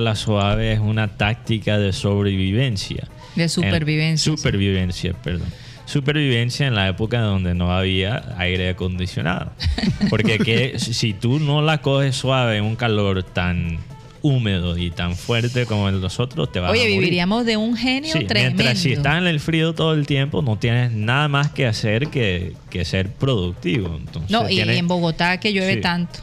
la 0.00 0.16
suave 0.16 0.72
es 0.72 0.80
una 0.80 1.16
táctica 1.16 1.78
de 1.78 1.92
sobrevivencia. 1.92 3.06
De 3.36 3.44
En- 3.44 3.48
supervivencia. 3.48 4.32
sí. 4.32 4.36
supervivencia, 4.36 5.12
perdón. 5.22 5.48
Supervivencia 5.86 6.66
en 6.66 6.74
la 6.74 6.88
época 6.88 7.20
donde 7.20 7.54
no 7.54 7.70
había 7.76 8.34
aire 8.38 8.70
acondicionado. 8.70 9.52
Porque 10.10 10.38
que, 10.38 10.78
si 10.78 11.12
tú 11.12 11.38
no 11.38 11.62
la 11.62 11.78
coges 11.82 12.16
suave 12.16 12.56
en 12.56 12.64
un 12.64 12.76
calor 12.76 13.22
tan 13.22 13.78
húmedo 14.22 14.78
y 14.78 14.90
tan 14.90 15.14
fuerte 15.16 15.66
como 15.66 15.88
el 15.90 15.96
de 15.96 16.00
nosotros, 16.00 16.50
te 16.50 16.58
vas 16.58 16.70
a 16.70 16.72
Oye, 16.72 16.84
morir. 16.84 16.98
viviríamos 17.00 17.44
de 17.44 17.58
un 17.58 17.76
genio 17.76 18.10
Sí, 18.14 18.24
tremendo. 18.24 18.56
mientras 18.62 18.78
si 18.78 18.92
estás 18.94 19.18
en 19.18 19.26
el 19.26 19.38
frío 19.38 19.74
todo 19.74 19.92
el 19.92 20.06
tiempo, 20.06 20.40
no 20.40 20.56
tienes 20.58 20.92
nada 20.92 21.28
más 21.28 21.50
que 21.50 21.66
hacer 21.66 22.08
que, 22.08 22.54
que 22.70 22.86
ser 22.86 23.10
productivo. 23.12 23.94
Entonces, 23.94 24.30
No, 24.30 24.48
y, 24.48 24.54
tienes- 24.56 24.78
en 24.78 24.88
Bogotá 24.88 25.38
que 25.38 25.52
llueve 25.52 25.74
Sí. 25.74 25.80
tanto. 25.82 26.20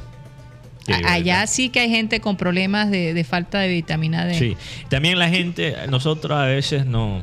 Sí, 0.88 0.94
Allá 0.94 1.36
verdad. 1.42 1.48
sí 1.54 1.70
que 1.70 1.80
hay 1.82 1.90
gente 1.92 2.20
con 2.22 2.38
problemas 2.38 2.90
de, 2.90 3.14
de 3.14 3.24
falta 3.24 3.60
de 3.60 3.68
vitamina 3.68 4.26
D. 4.26 4.34
Sí. 4.34 4.58
También 4.90 5.20
la 5.20 5.30
gente, 5.30 5.76
nosotros 5.88 6.36
a 6.40 6.46
veces 6.46 6.88
no, 6.88 7.22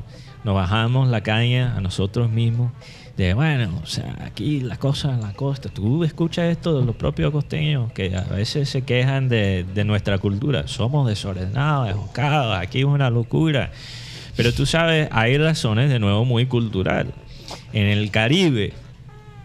nos 0.49 0.55
bajamos 0.55 1.09
la 1.09 1.21
caña 1.21 1.77
a 1.77 1.83
nosotros 1.83 2.31
mismos. 2.31 2.73
De 3.19 3.35
bueno, 3.35 3.81
o 3.83 3.87
sea, 3.87 4.17
aquí 4.25 4.61
la 4.61 4.79
cosa 4.79 5.13
en 5.13 5.21
la 5.21 5.35
costa. 5.35 5.69
Tú 5.69 6.05
escuchas 6.05 6.47
esto 6.47 6.81
de 6.81 6.87
los 6.87 6.97
propios 6.97 7.33
costeños 7.33 7.93
que 7.93 8.17
a 8.17 8.23
veces 8.23 8.71
se 8.71 8.81
quejan 8.81 9.29
de, 9.29 9.67
de 9.75 9.85
nuestra 9.85 10.17
cultura. 10.17 10.67
Somos 10.67 11.07
desordenados, 11.07 11.89
desbocados, 11.89 12.57
aquí 12.57 12.79
es 12.79 12.87
una 12.87 13.11
locura. 13.11 13.73
Pero 14.37 14.55
tú 14.55 14.65
sabes, 14.65 15.11
hay 15.13 15.37
razones 15.37 15.91
de 15.91 15.99
nuevo 15.99 16.25
muy 16.25 16.47
cultural. 16.47 17.13
En 17.75 17.87
el 17.87 18.11
Caribe, 18.11 18.73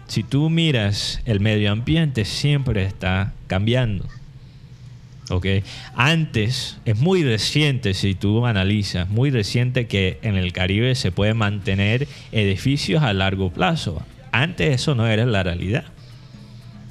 si 0.08 0.24
tú 0.24 0.50
miras, 0.50 1.20
el 1.26 1.42
medio 1.42 1.74
ambiente 1.74 2.24
siempre 2.24 2.86
está 2.86 3.34
cambiando. 3.48 4.06
¿Ok? 5.30 5.46
Antes, 5.96 6.78
es 6.86 7.00
muy 7.00 7.24
reciente, 7.24 7.94
si 7.94 8.16
tú 8.16 8.46
analizas, 8.46 9.10
muy 9.10 9.30
reciente 9.30 9.88
que 9.88 10.20
en 10.22 10.36
el 10.36 10.54
Caribe 10.54 10.96
se 10.96 11.12
pueden 11.12 11.38
mantener 11.38 12.08
edificios 12.32 13.04
a 13.04 13.14
largo 13.14 13.52
plazo. 13.52 14.02
Antes 14.32 14.74
eso 14.74 14.96
no 14.96 15.08
era 15.08 15.26
la 15.26 15.44
realidad. 15.44 15.86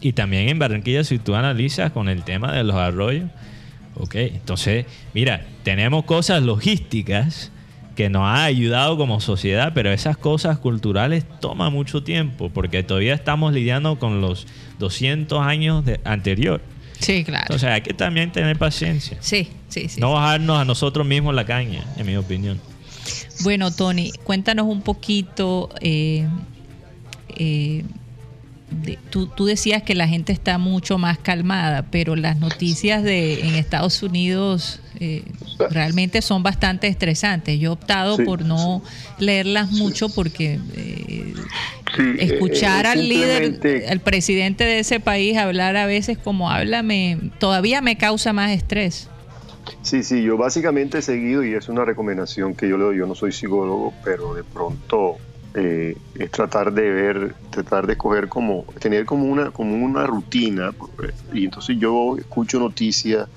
Y 0.01 0.13
también 0.15 0.49
en 0.49 0.59
Barranquilla, 0.59 1.05
si 1.05 1.19
tú 1.19 1.35
analizas 1.35 1.93
con 1.93 2.09
el 2.09 2.25
tema 2.25 2.53
de 2.53 2.65
los 2.65 2.77
arroyos, 2.77 3.31
¿ok? 3.95 4.15
Entonces, 4.17 4.87
mira, 5.15 5.47
tenemos 5.63 6.05
cosas 6.05 6.43
logísticas 6.43 7.53
que 7.95 8.09
nos 8.09 8.23
ha 8.23 8.45
ayudado 8.45 8.97
como 8.97 9.21
sociedad, 9.21 9.73
pero 9.75 9.93
esas 9.93 10.17
cosas 10.17 10.59
culturales 10.59 11.25
toman 11.41 11.73
mucho 11.73 12.03
tiempo, 12.03 12.51
porque 12.53 12.83
todavía 12.83 13.15
estamos 13.15 13.53
lidiando 13.53 13.99
con 13.99 14.21
los 14.21 14.47
200 14.79 15.41
años 15.41 15.85
de, 15.85 16.01
anterior. 16.05 16.61
Sí, 17.03 17.25
claro. 17.25 17.55
O 17.55 17.59
sea, 17.59 17.75
hay 17.75 17.83
que 17.83 17.93
también 17.93 18.31
tener 18.33 18.57
paciencia. 18.57 19.19
sí, 19.21 19.49
sí, 19.69 19.89
sí. 19.89 20.01
No 20.01 20.13
bajarnos 20.13 20.59
a 20.61 20.65
nosotros 20.65 21.07
mismos 21.07 21.35
la 21.35 21.45
caña, 21.45 21.85
en 21.97 22.07
mi 22.07 22.17
opinión. 22.17 22.61
Bueno, 23.43 23.71
Tony, 23.73 24.13
cuéntanos 24.25 24.67
un 24.67 24.83
poquito. 24.83 25.69
eh, 25.81 26.27
eh, 27.37 27.85
de- 28.73 28.99
tú, 29.11 29.27
tú 29.27 29.47
decías 29.47 29.83
que 29.83 29.95
la 29.95 30.09
gente 30.09 30.33
está 30.33 30.59
mucho 30.59 30.99
más 30.99 31.19
calmada, 31.19 31.87
pero 31.91 32.17
las 32.17 32.39
noticias 32.39 33.03
de 33.03 33.41
en 33.41 33.55
Estados 33.55 34.03
Unidos 34.03 34.81
eh, 35.01 35.23
realmente 35.71 36.23
son 36.23 36.43
bastante 36.43 36.87
estresantes. 36.87 37.59
Yo 37.59 37.71
he 37.71 37.73
optado 37.73 38.17
Sí. 38.17 38.25
por 38.25 38.45
no 38.45 38.83
leerlas 39.19 39.71
mucho 39.73 40.09
porque 40.09 40.59
eh, 40.77 41.35
Sí, 41.97 42.03
escuchar 42.21 42.87
eh, 42.87 42.89
al 42.89 43.09
líder, 43.09 43.87
al 43.91 44.01
presidente 44.01 44.65
de 44.65 44.79
ese 44.79 44.99
país 45.01 45.37
hablar 45.37 45.77
a 45.77 45.87
veces 45.87 46.17
como 46.19 46.51
habla, 46.51 46.83
me, 46.83 47.19
todavía 47.39 47.81
me 47.83 47.97
causa 47.97 48.33
más 48.33 48.51
estrés. 48.53 49.09
Sí, 49.83 50.03
sí, 50.03 50.23
yo 50.23 50.37
básicamente 50.37 50.99
he 50.99 51.03
seguido 51.03 51.45
y 51.45 51.55
es 51.55 51.69
una 51.69 51.85
recomendación 51.85 52.55
que 52.55 52.69
yo 52.69 52.77
le 52.79 52.85
doy. 52.85 52.99
Yo 52.99 53.07
no 53.07 53.15
soy 53.15 53.33
psicólogo, 53.33 53.93
pero 54.05 54.35
de 54.35 54.43
pronto 54.45 55.17
eh, 55.55 55.97
es 56.15 56.31
tratar 56.31 56.73
de 56.73 56.91
ver, 56.91 57.35
tratar 57.51 57.87
de 57.87 57.97
coger 57.97 58.29
como, 58.29 58.65
tener 58.81 59.05
como 59.05 59.27
una, 59.27 59.51
como 59.51 59.75
una 59.85 60.07
rutina. 60.07 60.73
Y 61.33 61.45
entonces 61.45 61.77
yo 61.79 62.17
escucho 62.19 62.59
noticias 62.59 63.29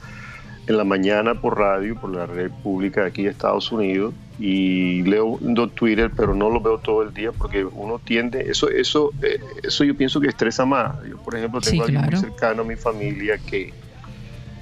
en 0.67 0.77
la 0.77 0.83
mañana 0.83 1.35
por 1.35 1.57
radio, 1.57 1.95
por 1.95 2.15
la 2.15 2.25
red 2.25 2.51
pública 2.63 3.01
de 3.01 3.07
aquí 3.07 3.23
de 3.23 3.29
Estados 3.29 3.71
Unidos 3.71 4.13
y 4.39 5.03
leo 5.03 5.39
Twitter, 5.75 6.11
pero 6.15 6.33
no 6.33 6.49
lo 6.49 6.59
veo 6.59 6.79
todo 6.79 7.03
el 7.03 7.13
día 7.13 7.31
porque 7.31 7.63
uno 7.63 7.99
tiende, 7.99 8.49
eso, 8.49 8.69
eso, 8.69 9.11
eh, 9.21 9.39
eso 9.63 9.83
yo 9.83 9.95
pienso 9.95 10.19
que 10.19 10.27
estresa 10.27 10.65
más. 10.65 10.95
Yo, 11.07 11.17
por 11.17 11.35
ejemplo, 11.35 11.61
Sí, 11.61 11.71
tengo 11.71 11.83
a 11.83 11.85
alguien 11.85 12.05
muy 12.05 12.15
cercano 12.15 12.63
a 12.63 12.65
mi 12.65 12.75
familia 12.75 13.37
que 13.37 13.73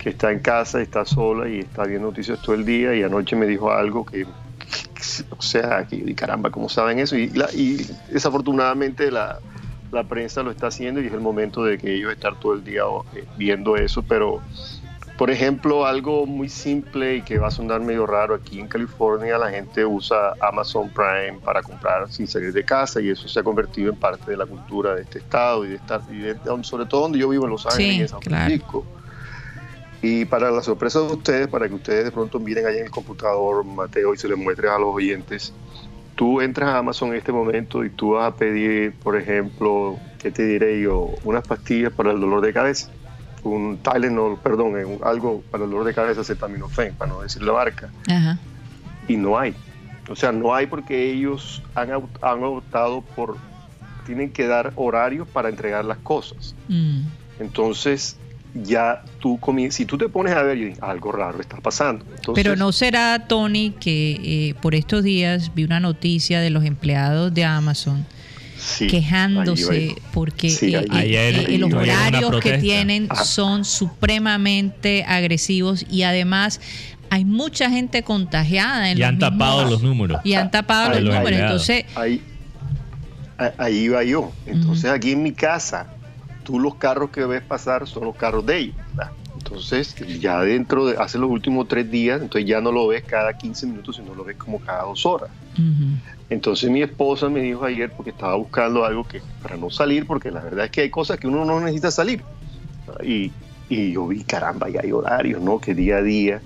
que 0.04 0.10
está 0.10 0.34
en 0.34 0.40
casa, 0.40 0.82
está 0.82 1.06
sola 1.06 1.48
y 1.48 1.60
está 1.60 1.86
viendo 1.86 2.10
noticias 2.10 2.42
todo 2.42 2.56
el 2.56 2.66
día 2.66 2.94
y 2.94 3.04
anoche 3.04 3.38
me 3.38 3.46
dijo 3.46 3.72
algo 3.72 4.06
que, 4.06 4.26
o 5.38 5.42
sea, 5.42 5.86
que 5.86 5.96
y 5.98 6.14
caramba, 6.16 6.50
¿cómo 6.50 6.70
saben 6.70 7.00
eso? 7.00 7.16
Y, 7.18 7.30
la- 7.30 7.50
y 7.54 7.78
desafortunadamente 8.12 9.12
la, 9.12 9.40
la 9.92 10.04
prensa 10.04 10.44
lo 10.44 10.52
está 10.52 10.68
haciendo 10.68 11.02
y 11.02 11.08
es 11.08 11.14
el 11.14 11.20
momento 11.20 11.64
de 11.64 11.78
que 11.78 11.94
ellos 11.96 12.12
estar 12.12 12.36
todo 12.40 12.54
el 12.54 12.64
día 12.64 12.84
eh, 13.16 13.26
viendo 13.38 13.76
eso, 13.76 14.02
pero 14.04 14.42
por 15.18 15.30
ejemplo, 15.30 15.86
algo 15.86 16.26
muy 16.26 16.50
simple 16.50 17.18
y 17.18 17.22
que 17.22 17.38
va 17.38 17.50
a 17.50 17.52
sonar 17.52 17.80
medio 17.82 18.08
raro, 18.08 18.34
aquí 18.34 18.60
en 18.60 18.68
California 18.68 19.38
la 19.38 19.52
gente 19.52 19.86
usa 19.86 20.34
Amazon 20.42 20.90
Prime 20.90 21.40
para 21.46 21.62
comprar 21.62 22.10
sin 22.12 22.28
salir 22.28 22.52
de 22.52 22.64
casa 22.66 23.00
y 23.00 23.10
eso 23.10 23.28
se 23.28 23.40
ha 23.40 23.44
convertido 23.44 23.92
en 23.92 23.96
parte 23.96 24.32
de 24.32 24.38
la 24.38 24.48
cultura 24.48 24.96
de 24.96 25.04
este 25.04 25.20
estado 25.20 25.66
y 25.66 25.70
de 25.70 25.76
estar, 25.76 26.02
y 26.10 26.18
de- 26.18 26.40
sobre 26.64 26.88
todo 26.88 27.02
donde 27.02 27.20
yo 27.20 27.30
vivo 27.30 27.46
en 27.46 27.52
Los 27.52 27.66
Ángeles 27.68 27.96
Sí, 27.96 28.02
en 28.02 28.08
San 28.08 28.20
claro. 28.22 28.86
Y 30.04 30.26
para 30.26 30.52
la 30.52 30.62
sorpresa 30.62 31.00
de 31.00 31.06
ustedes, 31.14 31.48
para 31.48 31.68
que 31.68 31.74
ustedes 31.76 32.04
de 32.04 32.12
pronto 32.12 32.38
miren 32.40 32.66
ahí 32.68 32.78
en 32.78 32.84
el 32.86 32.92
computador, 32.92 33.64
Mateo, 33.64 34.14
y 34.14 34.18
se 34.18 34.28
les 34.28 34.38
muestres 34.38 34.70
a 34.70 34.78
los 34.78 34.94
oyentes, 34.94 35.54
tú 36.16 36.42
entras 36.42 36.70
a 36.70 36.78
Amazon 36.80 37.10
en 37.10 37.16
este 37.16 37.32
momento 37.32 37.84
y 37.86 37.90
tú 37.90 38.12
vas 38.12 38.32
a 38.32 38.36
pedir, 38.36 38.94
por 39.00 39.16
ejemplo, 39.18 39.98
¿qué 40.20 40.30
te 40.30 40.46
diré 40.46 40.80
yo? 40.82 41.10
Unas 41.24 41.48
pastillas 41.48 41.92
para 41.94 42.12
el 42.12 42.20
dolor 42.20 42.42
de 42.42 42.54
cabeza. 42.54 42.90
un 43.46 43.78
Tylenol, 43.80 44.38
perdón, 44.40 44.78
eh, 44.80 44.86
un- 44.86 45.00
algo 45.04 45.42
para 45.52 45.66
el 45.66 45.70
dolor 45.70 45.86
de 45.86 45.94
cabeza, 45.94 46.22
acetaminofén, 46.22 46.94
para 46.96 47.12
no 47.12 47.22
decir 47.24 47.42
la 47.44 47.52
marca, 47.52 47.90
Ajá. 48.10 48.38
y 49.06 49.18
no 49.18 49.38
hay. 49.38 49.54
O 50.10 50.16
sea, 50.16 50.32
no 50.32 50.56
hay 50.56 50.68
porque 50.68 51.12
ellos 51.12 51.62
han, 51.76 51.92
han 52.22 52.44
optado 52.46 53.02
por, 53.02 53.36
tienen 54.06 54.32
que 54.32 54.48
dar 54.48 54.72
horarios 54.78 55.28
para 55.28 55.50
entregar 55.50 55.84
las 55.84 55.98
cosas. 55.98 56.56
Mm. 56.70 57.02
Entonces, 57.40 58.18
ya 58.54 59.02
tú 59.20 59.40
comienzas, 59.40 59.78
si 59.78 59.86
tú 59.86 59.98
te 59.98 60.08
pones 60.10 60.34
a 60.36 60.44
ver, 60.44 60.74
algo 60.82 61.12
raro 61.12 61.42
está 61.42 61.58
pasando. 61.58 62.06
Entonces, 62.16 62.34
Pero 62.44 62.56
no 62.56 62.72
será, 62.72 63.28
Tony, 63.28 63.72
que 63.80 64.50
eh, 64.50 64.54
por 64.62 64.76
estos 64.76 65.04
días 65.04 65.54
vi 65.56 65.64
una 65.64 65.80
noticia 65.80 66.40
de 66.40 66.50
los 66.52 66.64
empleados 66.64 67.34
de 67.34 67.46
Amazon 67.46 68.06
sí, 68.60 68.88
quejándose 68.88 69.96
porque 70.14 70.50
Sí, 70.52 70.76
eh, 70.76 70.80
eh, 70.82 70.88
Ayer- 70.92 71.50
eh, 71.50 71.58
los 71.58 71.74
horarios 71.74 72.22
que 72.22 72.28
protesta. 72.30 72.60
tienen 72.60 73.08
Ajá. 73.10 73.24
son 73.26 73.66
supremamente 73.66 75.04
agresivos 75.08 75.86
y 75.90 76.04
además 76.04 76.62
hay 77.10 77.26
mucha 77.26 77.70
gente 77.70 78.04
contagiada 78.04 78.90
en 78.92 78.98
Y 78.98 79.00
los 79.02 79.10
han 79.10 79.20
tapado 79.20 79.58
mismos- 79.64 79.72
los 79.72 79.84
números. 79.84 80.22
y 80.24 80.34
han 80.36 80.52
tapado 80.52 80.90
los 81.00 81.10
va, 81.12 81.18
números 81.20 81.40
va. 81.40 81.44
entonces 81.46 81.86
ahí, 81.96 82.22
a- 83.38 83.52
ahí 83.58 83.78
iba 83.80 84.04
yo. 84.04 84.32
Entonces 84.46 84.92
aquí 84.92 85.12
en 85.12 85.24
mi 85.24 85.32
casa, 85.32 85.88
tú 86.44 86.60
los 86.60 86.76
carros 86.76 87.10
que 87.12 87.26
ves 87.26 87.42
pasar 87.42 87.88
son 87.88 88.06
los 88.06 88.16
carros 88.16 88.46
de 88.46 88.58
ellos. 88.58 88.76
¿verdad? 88.96 89.12
Entonces 89.36 89.96
ya 90.20 90.42
dentro 90.42 90.86
de, 90.86 90.98
hace 90.98 91.18
los 91.18 91.30
últimos 91.30 91.68
tres 91.68 91.90
días, 91.90 92.22
entonces 92.22 92.48
ya 92.48 92.62
no 92.62 92.72
lo 92.72 92.88
ves 92.88 93.04
cada 93.04 93.34
15 93.34 93.66
minutos, 93.66 93.96
sino 93.96 94.14
lo 94.14 94.24
ves 94.24 94.38
como 94.38 94.60
cada 94.60 94.84
dos 94.84 95.06
horas. 95.06 95.30
Entonces 96.30 96.70
mi 96.70 96.82
esposa 96.82 97.30
me 97.30 97.42
dijo 97.42 97.64
ayer, 97.64 97.92
porque 97.96 98.10
estaba 98.12 98.36
buscando 98.36 98.86
algo 98.86 99.04
que 99.08 99.22
para 99.42 99.56
no 99.58 99.70
salir, 99.70 100.08
porque 100.08 100.32
la 100.32 100.42
verdad 100.42 100.66
es 100.66 100.72
que 100.72 100.82
hay 100.82 100.90
cosas 100.90 101.20
que 101.20 101.28
uno 101.28 101.46
no 101.46 101.60
necesita 101.60 101.92
salir. 101.92 102.24
Y, 103.04 103.32
y 103.70 103.92
yo 103.94 104.08
vi, 104.08 104.24
caramba, 104.24 104.70
ya 104.70 104.82
hay 104.84 104.92
horarios, 104.92 105.42
¿no? 105.42 105.60
Que 105.60 105.74
día 105.76 105.98
a 105.98 106.02
día. 106.02 106.42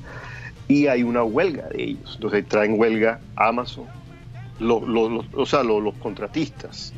Y 0.68 0.88
hay 0.88 1.04
una 1.04 1.24
huelga 1.24 1.68
de 1.70 1.84
ellos. 1.84 2.14
Entonces 2.16 2.46
traen 2.48 2.78
huelga 2.80 3.20
Amazon, 3.36 3.86
o 4.60 5.46
sea, 5.46 5.64
lo- 5.64 5.80
los 5.80 5.94
contratistas. 5.96 6.94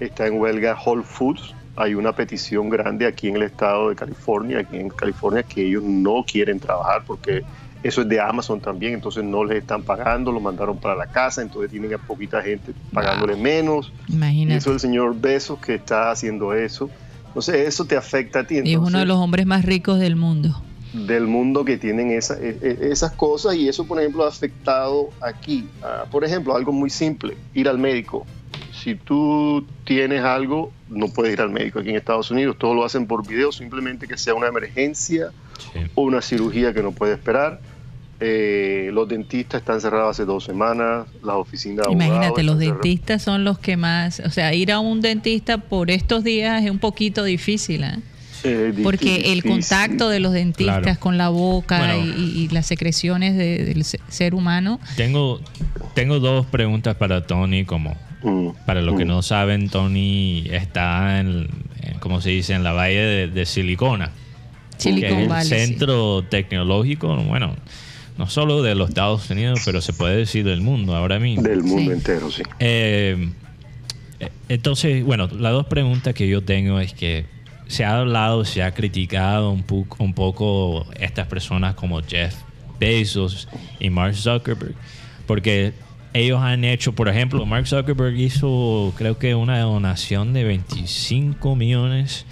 Está 0.00 0.26
en 0.26 0.40
huelga 0.40 0.76
Whole 0.84 1.04
Foods. 1.04 1.54
Hay 1.76 1.94
una 1.94 2.12
petición 2.12 2.68
grande 2.68 3.06
aquí 3.06 3.28
en 3.28 3.36
el 3.36 3.42
estado 3.44 3.88
de 3.88 3.96
California, 3.96 4.60
aquí 4.60 4.76
en 4.76 4.88
California, 4.90 5.42
que 5.42 5.66
ellos 5.66 5.82
no 5.82 6.24
quieren 6.30 6.60
trabajar 6.60 7.02
porque 7.06 7.42
eso 7.82 8.02
es 8.02 8.08
de 8.08 8.20
Amazon 8.20 8.60
también, 8.60 8.94
entonces 8.94 9.24
no 9.24 9.42
les 9.42 9.58
están 9.58 9.82
pagando, 9.82 10.30
lo 10.30 10.38
mandaron 10.40 10.78
para 10.78 10.94
la 10.94 11.06
casa, 11.06 11.40
entonces 11.42 11.70
tienen 11.70 11.92
a 11.94 11.98
poquita 11.98 12.42
gente 12.42 12.72
pagándole 12.92 13.36
menos. 13.36 13.92
Y 14.08 14.12
imagínate 14.12 14.58
eso 14.58 14.70
es 14.70 14.74
el 14.74 14.80
señor 14.80 15.18
Besos 15.20 15.58
que 15.58 15.74
está 15.76 16.10
haciendo 16.10 16.52
eso. 16.54 16.90
Entonces 17.28 17.66
eso 17.66 17.86
te 17.86 17.96
afecta 17.96 18.40
a 18.40 18.44
ti. 18.44 18.60
y 18.62 18.72
es 18.74 18.78
uno 18.78 18.98
de 18.98 19.06
los 19.06 19.16
hombres 19.16 19.46
más 19.46 19.64
ricos 19.64 19.98
del 19.98 20.16
mundo 20.16 20.62
del 20.92 21.26
mundo 21.26 21.64
que 21.64 21.78
tienen 21.78 22.10
esa- 22.10 22.38
e- 22.38 22.58
e- 22.60 22.88
esas 22.92 23.12
cosas 23.12 23.54
y 23.54 23.66
eso, 23.66 23.86
por 23.86 23.98
ejemplo, 23.98 24.24
ha 24.24 24.28
afectado 24.28 25.08
aquí. 25.22 25.66
Por 26.10 26.22
ejemplo, 26.22 26.54
algo 26.54 26.70
muy 26.70 26.90
simple, 26.90 27.34
ir 27.54 27.66
al 27.66 27.78
médico. 27.78 28.26
Si 28.82 28.94
tú 28.96 29.64
tienes 29.84 30.22
algo, 30.24 30.72
no 30.88 31.08
puedes 31.08 31.32
ir 31.32 31.40
al 31.40 31.50
médico 31.50 31.78
aquí 31.78 31.90
en 31.90 31.96
Estados 31.96 32.30
Unidos. 32.30 32.56
Todo 32.58 32.74
lo 32.74 32.84
hacen 32.84 33.06
por 33.06 33.26
video, 33.26 33.52
simplemente 33.52 34.08
que 34.08 34.16
sea 34.16 34.34
una 34.34 34.48
emergencia 34.48 35.28
Sí. 35.72 35.80
o 35.94 36.02
una 36.02 36.20
cirugía 36.22 36.72
que 36.74 36.82
no 36.82 36.92
puede 36.92 37.12
esperar. 37.14 37.60
Eh, 38.24 38.90
los 38.92 39.08
dentistas 39.08 39.60
están 39.62 39.80
cerrados 39.80 40.10
hace 40.10 40.24
dos 40.24 40.44
semanas, 40.44 41.06
las 41.24 41.34
oficinas 41.36 41.78
de 41.78 41.92
abogados 41.92 42.06
imagínate 42.14 42.42
los 42.44 42.58
dentistas 42.58 43.20
son 43.22 43.42
los 43.42 43.58
que 43.58 43.76
más 43.76 44.20
o 44.20 44.30
sea 44.30 44.54
ir 44.54 44.70
a 44.70 44.78
un 44.78 45.00
dentista 45.00 45.58
por 45.58 45.90
estos 45.90 46.22
días 46.22 46.62
es 46.62 46.70
un 46.70 46.78
poquito 46.78 47.24
difícil 47.24 47.82
¿eh? 47.82 47.98
Eh, 48.44 48.72
Porque 48.84 49.32
el 49.32 49.42
contacto 49.42 50.08
de 50.08 50.20
los 50.20 50.32
dentistas 50.32 50.82
Claro. 50.82 51.00
con 51.00 51.18
la 51.18 51.30
boca 51.30 51.78
Bueno. 51.78 52.14
y, 52.16 52.42
y 52.44 52.48
las 52.50 52.66
secreciones 52.66 53.36
de- 53.36 53.64
del 53.64 53.82
se- 53.84 53.98
ser 54.08 54.34
humano. 54.36 54.78
Tengo, 54.96 55.40
tengo 55.94 56.20
dos 56.20 56.46
preguntas 56.46 56.94
para 56.96 57.24
Tony, 57.26 57.64
como 57.64 57.96
Mm, 58.22 58.48
para 58.66 58.82
los 58.82 58.96
que 58.96 59.04
mm. 59.04 59.08
no 59.08 59.22
saben, 59.22 59.68
Tony 59.68 60.44
está 60.50 61.20
en, 61.20 61.48
en, 61.82 61.98
¿cómo 62.00 62.20
se 62.20 62.30
dice? 62.30 62.54
En 62.54 62.62
la 62.64 62.72
valle 62.72 63.00
de, 63.00 63.28
de 63.28 63.46
Silicona. 63.46 64.10
que 64.82 64.90
es 64.90 65.12
el 65.12 65.28
Valley. 65.28 65.44
sí. 65.48 65.54
centro 65.54 66.22
tecnológico, 66.28 67.14
bueno, 67.16 67.54
no 68.18 68.28
solo 68.28 68.62
de 68.62 68.74
los 68.74 68.88
Estados 68.90 69.28
Unidos, 69.30 69.60
pero 69.64 69.80
se 69.80 69.92
puede 69.92 70.16
decir 70.16 70.44
del 70.44 70.60
mundo 70.60 70.94
ahora 70.96 71.18
mismo. 71.18 71.42
Del 71.42 71.62
mundo 71.62 71.90
Sí. 71.92 71.96
entero, 71.96 72.30
sí. 72.30 72.42
Eh, 72.58 73.28
entonces, 74.48 75.04
bueno, 75.04 75.28
las 75.28 75.52
dos 75.52 75.66
preguntas 75.66 76.14
que 76.14 76.28
yo 76.28 76.42
tengo 76.42 76.78
es 76.78 76.92
que 76.92 77.24
se 77.66 77.84
ha 77.84 77.98
hablado, 77.98 78.44
se 78.44 78.62
ha 78.62 78.72
criticado 78.74 79.50
un, 79.50 79.66
pu- 79.66 79.86
un 79.98 80.14
poco 80.14 80.86
estas 81.00 81.26
personas 81.26 81.74
como 81.74 82.02
Jeff 82.02 82.34
Bezos 82.78 83.48
y 83.80 83.88
Mark 83.90 84.14
Zuckerberg, 84.14 84.74
porque 85.26 85.72
ellos 86.14 86.40
han 86.40 86.64
hecho, 86.64 86.92
por 86.92 87.08
ejemplo, 87.08 87.46
Mark 87.46 87.66
Zuckerberg 87.66 88.16
hizo 88.16 88.92
creo 88.96 89.18
que 89.18 89.34
una 89.34 89.60
donación 89.60 90.32
de 90.32 90.44
25 90.44 91.56
millones 91.56 92.26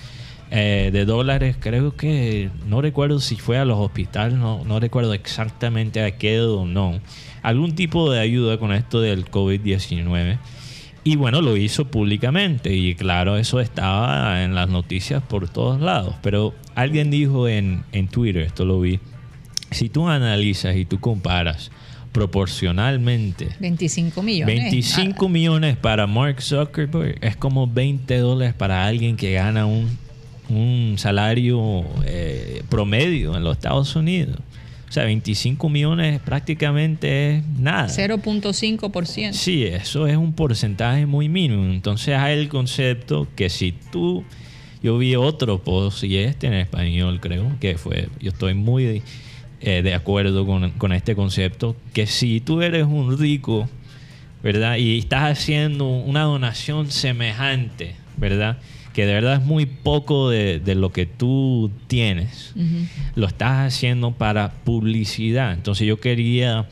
eh, 0.50 0.90
de 0.92 1.04
dólares, 1.04 1.56
creo 1.58 1.96
que 1.96 2.50
no 2.66 2.82
recuerdo 2.82 3.20
si 3.20 3.36
fue 3.36 3.58
a 3.58 3.64
los 3.64 3.78
hospitales, 3.78 4.36
no, 4.36 4.64
no 4.64 4.80
recuerdo 4.80 5.14
exactamente 5.14 6.02
a 6.02 6.18
qué 6.18 6.40
o 6.40 6.66
no, 6.66 7.00
algún 7.42 7.74
tipo 7.74 8.10
de 8.10 8.20
ayuda 8.20 8.58
con 8.58 8.72
esto 8.72 9.00
del 9.00 9.26
COVID-19. 9.26 10.38
Y 11.02 11.16
bueno, 11.16 11.40
lo 11.40 11.56
hizo 11.56 11.86
públicamente 11.86 12.74
y 12.74 12.94
claro, 12.94 13.38
eso 13.38 13.60
estaba 13.60 14.44
en 14.44 14.54
las 14.54 14.68
noticias 14.68 15.22
por 15.22 15.48
todos 15.48 15.80
lados. 15.80 16.16
Pero 16.20 16.52
alguien 16.74 17.10
dijo 17.10 17.48
en, 17.48 17.84
en 17.92 18.08
Twitter, 18.08 18.42
esto 18.42 18.66
lo 18.66 18.80
vi, 18.80 19.00
si 19.70 19.88
tú 19.88 20.08
analizas 20.08 20.76
y 20.76 20.84
tú 20.84 21.00
comparas 21.00 21.70
proporcionalmente 22.12 23.48
25 23.60 24.22
millones. 24.22 24.54
25 24.54 25.28
millones 25.28 25.76
para 25.76 26.06
Mark 26.06 26.42
Zuckerberg 26.42 27.18
es 27.20 27.36
como 27.36 27.66
20 27.66 28.18
dólares 28.18 28.54
para 28.54 28.84
alguien 28.84 29.16
que 29.16 29.32
gana 29.32 29.66
un, 29.66 29.96
un 30.48 30.96
salario 30.98 31.84
eh, 32.04 32.62
promedio 32.68 33.36
en 33.36 33.44
los 33.44 33.56
Estados 33.56 33.94
Unidos. 33.96 34.38
O 34.88 34.92
sea, 34.92 35.04
25 35.04 35.68
millones 35.68 36.20
prácticamente 36.20 37.36
es 37.36 37.46
nada. 37.60 37.84
Ah, 37.84 37.88
0.5%. 37.88 39.32
Sí, 39.34 39.64
eso 39.64 40.08
es 40.08 40.16
un 40.16 40.32
porcentaje 40.32 41.06
muy 41.06 41.28
mínimo. 41.28 41.72
Entonces 41.72 42.16
hay 42.16 42.36
el 42.36 42.48
concepto 42.48 43.28
que 43.36 43.48
si 43.50 43.72
tú, 43.92 44.24
yo 44.82 44.98
vi 44.98 45.14
otro 45.14 45.62
post 45.62 46.02
y 46.02 46.16
este 46.16 46.48
en 46.48 46.54
español 46.54 47.20
creo 47.20 47.52
que 47.60 47.78
fue, 47.78 48.08
yo 48.18 48.30
estoy 48.30 48.54
muy 48.54 49.00
eh, 49.60 49.82
de 49.82 49.94
acuerdo 49.94 50.46
con, 50.46 50.70
con 50.72 50.92
este 50.92 51.14
concepto, 51.14 51.76
que 51.92 52.06
si 52.06 52.40
tú 52.40 52.62
eres 52.62 52.84
un 52.84 53.18
rico, 53.18 53.68
¿verdad? 54.42 54.76
Y 54.76 54.98
estás 54.98 55.38
haciendo 55.38 55.86
una 55.88 56.22
donación 56.22 56.90
semejante, 56.90 57.94
¿verdad? 58.16 58.58
Que 58.94 59.06
de 59.06 59.12
verdad 59.14 59.34
es 59.34 59.42
muy 59.46 59.66
poco 59.66 60.30
de, 60.30 60.58
de 60.60 60.74
lo 60.74 60.90
que 60.92 61.06
tú 61.06 61.70
tienes 61.86 62.52
lo 63.14 63.26
estás 63.26 63.66
haciendo 63.74 64.12
para 64.12 64.50
publicidad. 64.64 65.52
Entonces 65.52 65.86
yo 65.86 66.00
quería 66.00 66.66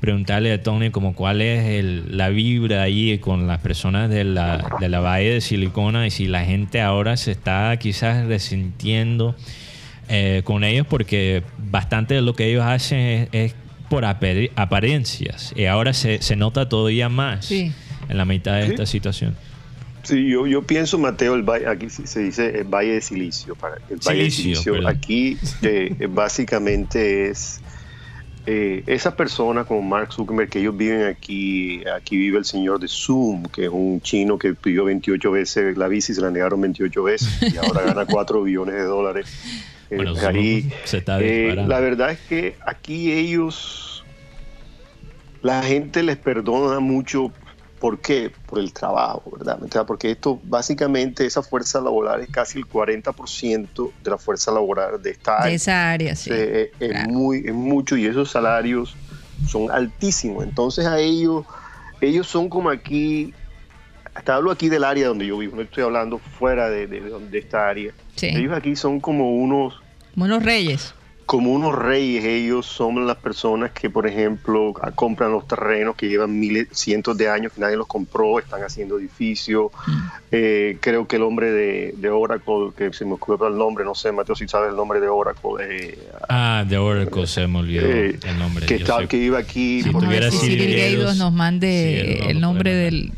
preguntarle 0.00 0.50
a 0.52 0.62
Tony 0.62 0.90
como 0.90 1.14
cuál 1.14 1.42
es 1.42 1.64
el- 1.66 2.16
la 2.16 2.30
vibra 2.30 2.82
ahí 2.82 3.18
con 3.18 3.46
las 3.46 3.58
personas 3.60 4.08
de 4.10 4.24
la, 4.24 4.66
de 4.80 4.88
la 4.88 5.00
Valle 5.00 5.34
de 5.34 5.40
Silicona 5.42 6.06
y 6.06 6.10
si 6.10 6.26
la 6.26 6.42
gente 6.44 6.80
ahora 6.80 7.16
se 7.18 7.32
está 7.32 7.76
quizás 7.78 8.26
resintiendo 8.26 9.36
eh, 10.10 10.42
con 10.44 10.64
ellos 10.64 10.86
porque 10.86 11.42
bastante 11.58 12.14
de 12.14 12.22
lo 12.22 12.34
que 12.34 12.46
ellos 12.50 12.64
hacen 12.64 12.98
es, 12.98 13.28
es 13.32 13.54
por 13.88 14.04
apariencias 14.04 15.52
y 15.56 15.64
ahora 15.64 15.92
se, 15.92 16.22
se 16.22 16.36
nota 16.36 16.68
todavía 16.68 17.08
más 17.08 17.46
Sí. 17.46 17.72
en 18.08 18.16
la 18.16 18.24
mitad 18.24 18.56
de 18.56 18.66
Sí. 18.66 18.70
esta 18.72 18.86
situación. 18.86 19.36
Sí, 20.02 20.28
yo, 20.28 20.46
yo 20.46 20.62
pienso, 20.62 20.98
Mateo, 20.98 21.34
el 21.34 21.42
valle, 21.42 21.66
aquí 21.68 21.90
se 21.90 22.20
dice 22.20 22.58
el 22.60 22.64
Valle 22.64 22.94
de 22.94 23.00
Silicio. 23.02 23.54
Para, 23.54 23.76
el 23.90 23.98
Valle 23.98 24.24
de 24.24 24.30
Silicio, 24.30 24.42
Silicio. 24.54 24.72
perdón. 24.72 24.86
Aquí 24.96 25.36
eh, 25.62 25.94
eh, 26.00 26.06
básicamente 26.08 27.28
es 27.28 27.60
eh, 28.46 28.82
esas 28.86 29.12
personas 29.14 29.66
como 29.66 29.82
Mark 29.82 30.12
Zuckerberg, 30.12 30.48
que 30.48 30.60
ellos 30.60 30.74
viven 30.76 31.02
aquí, 31.06 31.82
aquí 31.94 32.16
vive 32.16 32.38
el 32.38 32.46
señor 32.46 32.80
de 32.80 32.88
Zoom, 32.88 33.42
que 33.44 33.64
es 33.64 33.70
un 33.70 34.00
chino 34.00 34.38
que 34.38 34.54
pidió 34.54 34.84
28 34.84 35.30
veces 35.30 35.76
la 35.76 35.86
visa 35.88 36.12
y 36.12 36.14
se 36.14 36.22
la 36.22 36.30
negaron 36.30 36.60
28 36.62 37.02
veces 37.02 37.52
y 37.52 37.56
ahora 37.58 37.82
gana 37.82 38.06
4 38.06 38.42
billones 38.42 38.76
de 38.76 38.82
dólares. 38.84 39.26
Eh, 39.90 39.96
Bueno, 39.96 40.12
ahí, 40.12 40.62
Zoom 40.62 40.72
se 40.84 40.98
está 40.98 41.20
eh, 41.20 41.22
disparando. 41.46 41.68
la 41.74 41.80
verdad 41.80 42.10
es 42.12 42.20
que 42.20 42.56
aquí 42.64 43.12
ellos, 43.12 44.04
la 45.42 45.62
gente 45.62 46.02
les 46.02 46.16
perdona 46.16 46.80
mucho. 46.80 47.32
¿Por 47.80 47.98
qué? 47.98 48.30
Por 48.44 48.58
el 48.58 48.74
trabajo, 48.74 49.22
¿verdad? 49.38 49.58
O 49.62 49.68
sea, 49.68 49.84
Porque 49.84 50.10
esto, 50.10 50.38
básicamente, 50.44 51.24
esa 51.24 51.42
fuerza 51.42 51.80
laboral 51.80 52.20
es 52.20 52.28
casi 52.28 52.58
el 52.58 52.66
40% 52.66 53.90
de 54.04 54.10
la 54.10 54.18
fuerza 54.18 54.52
laboral 54.52 55.00
de 55.02 55.10
esta 55.12 55.36
De 55.36 55.42
área. 55.44 55.54
esa 55.54 55.90
área, 55.90 56.14
sí. 56.14 56.28
Eh, 56.30 56.72
es, 56.78 56.90
claro. 56.90 57.10
muy, 57.10 57.38
es 57.46 57.54
mucho 57.54 57.96
y 57.96 58.04
esos 58.04 58.30
salarios 58.30 58.94
son 59.48 59.70
altísimos. 59.70 60.44
Entonces 60.44 60.84
a 60.84 61.00
ellos, 61.00 61.46
ellos 62.02 62.26
son 62.26 62.50
como 62.50 62.68
aquí, 62.68 63.32
hasta 64.14 64.34
hablo 64.34 64.50
aquí 64.50 64.68
del 64.68 64.84
área 64.84 65.08
donde 65.08 65.26
yo 65.26 65.38
vivo, 65.38 65.56
no 65.56 65.62
estoy 65.62 65.84
hablando 65.84 66.18
fuera 66.18 66.68
de, 66.68 66.86
de, 66.86 67.00
de 67.00 67.38
esta 67.38 67.68
área. 67.68 67.92
Sí. 68.16 68.26
Ellos 68.26 68.52
aquí 68.52 68.76
son 68.76 69.00
como 69.00 69.36
unos 69.36 69.80
Como 70.14 70.24
unos 70.26 70.42
reyes. 70.42 70.94
como 71.26 71.52
unos 71.52 71.76
reyes, 71.76 72.24
ellos 72.24 72.66
son 72.66 73.06
las 73.06 73.16
personas 73.16 73.70
que, 73.70 73.88
por 73.88 74.06
ejemplo, 74.08 74.74
compran 74.96 75.30
los 75.30 75.46
terrenos 75.46 75.94
que 75.94 76.08
llevan 76.08 76.36
miles, 76.38 76.66
cientos 76.72 77.16
de 77.16 77.28
años 77.28 77.52
que 77.52 77.60
nadie 77.60 77.76
los 77.76 77.86
compró, 77.86 78.40
están 78.40 78.62
haciendo 78.64 78.98
edificios. 78.98 79.70
Eh, 80.32 80.76
creo 80.80 81.06
que 81.06 81.16
el 81.16 81.22
hombre 81.22 81.52
de, 81.52 81.94
de 81.96 82.10
Oracle, 82.10 82.70
que 82.76 82.92
se 82.92 83.04
me 83.04 83.12
ocurre 83.12 83.46
el 83.48 83.56
nombre, 83.56 83.84
no 83.84 83.94
sé, 83.94 84.10
Mateo, 84.10 84.34
si 84.34 84.48
sabes 84.48 84.70
el 84.70 84.76
nombre 84.76 84.98
de 85.00 85.06
Oracle, 85.08 85.50
eh, 85.60 85.98
Ah, 86.28 86.64
de 86.68 86.76
Oracle 86.78 87.26
se 87.28 87.46
me 87.46 87.60
olvidó 87.60 87.86
eh, 87.86 88.18
el 88.26 88.38
nombre. 88.38 88.66
que, 88.66 88.78
Yo 88.78 88.84
está, 88.84 88.98
sé- 88.98 89.06
que 89.08 89.16
iba 89.18 89.38
aquí. 89.38 89.82
Si 89.84 89.90
por 89.90 90.02
tuviera 90.04 90.28
Gaydos, 90.30 91.16
nos 91.16 91.32
mande 91.32 92.18
sí, 92.20 92.28
el 92.28 92.40
nombre 92.40 92.74
del, 92.74 93.12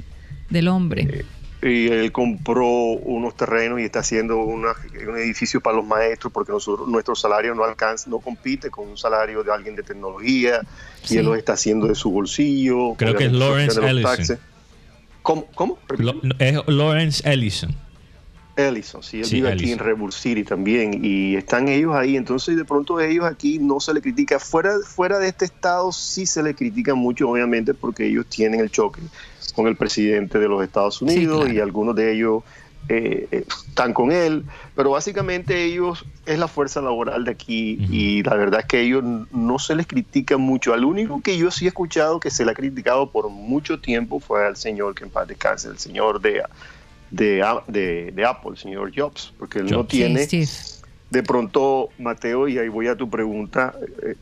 del 0.53 0.68
hombre. 0.68 1.24
y 1.64 1.86
él 1.86 2.11
compró 2.11 2.66
unos 2.66 3.36
terrenos 3.36 3.78
y 3.78 3.84
está 3.84 4.00
haciendo 4.00 4.38
una- 4.38 4.74
un 5.09 5.16
edificio 5.16 5.61
para 5.61 5.76
los 5.76 5.86
maestros 5.86 6.32
porque 6.32 6.50
nosotros, 6.50 6.88
nuestro 6.88 7.14
salario 7.14 7.55
no 7.55 7.62
alcanza, 7.62 8.11
no 8.11 8.18
compite 8.18 8.68
con 8.68 8.88
un 8.88 8.96
salario 8.98 9.44
de 9.44 9.53
alguien 9.53 9.76
de 9.76 9.84
tecnología 9.84 10.62
Sí. 11.05 11.14
y 11.14 11.18
él 11.18 11.26
lo 11.26 11.36
está 11.36 11.53
haciendo 11.53 11.86
de 11.86 11.94
su 11.94 12.11
bolsillo. 12.11 12.94
Creo 12.96 13.14
que 13.14 13.26
es 13.26 13.32
Lawrence 13.32 13.78
Ellison. 13.80 14.03
taxes. 14.16 14.38
¿Cómo? 15.22 15.46
¿Cómo? 15.55 15.78
Lo- 15.98 16.14
no, 16.14 16.34
es 16.40 16.59
Lawrence 16.66 17.22
Ellison. 17.30 17.72
Ellison, 18.57 19.03
sí, 19.05 19.18
él 19.20 19.24
Sí, 19.24 19.36
vive 19.36 19.53
aquí 19.53 19.70
en 19.70 19.78
Redwood 19.78 20.11
City 20.11 20.42
también 20.42 21.00
y 21.03 21.36
están 21.36 21.68
ellos 21.68 21.94
ahí, 21.94 22.16
entonces 22.16 22.57
de 22.57 22.64
pronto 22.64 22.98
ellos 23.00 23.24
aquí 23.24 23.59
no 23.61 23.78
se 23.80 23.94
le 23.94 24.03
critica, 24.03 24.40
fuera, 24.40 24.72
fuera 24.84 25.18
de 25.20 25.28
este 25.28 25.44
estado 25.44 25.90
sí 25.92 26.26
se 26.26 26.42
le 26.42 26.55
critica 26.57 26.94
mucho 26.94 27.30
obviamente 27.30 27.72
porque 27.72 28.05
ellos 28.07 28.26
tienen 28.26 28.59
el 28.61 28.70
choque 28.70 29.00
con 29.55 29.66
el 29.66 29.76
presidente 29.76 30.38
de 30.38 30.48
los 30.48 30.62
Estados 30.62 31.03
Unidos 31.03 31.42
claro. 31.42 31.55
y 31.55 31.61
algunos 31.61 31.94
de 31.94 32.12
ellos 32.12 32.42
eh, 32.88 33.28
eh, 33.30 33.44
están 33.68 33.92
con 33.92 34.11
él, 34.11 34.44
pero 34.74 34.90
básicamente 34.90 35.64
ellos 35.64 36.05
es 36.26 36.38
la 36.38 36.48
fuerza 36.48 36.80
laboral 36.80 37.24
de 37.24 37.30
aquí 37.30 37.78
y 37.90 38.22
la 38.24 38.34
verdad 38.34 38.61
es 38.61 38.66
que 38.66 38.80
ellos 38.80 39.05
no 39.30 39.59
se 39.59 39.76
les 39.76 39.86
critica 39.86 40.36
mucho, 40.36 40.74
al 40.74 40.84
único 40.84 41.22
que 41.22 41.38
yo 41.38 41.50
sí 41.50 41.66
he 41.66 41.68
escuchado 41.68 42.18
que 42.18 42.30
se 42.30 42.44
le 42.44 42.50
ha 42.50 42.55
criticado 42.55 43.11
por 43.11 43.28
mucho 43.30 43.78
tiempo 43.78 44.18
fue 44.18 44.46
al 44.46 44.57
señor 44.57 44.94
que 44.94 45.05
en 45.05 45.11
paz 45.11 45.28
descanse, 45.28 45.68
el 45.68 45.78
señor 45.78 46.20
de 46.20 46.42
de, 47.12 47.44
de, 47.68 48.11
de 48.11 48.24
Apple, 48.24 48.53
el 48.53 48.57
señor 48.57 48.90
Jobs, 48.94 49.32
porque 49.38 49.61
él 49.61 49.70
no. 49.70 49.82
Sí, 49.82 49.98
tiene, 49.98 50.26
de 51.11 51.22
pronto, 51.22 51.90
Mateo, 51.98 52.48
y 52.48 52.59
ahí 52.59 52.68
voy 52.68 52.88
a 52.88 52.96
tu 52.96 53.09
pregunta, 53.09 53.74
eh, 54.03 54.16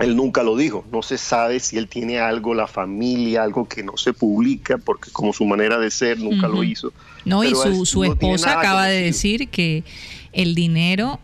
él 0.00 0.16
nunca 0.16 0.42
lo 0.42 0.56
dijo, 0.56 0.84
no 0.90 1.02
se 1.02 1.18
sabe 1.18 1.60
si 1.60 1.76
él 1.76 1.86
tiene 1.86 2.18
algo, 2.18 2.54
la 2.54 2.66
familia, 2.66 3.42
algo 3.42 3.68
que 3.68 3.82
no 3.82 3.96
se 3.96 4.12
publica, 4.12 4.78
porque 4.78 5.10
como 5.10 5.32
su 5.32 5.44
manera 5.44 5.78
de 5.78 5.90
ser 5.90 6.18
nunca 6.18 6.48
lo 6.48 6.64
hizo. 6.64 6.92
No, 7.24 7.44
y 7.44 7.48
Pero 7.48 7.74
su, 7.74 7.86
su 7.86 8.04
no 8.04 8.12
esposa 8.12 8.58
acaba 8.58 8.86
de 8.86 9.02
decir 9.02 9.48
que 9.50 9.84
el 10.32 10.54
dinero, 10.54 11.20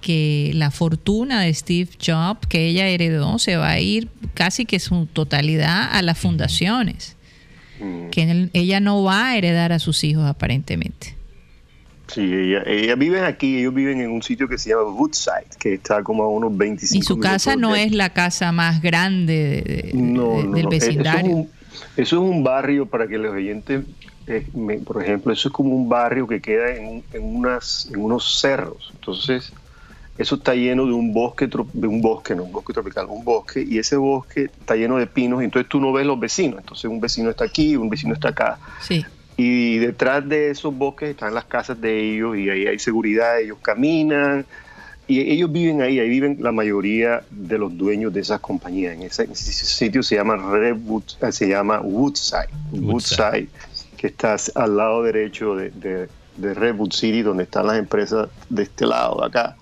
que 0.00 0.52
la 0.54 0.70
fortuna 0.70 1.42
de 1.42 1.52
Steve 1.52 1.90
Jobs 2.04 2.46
que 2.46 2.68
ella 2.68 2.86
heredó 2.86 3.38
se 3.38 3.56
va 3.56 3.70
a 3.70 3.80
ir 3.80 4.08
casi 4.34 4.64
que 4.64 4.78
su 4.78 5.06
totalidad 5.06 5.88
a 5.92 6.02
las 6.02 6.18
fundaciones. 6.18 7.16
Que 8.12 8.50
ella 8.52 8.78
no 8.78 9.02
va 9.02 9.28
a 9.28 9.38
heredar 9.38 9.72
a 9.72 9.78
sus 9.78 10.04
hijos 10.04 10.26
aparentemente. 10.26 11.16
Sí, 12.12 12.22
ella, 12.22 12.62
ella 12.66 12.94
viven 12.96 13.24
aquí, 13.24 13.58
ellos 13.58 13.72
viven 13.72 14.00
en 14.00 14.10
un 14.10 14.22
sitio 14.22 14.48
que 14.48 14.58
se 14.58 14.70
llama 14.70 14.82
Woodside, 14.84 15.46
que 15.58 15.74
está 15.74 16.02
como 16.02 16.24
a 16.24 16.28
unos 16.28 16.56
25 16.56 16.98
Y 16.98 17.02
su 17.02 17.18
casa 17.20 17.54
no 17.56 17.74
es 17.76 17.92
la 17.92 18.10
casa 18.12 18.50
más 18.52 18.82
grande 18.82 19.62
de- 19.64 19.90
No, 19.94 20.36
de- 20.38 20.44
no, 20.44 20.52
del. 20.54 20.64
Eh, 20.64 20.76
Eso 20.76 20.86
es, 20.86 20.86
vecindario. 20.88 21.36
un, 21.36 21.50
eso 21.96 22.16
es 22.16 22.22
un 22.22 22.42
barrio 22.42 22.86
para 22.86 23.06
que 23.06 23.16
los 23.18 23.32
oyentes, 23.32 23.84
eh, 24.26 24.46
me- 24.54 24.78
por 24.78 25.02
ejemplo, 25.02 25.32
eso 25.32 25.48
es 25.48 25.54
como 25.54 25.74
un 25.74 25.88
barrio 25.88 26.26
que 26.26 26.40
queda 26.40 26.74
en, 26.74 26.86
un- 26.86 27.04
en 27.12 27.22
unas, 27.36 27.88
en 27.92 28.00
unos 28.02 28.40
cerros. 28.40 28.90
Entonces, 28.94 29.52
eso 30.18 30.34
está 30.34 30.54
lleno 30.54 30.86
de 30.86 30.92
un 30.92 31.14
bosque, 31.14 31.46
de 31.46 31.86
un 31.86 32.02
bosque, 32.02 32.34
no 32.34 32.42
un 32.44 32.52
bosque 32.52 32.72
tropical, 32.72 33.06
un 33.08 33.24
bosque, 33.24 33.64
y 33.66 33.78
ese 33.78 33.96
bosque 33.96 34.44
está 34.44 34.74
lleno 34.74 34.96
de 34.98 35.06
pinos, 35.06 35.40
y 35.42 35.44
entonces 35.44 35.68
tú 35.68 35.80
no 35.80 35.92
ves 35.92 36.04
los 36.06 36.18
vecinos. 36.18 36.58
Entonces, 36.58 36.84
un 36.90 37.00
vecino 37.00 37.30
está 37.30 37.44
aquí, 37.44 37.76
un 37.76 37.88
vecino 37.88 38.14
está 38.14 38.30
acá. 38.30 38.58
Sí. 38.80 39.06
Y 39.36 39.78
detrás 39.78 40.28
de 40.28 40.50
esos 40.50 40.76
bosques 40.76 41.10
están 41.10 41.34
las 41.34 41.44
casas 41.44 41.80
de 41.80 42.12
ellos 42.14 42.36
y 42.36 42.50
ahí 42.50 42.66
hay 42.66 42.78
seguridad, 42.78 43.40
ellos 43.40 43.58
caminan 43.62 44.44
y 45.10 45.20
ellos 45.32 45.50
viven 45.50 45.82
ahí, 45.82 45.98
ahí 45.98 46.08
viven 46.08 46.36
la 46.40 46.52
mayoría 46.52 47.22
de 47.30 47.58
los 47.58 47.76
dueños 47.76 48.12
de 48.12 48.20
esas 48.20 48.38
compañías. 48.40 48.94
En 48.94 49.02
ese, 49.02 49.26
sitio 49.34 50.02
se 50.02 50.14
llama 50.14 50.36
Redwood, 50.36 51.02
eh, 51.20 51.32
se 51.32 51.48
llama 51.48 51.80
Woodside, 51.80 52.48
Woodside. 52.70 53.22
Woodside, 53.24 53.48
que 53.96 54.06
está 54.06 54.36
al 54.54 54.76
lado 54.76 55.02
derecho 55.02 55.56
de, 55.56 55.70
de, 55.70 56.08
de 56.36 56.54
Redwood 56.54 56.92
City, 56.92 57.22
donde 57.22 57.42
están 57.42 57.66
las 57.66 57.78
empresas 57.78 58.28
de 58.48 58.62
este 58.62 58.86
lado, 58.86 59.20
de 59.20 59.26
acá. 59.26 59.56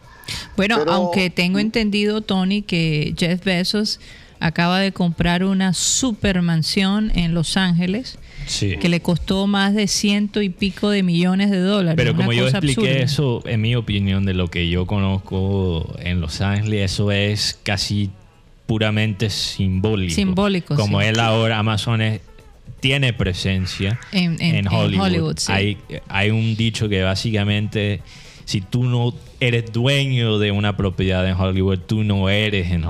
Bueno, 0.56 0.76
Pero- 0.80 0.92
aunque 0.92 1.30
tengo 1.30 1.58
entendido, 1.58 2.20
Tony, 2.20 2.62
que 2.62 3.14
Jeff 3.16 3.42
Bezos 3.42 4.00
acaba 4.40 4.80
de 4.80 4.92
comprar 4.92 5.44
una 5.44 5.72
supermansión 5.72 7.10
en 7.16 7.32
Los 7.32 7.56
Ángeles 7.56 8.18
Sí. 8.48 8.76
que 8.78 8.88
le 8.88 9.00
costó 9.00 9.46
más 9.46 9.74
de 9.74 9.86
ciento 9.86 10.42
y 10.42 10.48
pico 10.48 10.90
de 10.90 11.02
millones 11.02 11.50
de 11.50 11.58
dólares. 11.60 11.94
Pero 11.96 12.12
una 12.12 12.18
como 12.20 12.32
yo 12.32 12.48
expliqué 12.48 12.80
absurda. 12.80 13.04
eso, 13.04 13.42
en 13.46 13.60
mi 13.60 13.74
opinión, 13.76 14.24
de 14.24 14.34
lo 14.34 14.48
que 14.48 14.68
yo 14.68 14.86
conozco 14.86 15.94
en 16.00 16.20
Los 16.20 16.40
Ángeles, 16.40 16.92
eso 16.92 17.12
es 17.12 17.58
casi 17.62 18.10
puramente 18.66 19.30
simbólico. 19.30 20.14
Simbólico, 20.14 20.74
Como 20.76 21.00
sí. 21.00 21.06
él 21.06 21.20
ahora, 21.20 21.58
Amazon 21.58 22.00
es- 22.02 22.20
tiene 22.80 23.12
presencia 23.12 23.98
En- 24.12 24.40
en- 24.40 24.54
en 24.56 24.68
Hollywood. 24.68 25.04
Hollywood, 25.06 25.36
sí. 25.38 25.50
hay, 25.52 25.78
hay 26.08 26.30
un 26.30 26.54
dicho 26.56 26.88
que 26.88 27.02
básicamente, 27.02 28.00
si 28.48 28.62
tú 28.62 28.84
no 28.84 29.12
eres 29.40 29.70
dueño 29.74 30.38
de 30.38 30.52
una 30.52 30.74
propiedad 30.74 31.28
en 31.28 31.34
Hollywood, 31.34 31.80
tú 31.80 32.02
no 32.02 32.30
eres, 32.30 32.70
en, 32.72 32.82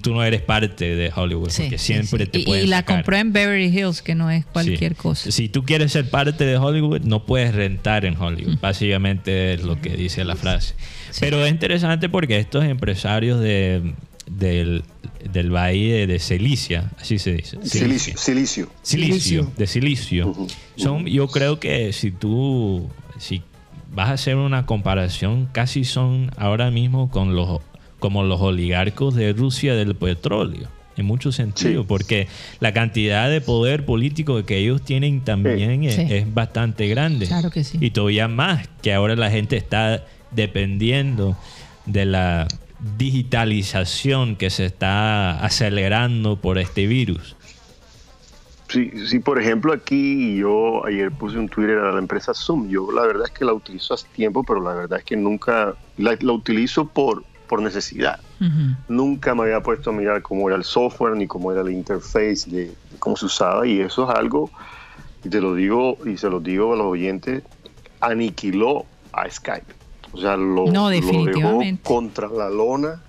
tú 0.00 0.14
no 0.14 0.24
eres 0.24 0.40
parte 0.40 0.96
de 0.96 1.12
Hollywood, 1.14 1.50
Sí, 1.50 1.64
porque 1.64 1.76
siempre 1.76 2.24
sí. 2.24 2.30
te 2.30 2.38
Y- 2.38 2.44
pueden 2.46 2.64
Y, 2.64 2.68
la 2.68 2.78
sacar. 2.78 2.96
compró 2.96 3.16
en 3.18 3.32
Beverly 3.34 3.66
Hills, 3.66 4.00
que 4.00 4.14
no 4.14 4.30
es 4.30 4.44
Sí. 4.44 4.48
cualquier 4.50 4.96
cosa. 4.96 5.30
Si 5.30 5.50
tú 5.50 5.62
quieres 5.62 5.92
ser 5.92 6.08
parte 6.08 6.46
de 6.46 6.56
Hollywood, 6.56 7.02
no 7.02 7.26
puedes 7.26 7.54
rentar 7.54 8.06
en 8.06 8.16
Hollywood. 8.16 8.56
Básicamente 8.62 9.52
es 9.52 9.62
lo 9.62 9.78
que 9.78 9.90
dice 9.90 10.24
la 10.24 10.36
frase. 10.36 10.74
Sí. 11.10 11.18
Pero 11.20 11.44
es 11.44 11.50
interesante 11.52 12.08
porque 12.08 12.38
estos 12.38 12.64
empresarios 12.64 13.40
de, 13.40 13.92
del, 14.30 14.84
del 15.34 15.50
valle 15.54 16.06
de 16.06 16.18
Cilicia, 16.18 16.90
así 16.98 17.18
se 17.18 17.34
dice. 17.34 17.58
Silicio. 17.62 18.16
Silicio. 18.16 18.70
Silicio, 18.80 19.20
Silicio. 19.20 19.52
de 19.58 19.66
silicio. 19.66 20.46
Son, 20.76 21.04
yo 21.04 21.28
creo 21.28 21.60
que 21.60 21.92
si 21.92 22.10
tú, 22.10 22.88
si 23.18 23.42
vas 23.92 24.08
a 24.10 24.12
hacer 24.14 24.36
una 24.36 24.66
comparación, 24.66 25.48
casi 25.52 25.84
son 25.84 26.30
ahora 26.36 26.70
mismo 26.70 27.10
con 27.10 27.34
los, 27.36 27.60
como 27.98 28.22
los 28.22 28.40
oligarcos 28.40 29.14
de 29.14 29.32
Rusia 29.32 29.74
del 29.74 29.94
petróleo. 29.94 30.68
En 30.96 31.06
muchos 31.06 31.34
sentidos, 31.34 31.82
Sí. 31.82 31.86
porque 31.88 32.28
la 32.60 32.72
cantidad 32.72 33.28
de 33.28 33.40
poder 33.40 33.84
político 33.84 34.44
que 34.44 34.58
ellos 34.58 34.80
tienen 34.82 35.22
también 35.22 35.82
es, 35.82 35.96
Sí. 35.96 36.06
es 36.08 36.32
bastante 36.32 36.86
grande. 36.86 37.26
Claro 37.26 37.50
que 37.50 37.64
sí. 37.64 37.78
Y 37.80 37.90
todavía 37.90 38.28
más, 38.28 38.68
que 38.80 38.94
ahora 38.94 39.16
la 39.16 39.28
gente 39.30 39.56
está 39.56 40.04
dependiendo 40.30 41.36
de 41.86 42.04
la 42.04 42.46
digitalización 42.96 44.36
que 44.36 44.50
se 44.50 44.66
está 44.66 45.44
acelerando 45.44 46.36
por 46.36 46.58
este 46.58 46.86
virus. 46.86 47.34
Sí, 48.68 48.90
sí, 49.06 49.18
por 49.18 49.38
ejemplo, 49.38 49.72
aquí 49.72 50.36
yo 50.36 50.84
ayer 50.86 51.12
puse 51.12 51.38
un 51.38 51.48
Twitter 51.48 51.78
a 51.78 51.92
la 51.92 51.98
empresa 51.98 52.32
Zoom. 52.34 52.68
Yo 52.68 52.90
la 52.90 53.02
verdad 53.02 53.26
es 53.26 53.30
que 53.30 53.44
la 53.44 53.52
utilizo 53.52 53.94
hace 53.94 54.06
tiempo, 54.08 54.42
pero 54.42 54.60
la 54.62 54.74
verdad 54.74 54.98
es 54.98 55.04
que 55.04 55.16
nunca 55.16 55.74
la, 55.98 56.16
la 56.20 56.32
utilizo 56.32 56.86
por, 56.86 57.24
por 57.46 57.60
necesidad. 57.62 58.20
Ujú. 58.40 58.76
Nunca 58.88 59.34
me 59.34 59.42
había 59.42 59.62
puesto 59.62 59.90
a 59.90 59.92
mirar 59.92 60.22
cómo 60.22 60.48
era 60.48 60.56
el 60.56 60.64
software 60.64 61.14
ni 61.14 61.26
cómo 61.26 61.52
era 61.52 61.62
la 61.62 61.70
interface 61.70 62.50
de, 62.50 62.66
de 62.66 62.98
cómo 62.98 63.16
se 63.16 63.26
usaba 63.26 63.66
y 63.66 63.80
eso 63.80 64.10
es 64.10 64.16
algo, 64.16 64.50
y 65.22 65.28
te 65.28 65.40
lo 65.40 65.54
digo 65.54 65.98
y 66.06 66.16
se 66.16 66.30
lo 66.30 66.40
digo 66.40 66.72
a 66.72 66.76
los 66.76 66.86
oyentes, 66.86 67.42
aniquiló 68.00 68.86
a 69.12 69.30
Skype. 69.30 69.72
O 70.12 70.18
sea, 70.18 70.36
lo, 70.36 70.66
No, 70.66 70.84
lo 70.84 70.90
dejó 70.90 71.60
contra 71.82 72.28
la 72.28 72.48
lona 72.48 73.02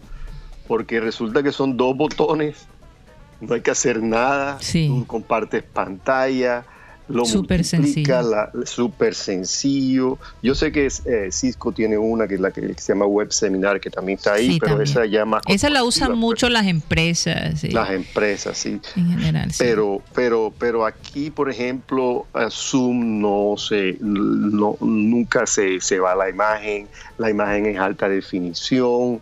porque 0.67 0.99
resulta 0.99 1.43
que 1.43 1.51
son 1.51 1.77
dos 1.77 1.95
botones, 1.95 2.67
no 3.41 3.53
hay 3.55 3.61
que 3.61 3.71
hacer 3.71 4.01
nada, 4.01 4.57
Sí. 4.61 4.87
tú 4.87 5.05
compartes 5.05 5.63
pantalla, 5.63 6.65
lo 7.07 7.23
multiplica, 7.23 7.63
sencillo. 7.63 8.65
súper 8.65 9.13
sencillo. 9.13 10.17
Yo 10.41 10.55
sé 10.55 10.71
que 10.71 10.87
es, 10.87 11.05
eh, 11.05 11.29
Cisco 11.31 11.71
tiene 11.71 11.99
una 11.99 12.27
que 12.27 12.33
es 12.33 12.39
la 12.41 12.49
que 12.49 12.73
se 12.79 12.93
llama 12.93 13.05
Web 13.05 13.31
Seminar, 13.31 13.79
que 13.79 13.91
también 13.91 14.17
está 14.17 14.33
ahí, 14.33 14.53
Sí, 14.53 14.57
pero 14.59 14.71
también. 14.77 14.89
esa 14.89 15.05
ya 15.05 15.23
más 15.23 15.43
Esa 15.47 15.69
la 15.69 15.83
usan 15.83 16.17
mucho 16.17 16.49
las 16.49 16.65
empresas. 16.65 17.59
sí, 17.59 17.67
pues, 17.67 17.73
las 17.75 17.91
empresas, 17.91 18.57
sí. 18.57 18.81
en 18.95 19.09
general. 19.11 19.51
sí. 19.51 19.57
Pero, 19.59 20.01
pero, 20.15 20.51
pero 20.57 20.83
aquí, 20.83 21.29
por 21.29 21.51
ejemplo, 21.51 22.25
Zoom 22.49 23.21
no 23.21 23.53
se, 23.57 23.97
no, 24.01 24.75
nunca 24.79 25.45
se, 25.45 25.79
se 25.81 25.99
va 25.99 26.15
la 26.15 26.27
imagen, 26.27 26.87
la 27.19 27.29
imagen 27.29 27.67
es 27.67 27.77
alta 27.77 28.09
definición. 28.09 29.21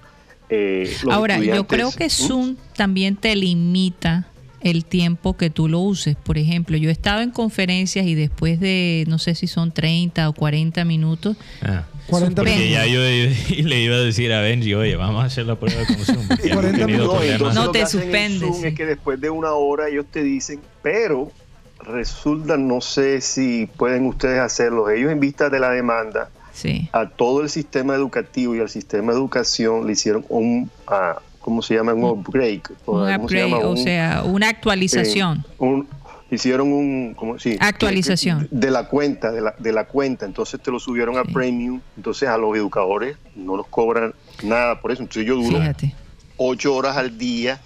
Eh, 0.53 0.97
los 1.03 1.13
Ahora, 1.13 1.39
yo 1.39 1.65
creo 1.67 1.91
que 1.91 2.05
¿Mm? 2.05 2.09
Zoom 2.09 2.55
también 2.75 3.15
te 3.15 3.35
limita 3.35 4.27
el 4.61 4.85
tiempo 4.85 5.35
que 5.35 5.49
tú 5.49 5.67
lo 5.67 5.79
uses. 5.79 6.15
Por 6.15 6.37
ejemplo, 6.37 6.77
yo 6.77 6.89
he 6.89 6.91
estado 6.93 7.21
en 7.21 7.31
conferencias 7.31 8.05
y 8.05 8.15
después 8.15 8.59
de, 8.59 9.03
no 9.07 9.17
sé 9.19 9.35
si 9.35 9.47
son 9.47 9.71
30 9.73 10.29
o 10.29 10.33
40 10.33 10.85
minutos, 10.85 11.35
Ah. 11.61 11.83
40 12.07 12.41
Suspende. 12.41 12.51
Porque 12.51 12.69
ya 12.71 12.85
yo 12.85 12.99
le 13.67 13.81
iba 13.81 13.95
a 13.95 13.99
decir 13.99 14.31
a 14.33 14.41
Benji, 14.41 14.73
oye, 14.73 14.95
vamos 14.95 15.23
a 15.23 15.27
hacer 15.27 15.45
la 15.45 15.55
prueba 15.55 15.85
como 15.85 16.03
Zoom. 16.05 16.27
porque 16.27 16.47
hemos 16.49 16.55
40 16.63 16.85
tenido 16.85 17.19
minutos. 17.19 17.55
No, 17.55 17.71
te 17.71 17.85
suspendes, 17.87 18.57
sí. 18.57 18.67
Es 18.67 18.75
que 18.75 18.85
después 18.85 19.19
de 19.19 19.29
una 19.29 19.53
hora 19.53 19.87
ellos 19.89 20.05
te 20.11 20.21
dicen, 20.23 20.59
pero 20.81 21.31
resulta, 21.79 22.55
no 22.57 22.79
sé 22.81 23.19
si 23.21 23.67
pueden 23.77 24.05
ustedes 24.05 24.39
hacerlo. 24.39 24.89
Ellos 24.89 25.11
en 25.11 25.19
vista 25.19 25.49
de 25.49 25.59
la 25.59 25.71
demanda 25.71 26.29
sí. 26.53 26.89
a 26.93 27.09
todo 27.09 27.41
el 27.41 27.49
sistema 27.49 27.95
educativo 27.95 28.55
y 28.55 28.59
al 28.59 28.69
sistema 28.69 29.11
de 29.11 29.17
educación 29.19 29.85
le 29.85 29.93
hicieron 29.93 30.25
un, 30.29 30.69
ah, 30.87 31.19
¿cómo 31.39 31.61
se 31.61 31.75
llama? 31.75 31.93
Un 31.93 32.03
upgrade. 32.05 32.61
Un 32.69 32.75
¿Cómo 32.85 33.05
se 33.07 33.15
upgrade, 33.15 33.49
llama? 33.49 33.65
o 33.65 33.71
Un- 33.71 33.77
sea, 33.77 34.23
una 34.25 34.49
actualización. 34.49 35.39
eh, 35.39 35.55
un- 35.59 35.87
hicieron 36.31 36.73
un 36.73 37.13
¿cómo? 37.15 37.37
Sí, 37.37 37.57
Actualización. 37.59 38.47
de, 38.49 38.65
de 38.67 38.71
la 38.71 38.87
cuenta 38.87 39.31
de 39.31 39.41
la, 39.41 39.53
de 39.59 39.71
la 39.71 39.85
cuenta 39.85 40.25
entonces 40.25 40.59
te 40.59 40.71
lo 40.71 40.79
subieron 40.79 41.15
a 41.17 41.23
Sí. 41.25 41.31
premium 41.31 41.79
entonces 41.95 42.27
a 42.27 42.37
los 42.37 42.55
educadores 42.55 43.17
no 43.35 43.55
los 43.55 43.67
cobran 43.67 44.15
nada 44.41 44.81
por 44.81 44.91
eso 44.91 45.03
entonces 45.03 45.27
yo 45.27 45.35
duro 45.35 45.59
Fíjate. 45.59 45.93
ocho 46.37 46.73
horas 46.75 46.97
al 46.97 47.19
día 47.19 47.59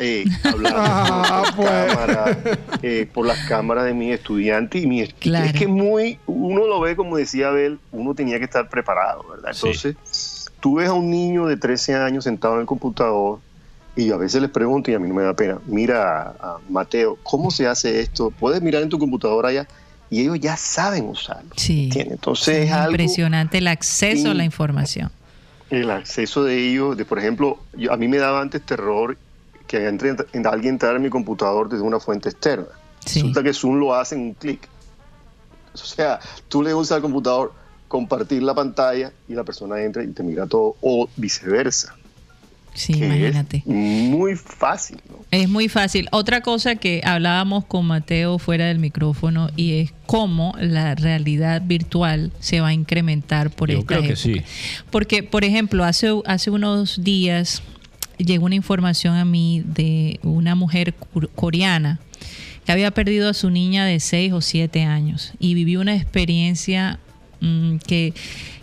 eh, 0.00 0.24
hablando 0.44 0.78
Ah, 0.82 1.42
por, 1.54 1.64
las 1.64 1.70
pues. 1.70 1.94
cámaras, 1.94 2.38
eh, 2.82 3.08
por 3.12 3.26
las 3.26 3.38
cámaras 3.46 3.84
de 3.84 3.94
mis 3.94 4.12
estudiantes 4.14 4.82
y 4.82 4.86
mi 4.86 5.00
es 5.02 5.14
Claro. 5.14 5.52
que 5.58 5.66
muy 5.66 6.18
uno 6.26 6.66
lo 6.66 6.80
ve 6.80 6.96
como 6.96 7.16
decía 7.16 7.48
Abel 7.48 7.78
uno 7.92 8.14
tenía 8.14 8.38
que 8.38 8.44
estar 8.44 8.68
preparado 8.68 9.24
verdad 9.30 9.52
Sí. 9.52 9.66
entonces 9.66 10.50
tú 10.60 10.76
ves 10.76 10.88
a 10.88 10.92
un 10.94 11.10
niño 11.10 11.46
de 11.46 11.56
13 11.56 11.94
años 11.94 12.24
sentado 12.24 12.54
en 12.54 12.60
el 12.60 12.66
computador 12.66 13.38
y 13.96 14.06
yo 14.06 14.14
a 14.14 14.18
veces 14.18 14.40
les 14.40 14.50
pregunto 14.50 14.90
y 14.90 14.94
a 14.94 14.98
mí 14.98 15.08
no 15.08 15.14
me 15.14 15.22
da 15.22 15.34
pena 15.34 15.58
mira 15.66 16.34
a 16.40 16.56
Mateo 16.68 17.18
¿cómo 17.22 17.50
se 17.50 17.66
hace 17.66 18.00
esto? 18.00 18.30
puedes 18.30 18.62
mirar 18.62 18.82
en 18.82 18.88
tu 18.88 18.98
computadora 18.98 19.48
allá 19.50 19.66
y 20.08 20.22
ellos 20.22 20.40
ya 20.40 20.56
saben 20.56 21.04
usarlo 21.08 21.50
Sí. 21.56 21.84
¿entiendes? 21.84 22.14
entonces 22.14 22.56
Sí, 22.56 22.62
es 22.62 22.72
algo 22.72 22.90
impresionante 22.92 23.58
el 23.58 23.66
acceso 23.68 24.30
a 24.30 24.34
la 24.34 24.44
in- 24.44 24.46
información. 24.50 25.10
el 25.70 25.90
acceso 25.90 26.42
de 26.44 26.68
ellos, 26.68 26.96
de 26.96 27.04
por 27.04 27.18
ejemplo, 27.20 27.58
yo- 27.76 27.92
a 27.92 27.96
mí 27.96 28.08
me 28.08 28.18
daba 28.18 28.40
antes 28.40 28.60
terror 28.62 29.16
que 29.70 29.86
entre, 29.86 30.16
en- 30.32 30.46
alguien 30.48 30.74
entrara 30.74 30.96
en 30.96 31.02
mi 31.02 31.10
computador 31.10 31.68
desde 31.68 31.84
una 31.84 32.00
fuente 32.00 32.28
externa. 32.28 32.66
Sí. 33.06 33.20
Resulta 33.20 33.44
que 33.44 33.52
Zoom 33.54 33.76
lo 33.78 33.94
hace 33.94 34.16
en 34.16 34.22
un 34.22 34.34
clic. 34.34 34.66
O 35.72 35.78
sea, 35.78 36.18
tú 36.48 36.60
le 36.64 36.74
usas 36.74 36.96
al 36.96 37.02
computador 37.02 37.52
compartir 37.86 38.42
la 38.42 38.52
pantalla 38.52 39.12
y 39.28 39.34
la 39.34 39.44
persona 39.44 39.80
entra 39.80 40.02
y 40.02 40.08
te 40.08 40.24
mira 40.24 40.48
todo, 40.48 40.74
o 40.80 41.08
viceversa. 41.16 41.94
Sí, 42.74 42.94
que 42.94 43.06
imagínate. 43.06 43.58
Es 43.58 43.64
muy 43.66 44.34
fácil, 44.34 45.00
¿no? 45.08 45.18
Es 45.30 45.48
muy 45.48 45.68
fácil. 45.68 46.08
Otra 46.10 46.40
cosa 46.40 46.74
que 46.74 47.00
hablábamos 47.04 47.64
con 47.64 47.86
Mateo 47.86 48.38
fuera 48.40 48.66
del 48.66 48.80
micrófono 48.80 49.50
y 49.54 49.80
es 49.80 49.92
cómo 50.06 50.54
la 50.58 50.96
realidad 50.96 51.62
virtual 51.64 52.32
se 52.40 52.60
va 52.60 52.68
a 52.68 52.72
incrementar 52.72 53.50
por 53.50 53.70
Yo 53.70 53.78
esta 53.78 53.86
creo 53.98 54.02
que 54.02 54.16
sí. 54.16 54.42
Porque, 54.90 55.22
por 55.22 55.44
ejemplo, 55.44 55.84
hace, 55.84 56.08
hace 56.26 56.50
unos 56.50 57.02
días 57.04 57.62
llegó 58.24 58.46
una 58.46 58.54
información 58.54 59.16
a 59.16 59.24
mí 59.24 59.62
de 59.64 60.20
una 60.22 60.54
mujer 60.54 60.94
coreana 61.34 62.00
que 62.64 62.72
había 62.72 62.90
perdido 62.90 63.28
a 63.28 63.34
su 63.34 63.50
niña 63.50 63.84
de 63.84 64.00
6 64.00 64.32
o 64.32 64.40
7 64.40 64.82
años 64.84 65.32
y 65.38 65.54
vivió 65.54 65.80
una 65.80 65.94
experiencia 65.96 66.98
mm, 67.40 67.76
que 67.78 68.14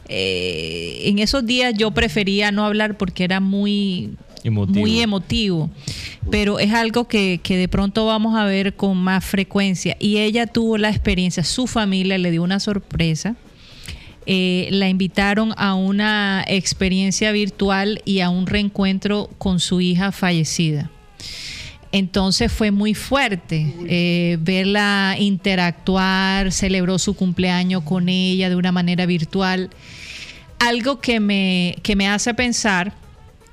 eh, 0.09 1.01
en 1.05 1.19
esos 1.19 1.45
días 1.45 1.73
yo 1.75 1.91
prefería 1.91 2.51
no 2.51 2.65
hablar 2.65 2.97
porque 2.97 3.23
era 3.23 3.39
muy 3.39 4.11
Emotivo. 4.43 4.79
muy 4.79 5.01
emotivo, 5.01 5.69
pero 6.31 6.59
es 6.59 6.71
algo 6.71 7.07
que, 7.07 7.41
que 7.43 7.57
de 7.57 7.67
pronto 7.67 8.05
vamos 8.05 8.35
a 8.35 8.45
ver 8.45 8.75
con 8.75 8.95
más 8.95 9.25
frecuencia. 9.25 9.97
Y 9.99 10.17
ella 10.19 10.47
tuvo 10.47 10.77
la 10.77 10.89
experiencia, 10.89 11.43
su 11.43 11.67
familia 11.67 12.17
le 12.17 12.31
dio 12.31 12.43
una 12.43 12.59
sorpresa. 12.59 13.35
Eh, 14.29 14.67
la 14.71 14.89
invitaron 14.89 15.53
a 15.55 15.73
una 15.73 16.43
experiencia 16.45 17.31
virtual 17.31 18.01
y 18.03 18.19
a 18.19 18.29
un 18.29 18.45
reencuentro 18.45 19.29
con 19.37 19.61
su 19.61 19.79
hija 19.79 20.11
fallecida. 20.11 20.91
Entonces 21.93 22.51
fue 22.51 22.71
muy 22.71 22.93
fuerte 22.93 23.73
eh, 23.87 24.37
verla 24.41 25.15
interactuar, 25.17 26.51
celebró 26.51 26.99
su 26.99 27.13
cumpleaños 27.13 27.83
con 27.83 28.09
ella 28.09 28.49
de 28.49 28.57
una 28.57 28.73
manera 28.73 29.05
virtual. 29.05 29.69
Algo 30.59 30.99
que 30.99 31.21
me, 31.21 31.77
que 31.81 31.95
me 31.95 32.09
hace 32.09 32.33
pensar, 32.33 32.91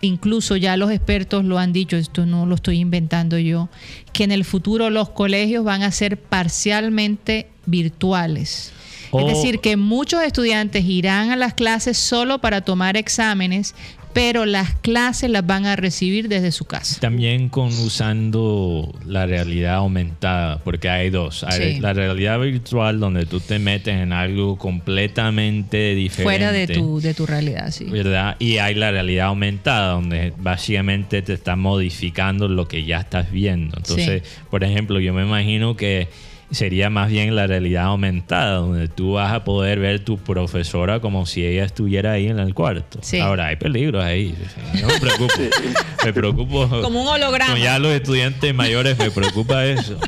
incluso 0.01 0.57
ya 0.57 0.77
los 0.77 0.91
expertos 0.91 1.45
lo 1.45 1.61
han 1.61 1.73
dicho, 1.73 1.97
esto 1.97 2.27
no 2.27 2.47
lo 2.47 2.57
estoy 2.57 2.81
inventando 2.81 3.39
yo, 3.39 3.69
que 4.13 4.25
en 4.25 4.33
el 4.33 4.45
futuro 4.45 4.91
los 4.91 5.11
colegios 5.11 5.65
van 5.65 5.85
a 5.85 5.93
ser 5.93 6.19
parcialmente 6.19 7.47
virtuales. 7.65 8.73
Es 9.21 9.27
decir, 9.27 9.61
que 9.61 9.77
muchos 9.77 10.23
estudiantes 10.23 10.85
irán 10.85 11.31
a 11.31 11.37
las 11.37 11.55
clases 11.55 11.97
solo 11.99 12.39
para 12.39 12.61
tomar 12.63 12.97
exámenes, 12.97 13.75
pero 14.13 14.47
las 14.47 14.75
clases 14.77 15.29
las 15.29 15.45
van 15.45 15.67
a 15.67 15.75
recibir 15.75 16.29
desde 16.29 16.53
su 16.53 16.67
casa. 16.67 17.01
También 17.01 17.49
con 17.49 17.67
usando 17.67 18.95
la 19.05 19.27
realidad 19.27 19.75
aumentada, 19.75 20.59
porque 20.59 20.89
hay 20.89 21.11
dos. 21.11 21.43
Hay 21.43 21.75
Sí. 21.75 21.81
la 21.81 21.93
realidad 21.95 22.39
virtual 22.39 23.01
donde 23.01 23.27
tú 23.27 23.41
te 23.41 23.59
metes 23.59 23.95
en 23.95 24.13
algo 24.13 24.57
completamente 24.57 25.97
diferente. 25.97 26.23
Fuera 26.23 26.53
de 26.53 26.69
tu, 26.69 27.01
de 27.01 27.13
tu 27.15 27.27
realidad, 27.27 27.73
sí. 27.73 27.87
¿verdad? 27.87 28.37
Y 28.39 28.59
hay 28.59 28.77
la 28.77 28.93
realidad 28.93 29.27
aumentada, 29.27 29.95
donde 29.95 30.33
básicamente 30.39 31.21
te 31.23 31.33
está 31.33 31.57
modificando 31.57 32.47
lo 32.47 32.69
que 32.69 32.85
ya 32.85 33.01
estás 33.01 33.33
viendo. 33.33 33.77
Entonces, 33.77 34.23
por 34.49 34.63
ejemplo, 34.63 35.01
yo 35.01 35.13
me 35.13 35.23
imagino 35.23 35.77
que 35.77 36.09
sería 36.55 36.91
más 36.91 37.09
bien 37.11 37.35
la 37.37 37.47
realidad 37.47 37.85
aumentada, 37.85 38.57
donde 38.57 38.89
tú 38.89 39.13
vas 39.15 39.33
a 39.33 39.45
poder 39.45 39.79
ver 39.79 40.05
tu 40.05 40.19
profesora 40.19 41.01
como 41.01 41.27
si 41.27 41.45
ella 41.45 41.65
estuviera 41.65 42.13
ahí 42.13 42.29
en 42.29 42.39
el 42.39 42.55
cuarto. 42.55 42.99
Sí. 43.03 43.19
Ahora, 43.21 43.47
hay 43.49 43.57
peligros 43.57 44.03
ahí. 44.05 44.35
No 44.81 44.89
me 44.89 45.01
preocupo. 45.01 45.35
me 46.05 46.13
preocupo. 46.13 46.69
Como 46.83 47.03
un 47.03 47.09
holograma. 47.09 47.53
Con 47.53 47.63
ya 47.63 47.79
los 47.79 47.93
estudiantes 47.93 48.55
mayores 48.55 48.99
me 48.99 49.11
preocupa 49.11 49.65
eso. 49.67 49.99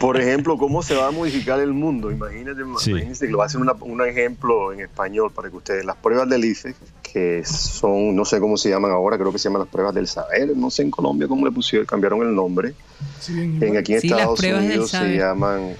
Por, 0.00 0.20
ejemplo, 0.20 0.56
¿cómo 0.56 0.82
se 0.82 0.94
va 0.94 1.08
a 1.08 1.10
modificar 1.10 1.60
el 1.60 1.72
mundo? 1.72 2.10
Imagínate, 2.10 2.60
Sí. 2.78 2.90
imagínense 2.90 3.26
que 3.26 3.32
lo 3.32 3.42
hacen 3.42 3.60
una- 3.60 3.74
un 3.80 4.04
ejemplo 4.06 4.72
en 4.72 4.80
español 4.80 5.30
para 5.34 5.50
que 5.50 5.56
ustedes, 5.56 5.84
las 5.84 5.96
pruebas 5.96 6.28
del 6.28 6.44
IFE, 6.44 6.74
que 7.12 7.42
son, 7.44 8.14
no 8.14 8.24
sé 8.24 8.38
cómo 8.40 8.56
se 8.56 8.68
llaman 8.70 8.90
ahora, 8.90 9.16
creo 9.18 9.32
que 9.32 9.38
se 9.38 9.48
llaman 9.48 9.60
las 9.62 9.68
pruebas 9.70 9.94
del 9.94 10.06
saber, 10.06 10.56
no 10.56 10.70
sé 10.70 10.82
en 10.82 10.90
Colombia 10.90 11.26
cómo 11.28 11.46
le 11.46 11.52
pusieron, 11.52 11.86
cambiaron 11.86 12.20
el 12.22 12.34
nombre. 12.34 12.74
Sí, 13.20 13.32
En, 13.40 13.54
igual. 13.54 13.76
aquí 13.78 13.94
en 13.94 14.00
Sí, 14.00 14.08
Estados 14.08 14.40
Unidos 14.40 14.90
se 14.90 15.16
llaman 15.16 15.74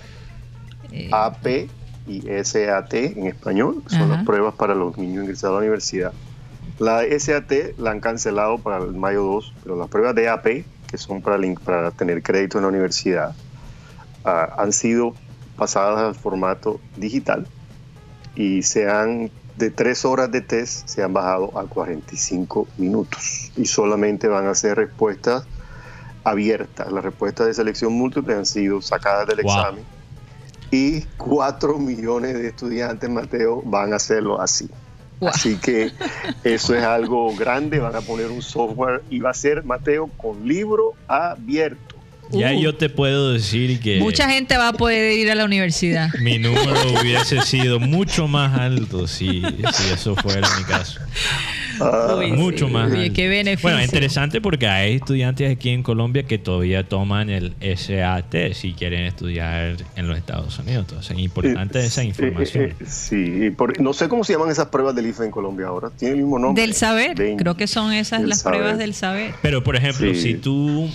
Eh, 0.91 1.11
AP 1.13 1.69
y 2.07 2.23
SAT 2.43 2.95
en 2.95 3.27
español, 3.27 3.83
son 3.87 4.03
Ajá. 4.03 4.17
las 4.17 4.25
pruebas 4.25 4.55
para 4.55 4.75
los 4.75 4.97
niños 4.97 5.25
ingresados 5.25 5.55
a 5.57 5.61
la 5.61 5.67
universidad. 5.67 6.13
La 6.79 7.03
SAT 7.19 7.77
la 7.79 7.91
han 7.91 8.01
cancelado 8.01 8.59
para 8.59 8.79
el 8.85 8.95
mayo 8.95 9.23
2, 9.25 9.53
pero 9.63 9.77
las 9.77 9.89
pruebas 9.89 10.15
de 10.15 10.29
AP, 10.31 10.65
que 10.87 10.97
son 10.97 11.21
para, 11.21 11.37
el 11.37 11.55
para 11.63 11.91
tener 11.91 12.23
crédito 12.23 12.57
en 12.59 12.63
la 12.63 12.69
universidad, 12.69 13.35
ah, 14.25 14.55
han 14.59 14.73
sido 14.73 15.15
pasadas 15.57 15.99
al 15.99 16.15
formato 16.15 16.81
digital 16.97 17.47
y 18.35 18.63
se 18.63 18.89
han, 18.89 19.31
de 19.59 19.71
tres 19.71 20.05
horas 20.05 20.31
de 20.31 20.41
test, 20.41 20.89
se 20.89 21.03
han 21.03 21.13
bajado 21.13 21.59
a 21.59 21.67
45 21.67 22.69
minutos 22.79 23.51
y 23.57 23.67
solamente 23.67 24.29
van 24.29 24.47
a 24.47 24.55
ser 24.55 24.77
respuestas 24.77 25.45
abiertas. 26.25 26.93
Las 26.93 27.05
respuestas 27.05 27.49
de 27.49 27.55
selección 27.55 27.93
múltiple 27.93 28.35
han 28.35 28.47
sido 28.47 28.81
sacadas 28.81 29.27
del 29.27 29.43
Wow. 29.43 29.53
examen 29.53 29.85
y 30.71 31.03
4 31.17 31.79
millones 31.79 32.35
de 32.35 32.49
estudiantes, 32.49 33.09
Mateo, 33.11 33.63
van 33.65 33.93
a 33.93 33.97
hacerlo 33.97 34.41
así. 34.41 34.71
Wow. 35.21 35.31
Así 35.31 35.57
que 35.57 35.91
eso 36.45 36.77
es 36.77 36.85
algo 36.85 37.35
grande, 37.35 37.81
van 37.81 37.97
a 37.97 38.01
poner 38.01 38.31
un 38.31 38.43
software 38.43 39.03
y 39.11 39.19
va 39.19 39.31
a 39.31 39.35
ser, 39.35 39.65
Mateo, 39.65 40.09
con 40.17 40.47
libro 40.47 40.93
abierto. 41.09 41.97
Ya 42.31 42.53
Uh. 42.53 42.61
yo 42.61 42.75
te 42.75 42.89
puedo 42.91 43.33
decir 43.33 43.81
que 43.81 43.99
Mucha 44.01 44.29
gente 44.31 44.57
va 44.57 44.69
a 44.69 44.73
poder 44.73 45.19
ir 45.19 45.31
a 45.31 45.35
la 45.35 45.45
universidad. 45.45 46.11
mi 46.21 46.39
número 46.39 46.75
hubiese 47.01 47.41
sido 47.43 47.81
mucho 47.81 48.29
más 48.29 48.59
alto 48.59 49.07
si, 49.07 49.43
si 49.73 49.93
eso 49.93 50.15
fuera 50.17 50.49
mi 50.59 50.65
caso. 50.65 51.01
Ah, 51.81 52.17
Uy, 52.19 52.33
mucho 52.33 52.67
sí. 52.67 52.73
más. 52.73 52.91
Alto. 52.93 53.13
qué 53.15 53.29
beneficio. 53.29 53.71
Bueno, 53.71 53.85
interesante 53.85 54.41
porque 54.41 54.67
hay 54.67 54.97
estudiantes 54.97 55.51
aquí 55.53 55.71
en 55.71 55.83
Colombia 55.85 56.25
que 56.25 56.37
todavía 56.39 56.83
toman 56.89 57.31
el 57.31 57.55
SAT 57.61 58.53
si 58.53 58.73
quieren 58.73 59.05
estudiar 59.05 59.77
en 59.95 60.09
los 60.09 60.19
Estados 60.19 60.59
Unidos. 60.59 60.87
Entonces, 60.89 61.17
importante 61.19 61.85
esa 61.85 62.03
eh, 62.03 62.07
información. 62.07 62.65
eh, 62.65 62.75
eh, 62.81 62.85
sí, 62.89 63.51
por- 63.57 63.81
no 63.81 63.93
sé 63.93 64.09
cómo 64.09 64.25
se 64.25 64.33
llaman 64.33 64.51
esas 64.51 64.67
pruebas 64.67 64.95
del 64.97 65.07
IFE 65.07 65.27
en 65.27 65.31
Colombia 65.31 65.69
ahora. 65.69 65.91
Tiene 65.97 66.15
el 66.15 66.21
mismo 66.23 66.39
nombre. 66.41 66.61
Del 66.61 66.75
saber, 66.75 67.15
De- 67.17 67.37
creo 67.37 67.57
que 67.57 67.69
son 67.69 67.93
esas 67.93 68.23
las 68.23 68.41
saber. 68.41 68.59
pruebas 68.59 68.79
del 68.79 68.95
saber. 68.95 69.35
Pero, 69.41 69.63
por 69.63 69.77
ejemplo, 69.77 70.13
Sí. 70.15 70.21
si 70.21 70.35
tú 70.35 70.91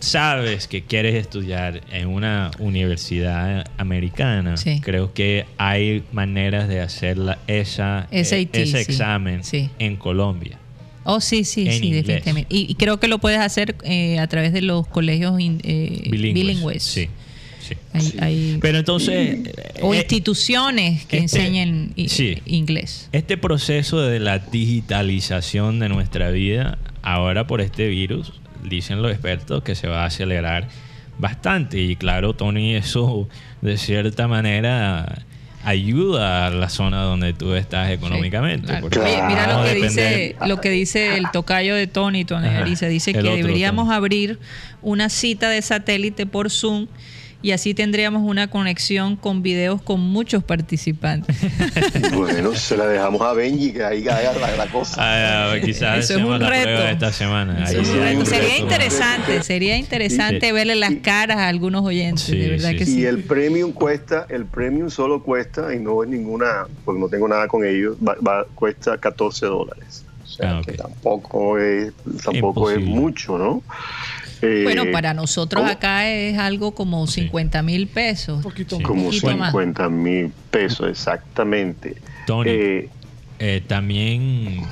sabes 0.00 0.68
que 0.68 0.82
quieres 0.82 1.14
estudiar 1.14 1.80
en 1.92 2.08
una 2.08 2.50
universidad 2.58 3.64
americana, 3.78 4.56
Sí. 4.56 4.80
creo 4.82 5.12
que 5.12 5.46
hay 5.58 6.02
maneras 6.12 6.68
de 6.68 6.80
hacer 6.80 7.18
la- 7.18 7.38
esa, 7.46 8.08
eh, 8.10 8.24
SAT, 8.24 8.56
ese 8.62 8.80
examen 8.80 9.42
Sí. 9.44 9.70
en 9.78 9.96
Colombia. 9.96 10.58
Oh, 11.04 11.20
sí, 11.20 11.44
sí, 11.44 11.66
En 11.68 11.72
sí, 11.74 11.86
inglés. 11.86 12.06
definitivamente. 12.06 12.54
Y, 12.54 12.70
y 12.70 12.74
creo 12.74 12.98
que 12.98 13.06
lo 13.08 13.18
puedes 13.18 13.38
hacer 13.38 13.76
eh, 13.84 14.18
a 14.18 14.26
través 14.26 14.52
de 14.52 14.60
los 14.62 14.86
colegios 14.88 15.38
in- 15.40 15.60
eh, 15.62 16.08
bilingües. 16.10 16.82
Sí, 16.82 17.08
sí. 17.60 17.74
Hay- 17.92 18.14
hay- 18.20 18.58
Pero 18.60 18.78
entonces... 18.78 19.38
o 19.82 19.94
eh, 19.94 19.98
instituciones 19.98 21.04
que 21.06 21.18
este- 21.18 21.38
enseñen 21.38 21.92
sí. 22.08 22.38
inglés. 22.44 23.08
Este 23.12 23.36
proceso 23.36 24.00
de 24.00 24.18
la 24.18 24.40
digitalización 24.40 25.78
de 25.78 25.88
nuestra 25.88 26.30
vida, 26.30 26.78
ahora 27.02 27.46
por 27.46 27.60
este 27.60 27.86
virus, 27.88 28.32
dicen 28.68 29.02
los 29.02 29.10
expertos 29.10 29.62
que 29.62 29.74
se 29.74 29.88
va 29.88 30.02
a 30.02 30.06
acelerar 30.06 30.68
bastante. 31.18 31.78
Y 31.78 31.96
claro, 31.96 32.34
Tony, 32.34 32.74
eso 32.74 33.28
de 33.62 33.76
cierta 33.76 34.28
manera 34.28 35.22
ayuda 35.64 36.46
a 36.46 36.50
la 36.50 36.68
zona 36.68 37.02
donde 37.02 37.32
tú 37.32 37.54
estás 37.54 37.90
económicamente. 37.90 38.66
Claro. 38.66 38.88
mira 39.26 39.58
lo 39.58 39.64
que 39.64 39.74
dice 39.74 40.36
lo 40.46 40.60
que 40.60 40.70
dice 40.70 41.16
el 41.16 41.30
tocayo 41.32 41.74
de 41.74 41.88
Tony, 41.88 42.24
Tony 42.24 42.46
Ajá, 42.46 42.58
Ariza. 42.58 42.86
Dice 42.86 43.10
el 43.10 43.22
que 43.22 43.36
deberíamos 43.36 43.86
Tony. 43.86 43.96
abrir 43.96 44.38
una 44.82 45.08
cita 45.08 45.50
de 45.50 45.60
satélite 45.62 46.26
por 46.26 46.50
Zoom 46.50 46.86
y 47.46 47.52
así 47.52 47.74
tendríamos 47.74 48.22
una 48.28 48.48
conexión 48.50 49.14
con 49.14 49.40
videos 49.42 49.80
con 49.80 50.00
muchos 50.00 50.42
participantes. 50.42 51.36
Bueno, 52.12 52.54
se 52.54 52.76
la 52.76 52.86
dejamos 52.86 53.20
a 53.22 53.32
Benji 53.34 53.72
que 53.72 53.84
ahí 53.84 54.08
haga 54.08 54.32
la, 54.38 54.56
la 54.56 54.66
cosa. 54.66 54.96
Ah, 54.98 55.52
ah, 55.52 55.60
quizás 55.64 55.98
Eso 56.04 56.18
es 56.18 56.24
un 56.24 56.38
la 56.40 56.48
reto. 56.48 56.82
esta 56.88 57.12
semana. 57.12 57.64
Eso 57.64 57.76
Ahí 57.78 57.82
es 57.82 57.88
sí 57.88 57.94
un 57.94 58.00
hay 58.02 58.08
reto. 58.16 58.20
un 58.20 58.26
sería 58.26 58.58
interesante, 58.58 59.42
sería 59.42 59.76
interesante 59.76 60.46
Sí. 60.46 60.52
verle 60.52 60.74
las 60.74 60.94
caras 61.02 61.36
a 61.38 61.48
algunos 61.48 61.84
oyentes, 61.84 62.24
Sí, 62.24 62.36
de 62.36 62.48
verdad 62.50 62.70
sí, 62.70 62.76
que 62.76 62.86
sí. 62.86 62.92
sí. 62.94 63.00
Y 63.00 63.04
el 63.04 63.22
premium 63.24 63.72
cuesta, 63.72 64.26
el 64.28 64.46
premium 64.46 64.90
solo 64.90 65.22
cuesta, 65.22 65.72
y 65.74 65.78
no 65.78 66.02
es 66.02 66.08
ninguna, 66.08 66.66
porque 66.84 67.00
no 67.00 67.08
tengo 67.08 67.28
nada 67.28 67.46
con 67.48 67.64
ellos, 67.64 67.96
va, 68.06 68.16
va- 68.26 68.44
cuesta 68.54 68.98
14 68.98 69.46
dólares. 69.46 70.04
O 70.24 70.28
sea, 70.28 70.58
Ah, 70.58 70.62
que 70.64 70.72
tampoco 70.72 71.58
es, 71.58 71.92
tampoco 72.24 72.70
es 72.70 72.80
mucho, 72.80 73.38
¿no? 73.38 73.62
Eh, 74.42 74.62
Bueno, 74.64 74.84
para 74.92 75.14
nosotros 75.14 75.62
¿cómo? 75.62 75.72
acá 75.72 76.08
es 76.10 76.38
algo 76.38 76.74
como 76.74 77.06
50 77.06 77.62
mil 77.62 77.86
pesos. 77.86 78.36
Un 78.38 78.42
poquito 78.42 78.76
Sí. 78.76 78.82
más. 78.82 78.88
Como 78.88 79.04
poquito 79.06 79.36
más. 79.36 79.50
50 79.52 79.88
mil 79.88 80.32
pesos, 80.50 80.88
exactamente. 80.90 81.96
Tony, 82.26 82.50
Eh, 82.50 82.88
eh, 83.38 83.62
también 83.66 84.62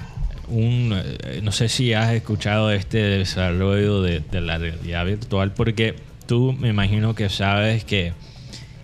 un, 0.48 0.92
eh, 0.94 1.40
no 1.42 1.52
sé 1.52 1.68
si 1.68 1.92
has 1.94 2.12
escuchado 2.12 2.70
este 2.70 2.98
desarrollo 2.98 4.02
de, 4.02 4.20
de 4.20 4.40
la 4.40 4.58
realidad 4.58 5.06
virtual, 5.06 5.52
porque 5.52 5.94
tú 6.26 6.52
me 6.52 6.68
imagino 6.68 7.14
que 7.14 7.28
sabes 7.28 7.84
que 7.84 8.12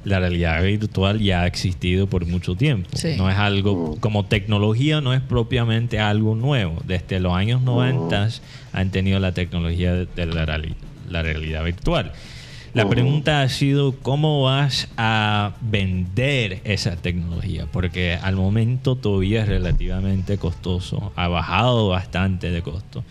la 0.04 0.18
realidad 0.20 0.62
virtual 0.62 1.20
ya 1.20 1.42
ha 1.42 1.46
existido 1.46 2.06
por 2.06 2.24
mucho 2.26 2.54
tiempo. 2.54 2.88
Sí. 2.94 3.14
No 3.18 3.28
es 3.30 3.36
algo, 3.36 3.96
como 4.00 4.24
tecnología 4.24 5.00
no 5.00 5.12
es 5.12 5.20
propiamente 5.20 5.98
algo 5.98 6.34
nuevo. 6.34 6.80
Desde 6.86 7.20
los 7.20 7.32
años 7.34 7.60
90 7.62 8.28
han 8.72 8.90
tenido 8.90 9.18
la 9.20 9.32
tecnología 9.32 9.94
de, 9.94 10.26
la, 10.26 10.46
reali- 10.46 10.74
la 11.08 11.22
realidad 11.22 11.64
virtual. 11.64 12.12
La 12.72 12.88
pregunta 12.88 13.42
ha 13.42 13.48
sido 13.48 13.96
cómo 13.96 14.44
vas 14.44 14.88
a 14.96 15.54
vender 15.60 16.60
esa 16.62 16.94
tecnología, 16.94 17.66
porque 17.70 18.14
al 18.22 18.36
momento 18.36 18.94
todavía 18.94 19.42
es 19.42 19.48
relativamente 19.48 20.38
costoso, 20.38 21.12
ha 21.16 21.26
bajado 21.26 21.88
bastante 21.88 22.52
de 22.52 22.62
costo, 22.62 23.02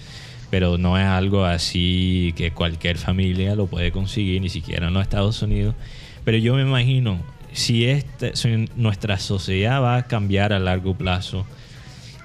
pero 0.49 0.77
no 0.77 0.97
es 0.97 1.03
algo 1.05 1.43
así 1.43 2.33
que 2.37 2.51
cualquier 2.51 2.97
familia 2.97 3.53
lo 3.55 3.67
puede 3.67 3.91
conseguir, 3.91 4.41
ni 4.41 4.47
siquiera 4.47 4.87
en 4.87 4.93
los 4.93 5.03
Estados 5.03 5.41
Unidos. 5.41 5.75
Pero 6.23 6.37
yo 6.37 6.55
me 6.55 6.61
imagino, 6.61 7.19
si, 7.53 7.85
este, 7.85 8.35
si 8.35 8.69
nuestra 8.75 9.17
sociedad 9.17 9.81
va 9.81 9.97
a 9.97 10.07
cambiar 10.07 10.53
a 10.53 10.59
largo 10.59 10.95
plazo, 10.95 11.45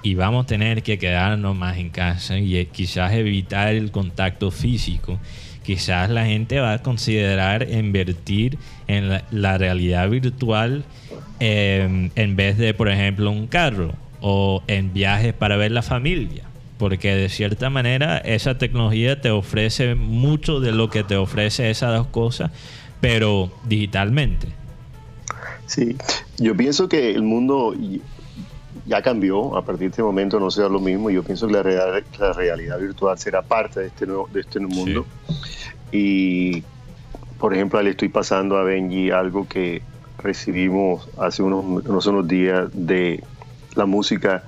y 0.05 0.13
vamos 0.13 0.43
a 0.43 0.47
tener 0.47 0.83
que 0.83 0.99
quedarnos 0.99 1.55
más 1.55 1.77
en 1.77 1.89
casa 1.89 2.37
y 2.37 2.57
eh, 2.57 2.67
quizás 2.67 3.13
evitar 3.13 3.73
el 3.73 3.89
contacto 3.89 4.51
físico. 4.51 5.19
Quizás 5.65 6.11
la 6.11 6.27
gente 6.27 6.59
va 6.59 6.73
a 6.73 6.83
considerar 6.83 7.67
invertir 7.71 8.59
en 8.85 9.19
la, 9.31 9.57
realidad 9.57 10.07
virtual 10.07 10.83
eh, 11.39 12.11
en 12.15 12.35
vez 12.35 12.59
de, 12.59 12.75
por 12.75 12.87
ejemplo, 12.87 13.31
un 13.31 13.47
carro 13.47 13.95
o 14.21 14.61
en 14.67 14.93
viajes 14.93 15.33
para 15.33 15.57
ver 15.57 15.71
la 15.71 15.81
familia. 15.81 16.43
Porque 16.77 17.15
de 17.15 17.29
cierta 17.29 17.71
manera 17.71 18.19
esa 18.19 18.59
tecnología 18.59 19.21
te 19.21 19.31
ofrece 19.31 19.95
mucho 19.95 20.59
de 20.59 20.71
lo 20.71 20.91
que 20.91 21.03
te 21.03 21.15
ofrece 21.15 21.71
esas 21.71 21.97
dos 21.97 22.07
cosas, 22.07 22.51
pero 23.01 23.51
digitalmente. 23.65 24.47
Sí, 25.65 25.95
yo 26.37 26.55
pienso 26.55 26.87
que 26.87 27.11
el 27.11 27.23
mundo 27.23 27.73
ya 28.85 29.01
cambió, 29.01 29.55
a 29.57 29.63
partir 29.65 29.81
de 29.81 29.87
este 29.91 30.03
momento 30.03 30.39
no 30.39 30.51
será 30.51 30.69
lo 30.69 30.79
mismo, 30.79 31.09
yo 31.09 31.23
pienso 31.23 31.47
que 31.47 31.53
la, 31.53 31.63
real- 31.63 32.03
la 32.19 32.33
realidad 32.33 32.79
virtual 32.79 33.17
será 33.17 33.41
parte 33.41 33.79
de 33.79 33.87
este 33.87 34.05
nuevo, 34.05 34.29
de 34.31 34.41
este 34.41 34.59
nuevo 34.59 34.75
mundo. 34.75 35.05
Y, 35.91 36.63
por 37.39 37.53
ejemplo, 37.53 37.81
le 37.81 37.91
estoy 37.91 38.09
pasando 38.09 38.57
a 38.57 38.63
Benji 38.63 39.11
algo 39.11 39.47
que 39.47 39.81
recibimos 40.21 41.07
hace 41.17 41.41
unos, 41.43 41.63
unos, 41.85 42.05
unos 42.05 42.27
días 42.27 42.69
de 42.73 43.23
la 43.75 43.85
música 43.85 44.43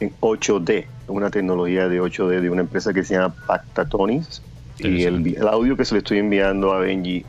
en 0.00 0.12
8D, 0.20 0.86
una 1.08 1.30
tecnología 1.30 1.88
de 1.88 2.00
8D 2.00 2.40
de 2.40 2.50
una 2.50 2.60
empresa 2.62 2.92
que 2.92 3.04
se 3.04 3.14
llama 3.14 3.34
Pactatonis. 3.46 4.42
Y 4.78 5.04
el 5.04 5.48
audio 5.48 5.76
que 5.76 5.84
se 5.86 5.94
le 5.94 5.98
estoy 6.00 6.18
enviando 6.18 6.72
a 6.72 6.80
Benji 6.80 7.24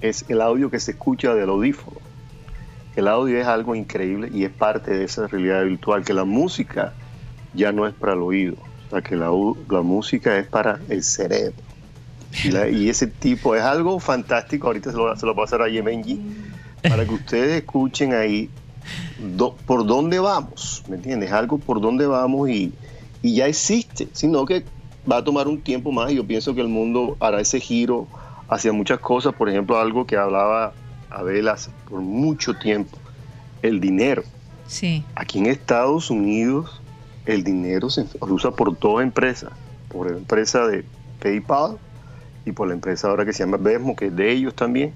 es 0.00 0.24
el 0.28 0.40
audio 0.40 0.70
que 0.70 0.80
se 0.80 0.92
escucha 0.92 1.34
del 1.34 1.48
audífono. 1.48 1.98
El 2.96 3.08
audio 3.08 3.38
es 3.38 3.46
algo 3.46 3.74
increíble 3.74 4.30
y 4.32 4.44
es 4.44 4.50
parte 4.50 4.92
de 4.92 5.04
esa 5.04 5.26
realidad 5.26 5.64
virtual, 5.64 6.04
que 6.04 6.12
la 6.12 6.24
música 6.24 6.92
ya 7.54 7.72
no 7.72 7.86
es 7.86 7.94
para 7.94 8.14
el 8.14 8.20
oído, 8.20 8.56
o 8.86 8.90
sea, 8.90 9.02
que 9.02 9.16
la, 9.16 9.30
música 9.82 10.36
es 10.38 10.46
para 10.46 10.80
el 10.88 11.02
cerebro. 11.02 11.54
Y, 12.44 12.88
ese 12.88 13.06
tipo 13.08 13.56
es 13.56 13.62
algo 13.62 13.98
fantástico, 13.98 14.68
ahorita 14.68 14.90
se 14.92 14.96
lo, 14.96 15.16
se 15.16 15.26
lo 15.26 15.34
voy 15.34 15.42
a 15.42 15.44
pasar 15.46 15.62
a 15.62 15.68
Yemenji, 15.68 16.20
para 16.82 17.04
que 17.04 17.14
ustedes 17.14 17.60
escuchen 17.60 18.12
ahí 18.12 18.48
por 19.66 19.86
dónde 19.86 20.18
vamos, 20.18 20.82
¿me 20.88 20.96
entiendes? 20.96 21.32
Algo 21.32 21.58
por 21.58 21.80
dónde 21.80 22.06
vamos 22.06 22.48
y, 22.48 22.72
y 23.22 23.34
ya 23.34 23.46
existe, 23.46 24.08
sino 24.12 24.44
que 24.46 24.64
va 25.10 25.18
a 25.18 25.24
tomar 25.24 25.48
un 25.48 25.60
tiempo 25.60 25.92
más 25.92 26.10
y 26.10 26.16
yo 26.16 26.26
pienso 26.26 26.54
que 26.54 26.60
el 26.60 26.68
mundo 26.68 27.16
hará 27.20 27.40
ese 27.40 27.60
giro 27.60 28.06
hacia 28.50 28.72
muchas 28.72 28.98
cosas, 28.98 29.32
por 29.32 29.48
ejemplo, 29.48 29.78
algo 29.78 30.06
que 30.06 30.16
hablaba 30.16 30.72
Abel 31.08 31.48
hace 31.48 31.70
por 31.88 32.00
mucho 32.00 32.54
tiempo, 32.54 32.98
el 33.62 33.80
dinero. 33.80 34.22
Sí. 34.66 35.04
Aquí 35.14 35.38
en 35.38 35.46
Estados 35.46 36.10
Unidos 36.10 36.80
el 37.26 37.44
dinero 37.44 37.90
se 37.90 38.06
usa 38.20 38.50
por 38.50 38.78
dos 38.78 39.02
empresas, 39.02 39.50
por 39.88 40.10
la 40.10 40.16
empresa 40.16 40.66
de 40.66 40.84
PayPal 41.22 41.78
y 42.44 42.52
por 42.52 42.68
la 42.68 42.74
empresa 42.74 43.08
ahora 43.08 43.24
que 43.24 43.32
se 43.32 43.44
llama 43.44 43.56
Venmo, 43.56 43.94
que 43.94 44.06
es 44.06 44.16
de 44.16 44.32
ellos 44.32 44.54
también. 44.54 44.92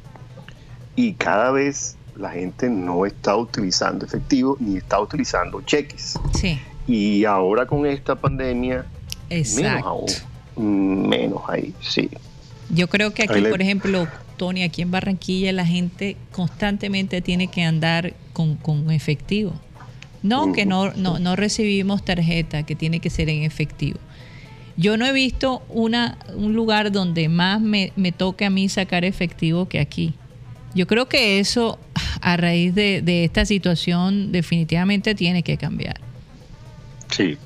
Y 0.97 1.15
cada 1.15 1.51
vez 1.51 1.97
la 2.17 2.31
gente 2.31 2.69
no 2.69 3.07
está 3.07 3.37
utilizando 3.37 4.05
efectivo 4.05 4.57
ni 4.59 4.77
está 4.77 5.01
utilizando 5.01 5.61
cheques. 5.63 6.19
Sí. 6.33 6.61
Y 6.87 7.25
ahora 7.25 7.67
con 7.67 7.87
esta 7.87 8.15
pandemia, 8.15 8.85
menos 9.31 9.85
aún, 10.57 11.09
menos 11.09 11.43
ahí, 11.49 11.75
sí. 11.81 12.11
Yo 12.70 12.89
creo 12.89 13.12
que 13.12 13.23
aquí, 13.24 13.41
le- 13.41 13.51
por 13.51 13.61
ejemplo, 13.62 14.09
Tony, 14.36 14.62
aquí 14.62 14.82
en 14.82 14.91
Barranquilla 14.91 15.53
la 15.53 15.66
gente 15.66 16.16
constantemente 16.32 17.20
tiene 17.20 17.47
que 17.49 17.62
andar 17.62 18.15
con, 18.32 18.57
con 18.57 18.91
efectivo. 18.91 19.53
No, 20.23 20.53
que 20.55 20.65
no, 20.65 20.91
no, 20.95 21.19
no 21.19 21.36
recibimos 21.36 22.05
tarjeta, 22.05 22.62
que 22.62 22.74
tiene 22.74 23.01
que 23.01 23.11
ser 23.11 23.28
en 23.28 23.43
efectivo. 23.43 23.99
Yo 24.77 24.97
no 24.97 25.05
he 25.07 25.12
visto 25.12 25.62
una, 25.69 26.19
un 26.35 26.55
lugar 26.55 26.91
donde 26.91 27.28
más 27.28 27.61
me, 27.61 27.93
me 27.95 28.11
toque 28.11 28.45
a 28.47 28.51
mí 28.51 28.69
sacar 28.69 29.05
efectivo 29.05 29.69
que 29.69 29.78
aquí. 29.78 30.15
Yo 30.74 30.86
creo 30.89 31.09
que 31.09 31.39
eso, 31.39 31.78
a 32.20 32.36
raíz 32.36 32.74
de, 32.74 33.01
de 33.03 33.24
esta 33.24 33.45
situación, 33.45 34.32
definitivamente 34.32 35.15
tiene 35.15 35.43
que 35.45 35.57
cambiar. 35.59 36.01
Sí. 37.11 37.36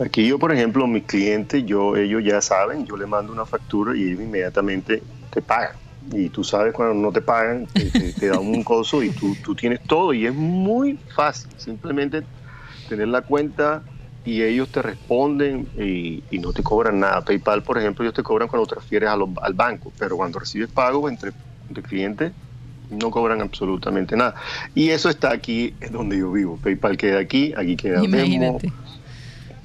Aquí 0.00 0.26
yo, 0.26 0.38
por 0.38 0.50
ejemplo, 0.52 0.86
mis 0.86 1.04
clientes, 1.06 1.62
yo, 1.66 1.94
ellos 1.96 2.22
ya 2.24 2.40
saben, 2.40 2.86
yo 2.86 2.96
les 2.96 3.06
mando 3.06 3.32
una 3.32 3.44
factura 3.46 3.96
y 3.96 4.04
ellos 4.04 4.22
inmediatamente 4.22 5.04
te 5.30 5.42
pagan. 5.42 5.76
Y 6.00 6.30
tú 6.30 6.42
sabes 6.42 6.72
cuando 6.72 6.94
no 6.94 7.12
te 7.12 7.20
pagan, 7.20 7.66
te, 7.66 7.90
te- 7.90 8.14
te 8.14 8.28
dan 8.28 8.38
un 8.38 8.64
coso 8.64 9.02
y 9.02 9.10
tú, 9.10 9.36
tú 9.42 9.54
tienes 9.54 9.80
todo. 9.86 10.14
Y 10.14 10.26
es 10.26 10.34
muy 10.34 11.02
fácil, 11.14 11.52
simplemente 11.58 12.26
tener 12.86 13.08
la 13.08 13.22
cuenta 13.22 13.86
y 14.24 14.42
ellos 14.42 14.70
te 14.70 14.82
responden 14.82 15.70
y, 15.74 16.24
y 16.30 16.38
no 16.38 16.52
te 16.54 16.62
cobran 16.62 16.98
nada. 17.00 17.22
PayPal, 17.22 17.62
por 17.62 17.78
ejemplo, 17.78 18.04
ellos 18.04 18.14
te 18.14 18.22
cobran 18.22 18.48
cuando 18.48 18.66
transfieres 18.66 19.10
a 19.10 19.16
los- 19.16 19.30
al 19.42 19.54
banco, 19.54 19.94
pero 19.98 20.16
cuando 20.16 20.38
recibes 20.38 20.70
pago 20.70 21.08
entre, 21.10 21.32
entre 21.68 21.82
clientes, 21.82 22.32
no 22.88 23.10
cobran 23.10 23.40
absolutamente 23.42 24.16
nada. 24.16 24.34
Y 24.74 24.90
eso 24.90 25.10
está 25.10 25.32
aquí, 25.32 25.76
es 25.80 25.92
donde 25.92 26.18
yo 26.18 26.32
vivo. 26.32 26.58
PayPal 26.58 26.96
queda 26.96 27.18
aquí, 27.20 27.52
aquí 27.56 27.76
queda 27.76 28.02
Imagínate. 28.04 28.72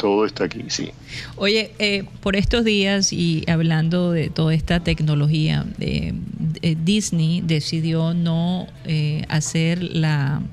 Todo 0.05 0.23
está 0.27 0.43
aquí, 0.43 0.65
sí. 0.67 0.91
Oye, 1.35 1.71
eh, 1.79 2.03
por 2.21 2.35
estos 2.35 2.63
días 2.63 3.11
y 3.11 3.43
hablando 3.47 4.11
de 4.11 4.29
toda 4.29 4.53
esta 4.53 4.79
tecnología, 4.81 5.65
eh, 5.79 6.13
Disney 6.83 7.41
decidió 7.41 8.13
no 8.13 8.67
eh, 8.85 9.25
hacer 9.29 9.81
la, 9.81 10.43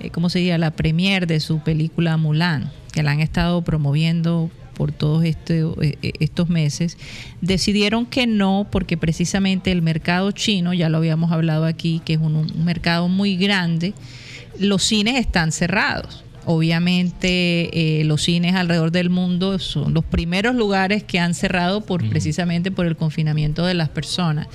eh, 0.00 0.08
¿cómo 0.08 0.30
se 0.30 0.38
diría? 0.38 0.56
La 0.56 0.70
premiere 0.70 1.26
de 1.26 1.40
su 1.40 1.60
película 1.60 2.16
Mulan, 2.16 2.72
que 2.90 3.02
la 3.02 3.10
han 3.10 3.20
estado 3.20 3.60
promoviendo 3.62 4.50
por 4.72 4.92
todos 4.92 5.26
este, 5.26 5.62
eh, 5.82 6.12
estos 6.20 6.48
meses, 6.48 6.96
decidieron 7.42 8.06
que 8.06 8.26
no, 8.26 8.66
porque 8.70 8.96
precisamente 8.96 9.72
el 9.72 9.82
mercado 9.82 10.30
chino, 10.32 10.72
ya 10.72 10.88
lo 10.88 10.96
habíamos 10.96 11.32
hablado 11.32 11.66
aquí, 11.66 12.00
que 12.02 12.14
es 12.14 12.18
un 12.18 12.64
mercado 12.64 13.08
muy 13.08 13.36
grande, 13.36 13.92
los 14.58 14.82
cines 14.82 15.16
están 15.16 15.52
cerrados. 15.52 16.24
Obviamente 16.46 18.00
eh, 18.00 18.04
los 18.04 18.22
cines 18.22 18.54
alrededor 18.54 18.92
del 18.92 19.10
mundo 19.10 19.58
son 19.58 19.94
los 19.94 20.04
primeros 20.04 20.54
lugares 20.54 21.04
que 21.04 21.18
han 21.18 21.34
cerrado 21.34 21.82
por 21.82 22.08
precisamente 22.08 22.70
por 22.70 22.86
el 22.86 22.96
confinamiento 22.96 23.66
de 23.66 23.74
las 23.74 23.88
personas. 23.88 24.48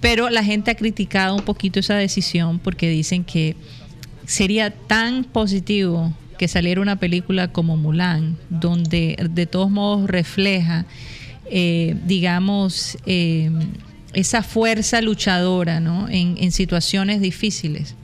Pero 0.00 0.30
la 0.30 0.44
gente 0.44 0.70
ha 0.70 0.74
criticado 0.74 1.34
un 1.34 1.42
poquito 1.42 1.80
esa 1.80 1.94
decisión 1.94 2.58
porque 2.58 2.88
dicen 2.88 3.24
que 3.24 3.56
sería 4.26 4.70
tan 4.70 5.24
positivo 5.24 6.12
que 6.38 6.46
saliera 6.46 6.80
una 6.80 6.96
película 6.96 7.48
como 7.48 7.76
Mulan, 7.76 8.36
donde 8.48 9.16
de 9.30 9.46
todos 9.46 9.70
modos 9.70 10.08
refleja, 10.08 10.86
eh, 11.50 11.96
digamos, 12.06 12.96
eh, 13.06 13.50
esa 14.12 14.42
fuerza 14.42 15.02
luchadora 15.02 15.80
¿no? 15.80 16.08
en, 16.08 16.36
en 16.38 16.52
situaciones 16.52 17.20
difíciles. 17.20 17.94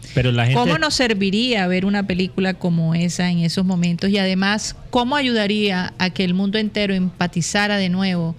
¿Cómo 0.55 0.79
nos 0.79 0.95
serviría 0.95 1.67
ver 1.67 1.85
una 1.85 2.07
película 2.07 2.55
como 2.55 2.95
esa 2.95 3.31
en 3.31 3.41
esos 3.41 3.65
momentos? 3.65 4.11
Y 4.11 4.19
además, 4.19 4.77
¿cómo 4.91 5.17
ayudaría 5.17 5.93
a 5.99 6.11
que 6.11 6.25
el 6.25 6.35
mundo 6.35 6.59
entero 6.59 6.95
empatizara 6.95 7.77
de 7.77 7.89
nuevo 7.89 8.37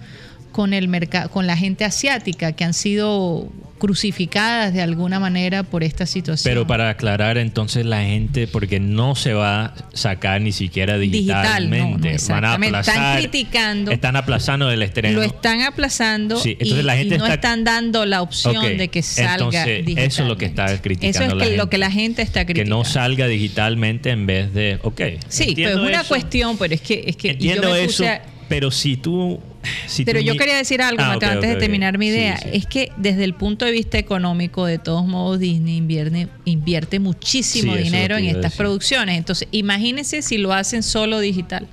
con 0.52 0.72
el 0.72 0.88
mercado, 0.88 1.28
con 1.30 1.46
la 1.46 1.56
gente 1.56 1.84
asiática 1.84 2.52
que 2.52 2.64
han 2.64 2.72
sido 2.72 3.50
crucificadas 3.78 4.72
de 4.74 4.82
alguna 4.82 5.18
manera 5.20 5.62
por 5.62 5.82
esta 5.84 6.06
situación. 6.06 6.50
Pero 6.50 6.66
para 6.66 6.90
aclarar 6.90 7.38
entonces 7.38 7.84
la 7.86 8.02
gente, 8.02 8.46
porque 8.46 8.80
no 8.80 9.14
se 9.14 9.32
va 9.32 9.66
a 9.66 9.74
sacar 9.92 10.40
ni 10.40 10.52
siquiera 10.52 10.98
digitalmente. 10.98 12.08
Digital, 12.08 12.30
no, 12.30 12.32
no, 12.32 12.34
Van 12.34 12.44
a 12.44 12.54
aplazar, 12.54 12.94
están 12.96 13.18
criticando. 13.18 13.90
Están 13.92 14.16
aplazando 14.16 14.70
el 14.70 14.82
estreno. 14.82 15.16
Lo 15.16 15.22
están 15.22 15.62
aplazando 15.62 16.38
Sí, 16.38 16.52
entonces 16.52 16.78
y, 16.78 16.82
la 16.82 16.96
gente 16.96 17.14
y 17.14 17.18
no 17.18 17.24
está- 17.24 17.34
están 17.34 17.64
dando 17.64 18.04
la 18.06 18.22
opción 18.22 18.76
de 18.76 18.88
que 18.88 19.02
salga 19.02 19.32
entonces, 19.34 19.64
digitalmente. 19.66 20.04
eso 20.06 20.22
es 20.22 20.28
lo 20.28 20.36
que 20.36 20.44
está 20.46 20.82
criticando 20.82 21.18
Eso 21.18 21.22
es 21.22 21.28
la 21.34 21.44
que- 21.44 21.50
lo 21.56 21.62
gente. 21.62 21.70
que 21.70 21.78
la 21.78 21.90
gente 21.90 22.22
está 22.22 22.40
que 22.44 22.52
criticando. 22.54 22.76
no 22.78 22.84
salga 22.84 23.26
digitalmente 23.26 24.10
en 24.10 24.26
vez 24.26 24.52
de, 24.54 24.78
ok. 24.82 25.00
Sí, 25.28 25.38
pero 25.38 25.50
entiendo 25.50 25.82
es 25.84 25.88
una 25.88 26.00
eso, 26.00 26.08
cuestión, 26.08 26.58
pero 26.58 26.74
es 26.74 26.80
que, 26.80 27.04
es 27.06 27.16
que 27.16 27.28
y 27.28 27.30
yo 27.30 27.34
Entiendo 27.36 27.70
me 27.72 27.84
eso, 27.84 28.06
a- 28.06 28.20
pero 28.48 28.70
si 28.70 28.96
tú... 28.96 29.40
si 29.86 30.04
Pero 30.04 30.20
yo 30.20 30.32
mi- 30.32 30.38
quería 30.38 30.56
decir 30.56 30.82
algo, 30.82 31.02
Ah, 31.02 31.14
Mateo, 31.14 31.30
antes 31.30 31.50
de 31.50 31.56
terminar 31.56 31.98
mi. 31.98 32.06
Sí, 32.08 32.12
idea. 32.16 32.38
sí. 32.38 32.48
Es 32.52 32.66
que 32.66 32.90
desde 32.96 33.24
el 33.24 33.34
punto 33.34 33.64
de 33.64 33.72
vista 33.72 33.98
económico, 33.98 34.66
de 34.66 34.78
todos 34.78 35.06
modos, 35.06 35.38
Disney 35.40 35.76
invierte, 35.76 36.28
invierte 36.44 36.98
muchísimo 37.00 37.74
Sí, 37.76 37.82
dinero 37.82 38.16
en 38.16 38.26
estas 38.26 38.54
producciones. 38.54 39.16
Entonces, 39.18 39.48
imagínense 39.50 40.22
si 40.22 40.38
lo 40.38 40.52
hacen 40.52 40.82
solo 40.82 41.20
digital. 41.20 41.66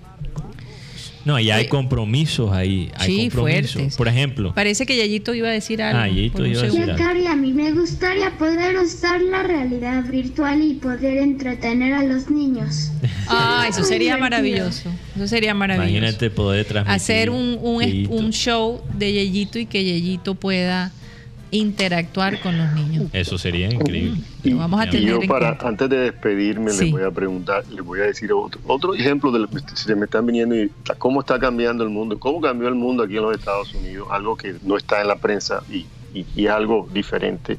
No, 1.26 1.40
y 1.40 1.52
hay 1.52 1.66
Eh, 1.66 1.70
compromisos 1.70 2.52
ahí. 2.52 2.92
Hay 2.96 3.08
sí, 3.08 3.22
compromisos. 3.30 3.72
fuertes. 3.74 3.96
Por 3.96 4.08
ejemplo, 4.08 4.54
Parece 4.54 4.86
que 4.86 4.98
Yayito 4.98 5.34
iba 5.34 5.48
a 5.48 5.52
decir 5.52 5.82
algo. 5.82 6.00
Ah, 6.02 6.08
Yayito 6.08 6.46
iba 6.46 6.60
a 6.60 6.64
decir 6.64 6.82
algo. 6.84 6.98
Cari, 6.98 7.28
a 7.28 7.36
mí 7.36 7.54
me 7.54 7.72
gustaría 7.72 8.32
poder 8.38 8.78
usar 8.78 9.22
la 9.22 9.44
realidad 9.44 10.04
virtual 10.10 10.62
y 10.62 10.74
poder 10.74 11.18
entretener 11.20 11.94
a 11.94 12.04
los 12.04 12.30
niños. 12.30 12.92
Ah, 13.28 13.66
eso 13.70 13.84
sería 13.84 14.18
maravilloso. 14.18 14.90
Eso 15.16 15.28
sería 15.28 15.54
maravilloso. 15.54 15.90
imagínate 15.98 16.30
poder 16.30 16.66
transmitir. 16.66 16.96
Hacer 16.96 17.30
un, 17.30 17.58
un, 17.62 18.08
un 18.10 18.32
show 18.34 18.82
de 18.98 19.14
Yeyito 19.14 19.60
y 19.60 19.66
que 19.66 19.84
Yeyito 19.84 20.36
pueda 20.36 20.92
interactuar 21.56 22.40
con 22.42 22.58
los 22.58 22.74
niños. 22.74 23.06
Eso 23.14 23.38
sería 23.38 23.72
increíble. 23.72 24.22
Lo 24.44 24.58
vamos 24.58 24.82
a 24.82 24.96
Y 24.96 25.06
yo 25.06 25.20
para 25.28 25.58
antes 25.62 25.90
de 25.90 25.98
despedirme 25.98 26.72
Sí. 26.72 26.86
les 26.86 26.92
voy 26.92 27.04
a 27.04 27.12
preguntar, 27.12 27.64
les 27.70 27.84
voy 27.86 28.00
a 28.02 28.04
decir 28.04 28.34
otro, 28.34 28.60
otro 28.68 28.94
ejemplo 28.96 29.32
de 29.32 29.40
lo 29.40 29.48
que 29.48 29.60
se 29.76 29.96
me 29.96 30.06
están 30.06 30.26
viniendo 30.26 30.56
y 30.56 30.72
cómo 30.98 31.22
está 31.22 31.40
cambiando 31.40 31.84
el 31.84 31.90
mundo, 31.90 32.20
cómo 32.20 32.42
cambió 32.42 32.68
el 32.68 32.76
mundo 32.76 33.04
aquí 33.04 33.18
en 33.18 33.24
los 33.24 33.38
Estados 33.38 33.74
Unidos, 33.74 34.08
algo 34.12 34.36
que 34.36 34.56
no 34.64 34.78
está 34.78 35.00
en 35.02 35.08
la 35.08 35.16
prensa 35.18 35.62
y, 35.72 35.86
y- 36.36 36.48
algo 36.48 36.88
diferente. 36.94 37.58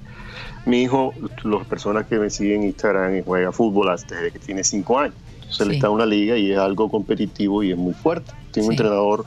Mi 0.67 0.83
hijo, 0.83 1.13
las 1.45 1.67
personas 1.67 2.07
que 2.07 2.19
me 2.19 2.31
siguen 2.31 2.63
en 2.63 2.69
Instagram 2.69 3.17
y 3.19 3.23
juega 3.23 3.53
fútbol 3.53 3.91
hasta 3.91 4.17
desde 4.17 4.33
que 4.33 4.39
tiene 4.39 4.65
cinco 4.65 4.99
años. 4.99 5.15
Entonces 5.37 5.61
él 5.61 5.69
Sí. 5.71 5.75
está 5.77 5.87
en 5.89 5.93
una 5.93 6.07
liga 6.07 6.37
y 6.37 6.51
es 6.53 6.59
algo 6.59 6.91
competitivo 6.91 7.63
y 7.63 7.71
es 7.73 7.77
muy 7.79 7.95
fuerte. 7.95 8.33
Tiene 8.51 8.69
un 8.69 8.73
Sí. 8.75 8.81
entrenador 8.83 9.25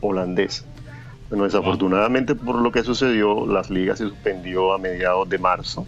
holandés. 0.00 0.64
Bueno, 1.34 1.44
desafortunadamente 1.46 2.36
por 2.36 2.54
lo 2.62 2.70
que 2.70 2.84
sucedió, 2.84 3.44
las 3.46 3.68
ligas 3.68 3.98
se 3.98 4.04
suspendió 4.04 4.72
a 4.72 4.78
mediados 4.78 5.28
de 5.28 5.36
marzo. 5.38 5.84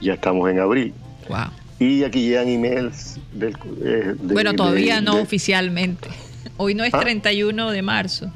Ya 0.00 0.14
estamos 0.14 0.50
en 0.50 0.58
abril. 0.58 0.94
Wow. 1.28 1.38
Y 1.78 2.02
aquí 2.04 2.22
llegan 2.26 2.48
emails 2.48 3.18
del... 3.32 3.52
eh, 3.84 4.14
de- 4.18 4.32
Bueno, 4.34 4.54
todavía 4.54 4.96
de- 4.96 5.02
no 5.02 5.16
de- 5.16 5.22
oficialmente. 5.22 6.08
Hoy 6.56 6.74
no 6.74 6.82
es 6.82 6.94
Ah. 6.94 7.00
31 7.00 7.70
de 7.72 7.82
marzo. 7.82 8.30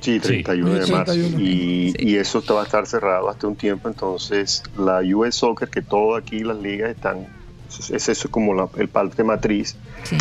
Sí, 0.00 0.20
31 0.20 0.74
de 0.74 0.84
Sí, 0.84 0.92
marzo. 0.92 1.12
31. 1.14 1.40
Y, 1.42 1.92
Sí. 1.92 1.96
y 2.00 2.16
eso 2.16 2.42
va 2.54 2.60
a 2.60 2.64
estar 2.64 2.86
cerrado 2.86 3.30
hasta 3.30 3.46
un 3.46 3.56
tiempo. 3.56 3.88
Entonces, 3.88 4.62
la 4.76 5.00
US 5.16 5.36
Soccer, 5.36 5.70
que 5.70 5.80
todo 5.80 6.16
aquí 6.16 6.40
las 6.40 6.58
ligas 6.58 6.90
están... 6.90 7.28
Es 7.90 8.08
eso 8.10 8.30
como 8.30 8.52
la, 8.54 8.68
el 8.76 8.88
parte 8.88 9.24
matriz. 9.24 9.74
Sí. 10.04 10.16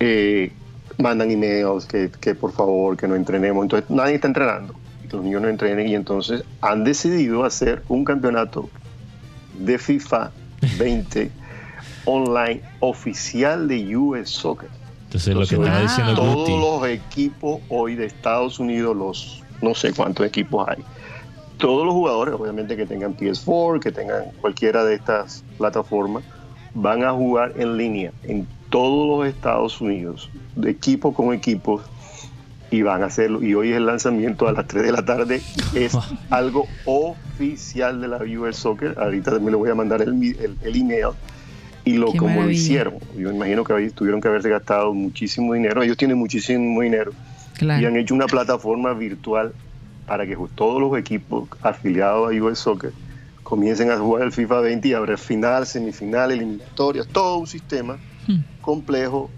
eh, 0.00 0.50
mandan 0.98 1.30
emails 1.30 1.86
que, 1.86 2.10
que 2.20 2.34
por 2.34 2.52
favor 2.52 2.96
que 2.96 3.06
no 3.08 3.14
entrenemos. 3.14 3.64
Entonces 3.64 3.88
nadie 3.90 4.14
está 4.16 4.28
entrenando, 4.28 4.74
los 5.10 5.22
niños 5.22 5.42
no 5.42 5.48
entrenen 5.48 5.88
y 5.88 5.94
entonces 5.94 6.44
han 6.60 6.84
decidido 6.84 7.44
hacer 7.44 7.82
un 7.88 8.04
campeonato 8.04 8.68
de 9.58 9.78
FIFA 9.78 10.30
20 10.78 11.30
online 12.04 12.62
oficial 12.80 13.68
de 13.68 13.96
US 13.96 14.30
Soccer. 14.30 14.68
Entonces, 15.04 15.34
lo 15.34 15.46
que 15.46 15.56
Wow. 15.56 15.82
diciendo 15.82 16.14
Todos 16.14 16.34
Guti. 16.36 16.58
los 16.58 16.86
equipos 16.88 17.60
hoy 17.68 17.96
de 17.96 18.06
Estados 18.06 18.58
Unidos, 18.58 18.96
los 18.96 19.42
no 19.60 19.74
sé 19.74 19.92
cuántos 19.92 20.24
equipos 20.26 20.66
hay. 20.68 20.82
Todos 21.58 21.84
los 21.84 21.94
jugadores, 21.94 22.34
obviamente 22.34 22.76
que 22.76 22.86
tengan 22.86 23.14
PS4, 23.16 23.78
que 23.80 23.92
tengan 23.92 24.24
cualquiera 24.40 24.84
de 24.84 24.94
estas 24.94 25.44
plataformas, 25.58 26.24
van 26.74 27.04
a 27.04 27.12
jugar 27.12 27.52
en 27.56 27.76
línea 27.76 28.10
en 28.24 28.48
todos 28.72 29.06
los 29.20 29.28
Estados 29.28 29.80
Unidos, 29.80 30.30
de 30.56 30.70
equipo 30.70 31.12
con 31.14 31.32
equipos, 31.34 31.82
y 32.70 32.80
van 32.80 33.02
a 33.02 33.06
hacerlo. 33.06 33.42
Y 33.42 33.54
hoy 33.54 33.70
es 33.70 33.76
el 33.76 33.84
lanzamiento 33.84 34.48
a 34.48 34.52
las 34.52 34.66
3 34.66 34.82
de 34.84 34.92
la 34.92 35.04
tarde. 35.04 35.42
Es 35.74 35.92
algo 36.30 36.66
oficial 36.86 38.00
de 38.00 38.08
la 38.08 38.16
US 38.40 38.56
Soccer. 38.56 38.96
Ahorita 38.98 39.30
también 39.30 39.50
le 39.52 39.56
voy 39.58 39.68
a 39.70 39.74
mandar 39.74 40.00
el, 40.02 40.14
el- 40.22 40.56
el 40.62 40.76
email. 40.76 41.08
Y 41.84 41.94
lo 41.98 42.12
Qué 42.12 42.18
como 42.18 42.30
lo 42.30 42.36
maravilla. 42.36 42.58
hicieron. 42.60 42.94
Yo 43.18 43.30
imagino 43.30 43.62
que 43.64 43.90
tuvieron 43.90 44.20
que 44.20 44.28
haberse 44.28 44.48
gastado 44.48 44.94
muchísimo 44.94 45.52
dinero. 45.52 45.82
Ellos 45.82 45.96
tienen 45.96 46.16
muchísimo 46.16 46.80
dinero 46.80 47.12
y 47.82 47.84
han 47.84 47.96
hecho 47.96 48.14
una 48.14 48.26
plataforma 48.26 48.94
virtual 48.94 49.52
para 50.06 50.26
que 50.26 50.36
todos 50.54 50.80
los 50.80 50.96
equipos 50.98 51.48
afiliados 51.60 52.32
a 52.32 52.42
US 52.42 52.58
Soccer 52.58 52.92
comiencen 53.42 53.90
a 53.90 53.98
jugar 53.98 54.22
el 54.22 54.32
FIFA 54.32 54.60
20 54.60 54.88
y 54.88 54.94
habrá 54.94 55.16
final, 55.18 55.66
semifinal, 55.66 56.30
eliminatorias, 56.32 57.06
todo 57.08 57.36
un 57.38 57.46
sistema. 57.46 57.98
Complejo 58.60 59.30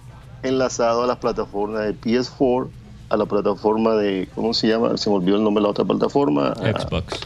enlazado 0.42 1.04
a 1.04 1.06
las 1.06 1.16
plataformas 1.18 1.82
de 1.82 1.94
PS4, 1.94 2.68
a 3.08 3.16
la 3.16 3.26
plataforma 3.26 3.94
de, 3.94 4.28
¿cómo 4.34 4.54
se 4.54 4.68
llama? 4.68 4.96
Se 4.96 5.10
me 5.10 5.16
olvidó 5.16 5.36
el 5.36 5.44
nombre 5.44 5.60
de 5.60 5.64
la 5.64 5.70
otra 5.70 5.84
plataforma. 5.84 6.54
Ah, 6.56 6.72
Xbox. 6.80 7.20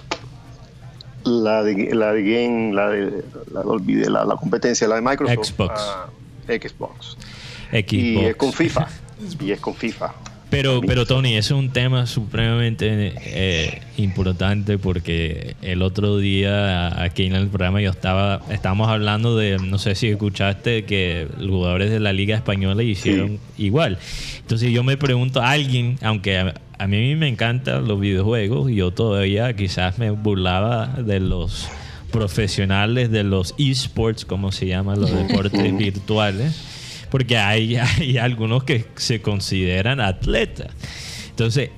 La 1.24 1.62
de, 1.62 1.94
la 1.94 2.12
de 2.12 2.22
Game, 2.22 2.72
la 2.72 2.88
de, 2.90 3.24
la, 3.52 3.60
olvidé, 3.60 4.08
la, 4.08 4.24
la 4.24 4.36
competencia, 4.36 4.86
la 4.88 4.96
de 4.96 5.02
Microsoft. 5.02 5.46
Xbox. 5.46 5.72
ah, 5.76 6.06
Xbox. 6.46 7.16
Xbox. 7.70 7.92
Y 7.92 8.18
es 8.18 8.36
con 8.36 8.52
FIFA. 8.52 8.88
y 9.40 9.50
es 9.50 9.60
con 9.60 9.74
FIFA. 9.74 10.14
Pero, 10.50 10.80
pero 10.80 11.04
Tony, 11.04 11.36
ese 11.36 11.52
es 11.52 11.58
un 11.58 11.70
tema 11.70 12.06
supremamente 12.06 13.12
eh, 13.16 13.82
importante 13.98 14.78
porque 14.78 15.56
el 15.60 15.82
otro 15.82 16.16
día 16.16 17.02
aquí 17.02 17.26
en 17.26 17.34
el 17.34 17.48
programa 17.48 17.82
yo 17.82 17.90
estaba, 17.90 18.40
estábamos 18.50 18.88
hablando 18.88 19.36
de, 19.36 19.58
no 19.58 19.76
sé 19.76 19.94
si 19.94 20.08
escuchaste 20.08 20.84
que 20.84 21.28
los 21.36 21.50
jugadores 21.50 21.90
de 21.90 22.00
la 22.00 22.14
Liga 22.14 22.34
Española 22.34 22.82
hicieron 22.82 23.38
igual. 23.58 23.98
Entonces 24.40 24.72
yo 24.72 24.82
me 24.82 24.96
pregunto, 24.96 25.42
alguien, 25.42 25.98
aunque 26.00 26.38
a, 26.38 26.54
a 26.78 26.86
mí 26.86 27.14
me 27.14 27.28
encantan 27.28 27.86
los 27.86 28.00
videojuegos, 28.00 28.72
yo 28.72 28.90
todavía 28.90 29.54
quizás 29.54 29.98
me 29.98 30.10
burlaba 30.10 30.86
de 30.86 31.20
los 31.20 31.68
profesionales 32.10 33.10
de 33.10 33.22
los 33.22 33.54
esports, 33.58 34.24
como 34.24 34.50
se 34.50 34.66
llaman 34.66 34.98
los 34.98 35.12
deportes 35.28 35.76
virtuales 35.76 36.77
porque 37.10 37.36
hay, 37.38 37.76
hay 37.76 38.18
algunos 38.18 38.64
que 38.64 38.86
se 38.96 39.20
consideran 39.22 40.00
atletas. 40.00 40.68
Entonces, 41.30 41.70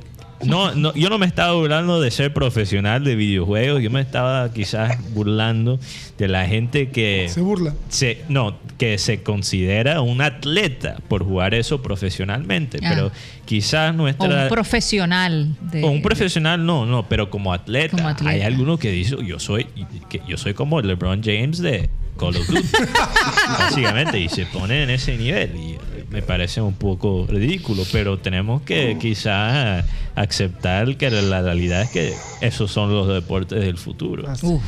no, 0.43 0.75
no, 0.75 0.95
yo 0.95 1.11
no 1.11 1.19
me 1.19 1.27
estaba 1.27 1.53
burlando 1.53 2.01
de 2.01 2.11
ser 2.11 2.33
profesional 2.33 3.05
de 3.05 3.15
videojuegos, 3.15 3.83
yo 3.83 3.91
me 3.91 4.01
estaba 4.01 4.51
quizás 4.55 4.97
burlando 5.13 5.79
de 6.17 6.29
la 6.29 6.47
gente 6.47 6.89
que 6.89 7.27
Se 7.29 7.43
burla. 7.43 7.75
se, 7.91 8.23
no, 8.31 8.57
que 8.79 8.97
se 8.97 9.23
considera 9.23 10.01
un 10.01 10.23
atleta 10.23 10.97
por 11.09 11.25
jugar 11.25 11.53
eso 11.53 11.83
profesionalmente, 11.83 12.79
Ah. 12.83 12.89
pero 12.89 13.13
quizás 13.45 13.91
O 13.91 13.97
nuestra 13.99 14.45
un 14.45 14.49
profesional. 14.49 15.55
De, 15.61 15.83
o 15.85 15.89
un 15.91 16.01
profesional 16.01 16.65
no, 16.65 16.87
no, 16.87 17.07
pero 17.07 17.29
como 17.29 17.53
atleta, 17.53 17.95
Como 17.99 18.09
atleta. 18.09 18.31
hay 18.33 18.41
algunos 18.41 18.81
que 18.81 18.91
dicen, 18.91 19.19
yo 19.27 19.39
soy 19.39 19.67
que 20.09 20.23
yo 20.27 20.39
soy 20.39 20.55
como 20.55 20.81
el 20.81 20.87
LeBron 20.87 21.23
James 21.23 21.59
de 21.59 21.91
Call 22.21 22.37
of 22.37 22.47
Duty. 22.47 22.69
Básicamente 23.59 24.21
y 24.21 24.29
se 24.29 24.45
pone 24.45 24.83
en 24.83 24.91
ese 24.91 25.17
nivel 25.17 25.57
y 25.57 25.79
me 26.11 26.21
parece 26.21 26.61
un 26.61 26.75
poco 26.75 27.27
ridículo, 27.27 27.85
pero 27.91 28.19
tenemos 28.19 28.61
que 28.63 28.99
quizás 29.01 29.87
aceptar 30.15 30.97
que 30.97 31.11
la 31.11 31.41
realidad 31.41 31.83
es 31.83 31.91
que 31.91 32.13
esos 32.43 32.71
son 32.71 32.93
los 32.93 33.09
deportes 33.09 33.61
del 33.61 33.79
futuro. 33.79 34.31
Uf. 34.43 34.63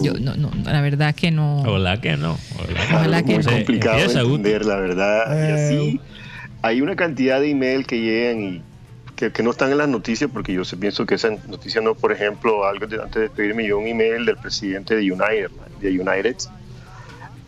Yo, 0.00 0.14
no, 0.14 0.34
no, 0.36 0.50
la 0.64 0.80
verdad 0.80 1.14
que 1.14 1.30
no. 1.30 1.60
Ojalá 1.62 2.00
que 2.00 2.16
no. 2.16 2.38
Ojalá 2.90 3.22
que 3.22 3.34
muy 3.34 3.44
no. 3.44 3.50
complicado 3.50 3.98
Empieza, 3.98 4.20
entender, 4.20 4.64
la 4.64 4.76
verdad. 4.76 5.26
Y 5.28 5.36
Eh, 5.36 5.52
así, 5.52 6.00
hay 6.62 6.80
una 6.80 6.94
cantidad 6.94 7.40
de 7.40 7.50
email 7.50 7.86
que 7.86 8.00
llegan 8.00 8.42
y 8.42 8.62
que, 9.16 9.32
que 9.32 9.42
no 9.42 9.50
están 9.50 9.72
en 9.72 9.78
las 9.78 9.88
noticias, 9.88 10.30
porque 10.32 10.52
yo 10.52 10.62
pienso 10.78 11.04
que 11.04 11.16
esa 11.16 11.30
noticia 11.48 11.80
no, 11.80 11.94
por 11.94 12.12
ejemplo, 12.12 12.64
algo 12.64 12.86
de, 12.86 12.96
antes 12.96 13.14
de 13.14 13.20
despedirme, 13.22 13.64
llegó 13.64 13.80
un 13.80 13.88
email 13.88 14.24
del 14.24 14.36
presidente 14.36 14.94
de 14.94 15.10
United, 15.10 15.50
de 15.80 16.00
United 16.00 16.36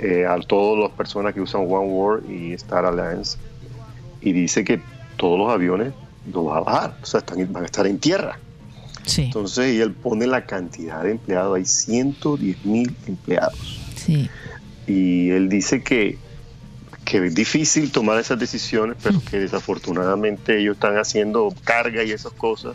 eh, 0.02 0.26
a 0.26 0.38
todas 0.40 0.82
las 0.82 0.90
personas 0.96 1.34
que 1.34 1.40
usan 1.40 1.62
One 1.62 1.88
World 1.92 2.30
y 2.30 2.52
Star 2.54 2.84
Alliance, 2.84 3.36
y 4.20 4.32
dice 4.32 4.64
que 4.64 4.80
todos 5.16 5.38
los 5.38 5.50
aviones 5.50 5.92
los 6.32 6.46
va 6.46 6.58
a 6.58 6.60
bajar, 6.60 6.96
o 7.02 7.06
sea, 7.06 7.18
están, 7.20 7.52
van 7.52 7.62
a 7.62 7.66
estar 7.66 7.86
en 7.86 7.98
tierra. 7.98 8.38
Sí, 9.06 9.22
Entonces, 9.24 9.74
y 9.74 9.80
él 9.80 9.92
pone 9.92 10.26
la 10.26 10.44
cantidad 10.46 11.02
de 11.02 11.12
empleados, 11.12 11.56
hay 11.56 11.64
110 11.64 12.64
mil 12.64 12.94
empleados. 13.06 13.80
sí. 13.96 14.28
Y 14.86 15.30
él 15.30 15.48
dice 15.48 15.82
que, 15.82 16.18
que 17.04 17.24
es 17.26 17.34
difícil 17.34 17.92
tomar 17.92 18.18
esas 18.18 18.38
decisiones, 18.40 18.96
pero 19.02 19.18
Mm. 19.18 19.22
que 19.22 19.38
desafortunadamente 19.38 20.58
ellos 20.58 20.74
están 20.76 20.96
haciendo 20.98 21.54
carga 21.64 22.02
y 22.02 22.10
esas 22.10 22.32
cosas, 22.32 22.74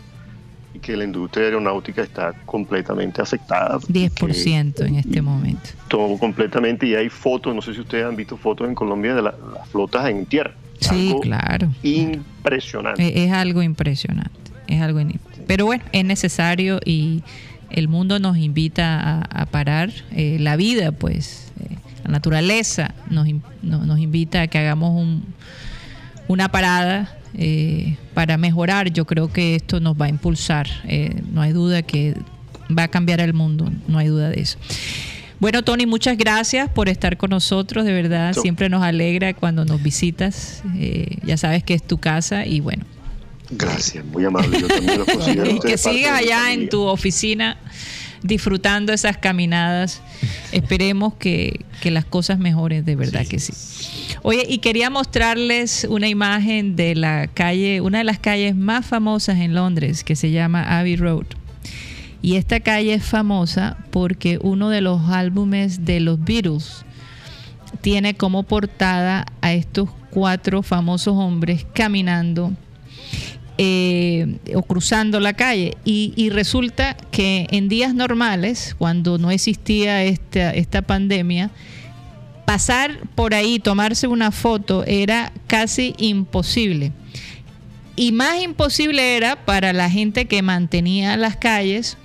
que 0.78 0.96
la 0.96 1.04
industria 1.04 1.46
aeronáutica 1.46 2.02
está 2.02 2.32
completamente 2.44 3.20
afectada. 3.22 3.78
10% 3.80 4.84
en 4.86 4.96
este 4.96 5.22
momento. 5.22 5.70
Todo 5.88 6.18
completamente, 6.18 6.86
y 6.86 6.94
hay 6.94 7.08
fotos, 7.08 7.54
no 7.54 7.62
sé 7.62 7.74
si 7.74 7.80
ustedes 7.80 8.04
han 8.06 8.16
visto 8.16 8.36
fotos 8.36 8.68
en 8.68 8.74
Colombia 8.74 9.14
de 9.14 9.22
la- 9.22 9.34
las 9.54 9.68
flotas 9.68 10.08
en 10.08 10.26
tierra. 10.26 10.52
Sí, 10.80 11.08
Algo 11.08 11.20
claro. 11.20 11.68
Impresionante. 11.82 13.02
Eh, 13.06 13.24
Es, 13.26 13.32
algo 13.32 13.62
impresionante. 13.62 14.52
Es 14.66 14.80
algo 14.82 15.00
in- 15.00 15.18
Pero 15.46 15.64
bueno, 15.66 15.84
es 15.92 16.04
necesario 16.04 16.80
y 16.84 17.22
el 17.70 17.88
mundo 17.88 18.18
nos 18.18 18.36
invita 18.36 19.00
a, 19.00 19.20
a 19.42 19.46
parar. 19.46 19.90
Eh, 20.12 20.36
la 20.40 20.56
vida, 20.56 20.92
pues, 20.92 21.52
eh, 21.60 21.76
la 22.04 22.10
naturaleza 22.12 22.94
nos, 23.08 23.26
no- 23.62 23.84
nos 23.86 23.98
invita 23.98 24.42
a 24.42 24.46
que 24.48 24.58
hagamos 24.58 24.90
un- 25.00 25.24
una 26.28 26.48
parada 26.48 27.15
eh, 27.36 27.96
para 28.14 28.36
mejorar. 28.38 28.90
Yo 28.92 29.04
creo 29.04 29.32
que 29.32 29.54
esto 29.54 29.80
nos 29.80 30.00
va 30.00 30.06
a 30.06 30.08
impulsar. 30.08 30.66
Eh, 30.84 31.22
no 31.32 31.42
hay 31.42 31.52
duda 31.52 31.82
que 31.82 32.14
va 32.76 32.84
a 32.84 32.88
cambiar 32.88 33.20
el 33.20 33.32
mundo. 33.34 33.70
No 33.88 33.98
hay 33.98 34.08
duda 34.08 34.30
de 34.30 34.40
eso. 34.40 34.58
Bueno, 35.38 35.62
Tony, 35.62 35.84
muchas 35.84 36.16
gracias 36.16 36.70
por 36.70 36.88
estar 36.88 37.16
con 37.18 37.30
nosotros. 37.30 37.84
De 37.84 37.92
verdad, 37.92 38.32
So- 38.32 38.40
siempre 38.42 38.68
nos 38.68 38.82
alegra 38.82 39.34
cuando 39.34 39.64
nos 39.64 39.82
visitas. 39.82 40.62
Eh, 40.76 41.18
ya 41.24 41.36
sabes 41.36 41.62
que 41.62 41.74
es 41.74 41.82
tu 41.86 41.98
casa 41.98 42.46
y 42.46 42.60
bueno, 42.60 42.84
Gracias, 43.50 44.04
muy 44.04 44.24
amable. 44.24 44.60
Yo 44.60 44.66
también 44.66 45.00
a 45.02 45.48
y 45.50 45.60
que 45.60 45.78
sigas 45.78 46.18
allá 46.20 46.52
en 46.52 46.68
tu 46.68 46.82
oficina 46.82 47.56
disfrutando 48.26 48.92
esas 48.92 49.16
caminadas. 49.16 50.02
Esperemos 50.52 51.14
que, 51.14 51.64
que 51.80 51.90
las 51.90 52.04
cosas 52.04 52.38
mejoren, 52.38 52.84
de 52.84 52.96
verdad 52.96 53.26
que 53.26 53.38
sí. 53.38 53.52
Oye, 54.22 54.44
y 54.48 54.58
quería 54.58 54.90
mostrarles 54.90 55.86
una 55.88 56.08
imagen 56.08 56.76
de 56.76 56.94
la 56.94 57.28
calle, 57.28 57.80
una 57.80 57.98
de 57.98 58.04
las 58.04 58.18
calles 58.18 58.56
más 58.56 58.86
famosas 58.86 59.38
en 59.38 59.54
Londres, 59.54 60.04
que 60.04 60.16
se 60.16 60.30
llama 60.30 60.78
Abbey 60.78 60.96
Road. 60.96 61.26
Y 62.22 62.36
esta 62.36 62.60
calle 62.60 62.94
es 62.94 63.04
famosa 63.04 63.76
porque 63.90 64.38
uno 64.42 64.68
de 64.68 64.80
los 64.80 65.10
álbumes 65.10 65.84
de 65.84 66.00
los 66.00 66.22
Beatles 66.24 66.84
tiene 67.80 68.14
como 68.14 68.42
portada 68.42 69.26
a 69.42 69.52
estos 69.52 69.90
cuatro 70.10 70.62
famosos 70.62 71.14
hombres 71.16 71.66
caminando 71.72 72.52
eh, 73.58 74.38
o 74.54 74.62
cruzando 74.62 75.20
la 75.20 75.32
calle. 75.32 75.76
Y, 75.84 76.12
y 76.16 76.30
resulta 76.30 76.96
que 77.10 77.46
en 77.50 77.68
días 77.68 77.94
normales, 77.94 78.74
cuando 78.78 79.18
no 79.18 79.30
existía 79.30 80.02
esta, 80.04 80.50
esta 80.50 80.82
pandemia, 80.82 81.50
pasar 82.44 83.00
por 83.14 83.34
ahí, 83.34 83.58
tomarse 83.58 84.06
una 84.06 84.30
foto, 84.30 84.84
era 84.84 85.32
casi 85.46 85.94
imposible. 85.98 86.92
Y 87.96 88.12
más 88.12 88.42
imposible 88.42 89.16
era 89.16 89.44
para 89.44 89.72
la 89.72 89.90
gente 89.90 90.26
que 90.26 90.42
mantenía 90.42 91.16
las 91.16 91.36
calles 91.36 91.96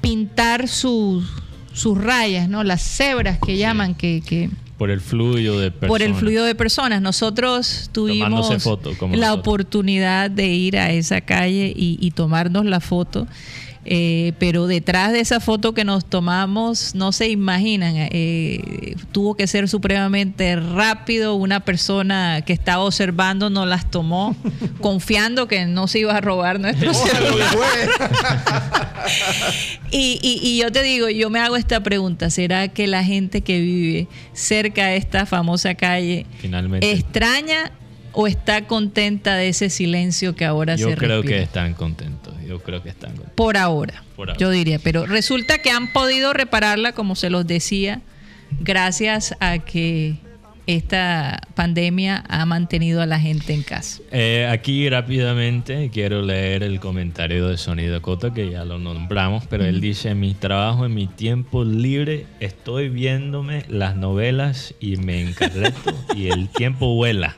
pintar 0.00 0.68
sus, 0.68 1.24
sus 1.72 1.98
rayas, 1.98 2.48
¿no? 2.48 2.62
Las 2.62 2.82
cebras 2.82 3.38
que 3.44 3.56
llaman, 3.56 3.94
que, 3.94 4.22
que, 4.24 4.48
Por 4.84 4.90
el 4.90 5.00
fluido 5.00 5.58
de 5.58 5.70
personas. 5.70 5.88
por 5.88 6.02
el 6.02 6.14
fluido 6.14 6.44
de 6.44 6.54
personas. 6.54 7.00
Nosotros 7.00 7.88
tuvimos 7.90 8.62
foto, 8.62 8.90
la 8.90 9.06
nosotros. 9.08 9.38
oportunidad 9.38 10.30
de 10.30 10.48
ir 10.48 10.76
a 10.76 10.92
esa 10.92 11.22
calle 11.22 11.72
y, 11.74 11.96
y 12.02 12.10
tomarnos 12.10 12.66
la 12.66 12.80
foto. 12.80 13.26
Eh, 13.84 14.32
pero 14.38 14.66
detrás 14.66 15.12
de 15.12 15.20
esa 15.20 15.40
foto 15.40 15.74
que 15.74 15.84
nos 15.84 16.04
tomamos, 16.04 16.94
no 16.94 17.12
se 17.12 17.28
imaginan, 17.28 17.94
eh, 17.96 18.96
tuvo 19.12 19.34
que 19.36 19.46
ser 19.46 19.68
supremamente 19.68 20.56
rápido. 20.56 21.34
Una 21.34 21.60
persona 21.60 22.42
que 22.46 22.52
estaba 22.52 22.82
observando 22.84 23.50
nos 23.50 23.66
las 23.68 23.90
tomó, 23.90 24.34
confiando 24.80 25.48
que 25.48 25.66
no 25.66 25.86
se 25.88 26.00
iba 26.00 26.16
a 26.16 26.20
robar 26.20 26.60
nuestro 26.60 26.92
celular. 26.94 27.54
Y, 29.90 30.18
y- 30.22 30.40
y 30.42 30.58
yo 30.60 30.72
te 30.72 30.82
digo, 30.82 31.08
yo 31.10 31.30
me 31.30 31.38
hago 31.38 31.56
esta 31.56 31.80
pregunta, 31.82 32.30
¿será 32.30 32.68
que 32.68 32.86
la 32.86 33.04
gente 33.04 33.42
que 33.42 33.60
vive 33.60 34.08
cerca 34.32 34.86
de 34.86 34.96
esta 34.96 35.26
famosa 35.26 35.74
calle 35.74 36.26
Finalmente. 36.40 36.90
extraña 36.90 37.70
o 38.14 38.26
está 38.26 38.66
contenta 38.66 39.36
de 39.36 39.48
ese 39.48 39.70
silencio 39.70 40.34
que 40.34 40.44
ahora 40.44 40.76
Yo 40.76 40.88
se 40.90 40.96
creo 40.96 41.20
respira? 41.22 41.36
que 41.38 41.42
están 41.42 41.74
contentos. 41.74 42.34
Yo 42.46 42.60
creo 42.62 42.82
que 42.82 42.88
están 42.90 43.10
contentos. 43.10 43.34
Por 43.34 43.56
ahora, 43.56 44.02
Por 44.16 44.30
ahora. 44.30 44.38
yo 44.38 44.50
diría, 44.50 44.78
pero 44.78 45.06
resulta 45.06 45.58
que 45.58 45.70
han 45.70 45.92
podido 45.92 46.32
repararla, 46.32 46.92
como 46.92 47.16
se 47.16 47.30
los 47.30 47.46
decía, 47.46 48.00
gracias 48.60 49.34
a 49.40 49.58
que 49.58 50.16
esta 50.66 51.42
pandemia 51.54 52.24
ha 52.26 52.46
mantenido 52.46 53.02
a 53.02 53.06
la 53.06 53.20
gente 53.20 53.52
en 53.52 53.62
casa. 53.62 54.00
Eh, 54.10 54.48
aquí 54.50 54.88
rápidamente 54.88 55.90
quiero 55.92 56.22
leer 56.22 56.62
el 56.62 56.80
comentario 56.80 57.48
de 57.48 57.58
Sonido 57.58 58.00
Cota, 58.00 58.32
que 58.32 58.50
ya 58.50 58.64
lo 58.64 58.78
nombramos, 58.78 59.44
pero 59.46 59.64
él 59.66 59.80
dice, 59.82 60.10
en 60.10 60.20
mi 60.20 60.32
trabajo, 60.32 60.86
en 60.86 60.94
mi 60.94 61.06
tiempo 61.06 61.64
libre, 61.64 62.24
estoy 62.40 62.88
viéndome 62.88 63.64
las 63.68 63.96
novelas 63.96 64.74
y 64.80 64.96
me 64.96 65.20
encarreto 65.20 65.92
y 66.16 66.28
el 66.28 66.48
tiempo 66.48 66.94
vuela. 66.94 67.36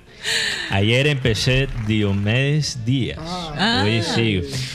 Ayer 0.70 1.06
empecé 1.06 1.68
Diomedes 1.86 2.84
Díaz. 2.84 3.18
Ah. 3.20 3.82
Hoy. 3.84 4.02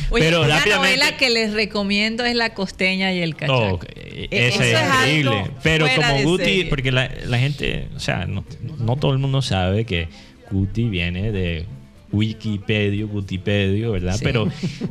Oye, 0.09 0.23
pero 0.23 0.47
rápidamente... 0.47 0.75
novela 0.75 1.17
que 1.17 1.29
les 1.29 1.53
recomiendo 1.53 2.25
es 2.25 2.35
La 2.35 2.53
costeña 2.53 3.13
y 3.13 3.21
el 3.21 3.35
cachaco. 3.35 3.59
Oh, 3.59 3.73
ok. 3.75 3.85
Eh, 3.95 4.27
Esa 4.31 4.63
eso 4.63 4.63
es, 4.63 4.95
increíble. 4.95 5.51
Pero 5.63 5.87
como 5.95 6.23
Guti, 6.23 6.43
serie. 6.43 6.65
porque 6.65 6.91
la, 6.91 7.11
la 7.25 7.37
gente, 7.39 7.87
o 7.95 7.99
sea, 7.99 8.25
no, 8.25 8.45
no 8.79 8.95
todo 8.97 9.11
el 9.13 9.19
mundo 9.19 9.41
sabe 9.41 9.85
que 9.85 10.09
Guti 10.49 10.85
viene 10.85 11.31
de 11.31 11.65
Wikipedia, 12.11 13.05
Gutipedio, 13.05 13.93
¿verdad? 13.93 14.15
Sí. 14.17 14.23
Pero 14.23 14.47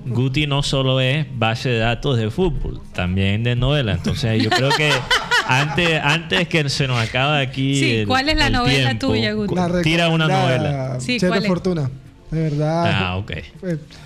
Guti 0.06 0.46
no 0.46 0.62
solo 0.62 1.00
es 1.00 1.26
base 1.38 1.68
de 1.68 1.78
datos 1.78 2.18
de 2.18 2.30
fútbol, 2.30 2.80
también 2.94 3.42
de 3.44 3.56
novela. 3.56 3.92
Entonces 3.92 4.42
yo 4.42 4.50
creo 4.50 4.70
que 4.70 4.90
antes, 5.58 6.00
antes 6.02 6.48
que 6.48 6.68
se 6.68 6.86
nos 6.86 6.98
acabe 7.00 7.42
aquí. 7.42 7.78
Sí, 7.78 7.94
el- 7.96 8.06
¿cuál 8.06 8.28
es 8.28 8.36
la 8.36 8.46
el 8.46 8.52
novela 8.52 8.84
tiempo, 8.90 9.08
tuya, 9.08 9.32
Guti? 9.32 9.54
Tira 9.82 10.08
una 10.08 10.26
novela. 10.28 11.00
Sí, 11.00 11.18
Chef 11.18 11.28
¿cuál 11.28 11.40
de 11.40 11.46
es? 11.46 11.50
Fortuna. 11.50 11.90
De 12.30 12.42
verdad. 12.42 12.90
Ah, 12.94 13.16
ok. 13.16 13.30
eh, 13.32 13.44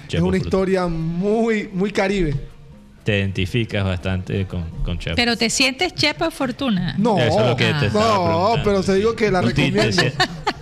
Chef 0.08 0.14
es 0.14 0.20
una 0.20 0.36
historia 0.38 0.86
muy, 0.86 1.68
muy 1.72 1.90
caribe. 1.92 2.34
Te 3.04 3.18
identificas 3.18 3.84
bastante 3.84 4.46
con, 4.46 4.64
con 4.82 4.98
Chef. 4.98 5.12
Pero 5.14 5.36
te 5.36 5.50
sientes 5.50 5.94
Chepa 5.94 6.30
Fortuna. 6.30 6.94
No, 6.96 7.18
Eso 7.18 7.40
es 7.42 7.46
lo 7.50 7.54
que 7.56 7.64
te 7.66 7.86
Ah. 7.88 7.90
no, 7.92 8.54
pero 8.64 8.82
te 8.82 8.94
digo 8.94 9.14
que 9.14 9.30
la 9.30 9.42
recomiendo. 9.42 10.02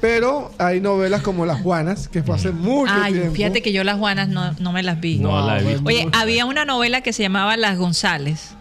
Pero 0.01 0.51
hay 0.59 0.81
novelas 0.81 1.23
como 1.23 1.47
Las 1.47 1.61
Juanas, 1.61 2.09
que 2.09 2.25
fue 2.25 2.35
hace 2.35 2.51
mucho 2.51 2.93
Ay, 2.93 3.13
tiempo. 3.13 3.35
fíjate 3.37 3.63
que 3.63 3.73
yo 3.73 3.85
las 3.85 3.97
Juanas 3.99 4.29
no, 4.29 4.53
no 4.59 4.73
me 4.73 4.83
las 4.83 5.01
vi. 5.01 5.19
No 5.19 5.47
la 5.47 5.61
he 5.61 5.65
visto. 5.65 5.83
Oye, 5.85 6.09
había 6.13 6.45
una 6.45 6.65
novela 6.65 7.03
que 7.03 7.13
se 7.13 7.23
llamaba 7.23 7.57
Las 7.57 7.79
González. 7.79 8.57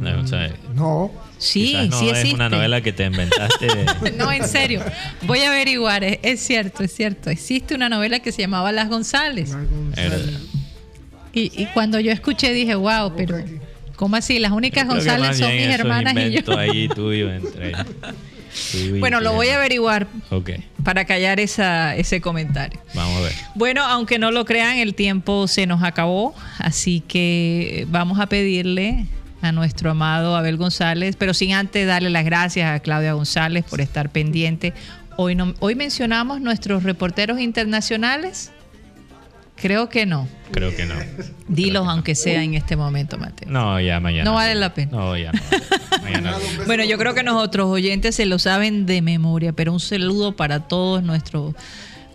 No, 0.00 0.20
o 0.22 0.26
sea, 0.26 0.50
No. 0.74 1.10
Sí, 1.38 1.74
no 1.88 1.98
sí 1.98 2.06
es 2.08 2.12
existe. 2.18 2.34
una 2.34 2.48
novela 2.50 2.80
que 2.82 2.92
te 2.92 3.04
inventaste. 3.04 3.66
No, 4.18 4.30
en 4.32 4.46
serio. 4.46 4.82
Voy 5.22 5.40
a 5.40 5.50
averiguar. 5.50 6.04
Es, 6.04 6.18
es 6.22 6.40
cierto, 6.40 6.82
es 6.82 6.92
cierto. 6.94 7.30
Existe 7.30 7.74
una 7.74 7.88
novela 7.88 8.20
que 8.20 8.30
se 8.32 8.42
llamaba 8.42 8.72
Las 8.72 8.88
González. 8.88 9.56
Era- 9.96 10.18
Y, 11.32 11.52
y 11.62 11.66
cuando 11.72 11.98
yo 12.00 12.12
escuché 12.12 12.52
dije, 12.52 12.74
wow, 12.74 13.14
pero. 13.16 13.38
¿cómo 13.96 14.16
así? 14.16 14.38
Las 14.38 14.52
únicas 14.52 14.86
González 14.86 15.38
son 15.38 15.50
mis 15.52 15.62
es 15.66 15.74
hermanas 15.78 16.14
y 16.16 16.42
yo. 16.42 16.58
ahí 16.58 16.88
tuyo 16.94 17.30
entre. 17.32 17.72
tú 17.72 18.78
y 18.78 18.98
Bueno, 18.98 19.20
lo 19.20 19.32
voy 19.34 19.48
a 19.48 19.56
averiguar 19.56 20.08
Ok, 20.30 20.50
para 20.84 21.04
callar 21.04 21.38
esa, 21.40 21.94
ese 21.96 22.20
comentario. 22.20 22.80
vamos 22.94 23.16
a 23.18 23.20
ver. 23.22 23.32
Bueno, 23.54 23.84
aunque 23.84 24.18
no 24.18 24.30
lo 24.32 24.44
crean, 24.44 24.76
el 24.78 24.94
tiempo 24.94 25.46
se 25.48 25.66
nos 25.66 25.82
acabó, 25.82 26.34
así 26.58 27.00
que 27.06 27.86
vamos 27.90 28.18
a 28.20 28.26
pedirle 28.26 29.06
a 29.42 29.52
nuestro 29.52 29.90
amado 29.90 30.36
Abel 30.36 30.56
González, 30.56 31.16
pero 31.16 31.34
sin 31.34 31.52
antes 31.52 31.86
darle 31.86 32.10
las 32.10 32.24
gracias 32.24 32.70
a 32.70 32.80
Claudia 32.80 33.12
González 33.14 33.64
por 33.64 33.80
estar 33.80 34.10
pendiente. 34.10 34.74
Hoy, 35.16 35.34
no, 35.34 35.54
hoy 35.60 35.74
mencionamos 35.74 36.40
nuestros 36.40 36.82
reporteros 36.82 37.40
internacionales. 37.40 38.52
Creo 39.56 39.90
que 39.90 40.06
no. 40.06 40.26
Creo 40.52 40.74
que 40.74 40.86
no. 40.86 40.94
Dilos 41.46 41.86
aunque 41.86 42.14
sea 42.14 42.42
en 42.42 42.54
este 42.54 42.76
momento, 42.76 43.18
Mateo. 43.18 43.50
No, 43.50 43.78
ya 43.78 44.00
mañana. 44.00 44.24
No 44.24 44.34
vale 44.34 44.54
la 44.54 44.72
pena. 44.72 44.92
No, 44.92 45.16
ya 45.16 45.32
no. 45.32 45.40
Mañana. 46.02 46.34
Bueno, 46.66 46.84
yo 46.84 46.96
creo 46.96 47.14
que 47.14 47.22
nuestros 47.22 47.66
oyentes 47.66 48.14
se 48.14 48.24
lo 48.24 48.38
saben 48.38 48.86
de 48.86 49.02
memoria, 49.02 49.52
pero 49.52 49.72
un 49.72 49.80
saludo 49.80 50.34
para 50.34 50.60
todos 50.60 51.02
nuestros 51.02 51.54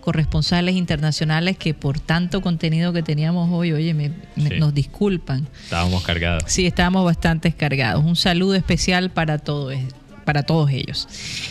corresponsales 0.06 0.76
internacionales 0.76 1.56
que 1.58 1.74
por 1.74 1.98
tanto 1.98 2.40
contenido 2.40 2.92
que 2.92 3.02
teníamos 3.02 3.50
hoy, 3.52 3.72
oye, 3.72 3.92
me- 3.92 4.10
me- 4.36 4.50
Sí. 4.50 4.58
nos 4.60 4.72
disculpan. 4.72 5.48
Estábamos 5.64 6.04
cargados. 6.04 6.44
Sí, 6.46 6.64
estábamos 6.64 7.04
bastante 7.04 7.50
cargados. 7.52 8.04
Un 8.04 8.14
saludo 8.14 8.54
especial 8.54 9.10
para 9.10 9.38
todo 9.38 9.72
es- 9.72 9.82
para 10.24 10.44
todos 10.44 10.70
ellos. 10.70 11.08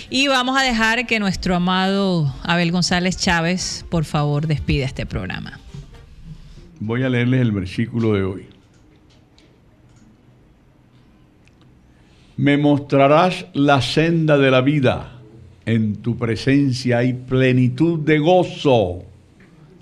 Y 0.09 0.27
vamos 0.29 0.57
a 0.57 0.63
dejar 0.63 1.05
que 1.05 1.19
nuestro 1.19 1.53
amado 1.53 2.33
Abel 2.43 2.71
González 2.71 3.17
Chávez, 3.17 3.85
por 3.89 4.05
favor, 4.05 4.47
despida 4.47 4.85
este 4.85 5.05
programa. 5.05 5.59
Voy 6.79 7.03
a 7.03 7.09
leerles 7.09 7.41
el 7.41 7.51
versículo 7.51 8.13
de 8.13 8.23
hoy. 8.23 8.47
Me 12.37 12.57
mostrarás 12.57 13.47
la 13.53 13.81
senda 13.81 14.37
de 14.37 14.49
la 14.51 14.61
vida. 14.61 15.14
En 15.65 15.95
tu 15.97 16.15
presencia 16.17 16.99
hay 16.99 17.13
plenitud 17.13 17.99
de 17.99 18.19
gozo, 18.19 19.03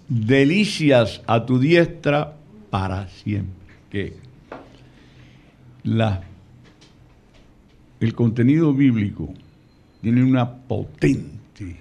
delicias 0.07 1.22
a 1.27 1.45
tu 1.45 1.60
diestra 1.60 2.38
para 2.69 3.10
siempre. 3.10 3.76
Que 3.89 4.14
el 7.99 8.14
contenido 8.15 8.73
bíblico 8.73 9.34
tiene 10.01 10.23
una 10.23 10.49
potente, 10.49 11.77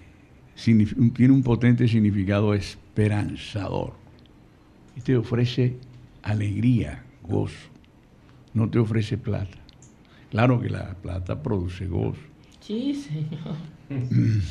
tiene 0.54 1.32
un 1.32 1.42
potente 1.42 1.86
significado 1.86 2.54
esperanzador 2.54 3.94
y 4.96 5.00
te 5.00 5.16
ofrece 5.16 5.76
alegría, 6.22 7.04
gozo. 7.22 7.70
No 8.54 8.68
te 8.68 8.78
ofrece 8.78 9.16
plata. 9.16 9.58
Claro 10.30 10.60
que 10.60 10.68
la 10.68 10.94
plata 10.94 11.42
produce 11.42 11.86
gozo. 11.86 12.20
Sí, 12.60 12.94
señor. 12.94 13.56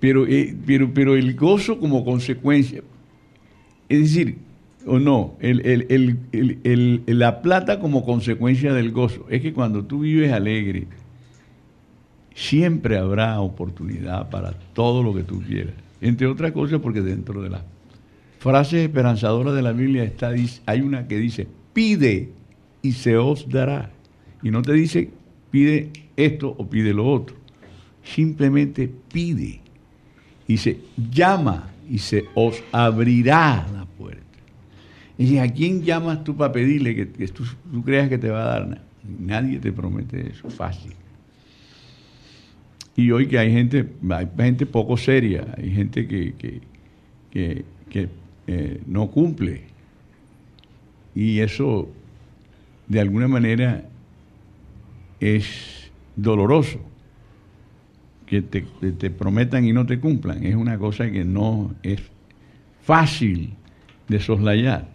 pero, 0.00 0.26
eh, 0.26 0.54
pero, 0.66 0.92
pero 0.92 1.16
el 1.16 1.34
gozo 1.34 1.78
como 1.78 2.04
consecuencia, 2.04 2.82
es 3.88 4.00
decir, 4.00 4.38
o 4.86 4.98
no, 4.98 5.36
el- 5.40 5.60
el- 5.64 6.18
el- 6.32 7.02
la 7.06 7.40
plata 7.42 7.78
como 7.78 8.04
consecuencia 8.04 8.72
del 8.72 8.90
gozo, 8.90 9.26
es 9.30 9.42
que 9.42 9.52
cuando 9.52 9.84
tú 9.84 10.00
vives 10.00 10.32
alegre, 10.32 10.86
siempre 12.34 12.98
habrá 12.98 13.40
oportunidad 13.40 14.28
para 14.30 14.52
todo 14.72 15.02
lo 15.02 15.14
que 15.14 15.22
tú 15.22 15.40
quieras. 15.42 15.74
Entre 16.00 16.26
otras 16.26 16.52
cosas, 16.52 16.80
porque 16.80 17.00
dentro 17.00 17.42
de 17.42 17.50
las 17.50 17.62
frases 18.40 18.82
esperanzadoras 18.82 19.54
de 19.54 19.62
la 19.62 19.72
Biblia 19.72 20.02
está, 20.02 20.32
hay 20.66 20.80
una 20.80 21.06
que 21.06 21.18
dice, 21.18 21.46
pide 21.72 22.30
y 22.80 22.92
se 22.92 23.16
os 23.16 23.48
dará. 23.48 23.90
Y 24.42 24.50
no 24.50 24.62
te 24.62 24.72
dice, 24.72 25.10
pide 25.52 25.90
esto 26.16 26.54
o 26.56 26.68
pide 26.68 26.92
lo 26.92 27.06
otro. 27.10 27.36
Simplemente 28.04 28.90
pide. 29.12 29.60
Y 30.48 30.56
se 30.56 30.78
llama 31.10 31.70
y 31.88 31.98
se 31.98 32.24
os 32.34 32.62
abrirá 32.72 33.66
la 33.72 33.84
puerta. 33.86 34.22
Y 35.18 35.38
¿a 35.38 35.50
quién 35.52 35.82
llamas 35.82 36.24
tú 36.24 36.36
para 36.36 36.52
pedirle 36.52 36.94
que, 36.96 37.06
tú, 37.28 37.44
creas 37.84 38.08
que 38.08 38.18
te 38.18 38.28
va 38.30 38.42
a 38.42 38.46
dar? 38.46 38.68
Na- 38.68 38.82
Nadie 39.18 39.58
te 39.58 39.72
promete 39.72 40.30
eso, 40.30 40.48
fácil. 40.48 40.92
Y 42.96 43.10
hoy 43.10 43.26
que 43.26 43.38
hay 43.38 43.50
gente, 43.52 43.88
hay 44.10 44.28
gente 44.36 44.66
poco 44.66 44.96
seria, 44.96 45.46
hay 45.56 45.70
gente 45.70 46.06
que, 46.06 46.34
que, 46.34 46.60
que- 47.30 47.64
que, 47.88 48.08
eh, 48.46 48.80
no 48.86 49.10
cumple. 49.10 49.62
Y 51.14 51.40
eso, 51.40 51.88
de 52.88 53.00
alguna 53.00 53.28
manera, 53.28 53.84
es 55.20 55.81
doloroso. 56.16 56.80
Que 58.26 58.40
te, 58.40 58.62
te 58.62 59.10
prometan 59.10 59.64
y 59.66 59.72
no 59.72 59.84
te 59.84 60.00
cumplan. 60.00 60.44
Es 60.44 60.54
una 60.54 60.78
cosa 60.78 61.10
que 61.10 61.24
no 61.24 61.74
es 61.82 62.00
fácil 62.82 63.54
de 64.08 64.20
soslayar. 64.20 64.88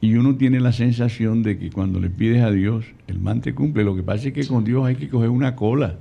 Y 0.00 0.14
uno 0.14 0.36
tiene 0.36 0.60
la 0.60 0.72
sensación 0.72 1.42
de 1.42 1.58
que 1.58 1.70
cuando 1.70 2.00
le 2.00 2.08
pides 2.08 2.42
a 2.42 2.50
Dios, 2.50 2.86
el 3.06 3.20
man 3.20 3.40
te 3.40 3.54
cumple. 3.54 3.84
Lo 3.84 3.94
que 3.94 4.02
pasa 4.02 4.28
es 4.28 4.34
que 4.34 4.46
con 4.46 4.64
Dios 4.64 4.86
hay 4.86 4.96
que 4.96 5.08
coger 5.08 5.28
una 5.28 5.54
cola. 5.54 5.98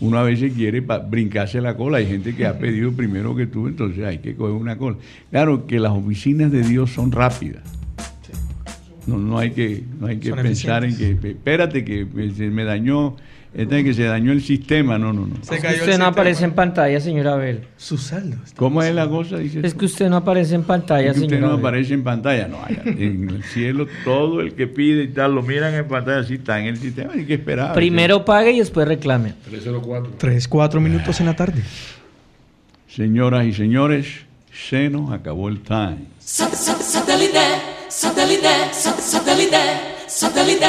Uno 0.00 0.18
a 0.18 0.22
veces 0.22 0.52
quiere 0.52 0.80
brincarse 0.80 1.60
la 1.60 1.76
cola. 1.76 1.98
Hay 1.98 2.06
gente 2.06 2.34
que 2.34 2.46
ha 2.46 2.58
pedido 2.58 2.92
primero 2.92 3.34
que 3.34 3.46
tú, 3.46 3.68
entonces 3.68 4.04
hay 4.04 4.18
que 4.18 4.34
coger 4.34 4.54
una 4.54 4.76
cola. 4.76 4.96
Claro 5.30 5.66
que 5.66 5.78
las 5.78 5.92
oficinas 5.92 6.50
de 6.50 6.62
Dios 6.62 6.90
son 6.90 7.12
rápidas. 7.12 7.62
No, 9.06 9.18
no 9.18 9.38
hay 9.38 9.50
que, 9.50 9.82
no 9.98 10.06
hay 10.06 10.18
que 10.18 10.30
Son 10.30 10.38
pensar 10.40 10.84
en 10.84 10.96
que, 10.96 11.10
espérate 11.10 11.84
que 11.84 12.06
se 12.36 12.50
me 12.50 12.64
dañó, 12.64 13.16
esta 13.54 13.82
que 13.82 13.92
se 13.92 14.04
dañó 14.04 14.32
el 14.32 14.42
sistema. 14.42 14.96
No, 14.98 15.12
no, 15.12 15.26
no. 15.26 15.36
Se 15.42 15.56
Es 15.56 15.60
que 15.60 15.68
usted 15.74 15.98
no 15.98 16.06
aparece 16.06 16.44
en 16.44 16.52
pantalla, 16.52 16.98
señor 17.00 17.28
Abel. 17.28 17.66
Su 17.76 17.98
saldo. 17.98 18.36
está- 18.44 18.56
¿Cómo 18.56 18.82
es 18.82 18.94
la 18.94 19.08
cosa? 19.08 19.36
Dice 19.38 19.60
Es 19.62 19.74
que 19.74 19.84
usted 19.84 20.08
no 20.08 20.16
aparece 20.16 20.54
en 20.54 20.62
pantalla, 20.64 21.08
Es 21.10 21.14
que 21.18 21.20
usted 21.24 21.36
señor 21.36 21.48
no 21.48 21.54
Abel. 21.54 21.60
aparece 21.66 21.94
en 21.94 22.02
pantalla. 22.02 22.48
No, 22.48 22.62
allá 22.64 22.82
en 22.84 23.28
el 23.28 23.42
cielo 23.44 23.86
todo 24.04 24.40
el 24.40 24.54
que 24.54 24.66
pide 24.66 25.02
y 25.04 25.08
tal 25.08 25.34
lo 25.34 25.42
miran 25.42 25.74
en 25.74 25.86
pantalla, 25.86 26.20
así 26.20 26.34
está 26.34 26.58
en 26.60 26.66
el 26.66 26.78
sistema, 26.78 27.12
hay 27.14 27.24
que 27.26 27.34
esperar. 27.34 27.74
Primero 27.74 28.24
pague 28.24 28.52
y 28.52 28.58
después 28.60 28.88
reclame. 28.88 29.34
304. 29.48 30.14
Tres, 30.18 30.48
cuatro 30.48 30.80
minutos 30.80 31.20
en 31.20 31.26
la 31.26 31.36
tarde. 31.36 31.62
Señoras 32.88 33.46
y 33.46 33.52
señores, 33.52 34.06
se 34.52 34.90
nos 34.90 35.12
acabó 35.12 35.48
el 35.48 35.60
time. 35.60 35.98
Satellite, 36.18 37.38
satellite, 37.88 38.48
satellite, 38.72 39.56
satellite. 40.08 40.66